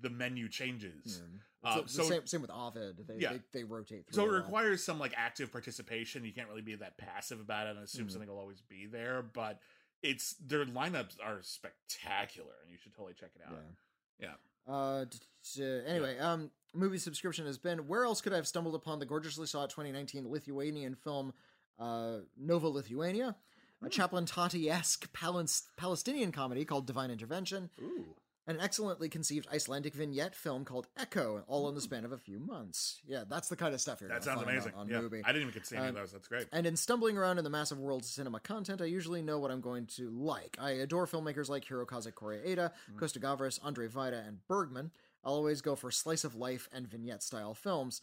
the 0.00 0.10
menu 0.10 0.48
changes. 0.48 1.20
Yeah. 1.64 1.70
Uh, 1.70 1.80
It's 1.80 1.94
so 1.94 2.04
same, 2.04 2.26
same 2.26 2.40
with 2.40 2.50
Ovid. 2.52 3.04
They, 3.08 3.16
Yeah. 3.18 3.32
they, 3.32 3.40
they 3.52 3.64
rotate 3.64 4.06
through. 4.06 4.14
So 4.14 4.32
it 4.32 4.36
requires 4.36 4.82
some 4.84 4.98
like 5.00 5.12
active 5.16 5.50
participation. 5.50 6.24
You 6.24 6.32
can't 6.32 6.48
really 6.48 6.62
be 6.62 6.76
that 6.76 6.96
passive 6.98 7.40
about 7.40 7.66
it 7.66 7.70
and 7.76 7.80
assume 7.80 8.06
Mhm. 8.06 8.12
something 8.12 8.28
will 8.28 8.38
always 8.38 8.60
be 8.60 8.86
there. 8.86 9.22
But 9.22 9.60
it's 10.02 10.34
their 10.34 10.64
lineups 10.64 11.16
are 11.22 11.42
spectacular, 11.42 12.52
and 12.62 12.70
you 12.70 12.78
should 12.78 12.94
totally 12.94 13.14
check 13.14 13.30
it 13.34 13.42
out. 13.46 13.58
Yeah. 14.20 14.34
Yeah. 14.68 14.72
Uh, 14.72 15.04
t- 15.06 15.18
t- 15.54 15.62
anyway, 15.64 16.18
um, 16.18 16.50
Mubi 16.76 17.00
subscription 17.00 17.46
has 17.46 17.58
been. 17.58 17.88
Where 17.88 18.04
else 18.04 18.20
could 18.20 18.32
I 18.32 18.36
have 18.36 18.46
stumbled 18.46 18.74
upon 18.74 18.98
the 18.98 19.06
gorgeously 19.06 19.46
sought 19.46 19.70
2019 19.70 20.28
Lithuanian 20.30 20.94
film, 20.94 21.32
uh, 21.78 22.18
Nova 22.36 22.70
Lituania, 22.70 23.30
a 23.30 23.84
Hmm. 23.84 23.88
Chaplin 23.88 24.26
Tati-esque 24.26 25.12
Palest- 25.12 25.74
Palestinian 25.76 26.30
comedy 26.32 26.64
called 26.64 26.86
Divine 26.86 27.10
Intervention, 27.10 27.70
Ooh. 27.80 28.14
An 28.48 28.58
excellently 28.60 29.08
conceived 29.10 29.46
Icelandic 29.52 29.94
vignette 29.94 30.34
film 30.34 30.64
called 30.64 30.86
Echo, 30.96 31.44
all 31.46 31.68
in 31.68 31.74
the 31.74 31.80
span 31.82 32.04
of 32.06 32.12
a 32.12 32.16
few 32.16 32.38
months. 32.40 33.00
Yeah, 33.06 33.24
that's 33.28 33.48
the 33.48 33.56
kind 33.56 33.74
of 33.74 33.80
stuff 33.80 34.00
you're 34.00 34.08
That 34.08 34.24
sounds 34.24 34.40
amazing. 34.42 34.72
on, 34.74 34.80
on 34.80 34.88
yeah. 34.88 34.96
Mubi. 35.00 35.20
I 35.22 35.28
didn't 35.32 35.42
even 35.42 35.52
get 35.54 35.64
to 35.64 35.68
see 35.68 35.76
any 35.76 35.88
of 35.88 35.94
Um, 35.94 36.00
those. 36.00 36.12
That's 36.12 36.28
great. 36.28 36.46
And 36.50 36.66
in 36.66 36.74
stumbling 36.76 37.18
around 37.18 37.36
in 37.38 37.44
the 37.44 37.50
massive 37.50 37.78
world 37.78 38.00
of 38.00 38.06
cinema 38.08 38.40
content, 38.40 38.80
I 38.80 38.86
usually 38.86 39.20
know 39.20 39.38
what 39.38 39.50
I'm 39.50 39.60
going 39.60 39.84
to 39.98 40.08
like. 40.10 40.56
I 40.58 40.70
adore 40.70 41.06
filmmakers 41.06 41.50
like 41.50 41.66
Hirokazu 41.66 42.12
Koreeda, 42.12 42.72
Mm. 42.90 42.98
Costa 42.98 43.20
Gavras, 43.20 43.60
Andrzej 43.60 43.92
Wajda, 43.92 44.26
and 44.26 44.38
Bergman. 44.48 44.90
I'll 45.22 45.34
always 45.34 45.60
go 45.60 45.74
for 45.76 45.90
slice 45.90 46.24
of 46.24 46.34
life 46.34 46.68
and 46.72 46.88
vignette 46.88 47.22
style 47.22 47.52
films. 47.52 48.00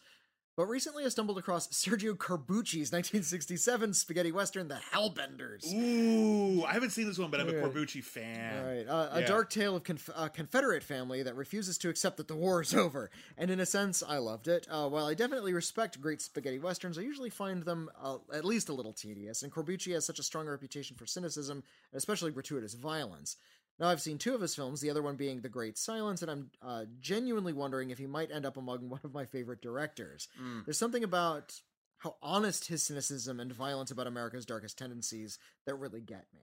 But 0.56 0.68
recently 0.68 1.04
I 1.04 1.08
stumbled 1.10 1.36
across 1.36 1.68
Sergio 1.68 2.14
Corbucci's 2.16 2.90
1967 2.90 3.92
spaghetti 3.92 4.32
western, 4.32 4.68
The 4.68 4.80
Hellbenders. 4.90 5.70
Ooh, 5.74 6.64
I 6.64 6.72
haven't 6.72 6.90
seen 6.90 7.06
this 7.06 7.18
one, 7.18 7.30
but 7.30 7.40
I'm 7.42 7.48
a. 7.50 7.52
Corbucci 7.52 8.02
fan. 8.02 8.58
All 8.58 8.66
right, 8.66 8.88
uh, 8.88 9.08
a 9.12 9.20
Yeah. 9.20 9.26
dark 9.26 9.50
tale 9.50 9.76
of 9.76 9.84
conf- 9.84 10.08
a 10.16 10.30
Confederate 10.30 10.82
family 10.82 11.22
that 11.22 11.36
refuses 11.36 11.76
to 11.78 11.90
accept 11.90 12.16
that 12.16 12.26
the 12.28 12.34
war 12.36 12.62
is 12.62 12.72
over. 12.74 13.10
And 13.36 13.50
in 13.50 13.60
a 13.60 13.66
sense, 13.66 14.02
I 14.02 14.16
loved 14.16 14.48
it. 14.48 14.66
Uh, 14.70 14.88
while 14.88 15.04
I 15.04 15.12
definitely 15.12 15.52
respect 15.52 16.00
great 16.00 16.22
spaghetti 16.22 16.58
westerns, 16.58 16.96
I 16.96 17.02
usually 17.02 17.28
find 17.30 17.62
them 17.62 17.90
uh, 18.02 18.16
at 18.32 18.46
least 18.46 18.70
a 18.70 18.72
little 18.72 18.94
tedious. 18.94 19.42
And 19.42 19.52
Corbucci 19.52 19.92
has 19.92 20.06
such 20.06 20.18
a 20.18 20.22
strong 20.22 20.46
reputation 20.46 20.96
for 20.96 21.04
cynicism 21.04 21.62
and 21.92 21.98
especially 21.98 22.30
gratuitous 22.30 22.72
violence. 22.72 23.36
Now, 23.78 23.88
I've 23.88 24.00
seen 24.00 24.16
two 24.16 24.34
of 24.34 24.40
his 24.40 24.54
films, 24.54 24.80
the 24.80 24.88
other 24.90 25.02
one 25.02 25.16
being 25.16 25.40
The 25.42 25.50
Great 25.50 25.76
Silence, 25.76 26.22
and 26.22 26.30
I'm 26.30 26.50
uh, 26.62 26.84
genuinely 26.98 27.52
wondering 27.52 27.90
if 27.90 27.98
he 27.98 28.06
might 28.06 28.30
end 28.32 28.46
up 28.46 28.56
among 28.56 28.88
one 28.88 29.00
of 29.04 29.12
my 29.12 29.24
favorite 29.26 29.60
directors. 29.60 30.28
Mm. 30.42 30.64
There's 30.64 30.78
something 30.78 31.04
about 31.04 31.60
how 31.98 32.16
honest 32.22 32.68
his 32.68 32.82
cynicism 32.82 33.38
and 33.40 33.52
violence 33.52 33.90
about 33.90 34.06
America's 34.06 34.46
darkest 34.46 34.78
tendencies 34.78 35.38
that 35.66 35.74
really 35.74 36.00
get 36.00 36.26
me. 36.34 36.40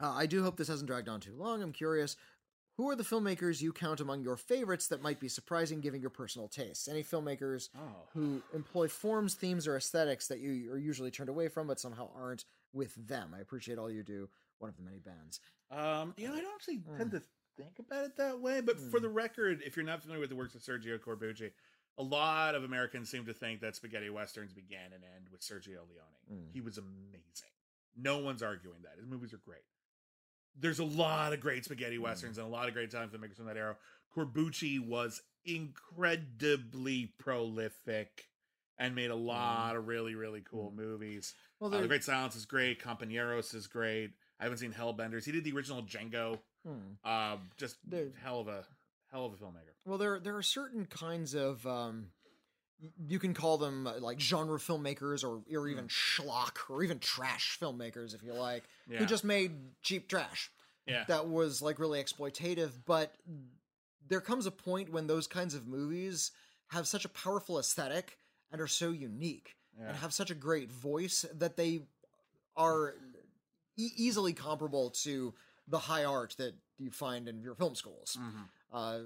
Uh, 0.00 0.12
I 0.14 0.26
do 0.26 0.42
hope 0.42 0.56
this 0.56 0.68
hasn't 0.68 0.88
dragged 0.88 1.08
on 1.08 1.20
too 1.20 1.34
long. 1.36 1.62
I'm 1.62 1.72
curious. 1.72 2.16
Who 2.78 2.88
are 2.90 2.96
the 2.96 3.02
filmmakers 3.04 3.60
you 3.60 3.72
count 3.72 4.00
among 4.00 4.22
your 4.22 4.36
favorites 4.36 4.88
that 4.88 5.02
might 5.02 5.20
be 5.20 5.28
surprising 5.28 5.80
given 5.80 6.00
your 6.00 6.10
personal 6.10 6.48
tastes? 6.48 6.88
Any 6.88 7.02
filmmakers 7.04 7.68
Oh. 7.78 8.08
who 8.14 8.42
employ 8.54 8.88
forms, 8.88 9.34
themes, 9.34 9.66
or 9.68 9.76
aesthetics 9.76 10.26
that 10.28 10.40
you 10.40 10.72
are 10.72 10.78
usually 10.78 11.10
turned 11.10 11.28
away 11.28 11.48
from 11.48 11.66
but 11.66 11.78
somehow 11.78 12.10
aren't 12.16 12.44
with 12.72 12.94
them? 12.94 13.34
I 13.36 13.40
appreciate 13.40 13.78
all 13.78 13.90
you 13.90 14.02
do. 14.02 14.28
One 14.58 14.70
of 14.70 14.76
the 14.76 14.82
many 14.82 14.98
bands. 15.00 15.38
Um, 15.72 16.14
you 16.16 16.28
know, 16.28 16.34
I 16.34 16.40
don't 16.40 16.54
actually 16.54 16.78
Mm. 16.78 16.96
tend 16.98 17.10
to 17.12 17.22
think 17.56 17.78
about 17.78 18.04
it 18.04 18.16
that 18.16 18.40
way. 18.40 18.60
But 18.60 18.78
for 18.78 19.00
the 19.00 19.08
record, 19.08 19.62
if 19.64 19.76
you're 19.76 19.84
not 19.86 20.00
familiar 20.02 20.20
with 20.20 20.30
the 20.30 20.36
works 20.36 20.54
of 20.54 20.60
Sergio 20.62 20.98
Corbucci, 20.98 21.52
a 21.98 22.02
lot 22.02 22.54
of 22.54 22.64
Americans 22.64 23.10
seem 23.10 23.24
to 23.26 23.34
think 23.34 23.60
that 23.60 23.74
spaghetti 23.76 24.10
westerns 24.10 24.52
began 24.52 24.92
and 24.92 25.02
end 25.04 25.28
with 25.30 25.40
Sergio 25.40 25.86
Leone. 25.88 26.22
Mm. 26.30 26.52
He 26.52 26.60
was 26.60 26.78
amazing. 26.78 27.50
No 27.96 28.18
one's 28.18 28.42
arguing 28.42 28.82
that. 28.82 28.96
His 28.98 29.06
movies 29.06 29.32
are 29.34 29.38
great. 29.38 29.64
There's 30.54 30.78
a 30.78 30.84
lot 30.84 31.32
of 31.32 31.40
great 31.40 31.64
spaghetti 31.64 31.96
Mm. 31.98 32.02
westerns 32.02 32.38
and 32.38 32.46
a 32.46 32.50
lot 32.50 32.68
of 32.68 32.74
great 32.74 32.90
times 32.90 33.12
time 33.12 33.20
filmmakers 33.20 33.36
from 33.36 33.46
that 33.46 33.56
era. 33.56 33.76
Corbucci 34.14 34.78
was 34.80 35.22
incredibly 35.44 37.06
prolific 37.18 38.28
and 38.78 38.94
made 38.94 39.10
a 39.10 39.14
lot 39.16 39.76
of 39.76 39.86
really, 39.86 40.14
really 40.14 40.40
cool 40.42 40.70
movies. 40.70 41.34
Well, 41.58 41.72
Uh, 41.74 41.80
the 41.80 41.88
Great 41.88 42.04
Silence 42.04 42.36
is 42.36 42.46
great. 42.46 42.80
Companeros 42.80 43.54
is 43.54 43.66
great. 43.66 44.14
I 44.42 44.46
haven't 44.46 44.58
seen 44.58 44.72
Hellbenders. 44.72 45.24
He 45.24 45.30
did 45.30 45.44
the 45.44 45.52
original 45.52 45.82
Django. 45.84 46.36
Hmm. 46.66 47.08
Um, 47.08 47.50
just 47.56 47.76
There- 47.88 48.10
hell 48.22 48.40
of 48.40 48.48
a 48.48 48.64
hell 49.12 49.24
of 49.24 49.32
a 49.32 49.36
filmmaker. 49.36 49.70
Well, 49.84 49.98
there 49.98 50.18
there 50.18 50.36
are 50.36 50.42
certain 50.42 50.84
kinds 50.86 51.34
of 51.34 51.64
um, 51.64 52.10
you 53.06 53.20
can 53.20 53.34
call 53.34 53.56
them 53.56 53.86
uh, 53.86 54.00
like 54.00 54.18
genre 54.20 54.58
filmmakers 54.58 55.22
or 55.22 55.42
or 55.56 55.68
even 55.68 55.86
schlock 55.86 56.56
or 56.68 56.82
even 56.82 56.98
trash 56.98 57.56
filmmakers 57.60 58.14
if 58.16 58.22
you 58.24 58.32
like, 58.32 58.64
Yeah. 58.90 58.98
who 58.98 59.06
just 59.06 59.22
made 59.22 59.52
cheap 59.82 60.08
trash 60.08 60.50
Yeah, 60.88 61.04
that 61.06 61.28
was 61.28 61.62
like 61.62 61.78
really 61.78 62.02
exploitative. 62.02 62.70
But 62.84 63.14
there 64.08 64.20
comes 64.20 64.46
a 64.46 64.50
point 64.50 64.90
when 64.90 65.06
those 65.06 65.28
kinds 65.28 65.54
of 65.54 65.68
movies 65.68 66.32
have 66.68 66.88
such 66.88 67.04
a 67.04 67.08
powerful 67.08 67.60
aesthetic 67.60 68.18
and 68.50 68.60
are 68.60 68.66
so 68.66 68.90
unique 68.90 69.54
Yeah. 69.78 69.88
and 69.90 69.96
have 69.98 70.12
such 70.12 70.30
a 70.32 70.34
great 70.34 70.72
voice 70.72 71.24
that 71.32 71.56
they 71.56 71.82
are 72.56 72.94
e- 73.76 73.92
easily 73.96 74.32
comparable 74.32 74.90
to 74.90 75.34
the 75.68 75.78
high 75.78 76.04
art 76.04 76.34
that 76.38 76.54
you 76.78 76.90
find 76.90 77.28
in 77.28 77.40
your 77.40 77.54
film 77.54 77.74
schools. 77.74 78.16
Mhm. 78.20 78.48
Uh, 78.72 79.00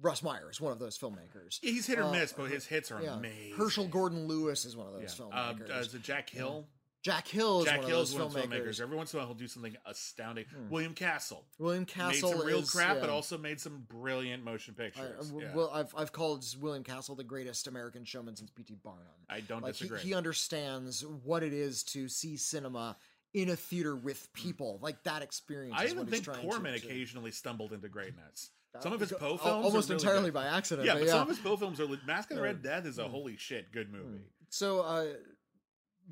Russ 0.00 0.22
Meyer 0.22 0.50
is 0.50 0.60
one 0.60 0.72
of 0.72 0.78
those 0.78 0.96
filmmakers. 0.98 1.58
he's 1.60 1.86
hit 1.86 1.98
or 1.98 2.04
Uh, 2.04 2.12
miss, 2.12 2.32
but 2.32 2.50
his 2.50 2.66
hits 2.66 2.90
are 2.90 3.02
Yeah. 3.02 3.14
amazing. 3.16 3.54
Herschell 3.56 3.88
Gordon 3.88 4.26
Lewis 4.28 4.64
is 4.64 4.76
one 4.76 4.86
of 4.86 4.92
those 5.00 5.18
Uh, 5.18 5.24
filmmakers. 5.24 5.70
uh, 5.70 5.80
is 5.80 5.94
it 5.94 6.02
Jack 6.02 6.30
Hill? 6.30 6.68
Jack 7.02 7.28
Hill 7.28 7.60
is 7.60 7.64
Jack 7.66 7.76
one 7.76 7.84
of 7.84 7.90
Hill's 7.90 8.10
those 8.10 8.18
one 8.18 8.26
of 8.26 8.32
those 8.32 8.44
filmmakers. 8.44 8.80
Every 8.80 8.96
once 8.96 9.12
in 9.12 9.18
a 9.18 9.20
while, 9.20 9.28
he'll 9.28 9.36
do 9.38 9.46
something 9.48 9.76
astounding. 9.86 10.46
Hmm. 10.46 10.68
William 10.68 10.94
Castle 10.94 11.46
William 11.58 11.86
Castle 11.86 12.30
made 12.32 12.38
some 12.38 12.46
real 12.46 12.58
is, 12.58 12.70
crap, 12.70 12.96
yeah. 12.96 13.00
but 13.00 13.08
also 13.08 13.38
made 13.38 13.60
some 13.60 13.82
brilliant 13.82 14.42
motion 14.44 14.74
I, 14.78 14.82
pictures. 14.82 15.32
I- 15.32 15.38
yeah. 15.38 15.54
well, 15.54 15.70
I've 15.70 15.94
I've 15.96 16.12
called 16.12 16.44
William 16.60 16.82
Castle 16.84 17.14
the 17.14 17.24
greatest 17.24 17.66
American 17.68 18.04
showman 18.04 18.34
since 18.36 18.50
P.T. 18.50 18.74
Barnum. 18.82 19.06
I 19.28 19.40
don't 19.40 19.62
Like 19.62 19.76
he, 19.76 19.84
disagree. 19.84 20.00
he 20.00 20.14
understands 20.14 21.04
what 21.06 21.42
it 21.44 21.52
is 21.52 21.82
to 21.84 22.08
see 22.08 22.36
cinema 22.36 22.96
in 23.34 23.50
a 23.50 23.56
theater 23.56 23.94
with 23.94 24.32
people. 24.32 24.78
Like 24.82 25.02
that 25.04 25.22
experience. 25.22 25.76
I 25.78 25.86
even 25.86 26.06
think 26.06 26.26
Corman 26.26 26.74
occasionally 26.74 27.30
stumbled 27.30 27.72
into 27.72 27.88
greatness. 27.88 28.50
Some 28.80 28.92
of 28.92 29.00
his 29.00 29.12
Poe 29.12 29.36
films, 29.36 29.64
almost 29.64 29.88
really 29.88 30.00
entirely 30.00 30.24
good. 30.26 30.34
by 30.34 30.46
accident. 30.46 30.86
Yeah, 30.86 30.94
but 30.94 31.04
yeah. 31.04 31.12
some 31.12 31.22
of 31.22 31.28
his 31.28 31.38
Poe 31.38 31.56
films 31.56 31.80
are. 31.80 31.88
Masque 32.06 32.30
of 32.30 32.36
the 32.36 32.42
Uh, 32.42 32.46
Red 32.46 32.62
Death 32.62 32.86
is 32.86 32.98
a 32.98 33.04
mm. 33.04 33.10
holy 33.10 33.36
shit 33.36 33.72
good 33.72 33.90
movie. 33.90 34.20
So 34.50 34.80
uh, 34.80 35.06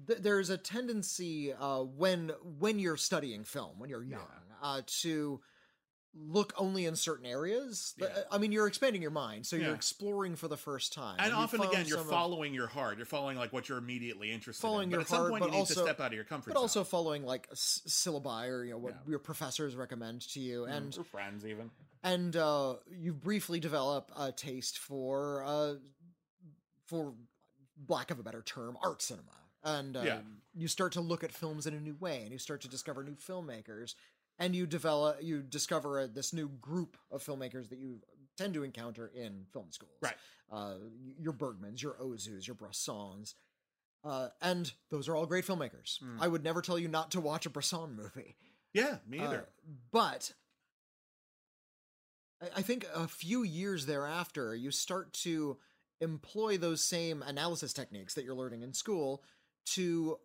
th- 0.06 0.20
there's 0.20 0.50
a 0.50 0.56
tendency 0.56 1.52
uh, 1.52 1.82
when 1.82 2.32
when 2.58 2.78
you're 2.78 2.96
studying 2.96 3.44
film, 3.44 3.78
when 3.78 3.90
you're 3.90 4.02
young, 4.02 4.26
uh, 4.62 4.82
to 5.02 5.40
look 6.18 6.52
only 6.56 6.86
in 6.86 6.96
certain 6.96 7.26
areas. 7.26 7.94
Yeah. 7.98 8.08
I 8.30 8.38
mean, 8.38 8.50
you're 8.52 8.66
expanding 8.66 9.02
your 9.02 9.10
mind, 9.10 9.46
so 9.46 9.54
you're 9.56 9.74
exploring 9.74 10.34
for 10.36 10.48
the 10.48 10.56
first 10.56 10.92
time. 10.92 11.16
And 11.18 11.28
you 11.30 11.36
often 11.36 11.58
found 11.60 11.72
again, 11.72 11.86
you're 11.86 11.98
some 11.98 12.06
of- 12.06 12.10
following 12.12 12.54
your 12.54 12.66
heart. 12.68 12.96
You're 12.96 13.06
following 13.06 13.36
like 13.36 13.52
what 13.52 13.68
you're 13.68 13.78
immediately 13.78 14.32
interested 14.32 14.64
in. 14.64 14.68
Following 14.70 14.84
in. 14.84 14.90
your 14.92 15.00
but 15.00 15.04
at 15.04 15.08
some 15.08 15.18
heart, 15.18 15.30
point, 15.30 15.40
but 15.40 15.46
you 15.46 15.52
need 15.52 15.58
also- 15.58 15.74
to 15.74 15.80
step 15.82 16.00
out 16.00 16.06
of 16.06 16.12
your 16.14 16.24
comfort 16.24 16.50
zone. 16.50 16.54
but 16.54 16.60
also 16.60 16.84
following 16.84 17.22
like 17.24 17.48
s- 17.52 17.82
syllabi 17.86 18.48
or 18.48 18.64
you 18.64 18.70
know 18.72 18.78
what 18.78 18.94
Yeah. 18.94 19.10
your 19.10 19.18
professors 19.18 19.76
recommend 19.76 20.22
to 20.30 20.40
you, 20.40 20.64
and 20.64 20.96
or 20.96 21.04
friends 21.04 21.44
even. 21.44 21.70
and 22.02 22.34
uh, 22.34 22.76
you 22.90 23.12
briefly 23.12 23.60
develop 23.60 24.10
a 24.16 24.32
taste 24.32 24.78
for 24.78 25.42
uh, 25.44 25.74
for 26.86 27.14
lack 27.88 28.10
of 28.10 28.18
a 28.18 28.22
better 28.22 28.42
term, 28.42 28.76
art 28.82 29.02
cinema, 29.02 29.32
and 29.64 29.96
uh, 29.96 30.02
Yeah. 30.02 30.20
you 30.54 30.68
start 30.68 30.92
to 30.92 31.00
look 31.00 31.22
at 31.24 31.32
films 31.32 31.66
in 31.66 31.74
a 31.74 31.80
new 31.80 31.96
way, 31.96 32.22
and 32.22 32.32
you 32.32 32.38
start 32.38 32.60
to 32.62 32.68
discover 32.68 33.02
new 33.04 33.16
filmmakers, 33.16 33.94
and 34.38 34.54
you 34.54 34.66
develop 34.66 35.18
you 35.22 35.42
discover 35.42 36.00
uh, 36.00 36.06
this 36.12 36.32
new 36.32 36.48
group 36.60 36.96
of 37.10 37.22
filmmakers 37.24 37.68
that 37.70 37.78
you 37.78 38.00
tend 38.36 38.54
to 38.54 38.62
encounter 38.64 39.10
in 39.14 39.46
film 39.52 39.66
schools, 39.70 39.92
Right. 40.02 40.14
Uh, 40.52 40.74
your 41.18 41.32
Bergmans, 41.32 41.82
your 41.82 41.94
Ozus, 41.94 42.46
your 42.46 42.54
Bressons. 42.54 43.34
Uh, 44.04 44.28
and 44.40 44.72
those 44.90 45.08
are 45.08 45.16
all 45.16 45.26
great 45.26 45.44
filmmakers. 45.46 46.00
Mm. 46.02 46.18
I 46.20 46.28
would 46.28 46.44
never 46.44 46.62
tell 46.62 46.78
you 46.78 46.86
not 46.86 47.10
to 47.12 47.20
watch 47.20 47.46
a 47.46 47.50
Bresson 47.50 47.96
movie. 47.96 48.36
Yeah, 48.72 48.98
me 49.08 49.18
Uh, 49.18 49.24
either. 49.24 49.48
but 49.90 50.32
I, 52.42 52.58
I 52.58 52.62
think 52.62 52.86
a 52.94 53.08
few 53.08 53.42
years 53.42 53.86
thereafter, 53.86 54.54
you 54.54 54.70
start 54.70 55.12
to 55.24 55.56
employ 56.00 56.58
those 56.58 56.84
same 56.84 57.22
analysis 57.22 57.72
techniques 57.72 58.14
that 58.14 58.24
you're 58.24 58.34
learning 58.34 58.62
in 58.62 58.74
school 58.74 59.22
to 59.74 60.18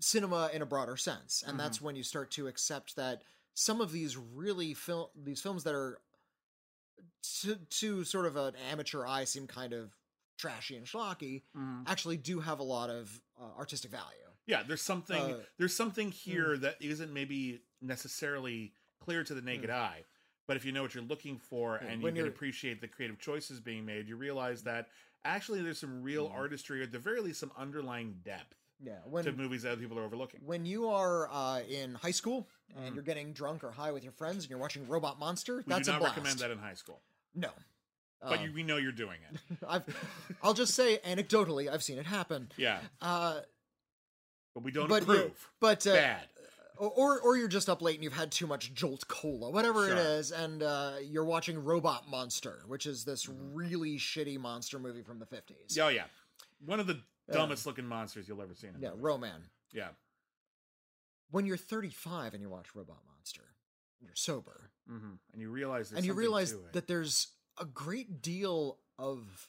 cinema 0.00 0.50
in 0.52 0.62
a 0.62 0.66
broader 0.66 0.96
sense, 0.96 1.42
and 1.46 1.58
that's 1.58 1.80
when 1.80 1.96
you 1.96 2.02
start 2.02 2.30
to 2.32 2.46
accept 2.48 2.96
that 2.96 3.22
some 3.54 3.80
of 3.80 3.92
these 3.92 4.16
really 4.16 4.74
film 4.74 5.08
these 5.14 5.40
films 5.40 5.64
that 5.64 5.74
are 5.74 6.00
to, 7.42 7.56
to 7.56 8.04
sort 8.04 8.26
of 8.26 8.36
an 8.36 8.54
amateur 8.70 9.06
eye 9.06 9.24
seem 9.24 9.46
kind 9.46 9.72
of 9.72 9.96
trashy 10.36 10.76
and 10.76 10.86
schlocky 10.86 11.42
Mhm. 11.56 11.88
actually 11.88 12.16
do 12.16 12.40
have 12.40 12.58
a 12.58 12.62
lot 12.64 12.90
of 12.90 13.20
uh, 13.40 13.44
artistic 13.56 13.90
value. 13.90 14.16
Yeah, 14.46 14.62
there's 14.62 14.82
something. 14.82 15.16
uh, 15.34 15.42
there's 15.58 15.74
something 15.74 16.10
here 16.10 16.56
that 16.58 16.80
isn't 16.82 17.12
maybe 17.12 17.62
necessarily 17.80 18.74
clear 19.00 19.24
to 19.24 19.34
the 19.34 19.40
naked 19.42 19.70
eye. 19.70 20.04
But 20.46 20.56
if 20.58 20.64
you 20.64 20.72
know 20.72 20.82
what 20.82 20.94
you're 20.94 21.04
looking 21.04 21.38
for 21.38 21.78
Yeah, 21.80 21.88
and 21.88 22.02
you 22.02 22.08
can 22.12 22.26
appreciate 22.26 22.80
the 22.80 22.88
creative 22.88 23.18
choices 23.18 23.60
being 23.60 23.86
made, 23.86 24.06
you 24.08 24.16
realize 24.16 24.62
that 24.64 24.90
actually 25.24 25.62
there's 25.62 25.78
some 25.78 26.02
real 26.02 26.26
artistry, 26.26 26.80
or 26.80 26.82
at 26.84 26.92
the 26.92 26.98
very 26.98 27.20
least, 27.20 27.40
some 27.40 27.52
underlying 27.56 28.20
depth 28.22 28.54
Yeah, 28.82 28.98
when 29.04 29.24
to 29.24 29.32
movies 29.32 29.62
that 29.62 29.72
other 29.72 29.80
people 29.80 29.98
are 29.98 30.04
overlooking. 30.04 30.40
when 30.44 30.66
you 30.66 30.88
are 30.88 31.28
uh, 31.30 31.60
in 31.60 31.94
high 31.94 32.10
school 32.10 32.48
and 32.76 32.90
Mhm. 32.92 32.94
you're 32.94 33.04
getting 33.04 33.32
drunk 33.32 33.62
or 33.64 33.70
high 33.70 33.92
with 33.92 34.02
your 34.02 34.12
friends 34.12 34.44
and 34.44 34.50
you're 34.50 34.58
watching 34.58 34.86
Robot 34.88 35.18
Monster, 35.18 35.58
We 35.58 35.62
that's 35.66 35.86
do 35.86 35.92
not 35.92 35.98
a 35.98 36.00
blast. 36.00 36.16
recommend 36.16 36.38
that 36.40 36.50
in 36.50 36.58
high 36.58 36.74
school, 36.74 37.00
No, 37.34 37.50
but 38.20 38.40
Uh, 38.40 38.42
you, 38.42 38.52
we 38.52 38.62
know 38.62 38.76
you're 38.78 38.92
doing 38.92 39.20
it. 39.32 39.40
I've, 39.68 39.84
I'll 40.42 40.54
just 40.54 40.74
say 40.74 40.98
anecdotally, 41.04 41.70
I've 41.72 41.82
seen 41.82 41.98
it 41.98 42.06
happen. 42.06 42.50
Yeah, 42.56 42.80
Uh, 43.00 43.40
but 44.54 44.62
we 44.64 44.70
don't 44.72 44.88
but 44.88 45.02
approve. 45.02 45.50
but 45.60 45.86
uh, 45.86 45.92
Bad. 45.94 46.28
or 46.76 47.20
or 47.20 47.36
you're 47.36 47.48
just 47.48 47.68
up 47.68 47.80
late 47.80 47.94
and 47.94 48.04
you've 48.04 48.12
had 48.12 48.30
too 48.32 48.46
much 48.46 48.74
Jolt 48.74 49.06
Cola, 49.08 49.50
whatever 49.50 49.84
it 49.84 49.90
Sure. 49.90 49.96
is, 49.98 50.32
and 50.32 50.62
uh, 50.62 50.96
you're 51.02 51.24
watching 51.24 51.62
Robot 51.62 52.08
Monster, 52.08 52.62
which 52.66 52.86
is 52.86 53.04
this 53.04 53.26
Mm-hmm. 53.26 53.54
really 53.54 53.98
shitty 53.98 54.38
monster 54.38 54.78
movie 54.78 55.02
from 55.02 55.18
the 55.20 55.26
50s. 55.26 55.78
Oh 55.80 55.88
yeah, 55.88 56.04
one 56.64 56.80
of 56.80 56.86
the. 56.86 57.00
Dumbest 57.32 57.66
looking 57.66 57.86
monsters 57.86 58.28
you'll 58.28 58.42
ever 58.42 58.54
see 58.54 58.66
in 58.68 58.74
a 58.76 58.78
yeah, 58.78 58.90
movie. 58.90 59.02
Ro-Man. 59.02 59.40
yeah. 59.72 59.88
When 61.30 61.46
you're 61.46 61.56
35 61.56 62.34
and 62.34 62.42
you 62.42 62.48
watch 62.48 62.74
Robot 62.74 62.98
Monster, 63.16 63.42
and 64.00 64.06
you're 64.08 64.14
sober, 64.16 64.70
hmm 64.88 65.14
And 65.32 65.40
you 65.40 65.50
realize, 65.50 65.90
and 65.92 66.04
you 66.04 66.12
realize 66.14 66.54
that 66.72 66.86
there's 66.86 67.28
a 67.58 67.64
great 67.64 68.20
deal 68.22 68.78
of 68.98 69.48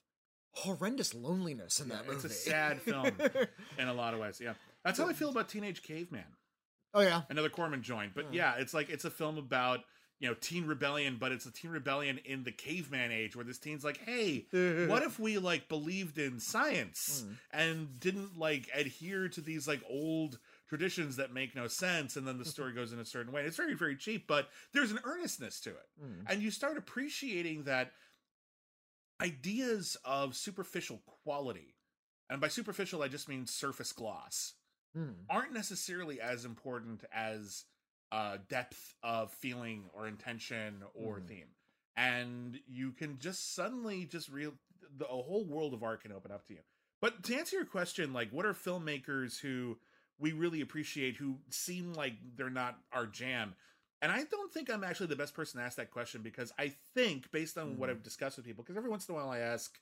horrendous 0.53 1.13
loneliness 1.13 1.79
in 1.81 1.89
Yeah, 1.89 1.95
that 1.97 2.05
movie. 2.07 2.15
it's 2.15 2.25
a 2.25 2.29
sad 2.29 2.81
film. 2.81 3.07
in 3.77 3.87
a 3.87 3.93
lot 3.93 4.13
of 4.13 4.19
ways. 4.19 4.39
Yeah, 4.41 4.53
that's 4.83 4.97
how 4.97 5.07
I 5.07 5.13
feel 5.13 5.29
about 5.29 5.49
Teenage 5.49 5.83
Caveman. 5.83 6.23
oh 6.93 7.01
yeah, 7.01 7.23
Another 7.29 7.49
Corman 7.49 7.83
joint, 7.83 8.13
but 8.15 8.25
Hmm. 8.25 8.33
yeah, 8.33 8.55
it's 8.57 8.73
like 8.73 8.89
it's 8.89 9.05
a 9.05 9.11
film 9.11 9.37
about 9.37 9.81
you 10.19 10.27
know 10.29 10.33
teen 10.39 10.65
rebellion 10.65 11.17
but 11.19 11.31
it's 11.33 11.45
a 11.45 11.51
teen 11.51 11.71
rebellion 11.71 12.19
in 12.25 12.43
the 12.45 12.51
caveman 12.51 13.11
age 13.11 13.35
where 13.35 13.43
this 13.43 13.57
teen's 13.59 13.83
like 13.83 13.97
hey 14.05 14.45
what 14.87 15.03
if 15.03 15.19
we 15.19 15.37
like 15.37 15.67
believed 15.67 16.17
in 16.17 16.39
science 16.39 17.25
Mm. 17.25 17.35
and 17.51 17.99
didn't 17.99 18.39
like 18.39 18.69
adhere 18.73 19.27
to 19.29 19.41
these 19.41 19.67
like 19.67 19.81
old 19.89 20.39
traditions 20.69 21.17
that 21.17 21.33
make 21.33 21.55
no 21.55 21.67
sense 21.67 22.15
and 22.15 22.25
then 22.27 22.37
the 22.37 22.45
story 22.45 22.73
goes 22.79 22.93
in 22.93 22.99
a 22.99 23.05
certain 23.05 23.31
way 23.33 23.43
it's 23.43 23.57
very 23.57 23.73
very 23.75 23.95
cheap 23.97 24.25
but 24.27 24.49
there's 24.73 24.91
an 24.91 24.99
earnestness 25.03 25.59
to 25.61 25.69
it 25.71 25.87
Mm. 26.03 26.23
and 26.27 26.41
you 26.41 26.49
start 26.51 26.77
appreciating 26.77 27.63
that 27.63 27.91
ideas 29.21 29.95
of 30.03 30.35
superficial 30.35 31.01
quality 31.23 31.75
and 32.29 32.41
by 32.41 32.47
superficial 32.47 33.01
i 33.01 33.07
just 33.07 33.29
mean 33.29 33.45
surface 33.47 33.91
gloss 33.93 34.53
Mm. 34.97 35.13
aren't 35.29 35.51
necessarily 35.51 36.21
as 36.21 36.45
important 36.45 37.03
as 37.13 37.65
uh 38.15 38.37
depth 38.49 38.81
of 39.03 39.31
feeling 39.33 39.79
or 39.93 40.07
intention 40.07 40.83
or 40.93 41.19
Mhm. 41.19 41.27
theme 41.27 41.49
and 41.97 42.59
you 42.67 42.91
can 42.91 43.17
just 43.19 43.53
suddenly 43.55 44.05
just 44.05 44.29
real 44.29 44.53
the 44.97 45.05
a 45.05 45.21
whole 45.29 45.45
world 45.45 45.73
of 45.73 45.83
art 45.83 46.01
can 46.01 46.11
open 46.11 46.31
up 46.31 46.45
to 46.47 46.53
you 46.53 46.63
but 47.01 47.23
to 47.23 47.35
answer 47.35 47.55
your 47.57 47.65
question 47.65 48.13
like 48.13 48.29
what 48.31 48.45
are 48.45 48.53
filmmakers 48.53 49.39
who 49.39 49.77
we 50.17 50.31
really 50.31 50.61
appreciate 50.61 51.15
who 51.17 51.37
seem 51.49 51.93
like 51.93 52.13
they're 52.35 52.49
not 52.63 52.77
our 52.91 53.05
jam 53.07 53.55
and 54.01 54.11
i 54.11 54.23
don't 54.25 54.53
think 54.53 54.69
i'm 54.69 54.83
actually 54.83 55.07
the 55.07 55.15
best 55.23 55.33
person 55.33 55.59
to 55.59 55.65
ask 55.65 55.77
that 55.77 55.91
question 55.91 56.21
because 56.21 56.51
i 56.59 56.67
think 56.93 57.31
based 57.31 57.57
on 57.57 57.77
what 57.77 57.89
Mhm. 57.89 57.93
i've 57.93 58.03
discussed 58.03 58.37
with 58.37 58.45
people 58.45 58.63
because 58.63 58.77
every 58.77 58.89
once 58.89 59.07
in 59.09 59.15
a 59.15 59.17
while 59.17 59.29
i 59.29 59.39
ask 59.39 59.79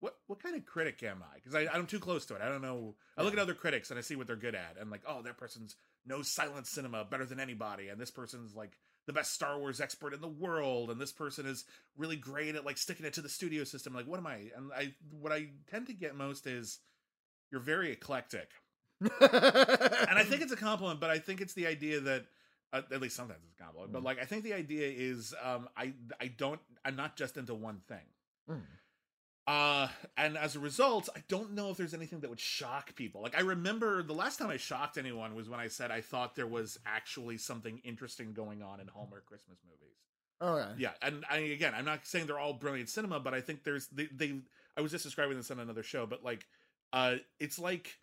what 0.00 0.14
what 0.26 0.42
kind 0.42 0.54
of 0.54 0.66
critic 0.66 1.02
am 1.02 1.22
I? 1.22 1.36
Because 1.36 1.54
I 1.54 1.66
I'm 1.72 1.86
too 1.86 1.98
close 1.98 2.26
to 2.26 2.34
it. 2.34 2.42
I 2.42 2.48
don't 2.50 2.60
know. 2.60 2.94
I 3.16 3.22
look 3.22 3.32
at 3.32 3.38
other 3.38 3.54
critics 3.54 3.88
and 3.90 3.98
I 3.98 4.02
see 4.02 4.14
what 4.14 4.26
they're 4.26 4.36
good 4.36 4.54
at, 4.54 4.76
and 4.78 4.90
like, 4.90 5.00
oh, 5.06 5.22
that 5.22 5.38
person's 5.38 5.74
knows 6.06 6.28
silent 6.30 6.66
cinema 6.66 7.04
better 7.04 7.24
than 7.24 7.40
anybody, 7.40 7.88
and 7.88 8.00
this 8.00 8.10
person's 8.10 8.54
like 8.54 8.78
the 9.06 9.12
best 9.12 9.32
Star 9.32 9.58
Wars 9.58 9.80
expert 9.80 10.12
in 10.14 10.20
the 10.20 10.28
world, 10.28 10.90
and 10.90 11.00
this 11.00 11.12
person 11.12 11.46
is 11.46 11.64
really 11.96 12.16
great 12.16 12.54
at 12.54 12.64
like 12.66 12.78
sticking 12.78 13.06
it 13.06 13.12
to 13.14 13.22
the 13.22 13.28
studio 13.28 13.64
system. 13.64 13.94
Like, 13.94 14.06
what 14.06 14.18
am 14.18 14.26
I? 14.26 14.50
And 14.56 14.72
I 14.76 14.94
what 15.20 15.32
I 15.32 15.48
tend 15.70 15.86
to 15.88 15.92
get 15.92 16.14
most 16.16 16.46
is 16.46 16.78
you're 17.50 17.60
very 17.60 17.92
eclectic, 17.92 18.50
and 19.00 19.10
I 20.18 20.24
think 20.24 20.42
it's 20.42 20.52
a 20.52 20.56
compliment, 20.56 21.00
but 21.00 21.10
I 21.10 21.18
think 21.18 21.40
it's 21.40 21.54
the 21.54 21.66
idea 21.66 22.00
that. 22.00 22.26
Uh, 22.72 22.82
at 22.90 23.00
least 23.00 23.14
sometimes 23.14 23.38
it's 23.44 23.54
a 23.60 23.62
compliment, 23.62 23.92
but 23.92 24.02
Mm. 24.02 24.06
like 24.06 24.18
I 24.20 24.24
think 24.24 24.42
the 24.42 24.52
idea 24.52 24.90
is, 24.92 25.32
um, 25.40 25.68
I 25.76 25.92
I 26.20 26.26
don't 26.26 26.60
I'm 26.84 26.96
not 26.96 27.16
just 27.16 27.36
into 27.36 27.54
one 27.54 27.80
thing. 27.86 28.02
Mm. 28.50 28.62
Uh, 29.46 29.86
and 30.16 30.36
as 30.36 30.56
a 30.56 30.60
result, 30.60 31.08
I 31.14 31.22
don't 31.28 31.52
know 31.52 31.70
if 31.70 31.76
there's 31.76 31.94
anything 31.94 32.18
that 32.20 32.30
would 32.30 32.40
shock 32.40 32.96
people. 32.96 33.22
Like 33.22 33.36
I 33.36 33.42
remember 33.42 34.02
the 34.02 34.12
last 34.12 34.38
time 34.38 34.50
I 34.50 34.56
shocked 34.56 34.98
anyone 34.98 35.36
was 35.36 35.48
when 35.48 35.60
I 35.60 35.68
said 35.68 35.92
I 35.92 36.00
thought 36.00 36.34
there 36.34 36.48
was 36.48 36.78
actually 36.84 37.38
something 37.38 37.80
interesting 37.84 38.32
going 38.32 38.62
on 38.62 38.80
in 38.80 38.88
Hallmark 38.88 39.26
Christmas 39.26 39.58
movies. 39.64 39.94
Okay. 40.42 40.74
Yeah, 40.78 40.90
Yeah. 41.00 41.08
and 41.08 41.24
I 41.30 41.36
again, 41.38 41.74
I'm 41.76 41.84
not 41.84 42.06
saying 42.06 42.26
they're 42.26 42.38
all 42.40 42.54
brilliant 42.54 42.88
cinema, 42.88 43.20
but 43.20 43.34
I 43.34 43.40
think 43.40 43.62
there's 43.62 43.86
they, 43.88 44.06
they 44.06 44.40
I 44.76 44.80
was 44.80 44.90
just 44.90 45.04
describing 45.04 45.36
this 45.36 45.50
on 45.52 45.60
another 45.60 45.84
show, 45.84 46.06
but 46.06 46.24
like 46.24 46.44
uh 46.92 47.16
it's 47.38 47.58
like 47.58 47.98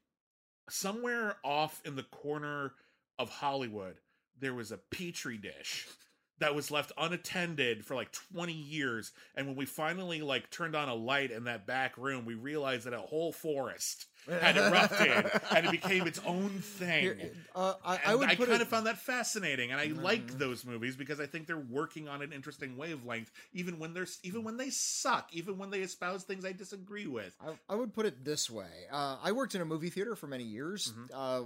somewhere 0.69 1.35
off 1.43 1.81
in 1.83 1.95
the 1.97 2.03
corner 2.03 2.73
of 3.19 3.29
Hollywood 3.29 3.95
there 4.39 4.53
was 4.53 4.71
a 4.71 4.77
petri 4.77 5.37
dish 5.37 5.87
that 6.43 6.53
was 6.55 6.69
left 6.69 6.91
unattended 6.97 7.85
for 7.85 7.95
like 7.95 8.11
20 8.33 8.51
years 8.53 9.11
and 9.35 9.47
when 9.47 9.55
we 9.55 9.65
finally 9.65 10.21
like 10.21 10.49
turned 10.49 10.75
on 10.75 10.89
a 10.89 10.93
light 10.93 11.31
in 11.31 11.45
that 11.45 11.65
back 11.65 11.97
room 11.97 12.25
we 12.25 12.33
realized 12.35 12.85
that 12.85 12.93
a 12.93 12.99
whole 12.99 13.31
forest 13.31 14.05
had 14.41 14.55
erupted 14.57 15.31
and 15.55 15.65
it 15.65 15.71
became 15.71 16.07
its 16.07 16.19
own 16.25 16.49
thing 16.49 17.01
Here, 17.03 17.17
uh, 17.55 17.73
I, 17.85 17.99
I 18.05 18.15
would 18.15 18.29
I 18.29 18.35
kind 18.35 18.51
it, 18.51 18.61
of 18.61 18.67
found 18.67 18.87
that 18.87 18.97
fascinating, 18.97 19.71
and 19.71 19.79
I 19.79 19.87
like 20.01 20.27
Mhm. 20.27 20.37
those 20.39 20.65
movies 20.65 20.95
because 20.95 21.19
I 21.19 21.25
think 21.25 21.45
they're 21.45 21.57
working 21.57 22.07
on 22.07 22.21
an 22.21 22.31
interesting 22.31 22.77
wavelength, 22.77 23.31
even 23.53 23.79
when 23.79 23.93
they're 23.93 24.07
even 24.23 24.43
when 24.43 24.57
they 24.57 24.69
suck, 24.69 25.29
even 25.33 25.57
when 25.57 25.69
they 25.69 25.81
espouse 25.81 26.23
things 26.23 26.45
I 26.45 26.53
disagree 26.53 27.05
with. 27.05 27.35
I, 27.41 27.73
I 27.73 27.75
would 27.75 27.93
put 27.93 28.05
it 28.05 28.23
this 28.23 28.49
way. 28.49 28.87
Uh, 28.91 29.17
I 29.21 29.33
worked 29.33 29.55
in 29.55 29.61
a 29.61 29.65
movie 29.65 29.89
theater 29.89 30.15
for 30.15 30.27
many 30.27 30.45
years. 30.45 30.93
Mhm. 30.97 31.09
Uh, 31.13 31.45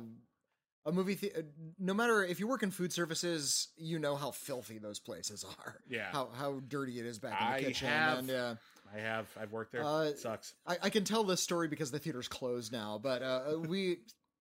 a 0.88 0.92
movie 0.92 1.14
theater, 1.16 1.44
no 1.78 1.94
matter 1.94 2.24
if 2.24 2.40
you 2.40 2.48
work 2.48 2.64
in 2.64 2.72
food 2.72 2.92
services, 2.94 3.68
you 3.78 4.00
know 4.00 4.16
how 4.16 4.32
filthy 4.32 4.80
those 4.80 5.00
places 5.00 5.46
are. 5.60 5.76
Yeah, 5.90 6.08
How 6.12 6.30
how 6.34 6.62
dirty 6.68 7.00
it 7.00 7.06
is 7.06 7.20
back 7.20 7.40
in 7.40 7.48
the 7.48 7.54
I 7.54 7.60
kitchen. 7.62 7.88
have. 7.90 8.18
And 8.20 8.32
uh, 8.32 8.56
I 8.96 9.00
have. 9.00 9.28
I've 9.40 9.52
worked 9.52 9.74
there. 9.74 9.84
Uh, 9.84 10.04
it 10.06 10.18
sucks. 10.20 10.54
I, 10.66 10.78
I 10.84 10.90
can 10.90 11.04
tell 11.04 11.24
this 11.24 11.42
story 11.44 11.68
because 11.68 11.92
the 11.92 12.00
theater's 12.00 12.28
closed 12.30 12.72
now. 12.72 13.00
But 13.02 13.22
uh, 13.22 13.42
we 13.68 13.98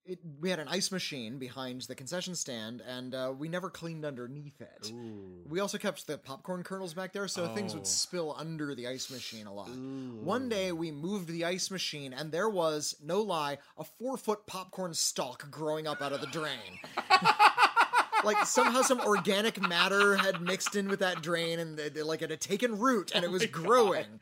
it, 0.07 0.18
we 0.40 0.50
had 0.50 0.59
an 0.59 0.68
ice 0.68 0.90
machine 0.92 1.38
behind 1.38 1.82
the 1.82 1.94
concession 1.94 2.34
stand, 2.34 2.82
and 2.86 3.14
uh, 3.14 3.32
we 3.36 3.48
never 3.48 3.70
cleaned 3.70 4.04
underneath 4.04 4.61
it. 4.61 4.90
Ooh. 4.92 5.42
We 5.48 5.61
also 5.61 5.78
kept 5.78 6.07
the 6.07 6.16
popcorn 6.18 6.62
kernels 6.62 6.94
back 6.94 7.12
there, 7.12 7.26
so 7.28 7.46
things 7.54 7.72
Oh. 7.72 7.78
would 7.78 7.86
spill 7.86 8.34
under 8.38 8.74
the 8.74 8.86
ice 8.86 9.11
machine 9.11 9.46
a 9.46 9.52
lot. 9.52 9.68
Ooh. 9.68 10.18
One 10.22 10.48
day 10.48 10.72
we 10.72 10.90
moved 10.90 11.28
the 11.28 11.44
ice 11.44 11.70
machine, 11.70 12.12
and 12.12 12.30
there 12.32 12.48
was, 12.48 12.96
no 13.02 13.20
lie, 13.20 13.59
a 13.76 13.84
four 13.84 14.16
foot 14.16 14.46
popcorn 14.46 14.94
stalk 14.94 15.50
growing 15.50 15.86
up 15.86 16.00
out 16.00 16.12
of 16.12 16.20
the 16.20 16.26
drain. 16.28 16.78
like 18.24 18.44
somehow 18.46 18.82
some 18.82 19.00
organic 19.00 19.61
matter 19.61 20.16
had 20.16 20.40
mixed 20.40 20.74
in 20.76 20.88
with 20.88 21.00
that 21.00 21.22
drain, 21.22 21.59
and 21.59 21.78
it, 21.78 21.96
like 22.04 22.22
it 22.22 22.30
had 22.30 22.40
taken 22.40 22.78
root, 22.78 23.12
and 23.14 23.24
Oh 23.24 23.28
it 23.28 23.30
was 23.30 23.46
growing. 23.46 24.02
God. 24.04 24.20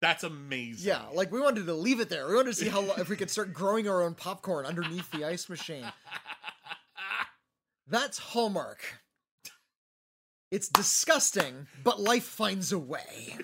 That's 0.00 0.24
amazing. 0.24 0.88
Yeah, 0.88 1.02
like 1.12 1.30
we 1.30 1.40
wanted 1.40 1.66
to 1.66 1.74
leave 1.74 2.00
it 2.00 2.08
there. 2.08 2.26
We 2.28 2.34
wanted 2.34 2.50
to 2.50 2.56
see 2.56 2.68
how 2.68 2.82
if 2.98 3.08
we 3.08 3.16
could 3.16 3.30
start 3.30 3.52
growing 3.52 3.88
our 3.88 4.02
own 4.02 4.14
popcorn 4.14 4.66
underneath 4.66 5.10
the 5.10 5.24
ice 5.24 5.48
machine. 5.48 5.84
That's 7.86 8.18
Hallmark. 8.18 8.82
It's 10.50 10.68
disgusting, 10.68 11.66
but 11.84 12.00
life 12.00 12.24
finds 12.24 12.72
a 12.72 12.78
way. 12.78 13.36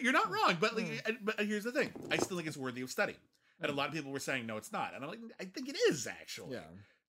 You're 0.00 0.12
not 0.12 0.30
wrong, 0.30 0.56
but 0.60 0.76
like, 0.76 1.06
Hmm. 1.06 1.14
but 1.22 1.40
here's 1.40 1.64
the 1.64 1.72
thing: 1.72 1.92
I 2.10 2.16
still 2.16 2.36
think 2.36 2.48
it's 2.48 2.56
worthy 2.56 2.82
of 2.82 2.90
study. 2.90 3.16
And 3.60 3.70
a 3.70 3.74
lot 3.74 3.88
of 3.88 3.94
people 3.94 4.10
were 4.10 4.20
saying, 4.20 4.46
no, 4.46 4.56
it's 4.56 4.72
not. 4.72 4.94
And 4.94 5.04
I'm 5.04 5.10
like, 5.10 5.18
I 5.38 5.44
think 5.44 5.68
it 5.68 5.76
is 5.90 6.06
actually. 6.06 6.54
Yeah. 6.54 6.60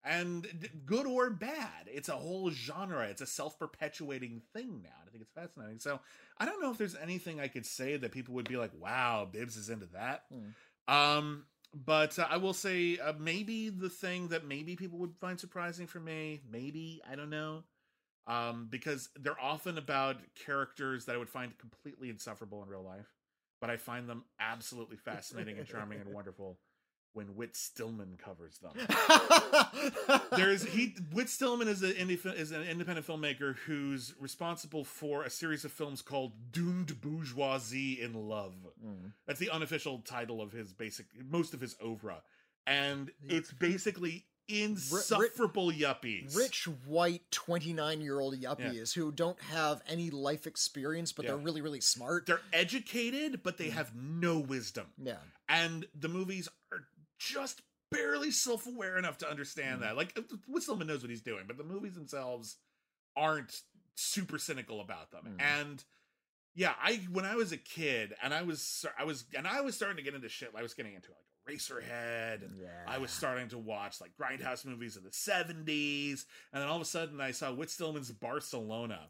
And 0.03 0.69
good 0.85 1.05
or 1.05 1.29
bad, 1.29 1.87
it's 1.87 2.09
a 2.09 2.13
whole 2.13 2.49
genre. 2.49 3.05
It's 3.05 3.21
a 3.21 3.27
self 3.27 3.59
perpetuating 3.59 4.41
thing 4.53 4.81
now. 4.81 4.89
And 4.99 5.07
I 5.07 5.11
think 5.11 5.21
it's 5.21 5.31
fascinating. 5.31 5.79
So 5.79 5.99
I 6.39 6.45
don't 6.45 6.61
know 6.61 6.71
if 6.71 6.77
there's 6.77 6.95
anything 6.95 7.39
I 7.39 7.47
could 7.47 7.65
say 7.65 7.97
that 7.97 8.11
people 8.11 8.33
would 8.35 8.49
be 8.49 8.57
like, 8.57 8.71
wow, 8.79 9.27
Bibbs 9.31 9.57
is 9.57 9.69
into 9.69 9.87
that. 9.93 10.23
Hmm. 10.31 10.93
Um, 10.93 11.45
but 11.73 12.17
uh, 12.17 12.27
I 12.29 12.37
will 12.37 12.53
say 12.53 12.97
uh, 12.97 13.13
maybe 13.19 13.69
the 13.69 13.89
thing 13.89 14.29
that 14.29 14.45
maybe 14.45 14.75
people 14.75 14.99
would 14.99 15.15
find 15.21 15.39
surprising 15.39 15.87
for 15.87 15.99
me, 15.99 16.41
maybe, 16.49 17.01
I 17.09 17.15
don't 17.15 17.29
know. 17.29 17.63
Um, 18.27 18.67
because 18.69 19.09
they're 19.19 19.39
often 19.39 19.77
about 19.77 20.17
characters 20.45 21.05
that 21.05 21.15
I 21.15 21.17
would 21.17 21.29
find 21.29 21.57
completely 21.57 22.09
insufferable 22.09 22.61
in 22.63 22.69
real 22.69 22.83
life, 22.83 23.07
but 23.59 23.69
I 23.69 23.77
find 23.77 24.07
them 24.07 24.23
absolutely 24.39 24.97
fascinating 24.97 25.57
and 25.57 25.67
charming 25.67 25.99
and 26.01 26.09
wonderful 26.13 26.57
when 27.13 27.35
Whit 27.35 27.55
Stillman 27.55 28.17
covers 28.23 28.59
them 28.59 28.71
there's 30.35 30.63
he 30.63 30.95
Whit 31.13 31.29
Stillman 31.29 31.67
is 31.67 31.81
an 31.83 31.91
indie 31.91 32.23
is 32.37 32.51
an 32.51 32.63
independent 32.63 33.07
filmmaker 33.07 33.55
who's 33.65 34.13
responsible 34.19 34.83
for 34.83 35.23
a 35.23 35.29
series 35.29 35.65
of 35.65 35.71
films 35.71 36.01
called 36.01 36.33
Doomed 36.51 37.01
Bourgeoisie 37.01 38.01
in 38.01 38.13
Love. 38.27 38.53
Mm. 38.85 39.11
That's 39.27 39.39
the 39.39 39.49
unofficial 39.49 39.99
title 39.99 40.41
of 40.41 40.51
his 40.51 40.73
basic 40.73 41.05
most 41.29 41.53
of 41.53 41.61
his 41.61 41.75
oeuvre, 41.83 42.21
and 42.65 43.11
it's 43.27 43.51
basically 43.51 44.25
insufferable 44.47 45.71
yuppies. 45.71 46.35
Rich 46.35 46.67
white 46.85 47.23
29 47.31 48.01
year 48.01 48.19
old 48.19 48.35
yuppies 48.35 48.93
who 48.93 49.11
don't 49.11 49.39
have 49.41 49.81
any 49.87 50.09
life 50.09 50.47
experience, 50.47 51.11
but 51.11 51.25
they're 51.25 51.37
really, 51.37 51.61
really 51.61 51.81
smart. 51.81 52.25
They're 52.25 52.41
educated, 52.53 53.41
but 53.43 53.57
they 53.57 53.69
have 53.69 53.95
no 53.95 54.39
wisdom, 54.39 54.87
yeah. 55.01 55.15
and 55.47 55.85
the 55.97 56.09
movies 56.09 56.49
are 56.71 56.79
just 57.29 57.61
barely 57.91 58.31
self-aware 58.31 58.97
enough 58.97 59.17
to 59.19 59.29
understand 59.29 59.79
Mm. 59.79 59.81
that. 59.83 59.97
Like 59.97 60.17
Whit 60.47 60.63
Stillman 60.63 60.87
knows 60.87 61.01
what 61.01 61.09
he's 61.09 61.21
doing, 61.21 61.43
but 61.47 61.57
the 61.57 61.63
movies 61.63 61.93
themselves 61.93 62.57
aren't 63.15 63.61
super 63.95 64.37
cynical 64.39 64.79
about 64.81 65.11
them. 65.11 65.35
Mm. 65.37 65.41
And 65.41 65.83
yeah, 66.55 66.73
I 66.81 66.95
when 67.11 67.25
I 67.25 67.35
was 67.35 67.51
a 67.51 67.57
kid 67.57 68.13
and 68.23 68.33
I 68.33 68.41
was 68.43 68.85
I 68.97 69.03
was 69.03 69.25
and 69.37 69.47
I 69.47 69.61
was 69.61 69.75
starting 69.75 69.97
to 69.97 70.03
get 70.03 70.13
into 70.15 70.29
shit. 70.29 70.51
I 70.57 70.61
was 70.63 70.73
getting 70.73 70.93
into 70.95 71.09
like 71.11 71.57
Eraserhead 71.57 72.43
and 72.45 72.59
Yeah. 72.61 72.85
I 72.87 72.97
was 72.97 73.11
starting 73.11 73.49
to 73.49 73.57
watch 73.57 73.99
like 74.01 74.11
grindhouse 74.19 74.65
movies 74.65 74.95
of 74.95 75.03
the 75.03 75.09
70s 75.09 76.25
and 76.53 76.61
then 76.61 76.67
all 76.69 76.75
of 76.77 76.81
a 76.81 76.85
sudden 76.85 77.19
I 77.21 77.31
saw 77.31 77.51
Whit 77.53 77.69
Stillman's 77.69 78.11
Barcelona. 78.11 79.09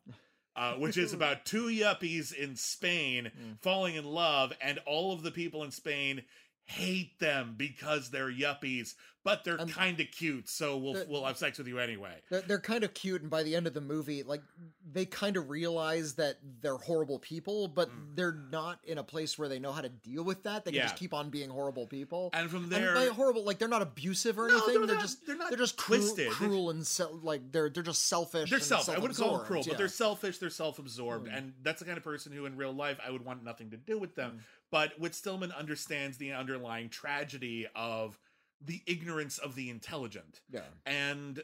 Uh, 0.54 0.74
which 0.74 0.98
is 0.98 1.14
about 1.20 1.46
two 1.46 1.68
yuppies 1.68 2.34
in 2.34 2.56
Spain 2.58 3.32
Mm. 3.40 3.62
falling 3.62 3.96
in 3.96 4.04
love, 4.04 4.52
and 4.60 4.80
all 4.80 5.14
of 5.14 5.24
the 5.24 5.32
people 5.32 5.64
in 5.64 5.72
Spain 5.72 6.24
hate 6.66 7.20
them 7.20 7.56
because 7.58 8.10
they're 8.10 8.32
yuppies, 8.32 8.94
but 9.24 9.44
they're 9.44 9.56
And- 9.56 9.72
kind 9.72 10.00
of 10.00 10.10
cute, 10.12 10.50
so 10.50 10.78
we'll 10.78 11.06
we'll 11.08 11.26
have 11.26 11.38
sex 11.38 11.58
with 11.58 11.68
you 11.68 11.78
anyway. 11.80 12.22
They're, 12.30 12.42
they're 12.42 12.60
kind 12.60 12.84
of 12.84 12.94
cute, 12.94 13.22
and 13.22 13.30
by 13.30 13.44
the 13.44 13.56
end 13.56 13.68
of 13.68 13.74
the 13.74 13.82
movie, 13.82 14.24
like 14.24 14.42
they 14.92 15.06
kind 15.06 15.38
of 15.38 15.50
realize 15.50 16.16
that 16.16 16.38
they're 16.62 16.78
horrible 16.78 17.20
people, 17.20 17.68
but 17.68 17.90
Mm. 17.90 18.16
they're 18.16 18.32
not 18.52 18.80
in 18.84 18.98
a 18.98 19.04
place 19.04 19.38
where 19.38 19.48
they 19.48 19.60
know 19.60 19.72
how 19.72 19.82
to 19.82 19.90
deal 19.90 20.24
with 20.24 20.44
that. 20.44 20.66
They 20.66 20.72
can 20.72 20.78
Yeah. 20.80 20.84
just 20.86 20.96
keep 20.96 21.14
on 21.14 21.30
being 21.30 21.50
horrible 21.50 21.86
people. 21.88 22.30
And 22.34 22.50
from 22.50 22.64
And 22.64 22.72
there, 22.72 22.94
by 22.96 23.06
horrible, 23.08 23.44
like 23.44 23.60
they're 23.60 23.68
not 23.68 23.82
abusive 23.82 24.38
or 24.40 24.48
No, 24.48 24.56
anything. 24.58 24.74
they're 24.80 24.88
They're, 24.88 24.96
not- 24.96 25.02
just 25.02 25.26
they're 25.28 25.36
not 25.38 25.56
just 25.58 25.78
cruel, 25.78 26.00
twisted. 26.02 26.32
cruel 26.32 26.70
and 26.72 26.86
se- 26.86 27.06
like 27.22 27.52
they're 27.52 27.70
they're 27.70 27.84
just 27.84 28.06
selfish. 28.08 28.50
they're 28.50 28.58
and 28.58 28.66
self. 28.66 28.90
I 28.90 28.98
wouldn't 28.98 29.18
call 29.18 29.38
them 29.38 29.46
cruel, 29.46 29.62
self-absorbed, 29.64 29.70
but 29.70 29.78
they're 29.78 29.88
selfish. 29.88 30.38
They're 30.40 30.50
self-absorbed, 30.50 31.28
Mm. 31.28 31.38
and 31.38 31.54
that's 31.62 31.80
the 31.80 31.86
kind 31.86 31.98
of 31.98 32.04
person 32.04 32.32
who, 32.32 32.46
in 32.46 32.58
real 32.58 32.74
life, 32.74 33.00
I 33.06 33.12
would 33.12 33.24
want 33.24 33.44
nothing 33.44 33.70
to 33.72 33.78
do 33.78 33.98
with 34.00 34.16
them. 34.16 34.40
Mm. 34.40 34.44
But 34.72 34.98
Whit 35.00 35.14
Stillman 35.14 35.52
understands 35.52 36.18
the 36.18 36.32
underlying 36.32 36.90
tragedy 36.90 37.68
of 37.76 38.18
the 38.64 38.82
ignorance 38.86 39.38
of 39.38 39.56
the 39.56 39.70
intelligent, 39.70 40.42
yeah. 40.52 40.62
and 40.86 41.42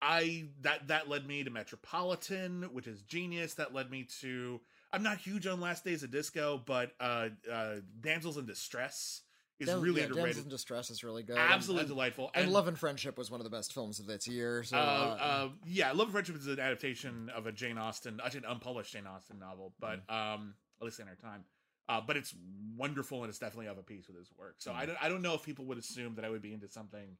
I 0.00 0.44
that 0.62 0.88
that 0.88 1.08
led 1.08 1.26
me 1.26 1.44
to 1.44 1.50
Metropolitan, 1.50 2.68
which 2.72 2.86
is 2.86 3.02
genius. 3.02 3.54
That 3.54 3.74
led 3.74 3.90
me 3.90 4.06
to. 4.20 4.60
I'm 4.92 5.02
not 5.02 5.18
huge 5.18 5.46
on 5.46 5.60
Last 5.60 5.84
Days 5.84 6.02
of 6.02 6.10
Disco, 6.10 6.62
but 6.64 6.92
uh, 7.00 7.30
uh, 7.50 7.76
Damsels 8.00 8.36
in 8.36 8.46
Distress 8.46 9.22
is 9.58 9.72
really 9.72 10.02
yeah, 10.02 10.08
Damsels 10.08 10.44
in 10.44 10.50
Distress 10.50 10.90
is 10.90 11.02
really 11.02 11.22
good. 11.22 11.38
Absolutely 11.38 11.82
and, 11.82 11.90
and, 11.90 11.96
delightful. 11.96 12.30
and 12.34 12.52
Love 12.52 12.68
and 12.68 12.78
Friendship 12.78 13.16
was 13.16 13.30
one 13.30 13.40
of 13.40 13.44
the 13.44 13.50
best 13.50 13.72
films 13.72 13.98
of 13.98 14.06
this 14.06 14.28
year. 14.28 14.62
So 14.62 14.76
uh, 14.76 14.80
uh, 14.80 15.24
uh, 15.24 15.48
yeah, 15.66 15.92
Love 15.92 16.08
and 16.08 16.12
Friendship 16.12 16.36
is 16.36 16.46
an 16.46 16.60
adaptation 16.60 17.30
of 17.34 17.46
a 17.46 17.52
Jane 17.52 17.78
Austen, 17.78 18.20
actually 18.24 18.40
an 18.40 18.50
unpublished 18.50 18.92
Jane 18.92 19.06
Austen 19.06 19.38
novel, 19.38 19.72
but 19.80 20.00
um, 20.08 20.54
at 20.80 20.84
least 20.84 21.00
in 21.00 21.08
our 21.08 21.16
time. 21.16 21.44
Uh, 21.88 22.00
but 22.00 22.16
it's 22.16 22.34
wonderful 22.76 23.22
and 23.22 23.28
it's 23.28 23.38
definitely 23.38 23.66
of 23.66 23.76
a 23.78 23.82
piece 23.82 24.06
with 24.08 24.16
his 24.16 24.30
work. 24.38 24.54
So 24.58 24.72
I 24.72 24.86
don't, 24.86 24.96
I 25.02 25.08
don't 25.08 25.22
know 25.22 25.34
if 25.34 25.42
people 25.42 25.66
would 25.66 25.78
assume 25.78 26.14
that 26.14 26.24
I 26.24 26.30
would 26.30 26.40
be 26.42 26.54
into 26.54 26.68
something 26.68 27.16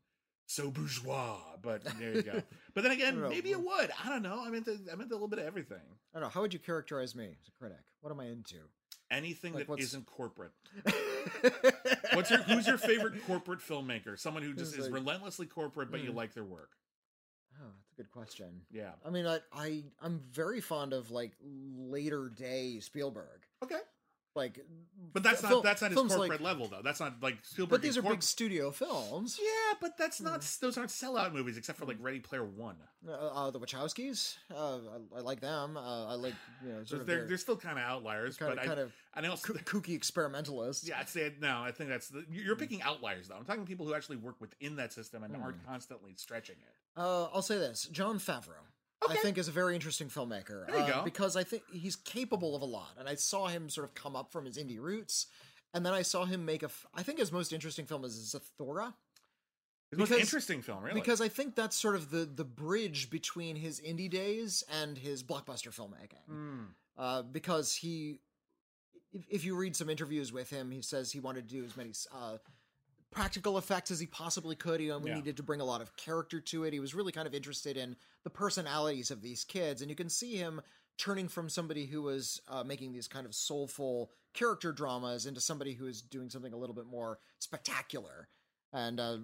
so 0.46 0.70
bourgeois, 0.70 1.38
but 1.62 1.82
there 1.98 2.14
you 2.14 2.22
go. 2.22 2.42
but 2.74 2.82
then 2.82 2.92
again, 2.92 3.08
I 3.08 3.10
don't 3.12 3.22
know. 3.24 3.28
maybe 3.28 3.50
it 3.50 3.60
would. 3.60 3.90
I 4.04 4.08
don't 4.08 4.22
know. 4.22 4.42
I'm 4.44 4.54
into, 4.54 4.78
I'm 4.92 5.00
into 5.00 5.12
a 5.14 5.16
little 5.16 5.28
bit 5.28 5.38
of 5.38 5.46
everything. 5.46 5.78
I 6.14 6.18
don't 6.18 6.22
know. 6.22 6.28
How 6.30 6.40
would 6.42 6.52
you 6.54 6.58
characterize 6.60 7.14
me 7.14 7.36
as 7.42 7.48
a 7.48 7.52
critic? 7.58 7.78
What 8.00 8.10
am 8.10 8.20
I 8.20 8.26
into? 8.26 8.56
Anything 9.10 9.52
Like, 9.52 9.66
that 9.66 9.92
not 9.94 10.06
corporate. 10.06 10.52
What's 12.14 12.30
your, 12.30 12.40
who's 12.42 12.66
your 12.66 12.78
favorite 12.78 13.24
corporate 13.26 13.60
filmmaker? 13.60 14.18
Someone 14.18 14.42
who 14.42 14.54
just 14.54 14.76
is 14.76 14.86
like- 14.86 14.94
relentlessly 14.94 15.46
corporate, 15.46 15.90
but 15.90 16.00
you 16.02 16.10
Hmm. 16.10 16.16
like 16.16 16.34
their 16.34 16.44
work. 16.44 16.70
Oh, 17.60 17.66
that's 17.78 17.92
a 17.92 17.96
good 17.96 18.10
question. 18.10 18.62
Yeah. 18.72 18.92
I 19.06 19.10
mean, 19.10 19.26
I, 19.26 19.38
I 19.52 19.84
I'm 20.02 20.20
very 20.32 20.60
fond 20.60 20.92
of 20.92 21.10
like 21.10 21.32
later 21.40 22.28
day 22.28 22.80
Spielberg. 22.80 23.42
Okay. 23.62 23.78
Like, 24.36 24.58
But 25.12 25.22
that's 25.22 25.42
not 25.44 25.48
fil- 25.48 25.62
that's 25.62 25.80
not 25.80 25.92
his 25.92 25.98
corporate 26.00 26.28
like- 26.28 26.40
level 26.40 26.66
though. 26.66 26.80
That's 26.82 26.98
not 26.98 27.22
like 27.22 27.38
Spielberg. 27.44 27.70
But 27.70 27.82
these 27.82 27.96
are 27.96 28.02
corp- 28.02 28.14
big 28.14 28.22
studio 28.24 28.72
films. 28.72 29.38
Yeah, 29.40 29.74
but 29.80 29.96
that's 29.96 30.20
not 30.20 30.42
Hmm. 30.42 30.48
those 30.60 30.76
aren't 30.76 30.90
sellout 30.90 31.32
movies 31.32 31.56
except 31.56 31.78
for 31.78 31.84
like 31.86 31.98
Ready 32.00 32.18
Player 32.18 32.44
One. 32.44 32.76
Uh, 33.06 33.12
uh, 33.12 33.50
the 33.52 33.60
Wachowskis, 33.60 34.36
uh, 34.50 34.78
I, 35.14 35.18
I 35.18 35.20
like 35.20 35.38
them. 35.40 35.76
Uh, 35.76 36.06
I 36.06 36.14
like 36.14 36.34
you 36.64 36.70
know 36.72 36.78
So 36.80 36.84
sort 36.84 37.00
of 37.02 37.06
they're 37.06 37.18
their 37.18 37.26
they're 37.28 37.38
still 37.38 37.56
kind 37.56 37.78
of 37.78 37.84
outliers, 37.84 38.36
kind 38.36 38.50
but 38.56 38.58
of 38.58 38.64
I 38.64 38.66
kind 38.66 38.80
of 38.80 38.92
I 39.14 39.36
koo- 39.36 39.80
kooky 39.80 39.94
experimentalists. 39.94 40.88
yeah, 40.88 40.98
I'd 40.98 41.08
say 41.08 41.32
no. 41.40 41.60
I 41.62 41.70
think 41.70 41.90
that's 41.90 42.08
the, 42.08 42.24
you're 42.28 42.56
picking 42.56 42.82
outliers 42.82 43.28
though. 43.28 43.36
I'm 43.36 43.44
talking 43.44 43.66
people 43.66 43.86
who 43.86 43.94
actually 43.94 44.16
work 44.16 44.40
within 44.40 44.74
that 44.76 44.92
system 44.92 45.22
and 45.22 45.36
aren't 45.36 45.58
Hmm. 45.58 45.66
constantly 45.68 46.14
stretching 46.16 46.56
it. 46.60 46.74
Uh, 47.00 47.26
I'll 47.26 47.42
say 47.42 47.58
this: 47.58 47.84
Jon 47.92 48.18
Favreau, 48.18 48.64
I 49.08 49.16
think, 49.16 49.38
is 49.38 49.48
a 49.48 49.52
very 49.52 49.74
interesting 49.74 50.08
filmmaker. 50.08 50.66
There 50.66 50.76
you 50.76 50.82
uh, 50.82 50.98
go. 50.98 51.02
Because 51.04 51.36
I 51.36 51.44
think 51.44 51.62
he's 51.72 51.96
capable 51.96 52.54
of 52.56 52.62
a 52.62 52.66
lot, 52.66 52.90
and 52.98 53.08
I 53.08 53.14
saw 53.14 53.48
him 53.48 53.68
sort 53.68 53.86
of 53.86 53.94
come 53.94 54.16
up 54.16 54.32
from 54.32 54.44
his 54.44 54.56
indie 54.56 54.80
roots, 54.80 55.26
and 55.72 55.84
then 55.84 55.92
I 55.92 56.02
saw 56.02 56.24
him 56.24 56.44
make 56.44 56.62
a. 56.62 56.66
F- 56.66 56.86
I 56.94 57.02
think 57.02 57.18
his 57.18 57.32
most 57.32 57.52
interesting 57.52 57.86
film 57.86 58.04
is 58.04 58.14
Zathura. 58.34 58.94
It's 59.90 60.08
the 60.10 60.16
most 60.16 60.20
interesting 60.20 60.62
film, 60.62 60.82
really. 60.82 61.00
Because 61.00 61.20
I 61.20 61.28
think 61.28 61.54
that's 61.54 61.76
sort 61.76 61.94
of 61.94 62.10
the 62.10 62.24
the 62.24 62.44
bridge 62.44 63.10
between 63.10 63.56
his 63.56 63.80
indie 63.80 64.10
days 64.10 64.64
and 64.82 64.98
his 64.98 65.22
blockbuster 65.22 65.72
filmmaking. 65.72 66.26
Hmm. 66.28 66.62
Uh, 66.96 67.22
because 67.22 67.74
he, 67.74 68.20
if, 69.12 69.24
if 69.28 69.44
you 69.44 69.56
read 69.56 69.74
some 69.74 69.90
interviews 69.90 70.32
with 70.32 70.50
him, 70.50 70.70
he 70.70 70.80
says 70.80 71.10
he 71.10 71.20
wanted 71.20 71.48
to 71.48 71.54
do 71.54 71.64
as 71.64 71.76
many 71.76 71.90
uh, 72.14 72.36
practical 73.14 73.56
effects 73.58 73.90
as 73.90 74.00
he 74.00 74.06
possibly 74.06 74.56
could. 74.56 74.80
He 74.80 74.90
only 74.90 75.10
Yeah. 75.10 75.16
needed 75.16 75.36
to 75.36 75.42
bring 75.42 75.60
a 75.60 75.64
lot 75.64 75.80
of 75.80 75.94
character 75.96 76.40
to 76.40 76.64
it. 76.64 76.72
He 76.72 76.80
was 76.80 76.94
really 76.94 77.12
kind 77.12 77.26
of 77.26 77.34
interested 77.34 77.76
in 77.76 77.96
the 78.24 78.30
personalities 78.30 79.10
of 79.10 79.22
these 79.22 79.44
kids, 79.44 79.80
and 79.80 79.90
you 79.90 79.96
can 79.96 80.08
see 80.10 80.36
him 80.36 80.60
turning 80.96 81.28
from 81.28 81.48
somebody 81.48 81.86
who 81.86 82.02
was 82.02 82.40
uh, 82.48 82.62
making 82.64 82.92
these 82.92 83.08
kind 83.08 83.26
of 83.26 83.34
soulful 83.34 84.10
character 84.32 84.72
dramas 84.72 85.26
into 85.26 85.40
somebody 85.40 85.74
who 85.74 85.86
is 85.86 86.02
doing 86.02 86.30
something 86.30 86.52
a 86.52 86.56
little 86.56 86.74
bit 86.74 86.86
more 86.86 87.18
spectacular. 87.38 88.28
And 88.72 88.98
uh, 89.00 89.18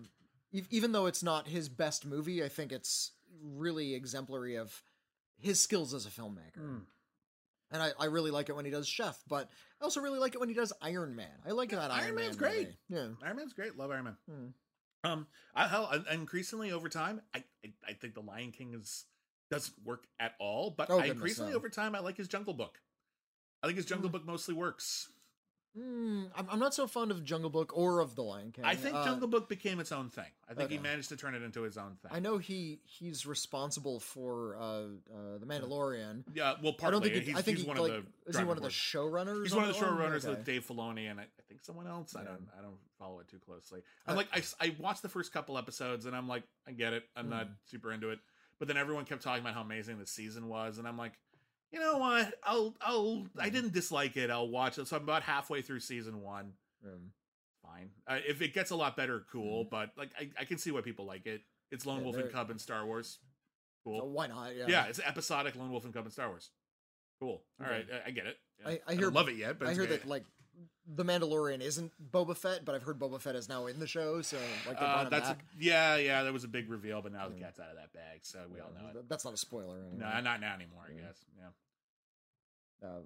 even 0.52 0.92
though 0.92 1.06
it's 1.06 1.22
not 1.22 1.48
his 1.48 1.68
best 1.68 2.04
movie, 2.06 2.42
I 2.44 2.48
think 2.48 2.72
it's 2.72 3.12
really 3.42 3.94
exemplary 3.94 4.56
of 4.56 4.82
his 5.38 5.60
skills 5.60 5.94
as 5.94 6.06
a 6.06 6.10
filmmaker. 6.10 6.56
Hmm. 6.56 6.78
And 7.72 7.80
I, 7.82 7.90
I 8.00 8.06
really 8.06 8.30
like 8.32 8.48
it 8.48 8.56
when 8.56 8.64
he 8.64 8.70
does 8.70 8.88
Chef, 8.88 9.16
but 9.28 9.48
I 9.80 9.84
also 9.84 10.00
really 10.00 10.18
like 10.18 10.34
it 10.34 10.40
when 10.40 10.48
he 10.48 10.54
does 10.54 10.72
Iron 10.82 11.14
Man. 11.14 11.30
I 11.46 11.52
like 11.52 11.70
that 11.70 11.90
Iron 11.92 12.04
Iron, 12.06 12.14
Man's 12.16 12.38
Man 12.40 12.50
great. 12.50 12.66
movie. 12.90 13.10
Yeah. 13.20 13.26
Iron 13.26 13.36
Man's 13.36 13.52
great. 13.52 13.76
Love 13.76 13.90
Iron 13.92 14.04
Man. 14.04 14.16
Hmm. 14.28 14.46
Um, 15.10 15.26
I, 15.54 15.66
hell, 15.68 15.90
increasingly 16.12 16.72
over 16.72 16.88
time, 16.88 17.20
I, 17.34 17.44
I 17.64 17.72
I 17.88 17.92
think 17.94 18.14
the 18.14 18.20
Lion 18.20 18.50
King 18.52 18.74
is 18.74 19.04
doesn't 19.50 19.74
work 19.84 20.04
at 20.18 20.32
all. 20.40 20.74
But 20.76 20.90
Oh, 20.90 20.98
I 20.98 21.06
increasingly 21.06 21.52
no. 21.52 21.56
over 21.56 21.68
time, 21.70 21.94
I 21.94 22.00
like 22.00 22.16
his 22.16 22.28
Jungle 22.28 22.54
Book. 22.54 22.78
I 23.62 23.66
think 23.66 23.76
his 23.76 23.86
Jungle 23.86 24.08
Hmm. 24.08 24.12
Book 24.12 24.26
mostly 24.26 24.54
works. 24.54 25.08
Mm, 25.78 26.30
I'm, 26.36 26.48
I'm 26.50 26.58
not 26.58 26.74
so 26.74 26.86
fond 26.88 27.12
of 27.12 27.22
Jungle 27.22 27.48
Book 27.50 27.70
or 27.76 28.00
of 28.00 28.16
The 28.16 28.22
Lion 28.22 28.50
King. 28.50 28.64
I 28.64 28.74
think 28.74 28.96
Uh, 28.96 29.04
Jungle 29.04 29.28
Book 29.28 29.48
became 29.48 29.78
its 29.78 29.92
own 29.92 30.08
thing. 30.08 30.24
I 30.48 30.54
think 30.54 30.70
he 30.70 30.78
managed 30.78 31.10
to 31.10 31.16
turn 31.16 31.34
it 31.36 31.42
into 31.42 31.62
his 31.62 31.78
own 31.78 31.96
thing. 32.02 32.10
I 32.12 32.18
know 32.18 32.38
he 32.38 32.80
he's 32.84 33.24
responsible 33.24 34.00
for 34.00 34.56
uh, 34.56 34.62
uh, 34.62 35.38
the 35.38 35.46
Mandalorian. 35.46 36.24
Yeah, 36.34 36.54
well, 36.62 36.72
partly. 36.72 36.86
I 36.86 36.90
don't 36.90 37.02
think 37.02 37.24
he's, 37.24 37.36
I 37.36 37.42
think 37.42 37.58
he's 37.58 37.64
he, 37.66 37.68
one 37.68 37.78
like, 37.78 37.92
of 37.92 38.04
the 38.24 38.30
is 38.30 38.36
he 38.38 38.44
one 38.44 38.56
of 38.56 38.62
the 38.64 38.68
showrunners? 38.68 39.42
He's 39.44 39.54
one 39.54 39.68
of 39.68 39.74
the 39.78 39.80
showrunners 39.84 40.24
Okay. 40.24 40.30
with 40.30 40.44
Dave 40.44 40.66
Filoni 40.66 41.08
and 41.08 41.20
I, 41.20 41.24
I 41.24 41.42
think 41.48 41.60
someone 41.62 41.86
else. 41.86 42.16
I 42.16 42.24
don't 42.24 42.48
I 42.58 42.62
don't 42.62 42.78
follow 42.98 43.20
it 43.20 43.28
too 43.28 43.38
closely. 43.38 43.82
I'm 44.08 44.16
like 44.16 44.28
I 44.60 44.74
watched 44.80 45.02
the 45.02 45.08
first 45.08 45.32
couple 45.32 45.56
episodes 45.56 46.04
and 46.04 46.16
I'm 46.16 46.26
like 46.26 46.42
I 46.66 46.72
get 46.72 46.92
it. 46.94 47.04
I'm 47.14 47.28
not 47.28 47.46
Mm. 47.46 47.54
super 47.66 47.92
into 47.92 48.10
it. 48.10 48.18
But 48.58 48.68
then 48.68 48.76
everyone 48.76 49.04
kept 49.04 49.22
talking 49.22 49.40
about 49.42 49.54
how 49.54 49.62
amazing 49.62 49.98
the 49.98 50.06
season 50.06 50.48
was 50.48 50.78
and 50.78 50.86
I'm 50.88 50.98
like, 50.98 51.12
you 51.72 51.78
know 51.80 51.98
what? 51.98 52.34
I'll 52.42 52.74
I'll 52.80 53.26
I 53.38 53.48
Mm. 53.48 53.52
didn't 53.52 53.72
dislike 53.72 54.16
it. 54.16 54.30
I'll 54.30 54.48
watch 54.48 54.78
it. 54.78 54.86
So 54.88 54.96
I'm 54.96 55.02
about 55.02 55.22
halfway 55.22 55.62
through 55.62 55.80
season 55.80 56.20
one. 56.20 56.52
Um, 56.84 57.12
Fine. 57.62 57.90
Uh, 58.06 58.18
if 58.26 58.40
it 58.42 58.54
gets 58.54 58.70
a 58.70 58.76
lot 58.76 58.96
better, 58.96 59.24
cool. 59.30 59.64
But 59.64 59.90
like 59.96 60.10
I, 60.18 60.30
I 60.40 60.44
can 60.44 60.58
see 60.58 60.70
why 60.70 60.80
people 60.80 61.04
like 61.04 61.26
it. 61.26 61.42
It's 61.70 61.86
Lone 61.86 61.98
Mm. 61.98 62.00
Yeah, 62.00 62.04
Wolf 62.04 62.16
and 62.16 62.32
Cub 62.32 62.50
and 62.50 62.60
Star 62.60 62.84
Wars. 62.86 63.18
so 63.84 63.90
Cool. 63.90 64.10
why 64.10 64.26
not? 64.26 64.56
Yeah. 64.56 64.66
Yeah, 64.68 64.86
it's 64.86 64.98
episodic 64.98 65.54
Lone 65.56 65.70
Wolf 65.70 65.84
and 65.84 65.94
Cub 65.94 66.04
and 66.04 66.12
Star 66.12 66.28
Wars. 66.28 66.50
Cool. 67.20 67.42
All 67.60 67.66
Okay. 67.66 67.70
right, 67.74 67.86
I, 68.04 68.08
I 68.08 68.10
get 68.10 68.26
it. 68.26 68.38
I- 68.64 68.70
I 68.70 68.78
don't 68.88 68.98
hear- 68.98 69.10
love 69.10 69.28
it 69.28 69.36
yet, 69.36 69.58
but 69.58 69.68
I 69.68 69.74
hear 69.74 69.86
that 69.86 70.06
like 70.06 70.24
the 70.94 71.04
Mandalorian 71.04 71.60
isn't 71.60 71.92
Boba 72.12 72.36
Fett, 72.36 72.64
but 72.64 72.74
I've 72.74 72.82
heard 72.82 72.98
Boba 72.98 73.20
Fett 73.20 73.34
is 73.36 73.48
now 73.48 73.66
in 73.66 73.78
the 73.78 73.86
show, 73.86 74.22
so 74.22 74.36
like 74.66 74.76
Uh, 74.80 75.08
that's 75.08 75.28
a, 75.30 75.36
yeah, 75.58 75.96
yeah. 75.96 76.22
That 76.24 76.32
was 76.32 76.44
a 76.44 76.48
big 76.48 76.68
reveal, 76.70 77.00
but 77.02 77.12
now 77.12 77.28
the 77.28 77.34
cat's 77.36 77.60
out 77.60 77.70
of 77.70 77.76
that 77.76 77.92
bag, 77.92 78.20
so 78.22 78.40
we 78.52 78.60
all 78.60 78.70
know 78.72 78.98
it. 78.98 79.08
That's 79.08 79.24
not 79.24 79.34
a 79.34 79.36
spoiler. 79.36 79.76
Anyway. 79.78 79.98
No, 79.98 80.20
not 80.20 80.40
now 80.40 80.54
anymore. 80.54 80.82
I 80.88 80.92
Yeah. 80.94 81.00
guess. 81.06 81.24
Yeah. 81.38 82.88
um, 82.88 83.04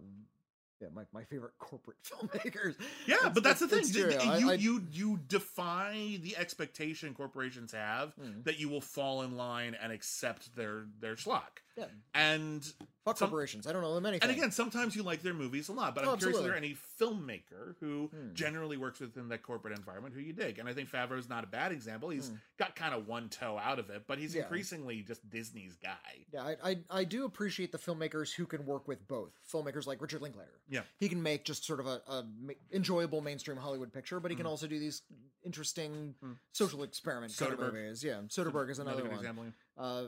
yeah, 0.80 0.88
my, 0.94 1.02
my 1.12 1.24
favorite 1.24 1.52
corporate 1.58 1.96
filmmakers. 2.04 2.76
Yeah, 3.06 3.16
It's- 3.16 3.32
but 3.34 3.42
that's 3.42 3.60
the 3.60 3.68
thing. 3.68 3.84
You- 3.86 4.10
I- 4.18 4.38
you 4.38 4.50
I- 4.50 4.54
you 4.54 4.86
you 4.90 5.16
defy 5.28 6.18
the 6.22 6.36
expectation 6.36 7.14
corporations 7.14 7.72
have 7.72 8.14
Mm. 8.16 8.44
that 8.44 8.58
you 8.58 8.68
will 8.68 8.80
fall 8.80 9.22
in 9.22 9.36
line 9.36 9.74
and 9.74 9.92
accept 9.92 10.54
their 10.56 10.86
their 11.00 11.14
schlock. 11.16 11.62
Yeah, 11.76 11.86
And 12.14 12.64
fuck 13.04 13.18
Some- 13.18 13.28
corporations. 13.30 13.66
I 13.66 13.72
don't 13.72 13.82
know 13.82 13.94
them 13.94 14.06
anything. 14.06 14.28
and 14.28 14.38
again, 14.38 14.52
sometimes 14.52 14.94
you 14.94 15.02
like 15.02 15.22
their 15.22 15.34
movies 15.34 15.68
a 15.68 15.72
lot, 15.72 15.94
but 15.94 16.04
Oh, 16.04 16.12
I'm 16.12 16.18
curious 16.18 16.38
if 16.38 16.44
there 16.44 16.54
absolutely. 16.54 16.78
any 17.00 17.18
filmmaker 17.40 17.74
who 17.80 18.06
Hmm. 18.08 18.32
generally 18.32 18.76
works 18.76 19.00
within 19.00 19.28
that 19.28 19.42
corporate 19.42 19.76
environment 19.76 20.14
who 20.14 20.20
you 20.20 20.32
dig. 20.32 20.58
And 20.60 20.68
I 20.68 20.72
think 20.74 20.88
Favreau's 20.88 21.28
not 21.28 21.42
a 21.42 21.48
bad 21.48 21.72
example. 21.72 22.10
He's 22.10 22.28
Hmm. 22.28 22.36
got 22.58 22.76
kind 22.76 22.94
of 22.94 23.08
one 23.08 23.28
toe 23.28 23.58
out 23.58 23.78
of 23.80 23.90
it, 23.90 24.06
but 24.06 24.18
he's 24.18 24.34
Yeah. 24.34 24.42
increasingly 24.42 25.02
just 25.02 25.28
Disney's 25.28 25.76
guy. 25.76 26.24
Yeah, 26.32 26.42
I, 26.44 26.70
I 26.70 26.84
I 26.90 27.04
do 27.04 27.24
appreciate 27.24 27.72
the 27.72 27.78
filmmakers 27.78 28.32
who 28.32 28.46
can 28.46 28.64
work 28.66 28.86
with 28.86 29.06
both. 29.08 29.32
Filmmakers 29.52 29.86
like 29.86 30.00
Richard 30.00 30.22
Linklater. 30.22 30.60
Yeah. 30.68 30.84
he 30.98 31.08
can 31.08 31.22
make 31.22 31.44
just 31.44 31.64
sort 31.64 31.80
of 31.80 31.86
a, 31.86 32.00
a 32.06 32.24
enjoyable 32.72 33.20
mainstream 33.20 33.56
Hollywood 33.58 33.92
picture, 33.92 34.20
but 34.20 34.30
he 34.30 34.36
can 34.36 34.46
Mhm. 34.46 34.50
also 34.50 34.66
do 34.68 34.78
these 34.78 35.02
interesting 35.42 36.14
Mm. 36.22 36.38
social 36.52 36.82
experiment 36.84 37.36
kind 37.36 37.52
of 37.52 37.58
Soderbergh. 37.58 37.72
movies. 37.74 38.02
Yeah, 38.04 38.20
Soderbergh 38.28 38.70
is 38.70 38.78
another, 38.78 39.02
good 39.02 39.10
one. 39.10 39.18
example. 39.18 39.52
Uh, 39.76 40.06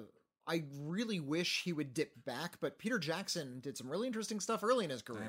I 0.48 0.62
really 0.80 1.18
wish 1.18 1.62
he 1.64 1.72
would 1.72 1.92
dip 1.92 2.12
back, 2.24 2.58
but 2.60 2.78
Peter 2.78 2.98
Jackson 3.00 3.58
did 3.60 3.76
some 3.76 3.88
really 3.88 4.06
interesting 4.06 4.38
stuff 4.38 4.62
early 4.62 4.84
in 4.84 4.90
his 4.90 5.02
career, 5.02 5.28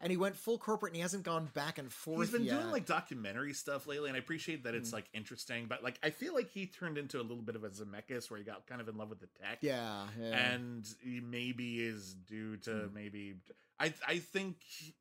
and 0.00 0.10
he 0.10 0.16
went 0.16 0.34
full 0.36 0.58
corporate, 0.58 0.90
and 0.90 0.96
he 0.96 1.02
hasn't 1.02 1.22
gone 1.22 1.48
back 1.54 1.78
and 1.78 1.92
forth. 1.92 2.20
He's 2.22 2.30
been 2.32 2.42
yet. 2.44 2.54
doing 2.60 2.72
like 2.72 2.84
documentary 2.84 3.52
stuff 3.52 3.86
lately, 3.86 4.08
and 4.08 4.16
I 4.16 4.18
appreciate 4.18 4.64
that 4.64 4.74
it's 4.74 4.90
Mm. 4.90 4.94
like 4.94 5.04
interesting. 5.12 5.66
But 5.66 5.84
like, 5.84 5.98
I 6.02 6.10
feel 6.10 6.34
like 6.34 6.50
he 6.50 6.66
turned 6.66 6.98
into 6.98 7.20
a 7.20 7.22
little 7.22 7.42
bit 7.42 7.54
of 7.54 7.62
a 7.62 7.68
Zemeckis, 7.70 8.30
where 8.30 8.38
he 8.38 8.44
got 8.44 8.66
kind 8.66 8.80
of 8.80 8.88
in 8.88 8.96
love 8.96 9.10
with 9.10 9.20
the 9.20 9.28
tech. 9.40 9.58
yeah, 9.60 10.08
yeah. 10.20 10.52
and 10.52 10.88
he 11.02 11.20
maybe 11.20 11.80
is 11.80 12.14
due 12.14 12.56
to 12.58 12.70
Mm. 12.70 12.92
maybe. 12.94 13.36
I 13.78 13.94
I 14.06 14.18
think 14.18 14.56
he- 14.64 14.94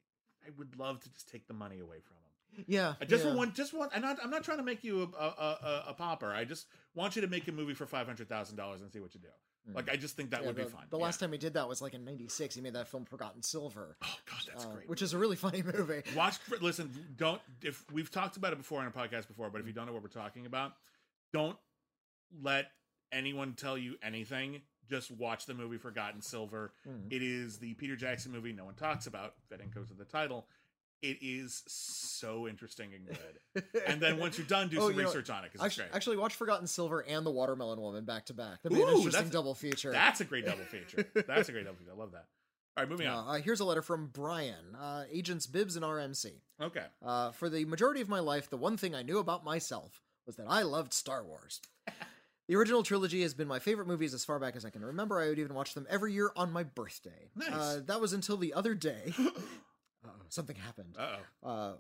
I 0.45 0.51
would 0.57 0.77
love 0.77 1.01
to 1.01 1.09
just 1.11 1.27
take 1.29 1.47
the 1.47 1.53
money 1.53 1.79
away 1.79 1.97
from 2.01 2.15
him. 2.17 2.65
Yeah, 2.67 2.95
I 3.01 3.05
just 3.05 3.25
yeah. 3.25 3.33
want, 3.35 3.53
just 3.55 3.73
want. 3.73 3.91
I'm 3.93 4.01
not, 4.01 4.17
I'm 4.23 4.29
not 4.29 4.43
trying 4.43 4.57
to 4.59 4.63
make 4.63 4.83
you 4.83 5.01
a, 5.19 5.23
a, 5.23 5.27
a, 5.27 5.83
a 5.89 5.93
pauper. 5.93 6.31
I 6.31 6.45
just 6.45 6.65
want 6.95 7.15
you 7.15 7.21
to 7.21 7.27
make 7.27 7.47
a 7.47 7.51
movie 7.51 7.73
for 7.73 7.85
five 7.85 8.07
hundred 8.07 8.29
thousand 8.29 8.55
dollars 8.55 8.81
and 8.81 8.91
see 8.91 8.99
what 8.99 9.13
you 9.13 9.19
do. 9.19 9.27
Mm. 9.69 9.75
Like, 9.75 9.89
I 9.91 9.95
just 9.95 10.15
think 10.15 10.31
that 10.31 10.41
Yeah, 10.41 10.47
would 10.47 10.55
the, 10.55 10.63
be 10.65 10.69
fun. 10.69 10.83
The 10.89 10.97
Yeah. 10.97 11.03
last 11.03 11.19
time 11.19 11.31
he 11.31 11.37
did 11.37 11.53
that 11.55 11.67
was 11.67 11.81
like 11.81 11.93
in 11.93 12.05
'96. 12.05 12.55
He 12.55 12.61
made 12.61 12.73
that 12.73 12.87
film 12.87 13.05
Forgotten 13.05 13.43
Silver, 13.43 13.97
oh 14.01 14.17
god, 14.25 14.39
that's 14.47 14.65
uh, 14.65 14.69
great. 14.69 14.89
which 14.89 15.01
is 15.01 15.13
a 15.13 15.17
really 15.17 15.35
funny 15.47 15.61
movie. 15.63 16.03
Watch. 16.15 16.35
Listen, 16.61 16.89
don't. 17.17 17.41
If 17.61 17.83
we've 17.91 18.09
talked 18.11 18.37
about 18.37 18.53
it 18.53 18.57
before 18.57 18.81
on 18.81 18.87
a 18.87 18.91
podcast 18.91 19.27
before, 19.27 19.49
but 19.49 19.59
if 19.61 19.67
you 19.67 19.73
don't 19.73 19.85
know 19.87 19.93
what 19.93 20.03
we're 20.03 20.09
talking 20.09 20.45
about, 20.45 20.73
don't 21.33 21.57
let 22.41 22.71
anyone 23.11 23.53
tell 23.53 23.77
you 23.77 23.95
anything. 24.03 24.61
Just 24.89 25.11
watch 25.11 25.45
the 25.45 25.53
movie 25.53 25.77
Forgotten 25.77 26.21
Silver. 26.21 26.71
Mm. 26.87 27.11
It 27.11 27.21
is 27.21 27.57
the 27.57 27.73
Peter 27.73 27.97
Jackson 27.97 28.31
movie 28.31 28.53
no 28.53 28.63
one 28.65 28.75
talks 28.75 29.05
about. 29.05 29.33
Fitting 29.49 29.69
goes 29.73 29.89
to 29.89 29.93
the 29.93 30.05
title. 30.05 30.47
It 31.03 31.17
is 31.21 31.63
so 31.67 32.47
interesting 32.47 32.89
and 32.93 33.05
good. 33.05 33.63
and 33.87 34.01
then 34.01 34.17
once 34.17 34.37
you're 34.37 34.47
done, 34.47 34.67
do 34.69 34.77
Oh, 34.77 34.87
some 34.87 34.91
you 34.93 34.97
know, 35.01 35.07
research 35.07 35.29
on 35.29 35.43
it 35.43 35.51
because 35.51 35.65
it's 35.65 35.65
Actually, 35.65 35.89
great. 35.89 35.95
actually, 35.95 36.17
watch 36.17 36.33
Forgotten 36.35 36.65
Silver 36.67 37.01
and 37.07 37.25
The 37.25 37.31
Watermelon 37.31 37.79
Woman 37.79 38.03
back 38.05 38.25
to 38.25 38.33
back. 38.33 38.63
That'd 38.63 38.75
be 38.77 38.81
an 38.81 38.87
Ooh, 38.89 38.97
interesting 38.97 39.11
that's- 39.11 39.31
double 39.31 39.53
feature. 39.53 39.91
That's 39.91 40.21
a 40.21 40.25
great 40.25 40.45
double 40.45 40.63
feature. 40.65 41.05
That's 41.27 41.49
a 41.49 41.51
great 41.51 41.65
double 41.65 41.77
feature. 41.77 41.91
I 41.93 41.97
love 41.97 42.13
that. 42.13 42.25
All 42.75 42.83
right, 42.83 42.89
moving 42.89 43.07
on. 43.07 43.27
Uh, 43.27 43.31
uh, 43.31 43.41
here's 43.41 43.59
a 43.59 43.65
letter 43.65 43.81
from 43.81 44.07
Brian, 44.13 44.75
uh, 44.79 45.03
Agents 45.11 45.45
Bibbs 45.47 45.75
and 45.75 45.85
RMC. 45.85 46.31
Okay. 46.61 46.85
Uh, 47.03 47.31
for 47.31 47.49
the 47.49 47.65
majority 47.65 48.01
of 48.01 48.09
my 48.09 48.19
life, 48.19 48.49
the 48.49 48.57
one 48.57 48.77
thing 48.77 48.93
I 48.95 49.03
knew 49.03 49.17
about 49.19 49.43
myself 49.43 50.01
was 50.25 50.35
that 50.37 50.45
I 50.47 50.61
loved 50.63 50.93
Star 50.93 51.23
Wars. 51.23 51.59
the 52.47 52.55
original 52.55 52.83
trilogy 52.83 53.21
has 53.23 53.33
been 53.33 53.47
my 53.47 53.59
favorite 53.59 53.87
movies 53.87 54.13
as 54.13 54.25
far 54.25 54.39
back 54.39 54.55
as 54.55 54.63
I 54.65 54.69
can 54.69 54.83
remember. 54.85 55.19
I 55.19 55.27
would 55.29 55.39
even 55.39 55.55
watch 55.55 55.73
them 55.73 55.87
every 55.89 56.13
year 56.13 56.31
on 56.35 56.51
my 56.51 56.63
birthday. 56.63 57.29
Nice. 57.35 57.49
Uh, 57.51 57.81
that 57.85 57.99
was 58.01 58.13
until 58.13 58.37
the 58.37 58.53
other 58.53 58.73
day. 58.75 59.13
Uh 60.07 60.23
something 60.29 60.55
happened. 60.55 60.95
Uh 60.97 61.17
oh. 61.43 61.49
Uh, 61.49 61.73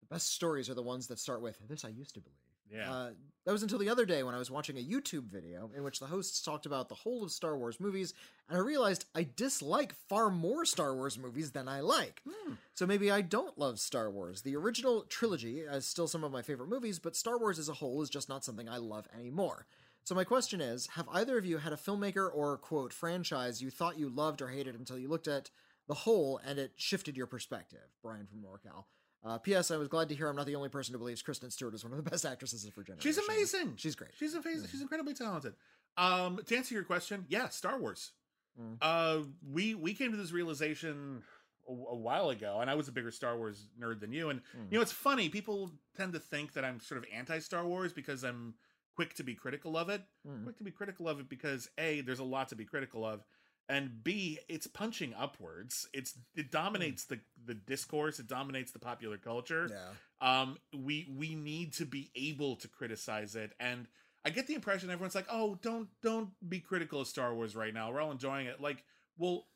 the 0.00 0.06
best 0.10 0.32
stories 0.32 0.68
are 0.68 0.74
the 0.74 0.82
ones 0.82 1.06
that 1.08 1.18
start 1.18 1.42
with 1.42 1.58
"This 1.68 1.84
I 1.84 1.88
used 1.88 2.14
to 2.14 2.20
believe." 2.20 2.36
Yeah. 2.72 2.90
Uh, 2.90 3.10
that 3.44 3.52
was 3.52 3.62
until 3.62 3.78
the 3.78 3.88
other 3.88 4.06
day 4.06 4.22
when 4.22 4.34
I 4.34 4.38
was 4.38 4.50
watching 4.50 4.78
a 4.78 4.80
YouTube 4.80 5.24
video 5.24 5.70
in 5.76 5.82
which 5.82 5.98
the 5.98 6.06
hosts 6.06 6.40
talked 6.40 6.64
about 6.64 6.88
the 6.88 6.94
whole 6.94 7.22
of 7.24 7.30
Star 7.30 7.56
Wars 7.58 7.78
movies, 7.80 8.14
and 8.48 8.56
I 8.56 8.60
realized 8.60 9.04
I 9.14 9.26
dislike 9.36 9.94
far 10.08 10.30
more 10.30 10.64
Star 10.64 10.94
Wars 10.94 11.18
movies 11.18 11.50
than 11.50 11.68
I 11.68 11.80
like. 11.80 12.22
Hmm. 12.26 12.54
So 12.74 12.86
maybe 12.86 13.10
I 13.10 13.20
don't 13.20 13.58
love 13.58 13.78
Star 13.78 14.10
Wars. 14.10 14.42
The 14.42 14.56
original 14.56 15.02
trilogy 15.02 15.60
is 15.60 15.84
still 15.84 16.08
some 16.08 16.24
of 16.24 16.32
my 16.32 16.40
favorite 16.40 16.68
movies, 16.68 16.98
but 16.98 17.16
Star 17.16 17.38
Wars 17.38 17.58
as 17.58 17.68
a 17.68 17.74
whole 17.74 18.00
is 18.00 18.08
just 18.08 18.28
not 18.28 18.44
something 18.44 18.68
I 18.68 18.78
love 18.78 19.06
anymore. 19.18 19.66
So 20.04 20.14
my 20.14 20.24
question 20.24 20.60
is, 20.60 20.88
have 20.88 21.08
either 21.12 21.38
of 21.38 21.44
you 21.44 21.58
had 21.58 21.72
a 21.72 21.76
filmmaker 21.76 22.28
or 22.32 22.56
quote 22.58 22.92
franchise 22.92 23.62
you 23.62 23.70
thought 23.70 23.98
you 23.98 24.08
loved 24.08 24.42
or 24.42 24.48
hated 24.48 24.74
until 24.74 24.98
you 24.98 25.08
looked 25.08 25.28
at 25.28 25.50
the 25.88 25.94
whole 25.94 26.40
and 26.44 26.58
it 26.58 26.72
shifted 26.76 27.16
your 27.16 27.26
perspective? 27.26 27.80
Brian 28.02 28.26
from 28.26 28.40
NorCal. 28.40 28.84
Uh, 29.24 29.38
P.S. 29.38 29.70
I 29.70 29.76
was 29.76 29.86
glad 29.88 30.08
to 30.08 30.14
hear 30.16 30.28
I'm 30.28 30.34
not 30.36 30.46
the 30.46 30.56
only 30.56 30.68
person 30.68 30.92
who 30.94 30.98
believes 30.98 31.22
Kristen 31.22 31.50
Stewart 31.50 31.74
is 31.74 31.84
one 31.84 31.92
of 31.96 32.02
the 32.04 32.10
best 32.10 32.24
actresses 32.24 32.64
of 32.64 32.74
her 32.74 32.82
generation. 32.82 33.08
She's 33.12 33.18
amazing. 33.18 33.74
She's 33.76 33.94
great. 33.94 34.10
She's 34.18 34.34
amazing. 34.34 34.68
She's 34.70 34.80
incredibly 34.82 35.14
talented. 35.14 35.54
Um, 35.96 36.40
to 36.46 36.56
answer 36.56 36.74
your 36.74 36.82
question, 36.84 37.24
yeah, 37.28 37.48
Star 37.48 37.78
Wars. 37.78 38.12
Mm. 38.60 38.76
Uh, 38.82 39.18
we 39.50 39.74
we 39.74 39.94
came 39.94 40.10
to 40.10 40.16
this 40.16 40.32
realization 40.32 41.22
a, 41.68 41.72
a 41.72 41.96
while 41.96 42.30
ago, 42.30 42.58
and 42.60 42.68
I 42.68 42.74
was 42.74 42.88
a 42.88 42.92
bigger 42.92 43.10
Star 43.12 43.36
Wars 43.36 43.68
nerd 43.80 44.00
than 44.00 44.12
you. 44.12 44.30
And 44.30 44.40
Mm. 44.58 44.72
you 44.72 44.78
know, 44.78 44.82
it's 44.82 44.92
funny. 44.92 45.28
People 45.28 45.70
tend 45.96 46.12
to 46.14 46.18
think 46.18 46.54
that 46.54 46.64
I'm 46.64 46.80
sort 46.80 46.98
of 46.98 47.06
anti 47.14 47.38
Star 47.38 47.64
Wars 47.64 47.92
because 47.92 48.24
I'm 48.24 48.54
quick 48.96 49.14
to 49.14 49.22
be 49.22 49.34
critical 49.34 49.76
of 49.76 49.88
it. 49.88 50.02
Mm. 50.28 50.42
Quick 50.44 50.58
to 50.58 50.64
be 50.64 50.70
critical 50.70 51.08
of 51.08 51.20
it 51.20 51.28
because 51.28 51.68
a 51.78 52.00
there's 52.00 52.18
a 52.18 52.24
lot 52.24 52.48
to 52.48 52.56
be 52.56 52.64
critical 52.64 53.06
of, 53.06 53.24
and 53.72 54.04
b 54.04 54.38
it's 54.48 54.66
punching 54.66 55.14
upwards. 55.18 55.88
It's 55.94 56.12
it 56.36 56.50
dominates 56.52 57.04
the 57.04 57.20
the 57.42 57.54
discourse. 57.54 58.20
It 58.20 58.28
dominates 58.28 58.70
the 58.70 58.78
popular 58.78 59.16
culture. 59.16 59.70
Yeah. 59.70 60.40
um 60.42 60.58
we 60.76 61.08
we 61.16 61.34
need 61.34 61.72
to 61.74 61.86
be 61.86 62.10
able 62.14 62.56
to 62.56 62.68
criticize 62.68 63.34
it. 63.34 63.52
And 63.58 63.86
i 64.24 64.30
get 64.30 64.46
the 64.46 64.54
impression 64.54 64.90
everyone's 64.90 65.16
like 65.16 65.26
oh 65.30 65.58
don't 65.62 65.88
don't 66.02 66.28
be 66.48 66.60
critical 66.60 67.00
of 67.00 67.08
star 67.08 67.34
wars 67.34 67.56
right 67.56 67.72
now. 67.72 67.90
We're 67.90 68.02
all 68.02 68.12
enjoying 68.12 68.46
it. 68.46 68.60
Like 68.60 68.84
well 69.16 69.46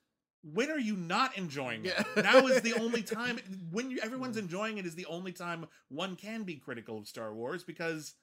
when 0.42 0.70
are 0.70 0.78
you 0.78 0.96
not 0.96 1.36
enjoying 1.36 1.84
it? 1.84 1.94
Yeah. 2.16 2.22
now 2.22 2.46
is 2.46 2.62
the 2.62 2.74
only 2.74 3.02
time 3.18 3.38
when 3.70 3.90
you, 3.90 3.98
everyone's 4.02 4.38
enjoying 4.38 4.78
it 4.78 4.86
is 4.86 4.94
the 4.94 5.06
only 5.06 5.32
time 5.32 5.66
one 5.88 6.16
can 6.16 6.44
be 6.44 6.54
critical 6.54 6.96
of 6.96 7.06
star 7.06 7.34
wars 7.34 7.64
because 7.64 8.14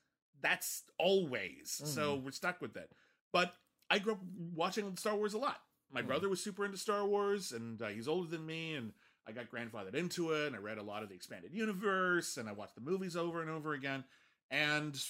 that's 0.41 0.83
always. 0.97 1.81
So 1.85 2.15
we're 2.15 2.31
stuck 2.31 2.61
with 2.61 2.75
it. 2.77 2.89
But 3.31 3.53
i 3.91 3.99
grew 3.99 4.13
up 4.13 4.19
watching 4.55 4.97
star 4.97 5.15
wars 5.15 5.35
a 5.35 5.37
lot 5.37 5.57
my 5.93 6.01
Mhm. 6.01 6.07
brother 6.07 6.29
was 6.29 6.43
super 6.43 6.65
into 6.65 6.77
star 6.77 7.05
wars 7.05 7.51
and 7.51 7.81
uh, 7.81 7.87
he's 7.87 8.07
older 8.07 8.29
than 8.29 8.45
me 8.45 8.75
and 8.75 8.93
I 9.27 9.31
got 9.31 9.49
grandfathered 9.49 9.95
into 9.95 10.31
it, 10.31 10.47
and 10.47 10.55
I 10.55 10.59
read 10.59 10.77
a 10.77 10.83
lot 10.83 11.01
of 11.03 11.09
the 11.09 11.15
expanded 11.15 11.53
universe, 11.53 12.35
and 12.37 12.49
I 12.49 12.51
watched 12.51 12.75
the 12.75 12.81
movies 12.81 13.15
over 13.15 13.41
and 13.41 13.49
over 13.49 13.73
again. 13.73 14.03
And 14.51 15.01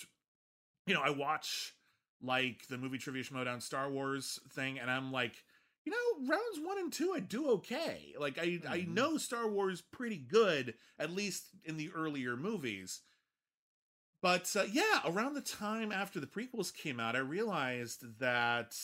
you 0.86 0.94
know, 0.94 1.02
I 1.02 1.10
watch 1.10 1.74
like 2.22 2.68
the 2.68 2.78
movie 2.78 2.98
trivia 2.98 3.24
Schmoedown 3.24 3.62
Star 3.62 3.90
Wars 3.90 4.40
thing, 4.52 4.80
and 4.80 4.90
I'm 4.90 5.12
like, 5.12 5.44
you 5.86 5.92
know, 5.92 6.28
rounds 6.30 6.60
one 6.62 6.78
and 6.78 6.92
two, 6.94 7.14
I 7.14 7.20
do 7.20 7.50
okay. 7.52 8.14
Like 8.18 8.38
I, 8.38 8.60
I 8.70 8.78
Mhm. 8.78 8.88
know 8.88 9.18
Star 9.18 9.48
Wars 9.48 9.82
pretty 9.82 10.18
good, 10.18 10.76
at 11.00 11.12
least 11.12 11.48
in 11.66 11.78
the 11.78 11.92
earlier 11.94 12.38
movies. 12.38 13.02
But 14.22 14.56
uh, 14.56 14.64
yeah, 14.72 15.02
around 15.06 15.34
the 15.34 15.42
time 15.42 15.92
after 15.92 16.20
the 16.20 16.28
prequels 16.28 16.74
came 16.74 17.00
out, 17.00 17.16
I 17.16 17.20
realized 17.20 18.20
that 18.20 18.78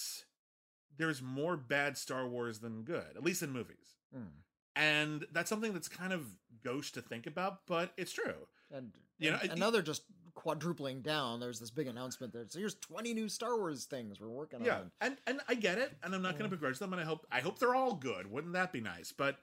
there's 1.00 1.22
more 1.24 1.58
bad 1.58 1.98
Star 1.98 2.28
Wars 2.28 2.60
than 2.60 2.84
good, 2.84 3.16
at 3.18 3.24
least 3.24 3.42
in 3.42 3.52
movies 3.52 3.96
Mm. 4.16 4.28
and 4.76 5.26
that's 5.32 5.50
something 5.50 5.74
that's 5.74 5.88
kind 5.88 6.14
of 6.14 6.26
gauche 6.64 6.92
to 6.92 7.02
think 7.02 7.26
about 7.28 7.66
but 7.68 7.94
it's 7.98 8.12
true 8.12 8.48
And, 8.72 8.92
You 9.18 9.32
know, 9.32 9.38
and, 9.38 9.46
it- 9.46 9.52
and 9.52 9.60
now 9.60 9.70
they're 9.72 9.82
just 9.82 10.04
quadrupling 10.36 11.02
down. 11.02 11.40
There's 11.40 11.60
this 11.60 11.70
big 11.72 11.88
announcement 11.88 12.32
that 12.34 12.52
so 12.52 12.60
here's 12.60 12.76
20 12.76 13.14
new 13.14 13.28
Star 13.30 13.58
Wars 13.58 13.86
things 13.86 14.20
we're 14.20 14.30
working 14.30 14.64
yeah 14.64 14.80
on. 14.80 14.92
and 15.02 15.18
and 15.28 15.42
i 15.50 15.54
get 15.56 15.78
it 15.80 15.92
and 16.04 16.14
i'm 16.16 16.22
not 16.22 16.38
going 16.38 16.50
to 16.50 16.56
begrudge 16.56 16.80
them 16.80 16.94
and 16.94 17.02
i 17.02 17.06
hope 17.06 17.26
i 17.32 17.40
hope 17.40 17.60
they're 17.60 17.76
all 17.76 17.94
good 17.96 18.30
wouldn't 18.32 18.54
that 18.54 18.72
be 18.72 18.80
nice 18.82 19.12
but 19.12 19.38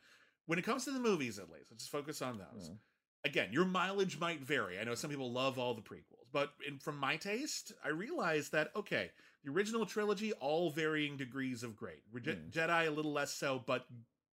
when 0.46 0.58
it 0.58 0.62
comes 0.62 0.84
to 0.84 0.90
the 0.92 1.00
movies 1.00 1.38
at 1.38 1.50
least 1.50 1.66
let's 1.70 1.82
just 1.84 1.92
focus 1.92 2.22
on 2.22 2.38
those 2.38 2.70
Mm. 2.70 2.78
again 3.24 3.48
your 3.52 3.66
mileage 3.66 4.18
might 4.18 4.40
vary 4.40 4.78
i 4.78 4.84
know 4.84 4.94
some 4.94 5.10
people 5.10 5.30
love 5.32 5.58
all 5.58 5.74
the 5.74 5.82
prequels 5.82 6.26
but 6.32 6.52
in, 6.66 6.78
from 6.78 6.96
my 6.96 7.16
taste 7.16 7.72
i 7.84 7.88
realized 7.88 8.52
that 8.52 8.70
okay 8.74 9.10
the 9.46 9.52
original 9.52 9.86
trilogy 9.86 10.32
all 10.34 10.70
varying 10.70 11.16
degrees 11.16 11.62
of 11.62 11.76
great 11.76 12.02
Rege- 12.12 12.36
Mm. 12.36 12.50
jedi 12.50 12.86
a 12.86 12.90
little 12.90 13.12
less 13.12 13.32
so 13.32 13.62
but 13.64 13.86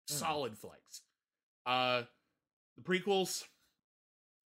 solid 0.07 0.57
flights 0.57 1.03
uh 1.67 2.05
the 2.77 2.83
prequels 2.83 3.45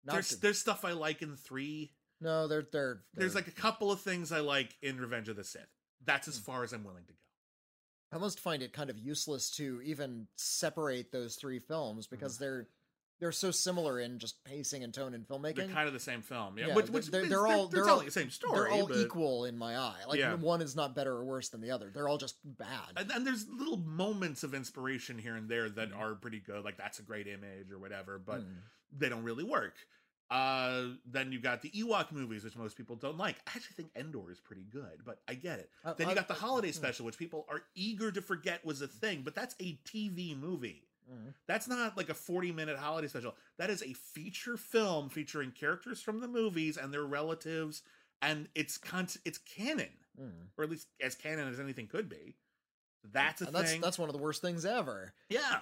Not 0.06 0.14
there's 0.14 0.32
good. 0.32 0.42
there's 0.42 0.60
stuff 0.60 0.84
i 0.86 0.92
like 0.94 1.22
in 1.22 1.36
three 1.36 1.92
no, 2.22 2.48
they're, 2.48 2.66
they're 2.72 3.02
there's 3.14 3.34
they're- 3.34 3.42
like 3.42 3.50
a 3.50 3.52
couple 3.60 3.92
of 3.92 4.00
things 4.00 4.32
I 4.32 4.40
like 4.40 4.78
in 4.82 4.98
Revenge 4.98 5.28
of 5.28 5.36
the 5.36 5.44
Sith. 5.44 5.68
That's 6.06 6.30
as 6.30 6.38
Hmm. 6.38 6.44
far 6.44 6.64
as 6.64 6.72
I'm 6.72 6.86
willing 6.86 7.04
to 7.08 7.12
go. 7.12 7.20
I 8.14 8.16
almost 8.16 8.40
find 8.40 8.64
it 8.64 8.72
kind 8.72 8.90
of 8.90 8.98
useless 8.98 9.50
to 9.58 9.82
even 9.82 10.30
separate 10.38 11.12
those 11.12 11.36
three 11.36 11.60
films 11.60 12.06
Mm-hmm. 12.06 12.16
because 12.16 12.38
they're 12.38 12.70
they're 13.24 13.32
so 13.32 13.52
similar 13.52 14.02
in 14.02 14.20
just 14.20 14.44
pacing 14.44 14.84
and 14.84 14.94
tone 14.94 15.14
and 15.14 15.26
filmmaking. 15.26 15.56
They're 15.56 15.68
kind 15.70 15.88
of 15.88 15.94
the 15.94 16.00
same 16.00 16.22
film, 16.22 16.58
yeah. 16.58 16.68
Yeah, 16.68 16.76
which, 16.76 16.88
they're- 16.88 16.94
which 16.94 17.08
they're- 17.08 17.26
they're 17.26 17.48
all- 17.48 17.68
they're, 17.68 17.80
they're 17.80 17.86
telling 17.86 18.00
all- 18.02 18.06
the 18.06 18.12
same 18.12 18.30
story. 18.30 18.60
they're 18.60 18.70
all 18.70 18.88
but- 18.88 18.98
equal 18.98 19.46
in 19.46 19.58
my 19.58 19.78
eye. 19.78 20.02
Like 20.06 20.20
Yeah. 20.20 20.36
one 20.36 20.62
is 20.62 20.76
not 20.76 20.94
better 20.94 21.14
or 21.14 21.24
worse 21.24 21.48
than 21.48 21.62
the 21.62 21.72
other. 21.72 21.90
They're 21.90 22.10
all 22.10 22.18
just 22.18 22.36
bad. 22.44 22.92
And, 22.98 23.10
and 23.12 23.26
there's 23.26 23.48
little 23.48 23.78
moments 23.78 24.44
of 24.44 24.54
inspiration 24.54 25.18
here 25.18 25.38
and 25.38 25.48
there 25.48 25.70
that 25.70 25.94
are 25.94 26.16
pretty 26.16 26.40
good, 26.40 26.66
like 26.66 26.76
that's 26.78 27.00
a 27.00 27.04
great 27.04 27.28
image 27.28 27.72
or 27.72 27.80
whatever, 27.80 28.20
but 28.20 28.42
Mm. 28.42 28.56
they 28.92 29.08
don't 29.08 29.24
really 29.24 29.46
work. 29.46 29.76
Uh, 30.30 30.88
then 31.06 31.32
you 31.32 31.40
got 31.40 31.62
the 31.62 31.70
Ewok 31.70 32.12
movies, 32.12 32.44
which 32.44 32.58
most 32.58 32.76
people 32.76 32.98
don't 32.98 33.18
like. 33.18 33.38
I 33.48 33.52
actually 33.56 33.76
think 33.76 33.92
Endor 33.96 34.32
is 34.32 34.40
pretty 34.42 34.64
good, 34.64 35.02
but 35.06 35.22
I 35.30 35.36
get 35.36 35.60
it. 35.60 35.70
I- 35.86 35.94
then 35.94 36.10
you 36.10 36.16
got 36.16 36.28
the 36.28 36.34
holiday 36.34 36.70
hmm. 36.70 36.74
special, 36.76 37.06
which 37.06 37.18
people 37.18 37.46
are 37.50 37.62
eager 37.74 38.12
to 38.12 38.22
forget 38.22 38.66
was 38.66 38.82
a 38.82 38.88
thing, 38.88 39.22
but 39.24 39.34
that's 39.34 39.56
a 39.62 39.78
TV 39.86 40.36
movie. 40.38 40.84
Mm. 41.12 41.34
That's 41.48 41.68
not 41.68 41.98
like 41.98 42.10
a 42.10 42.14
40 42.14 42.52
minute 42.52 42.78
holiday 42.78 43.08
special. 43.08 43.36
That 43.58 43.70
is 43.70 43.82
a 43.84 43.94
feature 43.94 44.58
film 44.58 45.10
featuring 45.10 45.52
characters 45.52 46.02
from 46.02 46.20
the 46.20 46.28
movies 46.28 46.78
and 46.78 46.94
their 46.94 47.04
relatives, 47.06 47.82
and 48.22 48.48
it's 48.56 48.78
con- 48.78 49.08
it's 49.26 49.38
canon, 49.40 49.90
Mm. 50.20 50.48
or 50.58 50.64
at 50.64 50.70
least 50.70 50.88
as 51.02 51.16
canon 51.16 51.48
as 51.48 51.60
anything 51.60 51.88
could 51.88 52.08
be. 52.10 52.36
That's 53.04 53.42
a 53.42 53.46
And 53.48 53.56
that's 53.56 53.72
thing. 53.72 53.82
that's 53.82 53.98
one 54.00 54.08
of 54.10 54.14
the 54.16 54.22
worst 54.22 54.42
things 54.42 54.66
ever. 54.66 55.14
Yeah. 55.30 55.62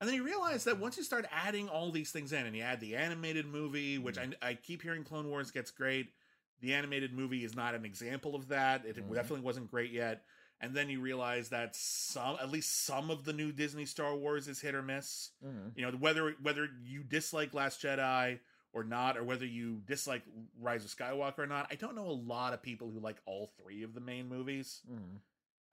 And 0.00 0.06
then 0.08 0.14
you 0.14 0.22
realize 0.24 0.64
that 0.64 0.78
once 0.78 0.96
you 0.98 1.02
start 1.02 1.26
adding 1.32 1.68
all 1.70 1.90
these 1.90 2.10
things 2.12 2.32
in, 2.32 2.44
and 2.46 2.54
you 2.54 2.62
add 2.62 2.80
the 2.80 2.94
animated 2.96 3.46
movie, 3.46 3.96
which 3.98 4.18
I, 4.18 4.28
I 4.42 4.54
keep 4.54 4.82
hearing 4.82 5.02
Clone 5.04 5.28
Wars 5.28 5.50
gets 5.50 5.70
great. 5.70 6.12
The 6.60 6.74
animated 6.74 7.12
movie 7.14 7.44
is 7.44 7.56
not 7.56 7.74
an 7.74 7.84
example 7.86 8.34
of 8.34 8.48
that. 8.48 8.84
It 8.84 8.96
Mhm. 8.96 9.14
definitely 9.14 9.40
wasn't 9.40 9.70
great 9.70 9.90
yet. 9.92 10.24
And 10.60 10.74
then 10.74 10.88
you 10.88 11.00
realize 11.00 11.50
that 11.50 11.76
some, 11.76 12.36
at 12.40 12.50
least 12.50 12.84
some 12.86 13.10
of 13.10 13.24
the 13.24 13.32
new 13.34 13.52
Disney 13.52 13.84
Star 13.84 14.14
Wars 14.16 14.48
is 14.48 14.60
hit 14.60 14.74
or 14.74 14.82
miss. 14.82 15.30
Mm. 15.44 15.72
You 15.76 15.82
know, 15.90 15.96
whether 15.98 16.34
whether 16.42 16.68
you 16.84 17.02
dislike 17.02 17.52
Last 17.52 17.82
Jedi 17.82 18.38
or 18.72 18.82
not, 18.84 19.16
or 19.18 19.22
whether 19.24 19.44
you 19.46 19.82
dislike 19.86 20.22
Rise 20.60 20.84
of 20.84 20.90
Skywalker 20.90 21.40
or 21.40 21.46
not, 21.46 21.66
I 21.70 21.74
don't 21.74 21.94
know 21.94 22.06
a 22.08 22.10
lot 22.10 22.54
of 22.54 22.62
people 22.62 22.90
who 22.90 23.00
like 23.00 23.16
all 23.26 23.50
three 23.62 23.82
of 23.82 23.92
the 23.94 24.00
main 24.00 24.28
movies. 24.28 24.80
Mm. 24.90 25.18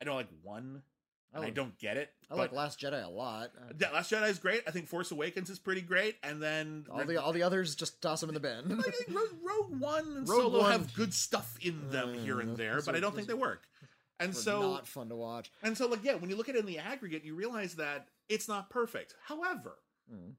I 0.01 0.05
know 0.05 0.15
like 0.15 0.27
one 0.41 0.81
I 1.33 1.39
like- 1.39 1.55
don't 1.55 1.77
get 1.79 1.95
it. 1.97 2.11
I 2.29 2.35
like 2.35 2.51
Last 2.51 2.79
Jedi 2.79 3.03
a 3.03 3.09
lot. 3.09 3.51
Uh, 3.57 3.71
yeah, 3.79 3.91
Last 3.91 4.11
Jedi 4.11 4.29
is 4.29 4.37
great. 4.39 4.63
I 4.67 4.71
think 4.71 4.87
Force 4.87 5.11
Awakens 5.11 5.49
is 5.49 5.59
pretty 5.59 5.81
great, 5.81 6.17
and 6.23 6.41
then 6.41 6.85
all 6.91 7.05
the 7.05 7.21
all 7.21 7.31
the 7.31 7.43
others 7.43 7.73
just 7.75 8.01
toss 8.01 8.19
them 8.21 8.29
in 8.29 8.33
the 8.33 8.39
bin. 8.41 8.83
I 8.83 9.13
Rogue, 9.13 9.27
Rogue 9.41 9.79
One 9.81 10.05
and 10.07 10.15
Rogue 10.29 10.41
Solo 10.41 10.59
One- 10.59 10.71
have 10.73 10.93
good 10.93 11.13
stuff 11.13 11.55
in 11.61 11.89
them 11.89 12.13
here 12.15 12.39
and 12.41 12.51
Uh, 12.51 12.55
there, 12.55 12.81
but 12.85 12.95
I 12.95 12.99
don't 12.99 13.15
think 13.15 13.27
they 13.27 13.33
work. 13.33 13.63
And 14.19 14.33
so, 14.35 14.59
not 14.61 14.87
fun 14.87 15.09
to 15.09 15.15
watch. 15.15 15.51
and 15.63 15.77
so, 15.77 15.87
like, 15.87 16.03
yeah, 16.03 16.15
when 16.15 16.29
you 16.29 16.35
look 16.35 16.47
at 16.49 16.55
it 16.55 16.59
in 16.59 16.65
the 16.65 16.77
aggregate, 16.79 17.23
you 17.25 17.35
realize 17.35 17.75
that 17.75 18.07
it's 18.29 18.47
not 18.47 18.69
perfect. 18.69 19.15
However, 19.25 19.77
Mm, 20.11 20.35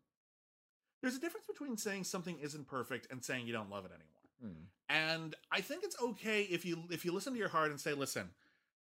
there's 1.02 1.16
a 1.16 1.20
difference 1.20 1.46
between 1.46 1.76
saying 1.76 2.04
something 2.04 2.38
isn't 2.38 2.66
perfect 2.66 3.08
and 3.10 3.22
saying 3.24 3.46
you 3.46 3.52
don't 3.52 3.70
love 3.70 3.84
it 3.84 3.90
anymore. 3.92 4.54
mm. 4.56 4.66
And 4.88 5.34
I 5.50 5.60
think 5.60 5.84
it's 5.84 6.00
okay 6.00 6.42
if 6.42 6.64
you 6.64 6.84
if 6.90 7.04
you 7.04 7.12
listen 7.12 7.32
to 7.32 7.38
your 7.38 7.48
heart 7.48 7.70
and 7.70 7.80
say, 7.80 7.92
listen, 7.94 8.30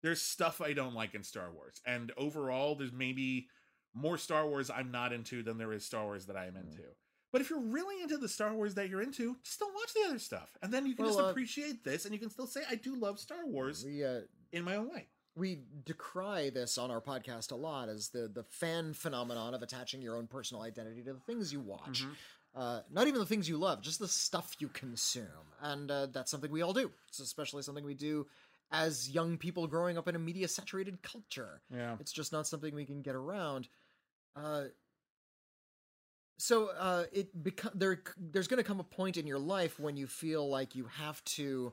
there's 0.03 0.21
stuff 0.21 0.61
I 0.61 0.73
don't 0.73 0.95
like 0.95 1.15
in 1.15 1.23
Star 1.23 1.51
Wars, 1.53 1.81
and 1.87 2.13
overall, 2.17 2.75
there's 2.75 2.93
maybe 2.93 3.49
more 3.95 4.19
Star 4.19 4.47
Wars 4.47 4.71
I'm 4.71 4.91
not 4.91 5.13
into 5.13 5.43
than 5.43 5.59
there 5.59 5.73
is 5.73 5.85
Star 5.85 6.05
Wars 6.05 6.27
that 6.27 6.37
I 6.37 6.47
am 6.47 6.55
Mm. 6.55 6.65
into. 6.71 6.83
But 7.31 7.41
if 7.41 7.49
you're 7.51 7.61
really 7.61 8.03
into 8.03 8.19
the 8.19 8.29
Star 8.29 8.53
Wars 8.53 8.75
that 8.75 8.89
you're 8.91 9.01
into, 9.01 9.37
just 9.43 9.59
don't 9.59 9.75
watch 9.75 9.95
the 9.95 10.03
other 10.09 10.19
stuff, 10.19 10.51
and 10.63 10.73
then 10.73 10.87
you 10.87 10.95
can 10.95 11.05
Well, 11.07 11.15
just 11.15 11.25
uh, 11.25 11.31
appreciate 11.31 11.83
this, 11.85 12.05
and 12.05 12.13
you 12.13 12.21
can 12.21 12.29
still 12.31 12.47
say, 12.47 12.63
I 12.69 12.75
do 12.75 12.95
love 12.97 13.19
Star 13.19 13.47
Wars 13.47 13.85
We 13.87 14.05
uh, 14.05 14.21
in 14.53 14.65
my 14.65 14.77
own 14.77 14.91
way. 14.91 15.07
we 15.35 15.61
decry 15.85 16.51
this 16.51 16.77
on 16.77 16.91
our 16.91 17.01
podcast 17.01 17.53
a 17.53 17.57
lot 17.57 17.89
as 17.89 18.09
the 18.11 18.29
the 18.29 18.45
fan 18.45 18.93
phenomenon 18.93 19.55
of 19.55 19.63
attaching 19.63 20.03
your 20.03 20.17
own 20.17 20.27
personal 20.27 20.63
identity 20.63 21.03
to 21.03 21.15
the 21.15 21.21
things 21.21 21.53
you 21.53 21.61
watch. 21.61 22.05
Mhm. 22.05 22.17
Uh, 22.55 22.83
not 22.91 23.07
even 23.09 23.19
the 23.19 23.25
things 23.27 23.49
you 23.49 23.57
love, 23.57 23.81
just 23.81 23.99
the 23.99 24.07
stuff 24.07 24.55
you 24.59 24.69
consume, 24.69 25.47
and 25.63 25.91
uh, 25.91 26.05
that's 26.07 26.31
something 26.31 26.51
we 26.51 26.61
all 26.61 26.75
do. 26.75 26.93
It's 27.09 27.19
especially 27.19 27.63
something 27.63 27.83
we 27.85 27.95
do 27.95 28.27
as 28.71 29.09
young 29.09 29.39
people 29.39 29.67
growing 29.67 29.97
up 29.97 30.07
in 30.07 30.17
a 30.17 30.19
media 30.19 30.47
saturated 30.49 31.03
culture. 31.03 31.63
Yeah. 31.75 31.97
It's 31.99 32.13
just 32.13 32.31
not 32.31 32.47
something 32.47 32.75
we 32.75 32.85
can 32.85 33.01
get 33.01 33.15
around. 33.15 33.69
Uh, 34.37 34.65
so 36.39 36.69
uh, 36.79 37.05
it 37.13 37.43
beco- 37.43 37.73
there 37.75 38.03
there's 38.19 38.49
going 38.49 38.59
to 38.59 38.65
come 38.65 38.81
a 38.81 38.85
point 38.85 39.17
in 39.17 39.27
your 39.27 39.39
life 39.39 39.79
when 39.79 39.97
you 39.97 40.07
feel 40.07 40.49
like 40.49 40.75
you 40.75 40.87
have 40.87 41.25
to 41.25 41.73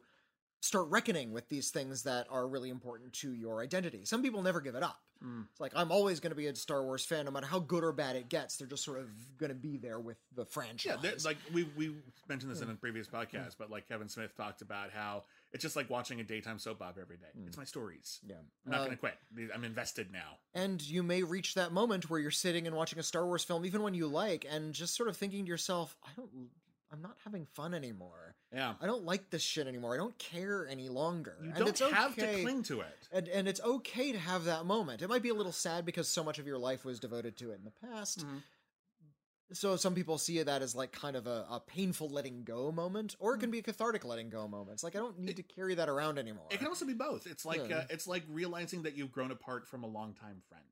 start 0.62 0.88
reckoning 0.90 1.32
with 1.32 1.48
these 1.50 1.70
things 1.70 2.04
that 2.04 2.28
are 2.30 2.48
really 2.48 2.70
important 2.70 3.14
to 3.14 3.34
your 3.34 3.62
identity. 3.62 4.04
Some 4.06 4.22
people 4.22 4.42
never 4.42 4.60
give 4.62 4.76
it 4.76 4.84
up. 4.84 5.00
Mm. 5.26 5.46
It's 5.52 5.60
like 5.60 5.74
I'm 5.76 5.92
always 5.92 6.22
going 6.22 6.32
to 6.32 6.36
be 6.36 6.48
a 6.48 6.56
Star 6.56 6.82
Wars 6.84 7.04
fan, 7.04 7.26
no 7.26 7.32
matter 7.32 7.46
how 7.46 7.60
good 7.60 7.84
or 7.84 7.92
bad 7.92 8.16
it 8.16 8.30
gets. 8.30 8.56
They're 8.56 8.68
just 8.70 8.86
sort 8.86 9.00
of 9.00 9.08
going 9.38 9.50
to 9.50 9.56
be 9.56 9.76
there 9.78 10.00
with 10.00 10.18
the 10.36 10.46
franchise. 10.46 10.98
Yeah, 11.04 11.12
like 11.26 11.36
we 11.54 11.64
we 11.76 11.96
mentioned 12.30 12.52
this 12.52 12.62
in 12.62 12.70
a 12.70 12.74
previous 12.76 13.08
podcast, 13.08 13.56
but 13.60 13.70
like 13.70 13.88
Kevin 13.90 14.08
Smith 14.08 14.36
talked 14.38 14.62
about 14.62 14.92
how 14.92 15.24
it's 15.52 15.62
just 15.62 15.76
like 15.76 15.90
watching 15.90 16.22
a 16.22 16.24
daytime 16.24 16.58
soap 16.58 16.82
opera 16.82 17.02
every 17.02 17.18
day. 17.18 17.28
It's 17.48 17.58
my 17.58 17.66
stories. 17.66 18.20
yeah. 18.26 18.36
I'm 18.66 18.72
not 18.72 18.80
Uh, 18.82 18.86
going 18.86 18.98
to 18.98 19.00
quit. 19.00 19.16
I'm 19.54 19.64
invested 19.66 20.08
now. 20.12 20.38
And 20.54 20.82
you 20.82 21.04
may 21.04 21.24
reach 21.24 21.54
that 21.56 21.74
moment 21.74 22.10
where 22.10 22.20
you're 22.20 22.32
sitting 22.32 22.66
and 22.66 22.76
watching 22.76 23.00
a 23.00 23.04
Star 23.04 23.26
Wars 23.26 23.44
film, 23.44 23.66
even 23.66 23.82
when 23.84 23.94
you 23.94 24.08
like, 24.08 24.46
and 24.50 24.74
just 24.74 24.96
sort 24.96 25.10
of 25.10 25.18
thinking 25.18 25.44
to 25.44 25.50
yourself, 25.50 25.98
I 26.04 26.10
don't, 26.16 26.30
I'm 26.92 27.02
not 27.02 27.18
having 27.24 27.46
fun 27.46 27.74
anymore. 27.74 28.36
Yeah. 28.54 28.74
I 28.82 28.88
don't 28.88 29.04
like 29.06 29.30
this 29.30 29.44
shit 29.44 29.68
anymore. 29.68 29.94
I 29.94 29.98
don't 29.98 30.18
care 30.18 30.68
any 30.68 30.90
longer. 30.90 31.36
You 31.42 31.50
and 31.50 31.58
don't 31.60 31.68
it's 31.70 31.80
have 31.82 32.16
to 32.16 32.42
cling 32.42 32.64
to 32.64 32.82
it. 32.82 33.08
And, 33.12 33.28
and 33.28 33.48
it's 33.48 33.62
okay 33.62 34.12
to 34.12 34.18
have 34.18 34.46
that 34.46 34.66
moment. 34.66 35.02
It 35.04 35.08
might 35.10 35.22
be 35.22 35.30
a 35.30 35.34
little 35.36 35.52
sad 35.52 35.86
because 35.86 36.08
so 36.08 36.24
much 36.24 36.40
of 36.40 36.48
your 36.48 36.58
life 36.58 36.84
was 36.86 37.00
devoted 37.00 37.38
to 37.38 37.52
it 37.52 37.60
in 37.60 37.66
the 37.66 37.88
past. 37.88 38.26
Mhm. 38.26 38.42
So 39.52 39.76
some 39.78 39.96
people 39.96 40.20
see 40.20 40.42
that 40.44 40.62
as 40.62 40.76
like 40.76 40.92
kind 40.92 41.16
of 41.16 41.26
a, 41.26 41.46
a 41.50 41.60
painful 41.66 42.08
letting 42.10 42.44
go 42.44 42.72
moment, 42.72 43.16
or 43.20 43.34
it 43.34 43.40
can 43.40 43.50
be 43.50 43.58
a 43.60 43.64
cathartic 43.64 44.06
letting 44.06 44.30
go 44.30 44.48
moment. 44.48 44.74
It's 44.74 44.84
like 44.84 44.96
I 44.96 45.00
don't 45.00 45.18
need 45.20 45.38
to 45.38 45.44
carry 45.44 45.74
that 45.76 45.90
around 45.90 46.20
anymore. 46.20 46.46
It 46.52 46.58
can 46.60 46.68
also 46.68 46.86
be 46.86 46.94
both. 46.94 47.26
It's 47.26 47.46
like 47.46 47.68
Yeah. 47.68 47.78
uh, 47.78 47.84
it's 47.90 48.06
like 48.06 48.24
realizing 48.30 48.84
that 48.84 48.96
you've 48.96 49.12
grown 49.12 49.32
apart 49.32 49.68
from 49.68 49.84
a 49.84 49.88
longtime 49.88 50.44
friend, 50.48 50.66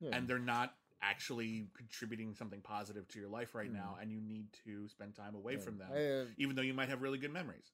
Yeah. 0.00 0.10
and 0.16 0.26
they're 0.26 0.40
not 0.40 0.74
actually 1.08 1.68
contributing 1.76 2.34
something 2.34 2.60
positive 2.60 3.06
to 3.08 3.18
your 3.18 3.28
life 3.28 3.54
right 3.54 3.68
Hmm. 3.68 3.76
now, 3.76 3.98
and 4.00 4.10
you 4.10 4.20
need 4.20 4.46
to 4.64 4.88
spend 4.88 5.14
time 5.14 5.34
away 5.34 5.54
Yeah. 5.54 5.58
from 5.60 5.78
them, 5.78 5.90
I, 5.92 6.04
uh, 6.22 6.26
even 6.38 6.56
though 6.56 6.62
you 6.62 6.74
might 6.74 6.88
have 6.88 7.02
really 7.02 7.18
good 7.18 7.32
memories. 7.32 7.70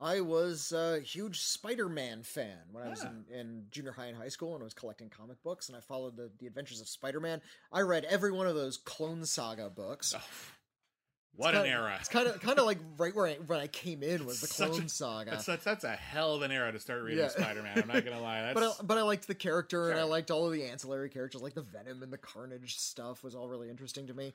I 0.00 0.20
was 0.20 0.70
a 0.70 1.00
huge 1.00 1.40
Spider-Man 1.40 2.22
fan 2.22 2.60
when 2.70 2.84
I 2.84 2.88
was 2.88 3.02
in, 3.02 3.24
in 3.32 3.66
junior 3.70 3.90
high 3.90 4.06
and 4.06 4.16
high 4.16 4.28
school, 4.28 4.54
and 4.54 4.62
I 4.62 4.64
was 4.64 4.74
collecting 4.74 5.10
comic 5.10 5.42
books, 5.42 5.68
and 5.68 5.76
I 5.76 5.80
followed 5.80 6.16
the, 6.16 6.30
the 6.38 6.46
adventures 6.46 6.80
of 6.80 6.88
Spider-Man. 6.88 7.42
I 7.72 7.80
read 7.80 8.04
every 8.04 8.30
one 8.30 8.46
of 8.46 8.54
those 8.54 8.76
Clone 8.76 9.24
Saga 9.24 9.68
books. 9.70 10.14
Oh, 10.16 10.22
what 11.36 11.54
an 11.54 11.62
kinda- 11.62 11.78
era! 11.78 11.96
It's 12.00 12.08
kind 12.08 12.26
of 12.26 12.40
kind 12.40 12.58
of 12.58 12.66
like 12.66 12.78
right 12.96 13.14
where 13.14 13.26
I, 13.26 13.34
when 13.34 13.60
I 13.60 13.66
came 13.68 14.02
in 14.02 14.26
was 14.26 14.40
the 14.42 14.46
Such 14.48 14.68
a- 14.68 14.70
Clone 14.72 14.88
Saga. 14.88 15.30
That's, 15.32 15.46
that's 15.46 15.64
that's 15.64 15.84
a 15.84 15.90
hell 15.92 16.34
of 16.34 16.42
an 16.42 16.50
era 16.50 16.72
to 16.72 16.80
start 16.80 17.02
reading 17.02 17.18
Yeah. 17.24 17.28
Spider-Man. 17.28 17.78
I'm 17.80 17.88
not 17.88 18.04
gonna 18.04 18.20
lie. 18.20 18.42
That's, 18.42 18.54
but 18.60 18.62
I, 18.64 18.72
but 18.84 18.98
I 18.98 19.02
liked 19.02 19.26
the 19.26 19.34
character, 19.34 19.90
and 19.90 19.98
I 20.00 20.04
liked 20.04 20.30
all 20.30 20.46
of 20.46 20.52
the 20.52 20.64
ancillary 20.64 21.08
characters, 21.10 21.40
like 21.42 21.54
the 21.54 21.62
Venom 21.62 22.02
and 22.02 22.12
the 22.12 22.18
Carnage 22.18 22.76
stuff 22.78 23.22
was 23.22 23.34
all 23.34 23.48
really 23.48 23.70
interesting 23.70 24.06
to 24.08 24.14
me. 24.14 24.34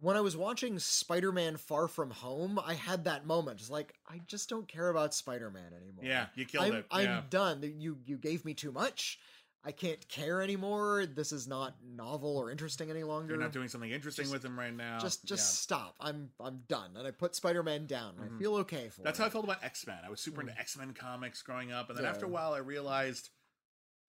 When 0.00 0.16
I 0.16 0.20
was 0.20 0.36
watching 0.36 0.78
Spider-Man: 0.80 1.56
Far 1.58 1.86
From 1.86 2.10
Home, 2.10 2.58
I 2.64 2.74
had 2.74 3.04
that 3.04 3.24
moment. 3.26 3.60
It's 3.60 3.70
like 3.70 3.94
I 4.08 4.20
just 4.26 4.48
don't 4.48 4.66
care 4.66 4.88
about 4.88 5.14
Spider-Man 5.14 5.72
anymore. 5.80 6.04
yeah, 6.04 6.26
you 6.34 6.44
killed 6.44 6.64
I'm, 6.64 6.74
it. 6.74 6.86
I'm 6.90 7.24
done. 7.30 7.62
You 7.78 7.98
you 8.06 8.16
gave 8.16 8.44
me 8.44 8.54
too 8.54 8.72
much. 8.72 9.18
I 9.64 9.70
can't 9.70 10.06
care 10.08 10.42
anymore. 10.42 11.06
This 11.06 11.30
is 11.30 11.46
not 11.46 11.76
novel 11.84 12.36
or 12.36 12.50
interesting 12.50 12.90
any 12.90 13.04
longer. 13.04 13.34
You're 13.34 13.40
not 13.42 13.52
doing 13.52 13.68
something 13.68 13.90
interesting 13.90 14.24
Just- 14.24 14.32
with 14.32 14.44
him 14.44 14.58
right 14.58 14.74
now. 14.74 14.98
just 14.98 15.24
just 15.24 15.40
Yeah. 15.70 15.76
stop. 15.78 15.96
I'm 16.00 16.30
I'm 16.40 16.62
done. 16.68 16.96
And 16.96 17.06
I 17.06 17.12
put 17.12 17.36
Spider-Man 17.36 17.86
down. 17.86 18.16
and 18.18 18.30
Mhm. 18.32 18.36
I 18.36 18.38
feel 18.40 18.54
okay 18.56 18.88
for 18.88 19.02
That's 19.02 19.18
it. 19.18 19.22
how 19.22 19.26
I 19.28 19.30
felt 19.30 19.44
about 19.44 19.62
X 19.62 19.86
Men. 19.86 20.00
I 20.04 20.08
was 20.10 20.20
super 20.20 20.40
into 20.40 20.58
X 20.58 20.76
Men 20.76 20.94
comics 20.94 21.42
growing 21.42 21.70
up, 21.70 21.88
and 21.90 21.96
then 21.98 22.04
after 22.06 22.26
a 22.26 22.28
while, 22.28 22.54
I 22.54 22.58
realized 22.58 23.30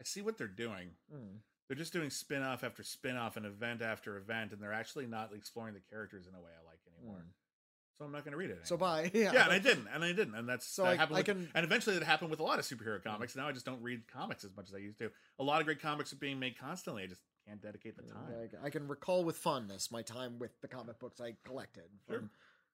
I 0.01 0.03
see 0.03 0.21
what 0.21 0.37
they're 0.39 0.47
doing. 0.47 0.95
Mm. 1.13 1.39
They're 1.67 1.77
just 1.77 1.93
doing 1.93 2.09
spin 2.09 2.41
off 2.41 2.63
after 2.63 2.83
spin 2.83 3.15
off 3.15 3.37
and 3.37 3.45
event 3.45 3.81
after 3.81 4.17
event, 4.17 4.51
and 4.53 4.61
they're 4.61 4.73
actually 4.73 5.05
not 5.07 5.33
exploring 5.33 5.75
the 5.75 5.81
characters 5.81 6.25
in 6.27 6.33
a 6.35 6.41
way 6.41 6.51
I 6.59 6.63
like 6.65 6.79
anymore. 6.87 7.19
Mm. 7.27 7.33
So 8.03 8.07
I'm 8.07 8.11
not 8.11 8.25
going 8.25 8.33
to 8.33 8.37
read 8.37 8.49
it. 8.49 8.59
So 8.67 8.75
anymore. 8.75 8.89
bye. 8.89 9.11
Yeah. 9.17 9.31
Yeah, 9.33 9.43
and 9.45 9.53
I 9.53 9.59
didn't, 9.59 9.87
and 9.93 10.03
I 10.03 10.11
didn't, 10.11 10.35
and 10.35 10.49
that's 10.49 10.65
So 10.67 10.83
that 10.83 10.89
I- 10.89 10.95
happened 10.97 11.15
I 11.15 11.19
with- 11.19 11.25
can- 11.25 11.49
and 11.55 11.63
eventually 11.63 11.97
that 11.97 12.03
happened 12.05 12.31
with 12.31 12.41
a 12.41 12.43
lot 12.43 12.59
of 12.59 12.65
superhero 12.65 12.99
mm. 12.99 13.03
comics. 13.03 13.35
Now 13.35 13.47
I 13.47 13.53
just 13.53 13.65
don't 13.65 13.81
read 13.81 14.01
comics 14.11 14.43
as 14.43 14.51
much 14.57 14.67
as 14.67 14.75
I 14.75 14.79
used 14.79 14.99
to. 14.99 15.09
A 15.39 15.43
lot 15.43 15.61
of 15.61 15.65
great 15.65 15.81
comics 15.81 16.11
are 16.11 16.17
being 16.17 16.37
made 16.37 16.57
constantly. 16.59 17.03
I 17.03 17.07
just 17.07 17.21
can't 17.47 17.61
dedicate 17.61 17.95
the 17.95 18.03
time. 18.03 18.49
I, 18.61 18.67
I 18.67 18.69
can 18.69 18.87
recall 18.89 19.23
with 19.23 19.37
fondness 19.37 19.89
my 19.91 20.01
time 20.01 20.37
with 20.37 20.59
the 20.61 20.67
comic 20.67 20.99
books 20.99 21.21
I 21.21 21.35
collected 21.45 21.83
Sure. 22.09 22.19
from 22.19 22.29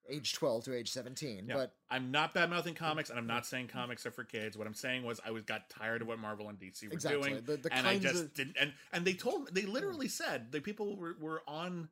age 0.10 0.34
12 0.34 0.64
to 0.65 0.76
age 0.76 0.89
17. 0.89 1.45
Yeah. 1.47 1.53
But 1.53 1.73
I'm 1.91 2.10
not 2.10 2.34
bad 2.34 2.49
mouthing 2.49 2.73
mm. 2.73 2.77
comics, 2.77 3.11
and 3.11 3.19
I'm 3.19 3.27
not 3.27 3.43
mm. 3.43 3.47
saying 3.47 3.68
comics 3.68 4.06
are 4.07 4.11
for 4.11 4.23
kids. 4.23 4.57
What 4.57 4.65
I'm 4.65 4.73
saying 4.73 5.03
was 5.03 5.19
I 5.23 5.30
was 5.31 5.43
got 5.43 5.69
tired 5.69 6.01
of 6.01 6.07
what 6.07 6.18
Marvel 6.18 6.49
and 6.49 6.57
DC 6.60 6.88
were 6.88 6.93
Exactly. 6.93 7.30
doing, 7.30 7.43
The- 7.43 7.57
the 7.57 7.73
and 7.73 7.85
I 7.85 7.99
just 7.99 8.23
of- 8.23 8.34
didn't. 8.34 8.57
And 8.60 8.73
and 8.91 9.06
they 9.06 9.14
told 9.14 9.53
they 9.53 9.64
literally 9.64 10.07
said 10.07 10.51
the 10.51 10.61
people 10.61 10.95
were, 10.97 11.15
were 11.19 11.43
on 11.47 11.89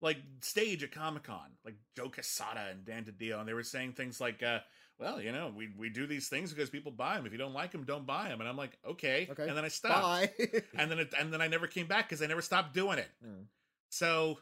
like 0.00 0.18
stage 0.40 0.82
at 0.82 0.92
Comic 0.92 1.24
Con, 1.24 1.50
like 1.64 1.76
Joe 1.96 2.08
Quesada 2.08 2.66
and 2.70 2.84
Dan 2.84 3.04
DiDio, 3.04 3.38
and 3.40 3.48
they 3.48 3.52
were 3.54 3.62
saying 3.62 3.92
things 3.92 4.20
like, 4.20 4.42
uh, 4.42 4.60
"Well, 4.98 5.20
you 5.20 5.32
know, 5.32 5.52
we 5.54 5.68
we 5.76 5.90
do 5.90 6.06
these 6.06 6.28
things 6.28 6.52
because 6.52 6.70
people 6.70 6.92
buy 6.92 7.16
them. 7.16 7.26
If 7.26 7.32
you 7.32 7.38
don't 7.38 7.52
like 7.54 7.70
them, 7.72 7.84
don't 7.84 8.06
buy 8.06 8.28
them." 8.28 8.40
And 8.40 8.48
I'm 8.48 8.56
like, 8.56 8.78
"Okay," 8.86 9.28
Okay. 9.30 9.46
and 9.48 9.56
then 9.56 9.64
I 9.64 9.68
stopped, 9.68 10.28
and 10.78 10.90
then 10.90 10.98
it, 10.98 11.12
and 11.18 11.32
then 11.32 11.40
I 11.42 11.48
never 11.48 11.66
came 11.66 11.86
back 11.86 12.08
because 12.08 12.22
I 12.22 12.26
never 12.26 12.42
stopped 12.42 12.72
doing 12.74 12.98
it. 12.98 13.10
Mm. 13.24 13.44
So 13.90 14.38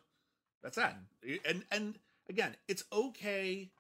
that's 0.63 0.77
that. 0.77 0.97
And 1.45 1.65
and 1.71 1.99
again, 2.29 2.55
it's 2.69 2.85
okay 2.93 3.71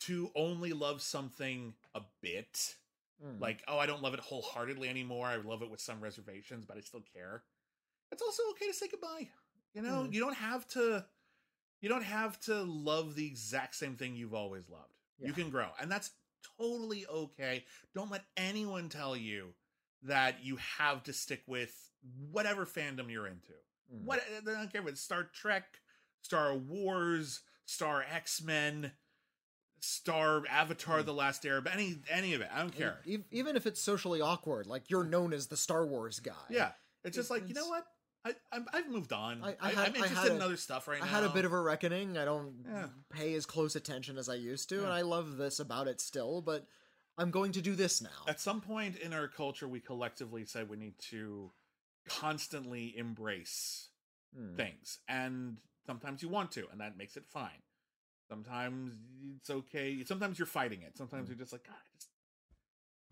to 0.00 0.30
only 0.34 0.72
love 0.72 1.02
something 1.02 1.74
a 1.94 2.00
bit. 2.22 2.76
Mm. 3.24 3.40
Like, 3.40 3.62
oh, 3.66 3.78
I 3.78 3.86
don't 3.86 4.02
love 4.02 4.14
it 4.14 4.20
wholeheartedly 4.20 4.88
anymore. 4.88 5.26
I 5.26 5.36
love 5.36 5.62
it 5.62 5.70
with 5.70 5.80
some 5.80 6.00
reservations, 6.00 6.64
but 6.66 6.76
I 6.76 6.80
still 6.80 7.02
care. 7.14 7.42
It's 8.12 8.22
also 8.22 8.42
okay 8.52 8.68
to 8.68 8.72
say 8.72 8.86
goodbye. 8.88 9.28
You 9.74 9.82
know, 9.82 10.04
Mm. 10.08 10.12
you 10.14 10.20
don't 10.20 10.36
have 10.36 10.66
to 10.68 11.04
you 11.80 11.88
don't 11.88 12.04
have 12.04 12.40
to 12.40 12.62
love 12.62 13.14
the 13.14 13.26
exact 13.26 13.74
same 13.76 13.96
thing 13.96 14.16
you've 14.16 14.34
always 14.34 14.68
loved. 14.68 14.92
You 15.20 15.32
can 15.32 15.50
grow. 15.50 15.68
And 15.80 15.90
that's 15.90 16.12
totally 16.58 17.06
okay. 17.06 17.64
Don't 17.94 18.10
let 18.10 18.24
anyone 18.36 18.88
tell 18.88 19.16
you 19.16 19.54
that 20.04 20.44
you 20.44 20.58
have 20.78 21.02
to 21.04 21.12
stick 21.12 21.42
with 21.46 21.74
whatever 22.30 22.64
fandom 22.64 23.10
you're 23.10 23.26
into. 23.26 23.52
Mm. 23.92 24.04
What 24.04 24.20
I 24.20 24.44
don't 24.44 24.72
care 24.72 24.82
if 24.82 24.88
it's 24.88 25.00
Star 25.00 25.24
Trek, 25.24 25.64
Star 26.22 26.54
Wars, 26.54 27.40
Star 27.66 28.04
X 28.12 28.42
Men, 28.42 28.92
Star 29.80 30.42
Avatar: 30.48 31.02
The 31.02 31.12
Last 31.12 31.42
Airbender, 31.42 31.74
any 31.74 31.96
any 32.10 32.34
of 32.34 32.40
it. 32.40 32.48
I 32.54 32.60
don't 32.60 32.74
care. 32.74 32.98
Even 33.30 33.56
if 33.56 33.66
it's 33.66 33.80
socially 33.80 34.20
awkward, 34.20 34.66
like 34.66 34.84
you're 34.88 35.04
known 35.04 35.32
as 35.32 35.46
the 35.46 35.56
Star 35.56 35.86
Wars 35.86 36.20
guy. 36.20 36.32
Yeah, 36.48 36.70
it's 37.04 37.16
just 37.16 37.30
like 37.30 37.48
you 37.48 37.54
know 37.54 37.68
what. 37.68 37.86
I, 38.52 38.58
I've 38.72 38.88
moved 38.88 39.12
on. 39.12 39.42
I- 39.42 39.56
I, 39.60 39.70
am 39.86 39.94
interested 39.94 40.16
had 40.16 40.32
in 40.32 40.42
other 40.42 40.56
stuff 40.56 40.88
right 40.88 41.00
I 41.02 41.06
now. 41.06 41.12
I 41.12 41.14
had 41.14 41.24
a 41.24 41.28
bit 41.30 41.44
of 41.44 41.52
a 41.52 41.60
reckoning. 41.60 42.16
I 42.18 42.24
don't 42.24 42.64
Yeah. 42.68 42.86
pay 43.10 43.34
as 43.34 43.46
close 43.46 43.76
attention 43.76 44.18
as 44.18 44.28
I 44.28 44.34
used 44.34 44.68
to, 44.70 44.82
and 44.84 44.92
I 44.92 45.02
love 45.02 45.36
this 45.36 45.60
about 45.60 45.88
it 45.88 46.00
still, 46.00 46.40
but 46.42 46.66
I'm 47.16 47.30
going 47.30 47.52
to 47.52 47.60
do 47.60 47.74
this 47.74 48.00
now. 48.00 48.24
At 48.26 48.40
some 48.40 48.60
point 48.60 48.96
in 48.96 49.12
our 49.12 49.28
culture, 49.28 49.66
we 49.68 49.80
collectively 49.80 50.44
said 50.44 50.68
we 50.68 50.76
need 50.76 50.98
to 51.10 51.50
constantly 52.08 52.96
embrace 52.96 53.88
Mm. 54.38 54.56
things, 54.56 54.98
and 55.08 55.56
sometimes 55.86 56.22
you 56.22 56.28
want 56.28 56.52
to, 56.52 56.68
and 56.70 56.80
that 56.80 56.96
makes 56.98 57.16
it 57.16 57.24
fine. 57.26 57.62
Sometimes 58.28 58.92
it's 59.38 59.48
okay. 59.48 60.04
Sometimes 60.04 60.38
you're 60.38 60.44
fighting 60.46 60.82
it. 60.82 60.96
Sometimes 60.98 61.26
Mm. 61.26 61.30
you're 61.30 61.38
just 61.38 61.52
like, 61.52 61.64
God, 61.64 61.76
I 61.76 61.96
just 61.96 62.10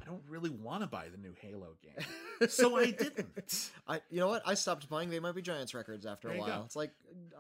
I 0.01 0.05
don't 0.05 0.23
really 0.29 0.51
want 0.51 0.83
to 0.83 0.87
buy 0.87 1.07
the 1.11 1.19
new 1.19 1.35
Halo 1.41 1.77
game. 1.83 2.49
so 2.49 2.77
I 2.77 2.87
didn't. 2.91 3.71
I, 3.89 4.01
you 4.11 4.21
know 4.21 4.29
what? 4.29 4.43
I 4.47 4.55
stopped 4.55 4.89
buying 4.89 5.11
They 5.11 5.21
Might 5.21 5.35
Be 5.35 5.43
Giants 5.43 5.75
records 5.75 6.07
after 6.07 6.29
There 6.29 6.37
a 6.37 6.41
while. 6.41 6.63
It's 6.65 6.77
like, 6.77 6.93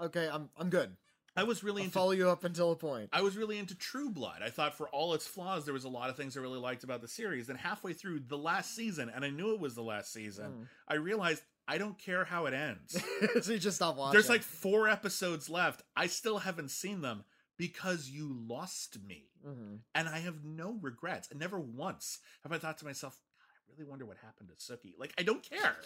okay, 0.02 0.28
I'm 0.30 0.48
I'm 0.58 0.70
good. 0.70 0.96
I 1.38 1.42
was 1.42 1.62
really 1.62 1.82
I'll 1.82 1.86
into 1.86 1.94
follow 1.98 2.10
you 2.12 2.30
up 2.30 2.44
until 2.44 2.72
a 2.72 2.76
point. 2.76 3.10
I 3.12 3.20
was 3.20 3.36
really 3.36 3.58
into 3.58 3.74
True 3.74 4.08
Blood. 4.08 4.40
I 4.42 4.48
thought 4.48 4.74
for 4.74 4.88
all 4.88 5.12
its 5.12 5.26
flaws, 5.26 5.66
there 5.66 5.74
was 5.74 5.84
a 5.84 5.88
lot 5.88 6.08
of 6.08 6.16
things 6.16 6.34
I 6.36 6.40
really 6.40 6.58
liked 6.58 6.82
about 6.82 7.02
the 7.02 7.08
series. 7.08 7.46
Then 7.48 7.56
halfway 7.56 7.92
through 7.92 8.20
the 8.26 8.38
last 8.38 8.74
season, 8.74 9.10
and 9.14 9.22
I 9.22 9.28
knew 9.28 9.52
it 9.52 9.60
was 9.60 9.74
the 9.74 9.82
last 9.82 10.12
season, 10.12 10.46
Hmm. 10.46 10.62
I 10.88 10.94
realized 10.94 11.42
I 11.68 11.76
don't 11.78 11.98
care 11.98 12.24
how 12.24 12.46
it 12.46 12.54
ends. 12.54 12.96
so 13.42 13.52
you 13.52 13.58
just 13.58 13.76
stop 13.76 13.96
watching. 13.98 14.12
There's 14.12 14.30
like 14.30 14.42
four 14.42 14.88
episodes 14.88 15.50
left. 15.50 15.82
I 15.94 16.06
still 16.06 16.38
haven't 16.38 16.70
seen 16.70 17.02
them 17.02 17.24
because 17.56 18.08
you 18.08 18.32
lost 18.48 19.00
me. 19.02 19.30
Mhm. 19.44 19.80
And 19.94 20.08
I 20.08 20.18
have 20.18 20.44
no 20.44 20.78
regrets. 20.80 21.28
And 21.30 21.38
never 21.40 21.58
once 21.58 22.18
have 22.42 22.52
I 22.52 22.58
thought 22.58 22.78
to 22.78 22.84
myself, 22.84 23.20
"God, 23.38 23.46
I 23.56 23.72
really 23.72 23.88
wonder 23.88 24.04
what 24.06 24.18
happened 24.18 24.48
to 24.50 24.54
Sookie. 24.56 24.94
Like, 24.98 25.14
I 25.18 25.22
don't 25.22 25.42
care. 25.42 25.76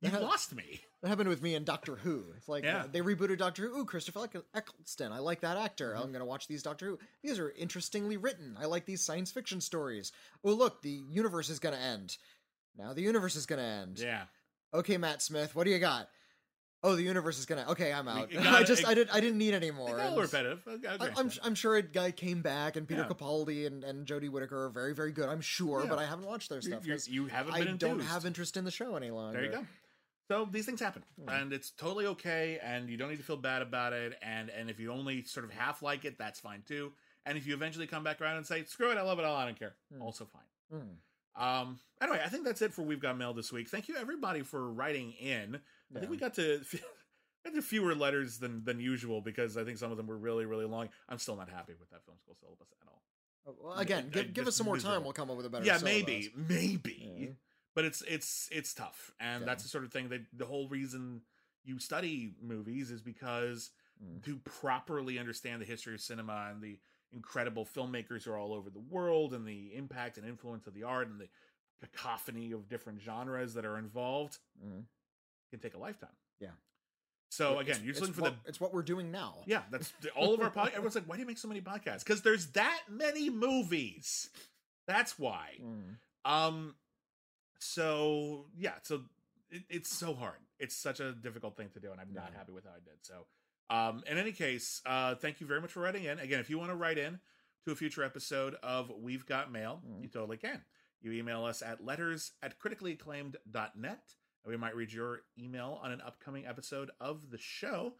You 0.00 0.10
That- 0.10 0.22
lost 0.22 0.52
me. 0.52 0.84
That 1.00 1.08
happened 1.08 1.28
with 1.28 1.42
me 1.42 1.54
in 1.54 1.62
Doctor 1.64 1.94
Who. 1.96 2.32
It's 2.36 2.48
like 2.48 2.64
Yeah. 2.64 2.86
they 2.88 3.00
rebooted 3.00 3.38
Doctor 3.38 3.68
Who. 3.68 3.78
Ooh, 3.78 3.84
Christopher 3.84 4.28
Eccleston. 4.52 5.12
I 5.12 5.18
like 5.20 5.40
that 5.42 5.56
actor. 5.56 5.92
Mm-hmm. 5.94 6.02
I'm 6.02 6.12
gonna 6.12 6.24
watch 6.24 6.48
these 6.48 6.62
Doctor 6.62 6.86
Who. 6.86 6.98
These 7.22 7.38
are 7.38 7.50
interestingly 7.52 8.16
written. 8.16 8.56
I 8.56 8.64
like 8.64 8.84
these 8.84 9.00
science 9.02 9.30
fiction 9.30 9.60
stories. 9.60 10.10
Oh, 10.42 10.52
look, 10.54 10.82
the 10.82 10.90
universe 10.90 11.48
is 11.48 11.60
gonna 11.60 11.76
end. 11.76 12.18
Now 12.74 12.92
the 12.94 13.02
universe 13.02 13.36
is 13.36 13.46
gonna 13.46 13.62
end. 13.62 14.00
Yeah. 14.00 14.26
Okay, 14.74 14.96
Matt 14.96 15.22
Smith, 15.22 15.54
what 15.54 15.64
do 15.64 15.70
you 15.70 15.78
got? 15.78 16.10
Oh, 16.84 16.96
the 16.96 17.02
universe 17.02 17.38
is 17.38 17.46
gonna. 17.46 17.64
Okay, 17.68 17.92
I'm 17.92 18.08
out. 18.08 18.30
got 18.32 18.44
I 18.46 18.62
just, 18.64 18.82
It- 18.82 18.88
I 18.88 18.94
didn't, 18.94 19.14
I 19.14 19.20
didn't 19.20 19.38
need 19.38 19.54
any 19.54 19.70
more. 19.70 19.88
got 19.90 19.98
a 19.98 20.00
And 20.06 20.16
little 20.16 20.22
repetitive. 20.22 20.62
I'll 20.66 21.02
I, 21.02 21.10
I'm. 21.16 21.30
I'm 21.44 21.54
sure 21.54 21.76
a 21.76 21.82
guy 21.82 22.10
came 22.10 22.42
back, 22.42 22.74
and 22.76 22.88
Peter 22.88 23.02
Yeah. 23.02 23.08
Capaldi 23.14 23.66
and, 23.66 23.84
and 23.84 24.04
Jodie 24.06 24.28
Whittaker 24.30 24.64
are 24.64 24.68
very, 24.70 24.92
very 24.94 25.12
good. 25.12 25.28
I'm 25.28 25.40
sure, 25.40 25.82
Yeah. 25.84 25.88
but 25.90 25.98
I 26.00 26.06
haven't 26.06 26.26
watched 26.26 26.48
their 26.50 26.60
stuff. 26.60 26.84
you, 26.86 26.96
you 27.06 27.26
haven't 27.26 27.54
I 27.54 27.64
been 27.64 27.76
don't 27.76 28.00
have 28.00 28.26
interest 28.26 28.56
in 28.56 28.64
the 28.64 28.70
show 28.72 28.96
any 28.96 29.10
longer. 29.10 29.38
There 29.40 29.50
you 29.50 29.56
go. 29.58 29.66
So 30.28 30.48
these 30.50 30.64
things 30.66 30.80
happen, 30.80 31.04
Hmm. 31.22 31.28
and 31.28 31.52
it's 31.52 31.70
totally 31.70 32.06
okay, 32.06 32.58
and 32.62 32.88
you 32.88 32.96
don't 32.96 33.10
need 33.10 33.18
to 33.18 33.22
feel 33.24 33.36
bad 33.36 33.60
about 33.62 33.92
it. 33.92 34.14
And 34.22 34.50
and 34.50 34.68
if 34.70 34.80
you 34.80 34.90
only 34.92 35.22
sort 35.24 35.44
of 35.44 35.50
half 35.52 35.82
like 35.82 36.04
it, 36.04 36.16
that's 36.18 36.40
fine 36.40 36.62
too. 36.66 36.92
And 37.26 37.38
if 37.38 37.46
you 37.46 37.54
eventually 37.54 37.86
come 37.86 38.02
back 38.02 38.20
around 38.20 38.38
and 38.38 38.46
say, 38.46 38.64
"Screw 38.64 38.90
it, 38.90 38.98
I 38.98 39.02
love 39.02 39.18
it 39.20 39.24
all, 39.24 39.36
I 39.36 39.44
don't 39.44 39.58
care," 39.58 39.74
Hmm. 39.94 40.02
also 40.02 40.24
fine. 40.24 40.80
Hmm. 40.80 41.42
Um. 41.44 41.78
Anyway, 42.00 42.20
I 42.24 42.28
think 42.28 42.44
that's 42.44 42.60
it 42.62 42.72
for 42.72 42.82
we've 42.82 43.00
got 43.00 43.16
mail 43.16 43.32
this 43.34 43.52
week. 43.52 43.68
Thank 43.68 43.88
you 43.88 43.96
everybody 43.96 44.42
for 44.42 44.70
writing 44.72 45.12
in. 45.12 45.60
I 45.94 45.98
think 46.00 46.10
we 46.10 46.16
got 46.16 46.34
to. 46.34 46.60
got 47.44 47.54
to 47.54 47.62
fewer 47.62 47.94
letters 47.94 48.38
than 48.38 48.64
than 48.64 48.78
usual 48.80 49.20
because 49.20 49.56
I 49.56 49.64
think 49.64 49.78
some 49.78 49.90
of 49.90 49.96
them 49.96 50.06
were 50.06 50.16
really 50.18 50.44
really 50.44 50.64
long. 50.64 50.88
I'm 51.08 51.18
still 51.18 51.36
not 51.36 51.48
happy 51.48 51.72
with 51.78 51.90
that 51.90 52.04
film 52.04 52.16
school 52.18 52.36
syllabus 52.40 52.68
at 52.80 52.88
all. 52.88 53.02
Oh, 53.46 53.54
Well, 53.60 53.78
again, 53.78 54.04
I- 54.12 54.14
give, 54.14 54.24
I 54.24 54.28
give 54.28 54.46
us 54.46 54.56
some 54.56 54.66
more 54.66 54.78
time. 54.78 55.02
We'll 55.04 55.12
come 55.12 55.30
up 55.30 55.36
with 55.36 55.46
a 55.46 55.50
better. 55.50 55.64
yeah, 55.64 55.78
syllabus. 55.78 56.06
maybe, 56.06 56.32
maybe. 56.48 57.12
Yeah. 57.18 57.26
But 57.74 57.84
it's 57.86 58.02
it's 58.02 58.48
it's 58.52 58.74
tough, 58.74 59.12
and 59.18 59.46
that's 59.46 59.62
the 59.62 59.68
sort 59.68 59.84
of 59.84 59.92
thing 59.92 60.10
that 60.10 60.20
the 60.32 60.44
whole 60.44 60.68
reason 60.68 61.22
you 61.64 61.78
study 61.78 62.34
movies 62.42 62.90
is 62.90 63.00
because 63.02 63.70
Mm. 64.02 64.24
to 64.24 64.36
properly 64.38 65.16
understand 65.18 65.60
the 65.62 65.66
history 65.66 65.94
of 65.94 66.00
cinema 66.00 66.48
and 66.50 66.60
the 66.60 66.78
incredible 67.12 67.64
filmmakers 67.64 68.24
who 68.24 68.32
are 68.32 68.38
all 68.38 68.52
over 68.52 68.68
the 68.68 68.80
world 68.80 69.32
and 69.32 69.46
the 69.46 69.72
impact 69.76 70.16
and 70.18 70.26
influence 70.26 70.66
of 70.66 70.74
the 70.74 70.82
art 70.82 71.06
and 71.08 71.20
the 71.20 71.28
cacophony 71.80 72.50
of 72.52 72.68
different 72.68 73.00
genres 73.00 73.54
that 73.54 73.64
are 73.64 73.78
involved 73.78 74.38
Mm. 74.64 74.84
Can 75.52 75.60
take 75.60 75.74
a 75.74 75.78
lifetime. 75.78 76.10
Yeah. 76.40 76.48
So 77.30 77.60
It's- 77.60 77.66
again, 77.76 77.84
you're 77.84 77.92
just 77.94 78.00
looking 78.02 78.14
for 78.14 78.22
what, 78.22 78.42
the 78.42 78.48
It's 78.48 78.60
what 78.60 78.74
we're 78.74 78.82
doing 78.82 79.10
now. 79.10 79.42
yeah, 79.46 79.62
that's 79.70 79.92
all 80.16 80.34
of 80.34 80.40
our 80.40 80.50
podcast. 80.50 80.72
Everyone's 80.72 80.94
like, 80.96 81.04
why 81.08 81.16
do 81.16 81.20
you 81.20 81.26
make 81.26 81.38
so 81.38 81.48
many 81.48 81.60
podcasts? 81.62 82.00
Because 82.00 82.20
there's 82.22 82.48
that 82.48 82.82
many 82.90 83.30
movies. 83.30 84.28
That's 84.86 85.18
why. 85.18 85.58
Mm. 85.62 85.96
Um, 86.24 86.74
so 87.58 88.46
yeah, 88.56 88.74
so 88.82 89.02
it, 89.50 89.62
it's 89.70 89.90
so 89.90 90.14
hard. 90.14 90.38
It's 90.58 90.76
such 90.76 91.00
a 91.00 91.12
difficult 91.12 91.56
thing 91.56 91.70
to 91.74 91.80
do, 91.80 91.90
and 91.92 92.00
I'm 92.00 92.12
not 92.12 92.30
Yeah. 92.32 92.38
happy 92.38 92.52
with 92.52 92.64
how 92.64 92.70
I 92.72 92.80
did. 92.84 92.98
So, 93.02 93.26
um, 93.70 94.02
in 94.06 94.18
any 94.18 94.32
case, 94.32 94.80
uh, 94.86 95.14
thank 95.14 95.40
you 95.40 95.46
very 95.46 95.60
much 95.60 95.72
for 95.72 95.80
writing 95.80 96.04
in. 96.04 96.18
Again, 96.18 96.40
if 96.40 96.50
you 96.50 96.58
want 96.58 96.70
to 96.70 96.76
write 96.76 96.98
in 96.98 97.20
to 97.64 97.72
a 97.72 97.74
future 97.76 98.02
episode 98.02 98.54
of 98.62 98.90
We've 98.90 99.24
Got 99.24 99.50
Mail, 99.50 99.82
Mhm. 99.86 100.02
you 100.02 100.08
totally 100.08 100.36
can. 100.36 100.64
You 101.00 101.12
email 101.12 101.44
us 101.44 101.62
at 101.62 101.82
letters 101.84 102.32
at 102.42 102.58
criticallyacclaimed.net, 102.60 104.16
and 104.44 104.50
we 104.50 104.56
might 104.56 104.74
read 104.76 104.92
your 104.92 105.20
email 105.38 105.78
on 105.82 105.92
an 105.92 106.00
upcoming 106.00 106.46
episode 106.46 106.90
of 107.00 107.30
the 107.30 107.38
show. 107.38 107.94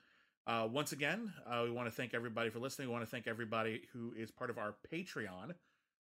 Uh, 0.47 0.69
once 0.71 0.93
again, 0.93 1.33
uh, 1.47 1.63
we 1.65 1.71
want 1.71 1.87
to 1.89 1.95
thank 1.95 2.15
everybody 2.15 2.51
for 2.51 2.59
listening. 2.59 2.89
We 2.89 2.93
want 2.93 3.05
to 3.05 3.11
thank 3.11 3.27
everybody 3.27 3.83
who 3.93 4.13
is 4.17 4.31
part 4.31 4.51
of 4.51 4.59
our 4.59 4.75
Patreon. 4.93 5.53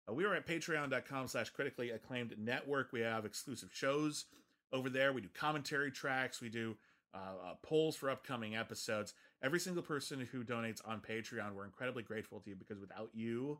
Uh, 0.09 0.13
we 0.13 0.25
are 0.25 0.35
at 0.35 0.47
patreon.com 0.47 1.29
slash 1.29 1.51
critically 1.51 1.91
acclaimed 1.91 2.35
network. 2.39 2.93
We 2.93 3.01
have 3.01 3.25
exclusive 3.25 3.71
shows 3.73 4.25
over 4.73 4.91
there. 4.91 5.13
We 5.13 5.21
do 5.21 5.29
commentary 5.33 5.93
tracks. 5.93 6.41
We 6.41 6.49
do 6.49 6.77
uh, 7.15 7.19
uh, 7.19 7.55
polls 7.63 7.95
for 7.95 8.11
upcoming 8.11 8.57
episodes. 8.57 9.15
Every 9.45 9.61
single 9.61 9.83
person 9.83 10.29
who 10.33 10.43
donates 10.45 10.81
on 10.85 11.01
Patreon, 11.01 11.55
we're 11.55 11.65
incredibly 11.67 12.03
grateful 12.03 12.41
to 12.41 12.51
you 12.51 12.57
because 12.57 12.79
without 12.81 13.11
you, 13.13 13.59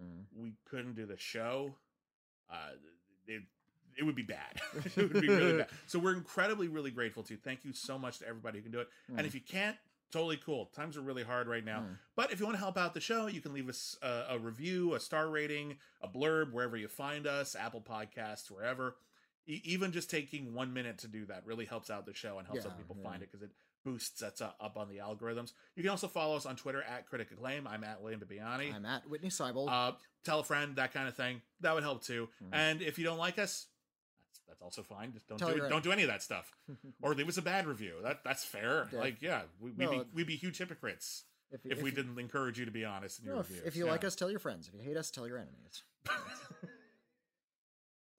Mm. 0.00 0.24
we 0.36 0.52
couldn't 0.64 0.94
do 0.94 1.04
the 1.04 1.16
show. 1.16 1.74
Uh, 2.48 2.70
it, 3.26 3.42
it 3.98 4.04
would 4.04 4.14
be 4.14 4.22
bad. 4.22 4.60
it 4.84 4.96
would 4.96 5.20
be 5.20 5.28
really 5.28 5.58
bad. 5.58 5.68
So 5.86 5.98
we're 5.98 6.14
incredibly, 6.14 6.68
really 6.68 6.90
grateful 6.90 7.22
to 7.24 7.34
you. 7.34 7.38
Thank 7.42 7.64
you 7.64 7.72
so 7.72 7.98
much 7.98 8.18
to 8.20 8.26
everybody 8.28 8.58
who 8.58 8.62
can 8.64 8.72
do 8.72 8.80
it. 8.80 8.88
And 9.08 9.18
Mm. 9.20 9.26
if 9.26 9.34
you 9.34 9.40
can't, 9.40 9.76
totally 10.12 10.36
cool. 10.38 10.66
Times 10.74 10.96
are 10.96 11.02
really 11.02 11.22
hard 11.22 11.46
right 11.48 11.64
now. 11.64 11.80
Mm. 11.80 11.96
But 12.16 12.32
if 12.32 12.40
you 12.40 12.46
want 12.46 12.56
to 12.56 12.60
help 12.62 12.76
out 12.78 12.94
the 12.94 13.00
show, 13.00 13.26
you 13.26 13.40
can 13.40 13.52
leave 13.52 13.68
us 13.68 13.96
a, 14.02 14.24
a 14.30 14.38
review, 14.38 14.94
a 14.94 15.00
star 15.00 15.28
rating, 15.28 15.76
a 16.02 16.08
blurb, 16.08 16.52
wherever 16.52 16.76
you 16.76 16.88
find 16.88 17.26
us, 17.26 17.54
Apple 17.54 17.80
Podcasts, 17.80 18.50
wherever. 18.50 18.96
E- 19.46 19.60
even 19.64 19.92
just 19.92 20.10
taking 20.10 20.52
one 20.54 20.72
minute 20.72 20.98
to 20.98 21.08
do 21.08 21.24
that 21.26 21.46
really 21.46 21.64
helps 21.64 21.90
out 21.90 22.06
the 22.06 22.14
show 22.14 22.38
and 22.38 22.46
helps 22.46 22.62
Yeah, 22.64 22.70
other 22.70 22.78
people 22.78 22.96
yeah. 23.00 23.08
find 23.10 23.22
it 23.22 23.30
because 23.30 23.42
it 23.44 23.50
boosts 23.82 24.22
us 24.22 24.42
up 24.42 24.56
up 24.60 24.76
on 24.76 24.88
the 24.90 24.98
algorithms. 24.98 25.52
You 25.74 25.82
can 25.82 25.90
also 25.90 26.06
follow 26.06 26.36
us 26.36 26.44
on 26.44 26.54
Twitter 26.56 26.82
at 26.82 27.06
Critic 27.06 27.28
Acclaim. 27.32 27.66
I'm 27.66 27.82
at 27.82 28.02
William 28.02 28.20
Bibbiani. 28.20 28.74
I'm 28.74 28.84
at 28.84 29.08
Witney 29.08 29.30
Seibold. 29.30 29.68
Uh, 29.70 29.92
tell 30.22 30.40
a 30.40 30.44
friend, 30.44 30.76
that 30.76 30.92
kind 30.92 31.08
of 31.08 31.16
thing. 31.16 31.40
That 31.60 31.72
would 31.74 31.82
help 31.82 32.02
too. 32.04 32.28
Mhm. 32.44 32.48
And 32.52 32.82
if 32.82 32.98
you 32.98 33.04
don't 33.04 33.16
like 33.18 33.38
us, 33.38 33.66
that's, 34.50 34.62
also 34.62 34.82
fine. 34.82 35.12
Just 35.12 35.28
don't 35.28 35.38
do 35.38 35.56
your. 35.56 35.68
Don't 35.68 35.84
do 35.84 35.92
any 35.92 36.02
of 36.02 36.08
that 36.08 36.22
stuff, 36.22 36.52
or 37.02 37.14
leave 37.14 37.28
us 37.28 37.38
a 37.38 37.42
bad 37.42 37.66
review. 37.66 37.94
That 38.02 38.24
that's 38.24 38.44
fair. 38.44 38.88
Yeah. 38.92 38.98
Like 38.98 39.22
yeah, 39.22 39.42
we, 39.60 39.70
we'd, 39.70 39.78
No, 39.78 39.90
be, 39.90 40.02
we'd 40.14 40.26
be 40.26 40.36
huge 40.36 40.58
hypocrites 40.58 41.24
if, 41.50 41.60
if, 41.64 41.82
we 41.82 41.90
didn't 41.90 42.18
encourage 42.18 42.58
you 42.58 42.64
to 42.64 42.70
be 42.70 42.84
honest 42.84 43.18
in 43.18 43.24
your 43.26 43.34
no, 43.34 43.40
if, 43.40 43.48
reviews. 43.48 43.66
if 43.66 43.76
you 43.76 43.86
Yeah. 43.86 43.92
like 43.92 44.04
us, 44.04 44.14
tell 44.14 44.30
your 44.30 44.38
friends. 44.38 44.68
If 44.68 44.74
you 44.74 44.80
hate 44.80 44.96
us, 44.96 45.10
tell 45.10 45.26
your 45.26 45.38
enemies. 45.38 45.82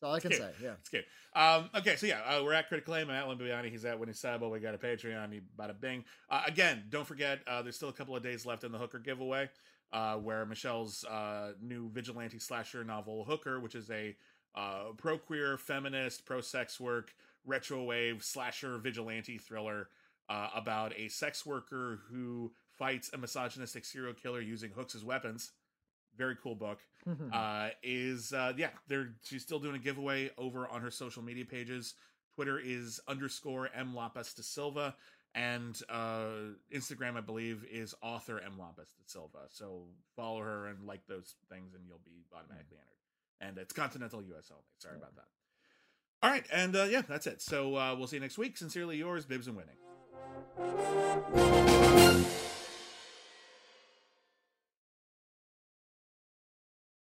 That's 0.01 0.09
all 0.09 0.15
I 0.15 0.19
can 0.19 0.31
say. 0.31 0.49
Yeah. 0.61 0.71
It's 0.79 0.89
good. 0.89 1.05
Um, 1.35 1.69
okay, 1.75 1.95
so 1.95 2.07
yeah, 2.07 2.21
uh, 2.21 2.43
we're 2.43 2.53
at 2.53 2.67
Critical 2.67 2.95
Aim. 2.95 3.09
I'm 3.09 3.15
at 3.15 3.27
Lynn 3.27 3.37
Bibbiani. 3.37 3.69
He's 3.69 3.85
at 3.85 3.99
Winnie 3.99 4.13
Sabo. 4.13 4.49
We 4.49 4.59
got 4.59 4.73
a 4.73 4.77
Patreon. 4.79 5.33
You 5.33 5.41
bada 5.57 5.79
bing. 5.79 6.03
Uh, 6.29 6.41
again, 6.47 6.85
don't 6.89 7.05
forget, 7.05 7.39
uh, 7.45 7.61
there's 7.61 7.75
still 7.75 7.89
a 7.89 7.93
couple 7.93 8.15
of 8.15 8.23
days 8.23 8.45
left 8.45 8.63
in 8.63 8.71
the 8.71 8.79
Hooker 8.79 8.97
giveaway, 8.97 9.47
uh, 9.93 10.15
where 10.15 10.43
Michelle's 10.45 11.05
uh, 11.05 11.51
new 11.61 11.89
vigilante 11.91 12.39
slasher 12.39 12.83
novel, 12.83 13.25
Hooker, 13.25 13.59
which 13.59 13.75
is 13.75 13.91
a 13.91 14.15
uh, 14.55 14.93
pro 14.97 15.17
queer, 15.17 15.57
feminist, 15.57 16.25
pro 16.25 16.41
sex 16.41 16.79
work, 16.79 17.13
retro 17.45 17.83
wave 17.83 18.23
slasher 18.23 18.77
vigilante 18.77 19.37
thriller 19.37 19.89
uh, 20.29 20.49
about 20.55 20.93
a 20.97 21.07
sex 21.09 21.45
worker 21.45 22.01
who 22.09 22.51
fights 22.77 23.09
a 23.13 23.17
misogynistic 23.17 23.85
serial 23.85 24.13
killer 24.13 24.41
using 24.41 24.71
hooks 24.71 24.95
as 24.95 25.03
weapons. 25.03 25.51
Very 26.17 26.35
cool 26.41 26.55
book 26.55 26.79
uh, 27.33 27.69
is 27.83 28.33
uh, 28.33 28.53
yeah, 28.57 28.69
they're 28.87 29.13
she's 29.23 29.41
still 29.41 29.59
doing 29.59 29.75
a 29.75 29.79
giveaway 29.79 30.29
over 30.37 30.67
on 30.67 30.81
her 30.81 30.91
social 30.91 31.23
media 31.23 31.45
pages. 31.45 31.95
Twitter 32.35 32.59
is 32.59 32.99
underscore 33.07 33.69
M 33.73 33.95
Lopes 33.95 34.33
da 34.33 34.41
Silva, 34.43 34.95
and 35.35 35.79
uh, 35.89 36.53
Instagram, 36.73 37.17
I 37.17 37.21
believe, 37.21 37.65
is 37.71 37.95
author 38.01 38.39
M 38.39 38.57
Lopes 38.57 38.91
da 38.93 39.03
Silva. 39.05 39.39
So 39.49 39.83
follow 40.15 40.39
her 40.41 40.67
and 40.67 40.85
like 40.85 41.07
those 41.07 41.35
things, 41.49 41.73
and 41.73 41.83
you'll 41.87 42.01
be 42.05 42.25
automatically 42.33 42.77
entered. 42.77 43.00
And 43.41 43.57
it's 43.57 43.73
continental 43.73 44.21
US 44.21 44.51
only. 44.51 44.63
Sorry 44.77 44.95
about 44.95 45.15
that. 45.15 45.25
All 46.23 46.29
right, 46.29 46.45
and 46.53 46.75
uh, 46.75 46.83
yeah, 46.83 47.01
that's 47.01 47.25
it. 47.25 47.41
So 47.41 47.75
uh, 47.75 47.95
we'll 47.97 48.05
see 48.07 48.17
you 48.17 48.21
next 48.21 48.37
week. 48.37 48.55
Sincerely 48.55 48.97
yours, 48.97 49.25
Bibs 49.25 49.47
and 49.47 49.57
Winning. 49.57 49.75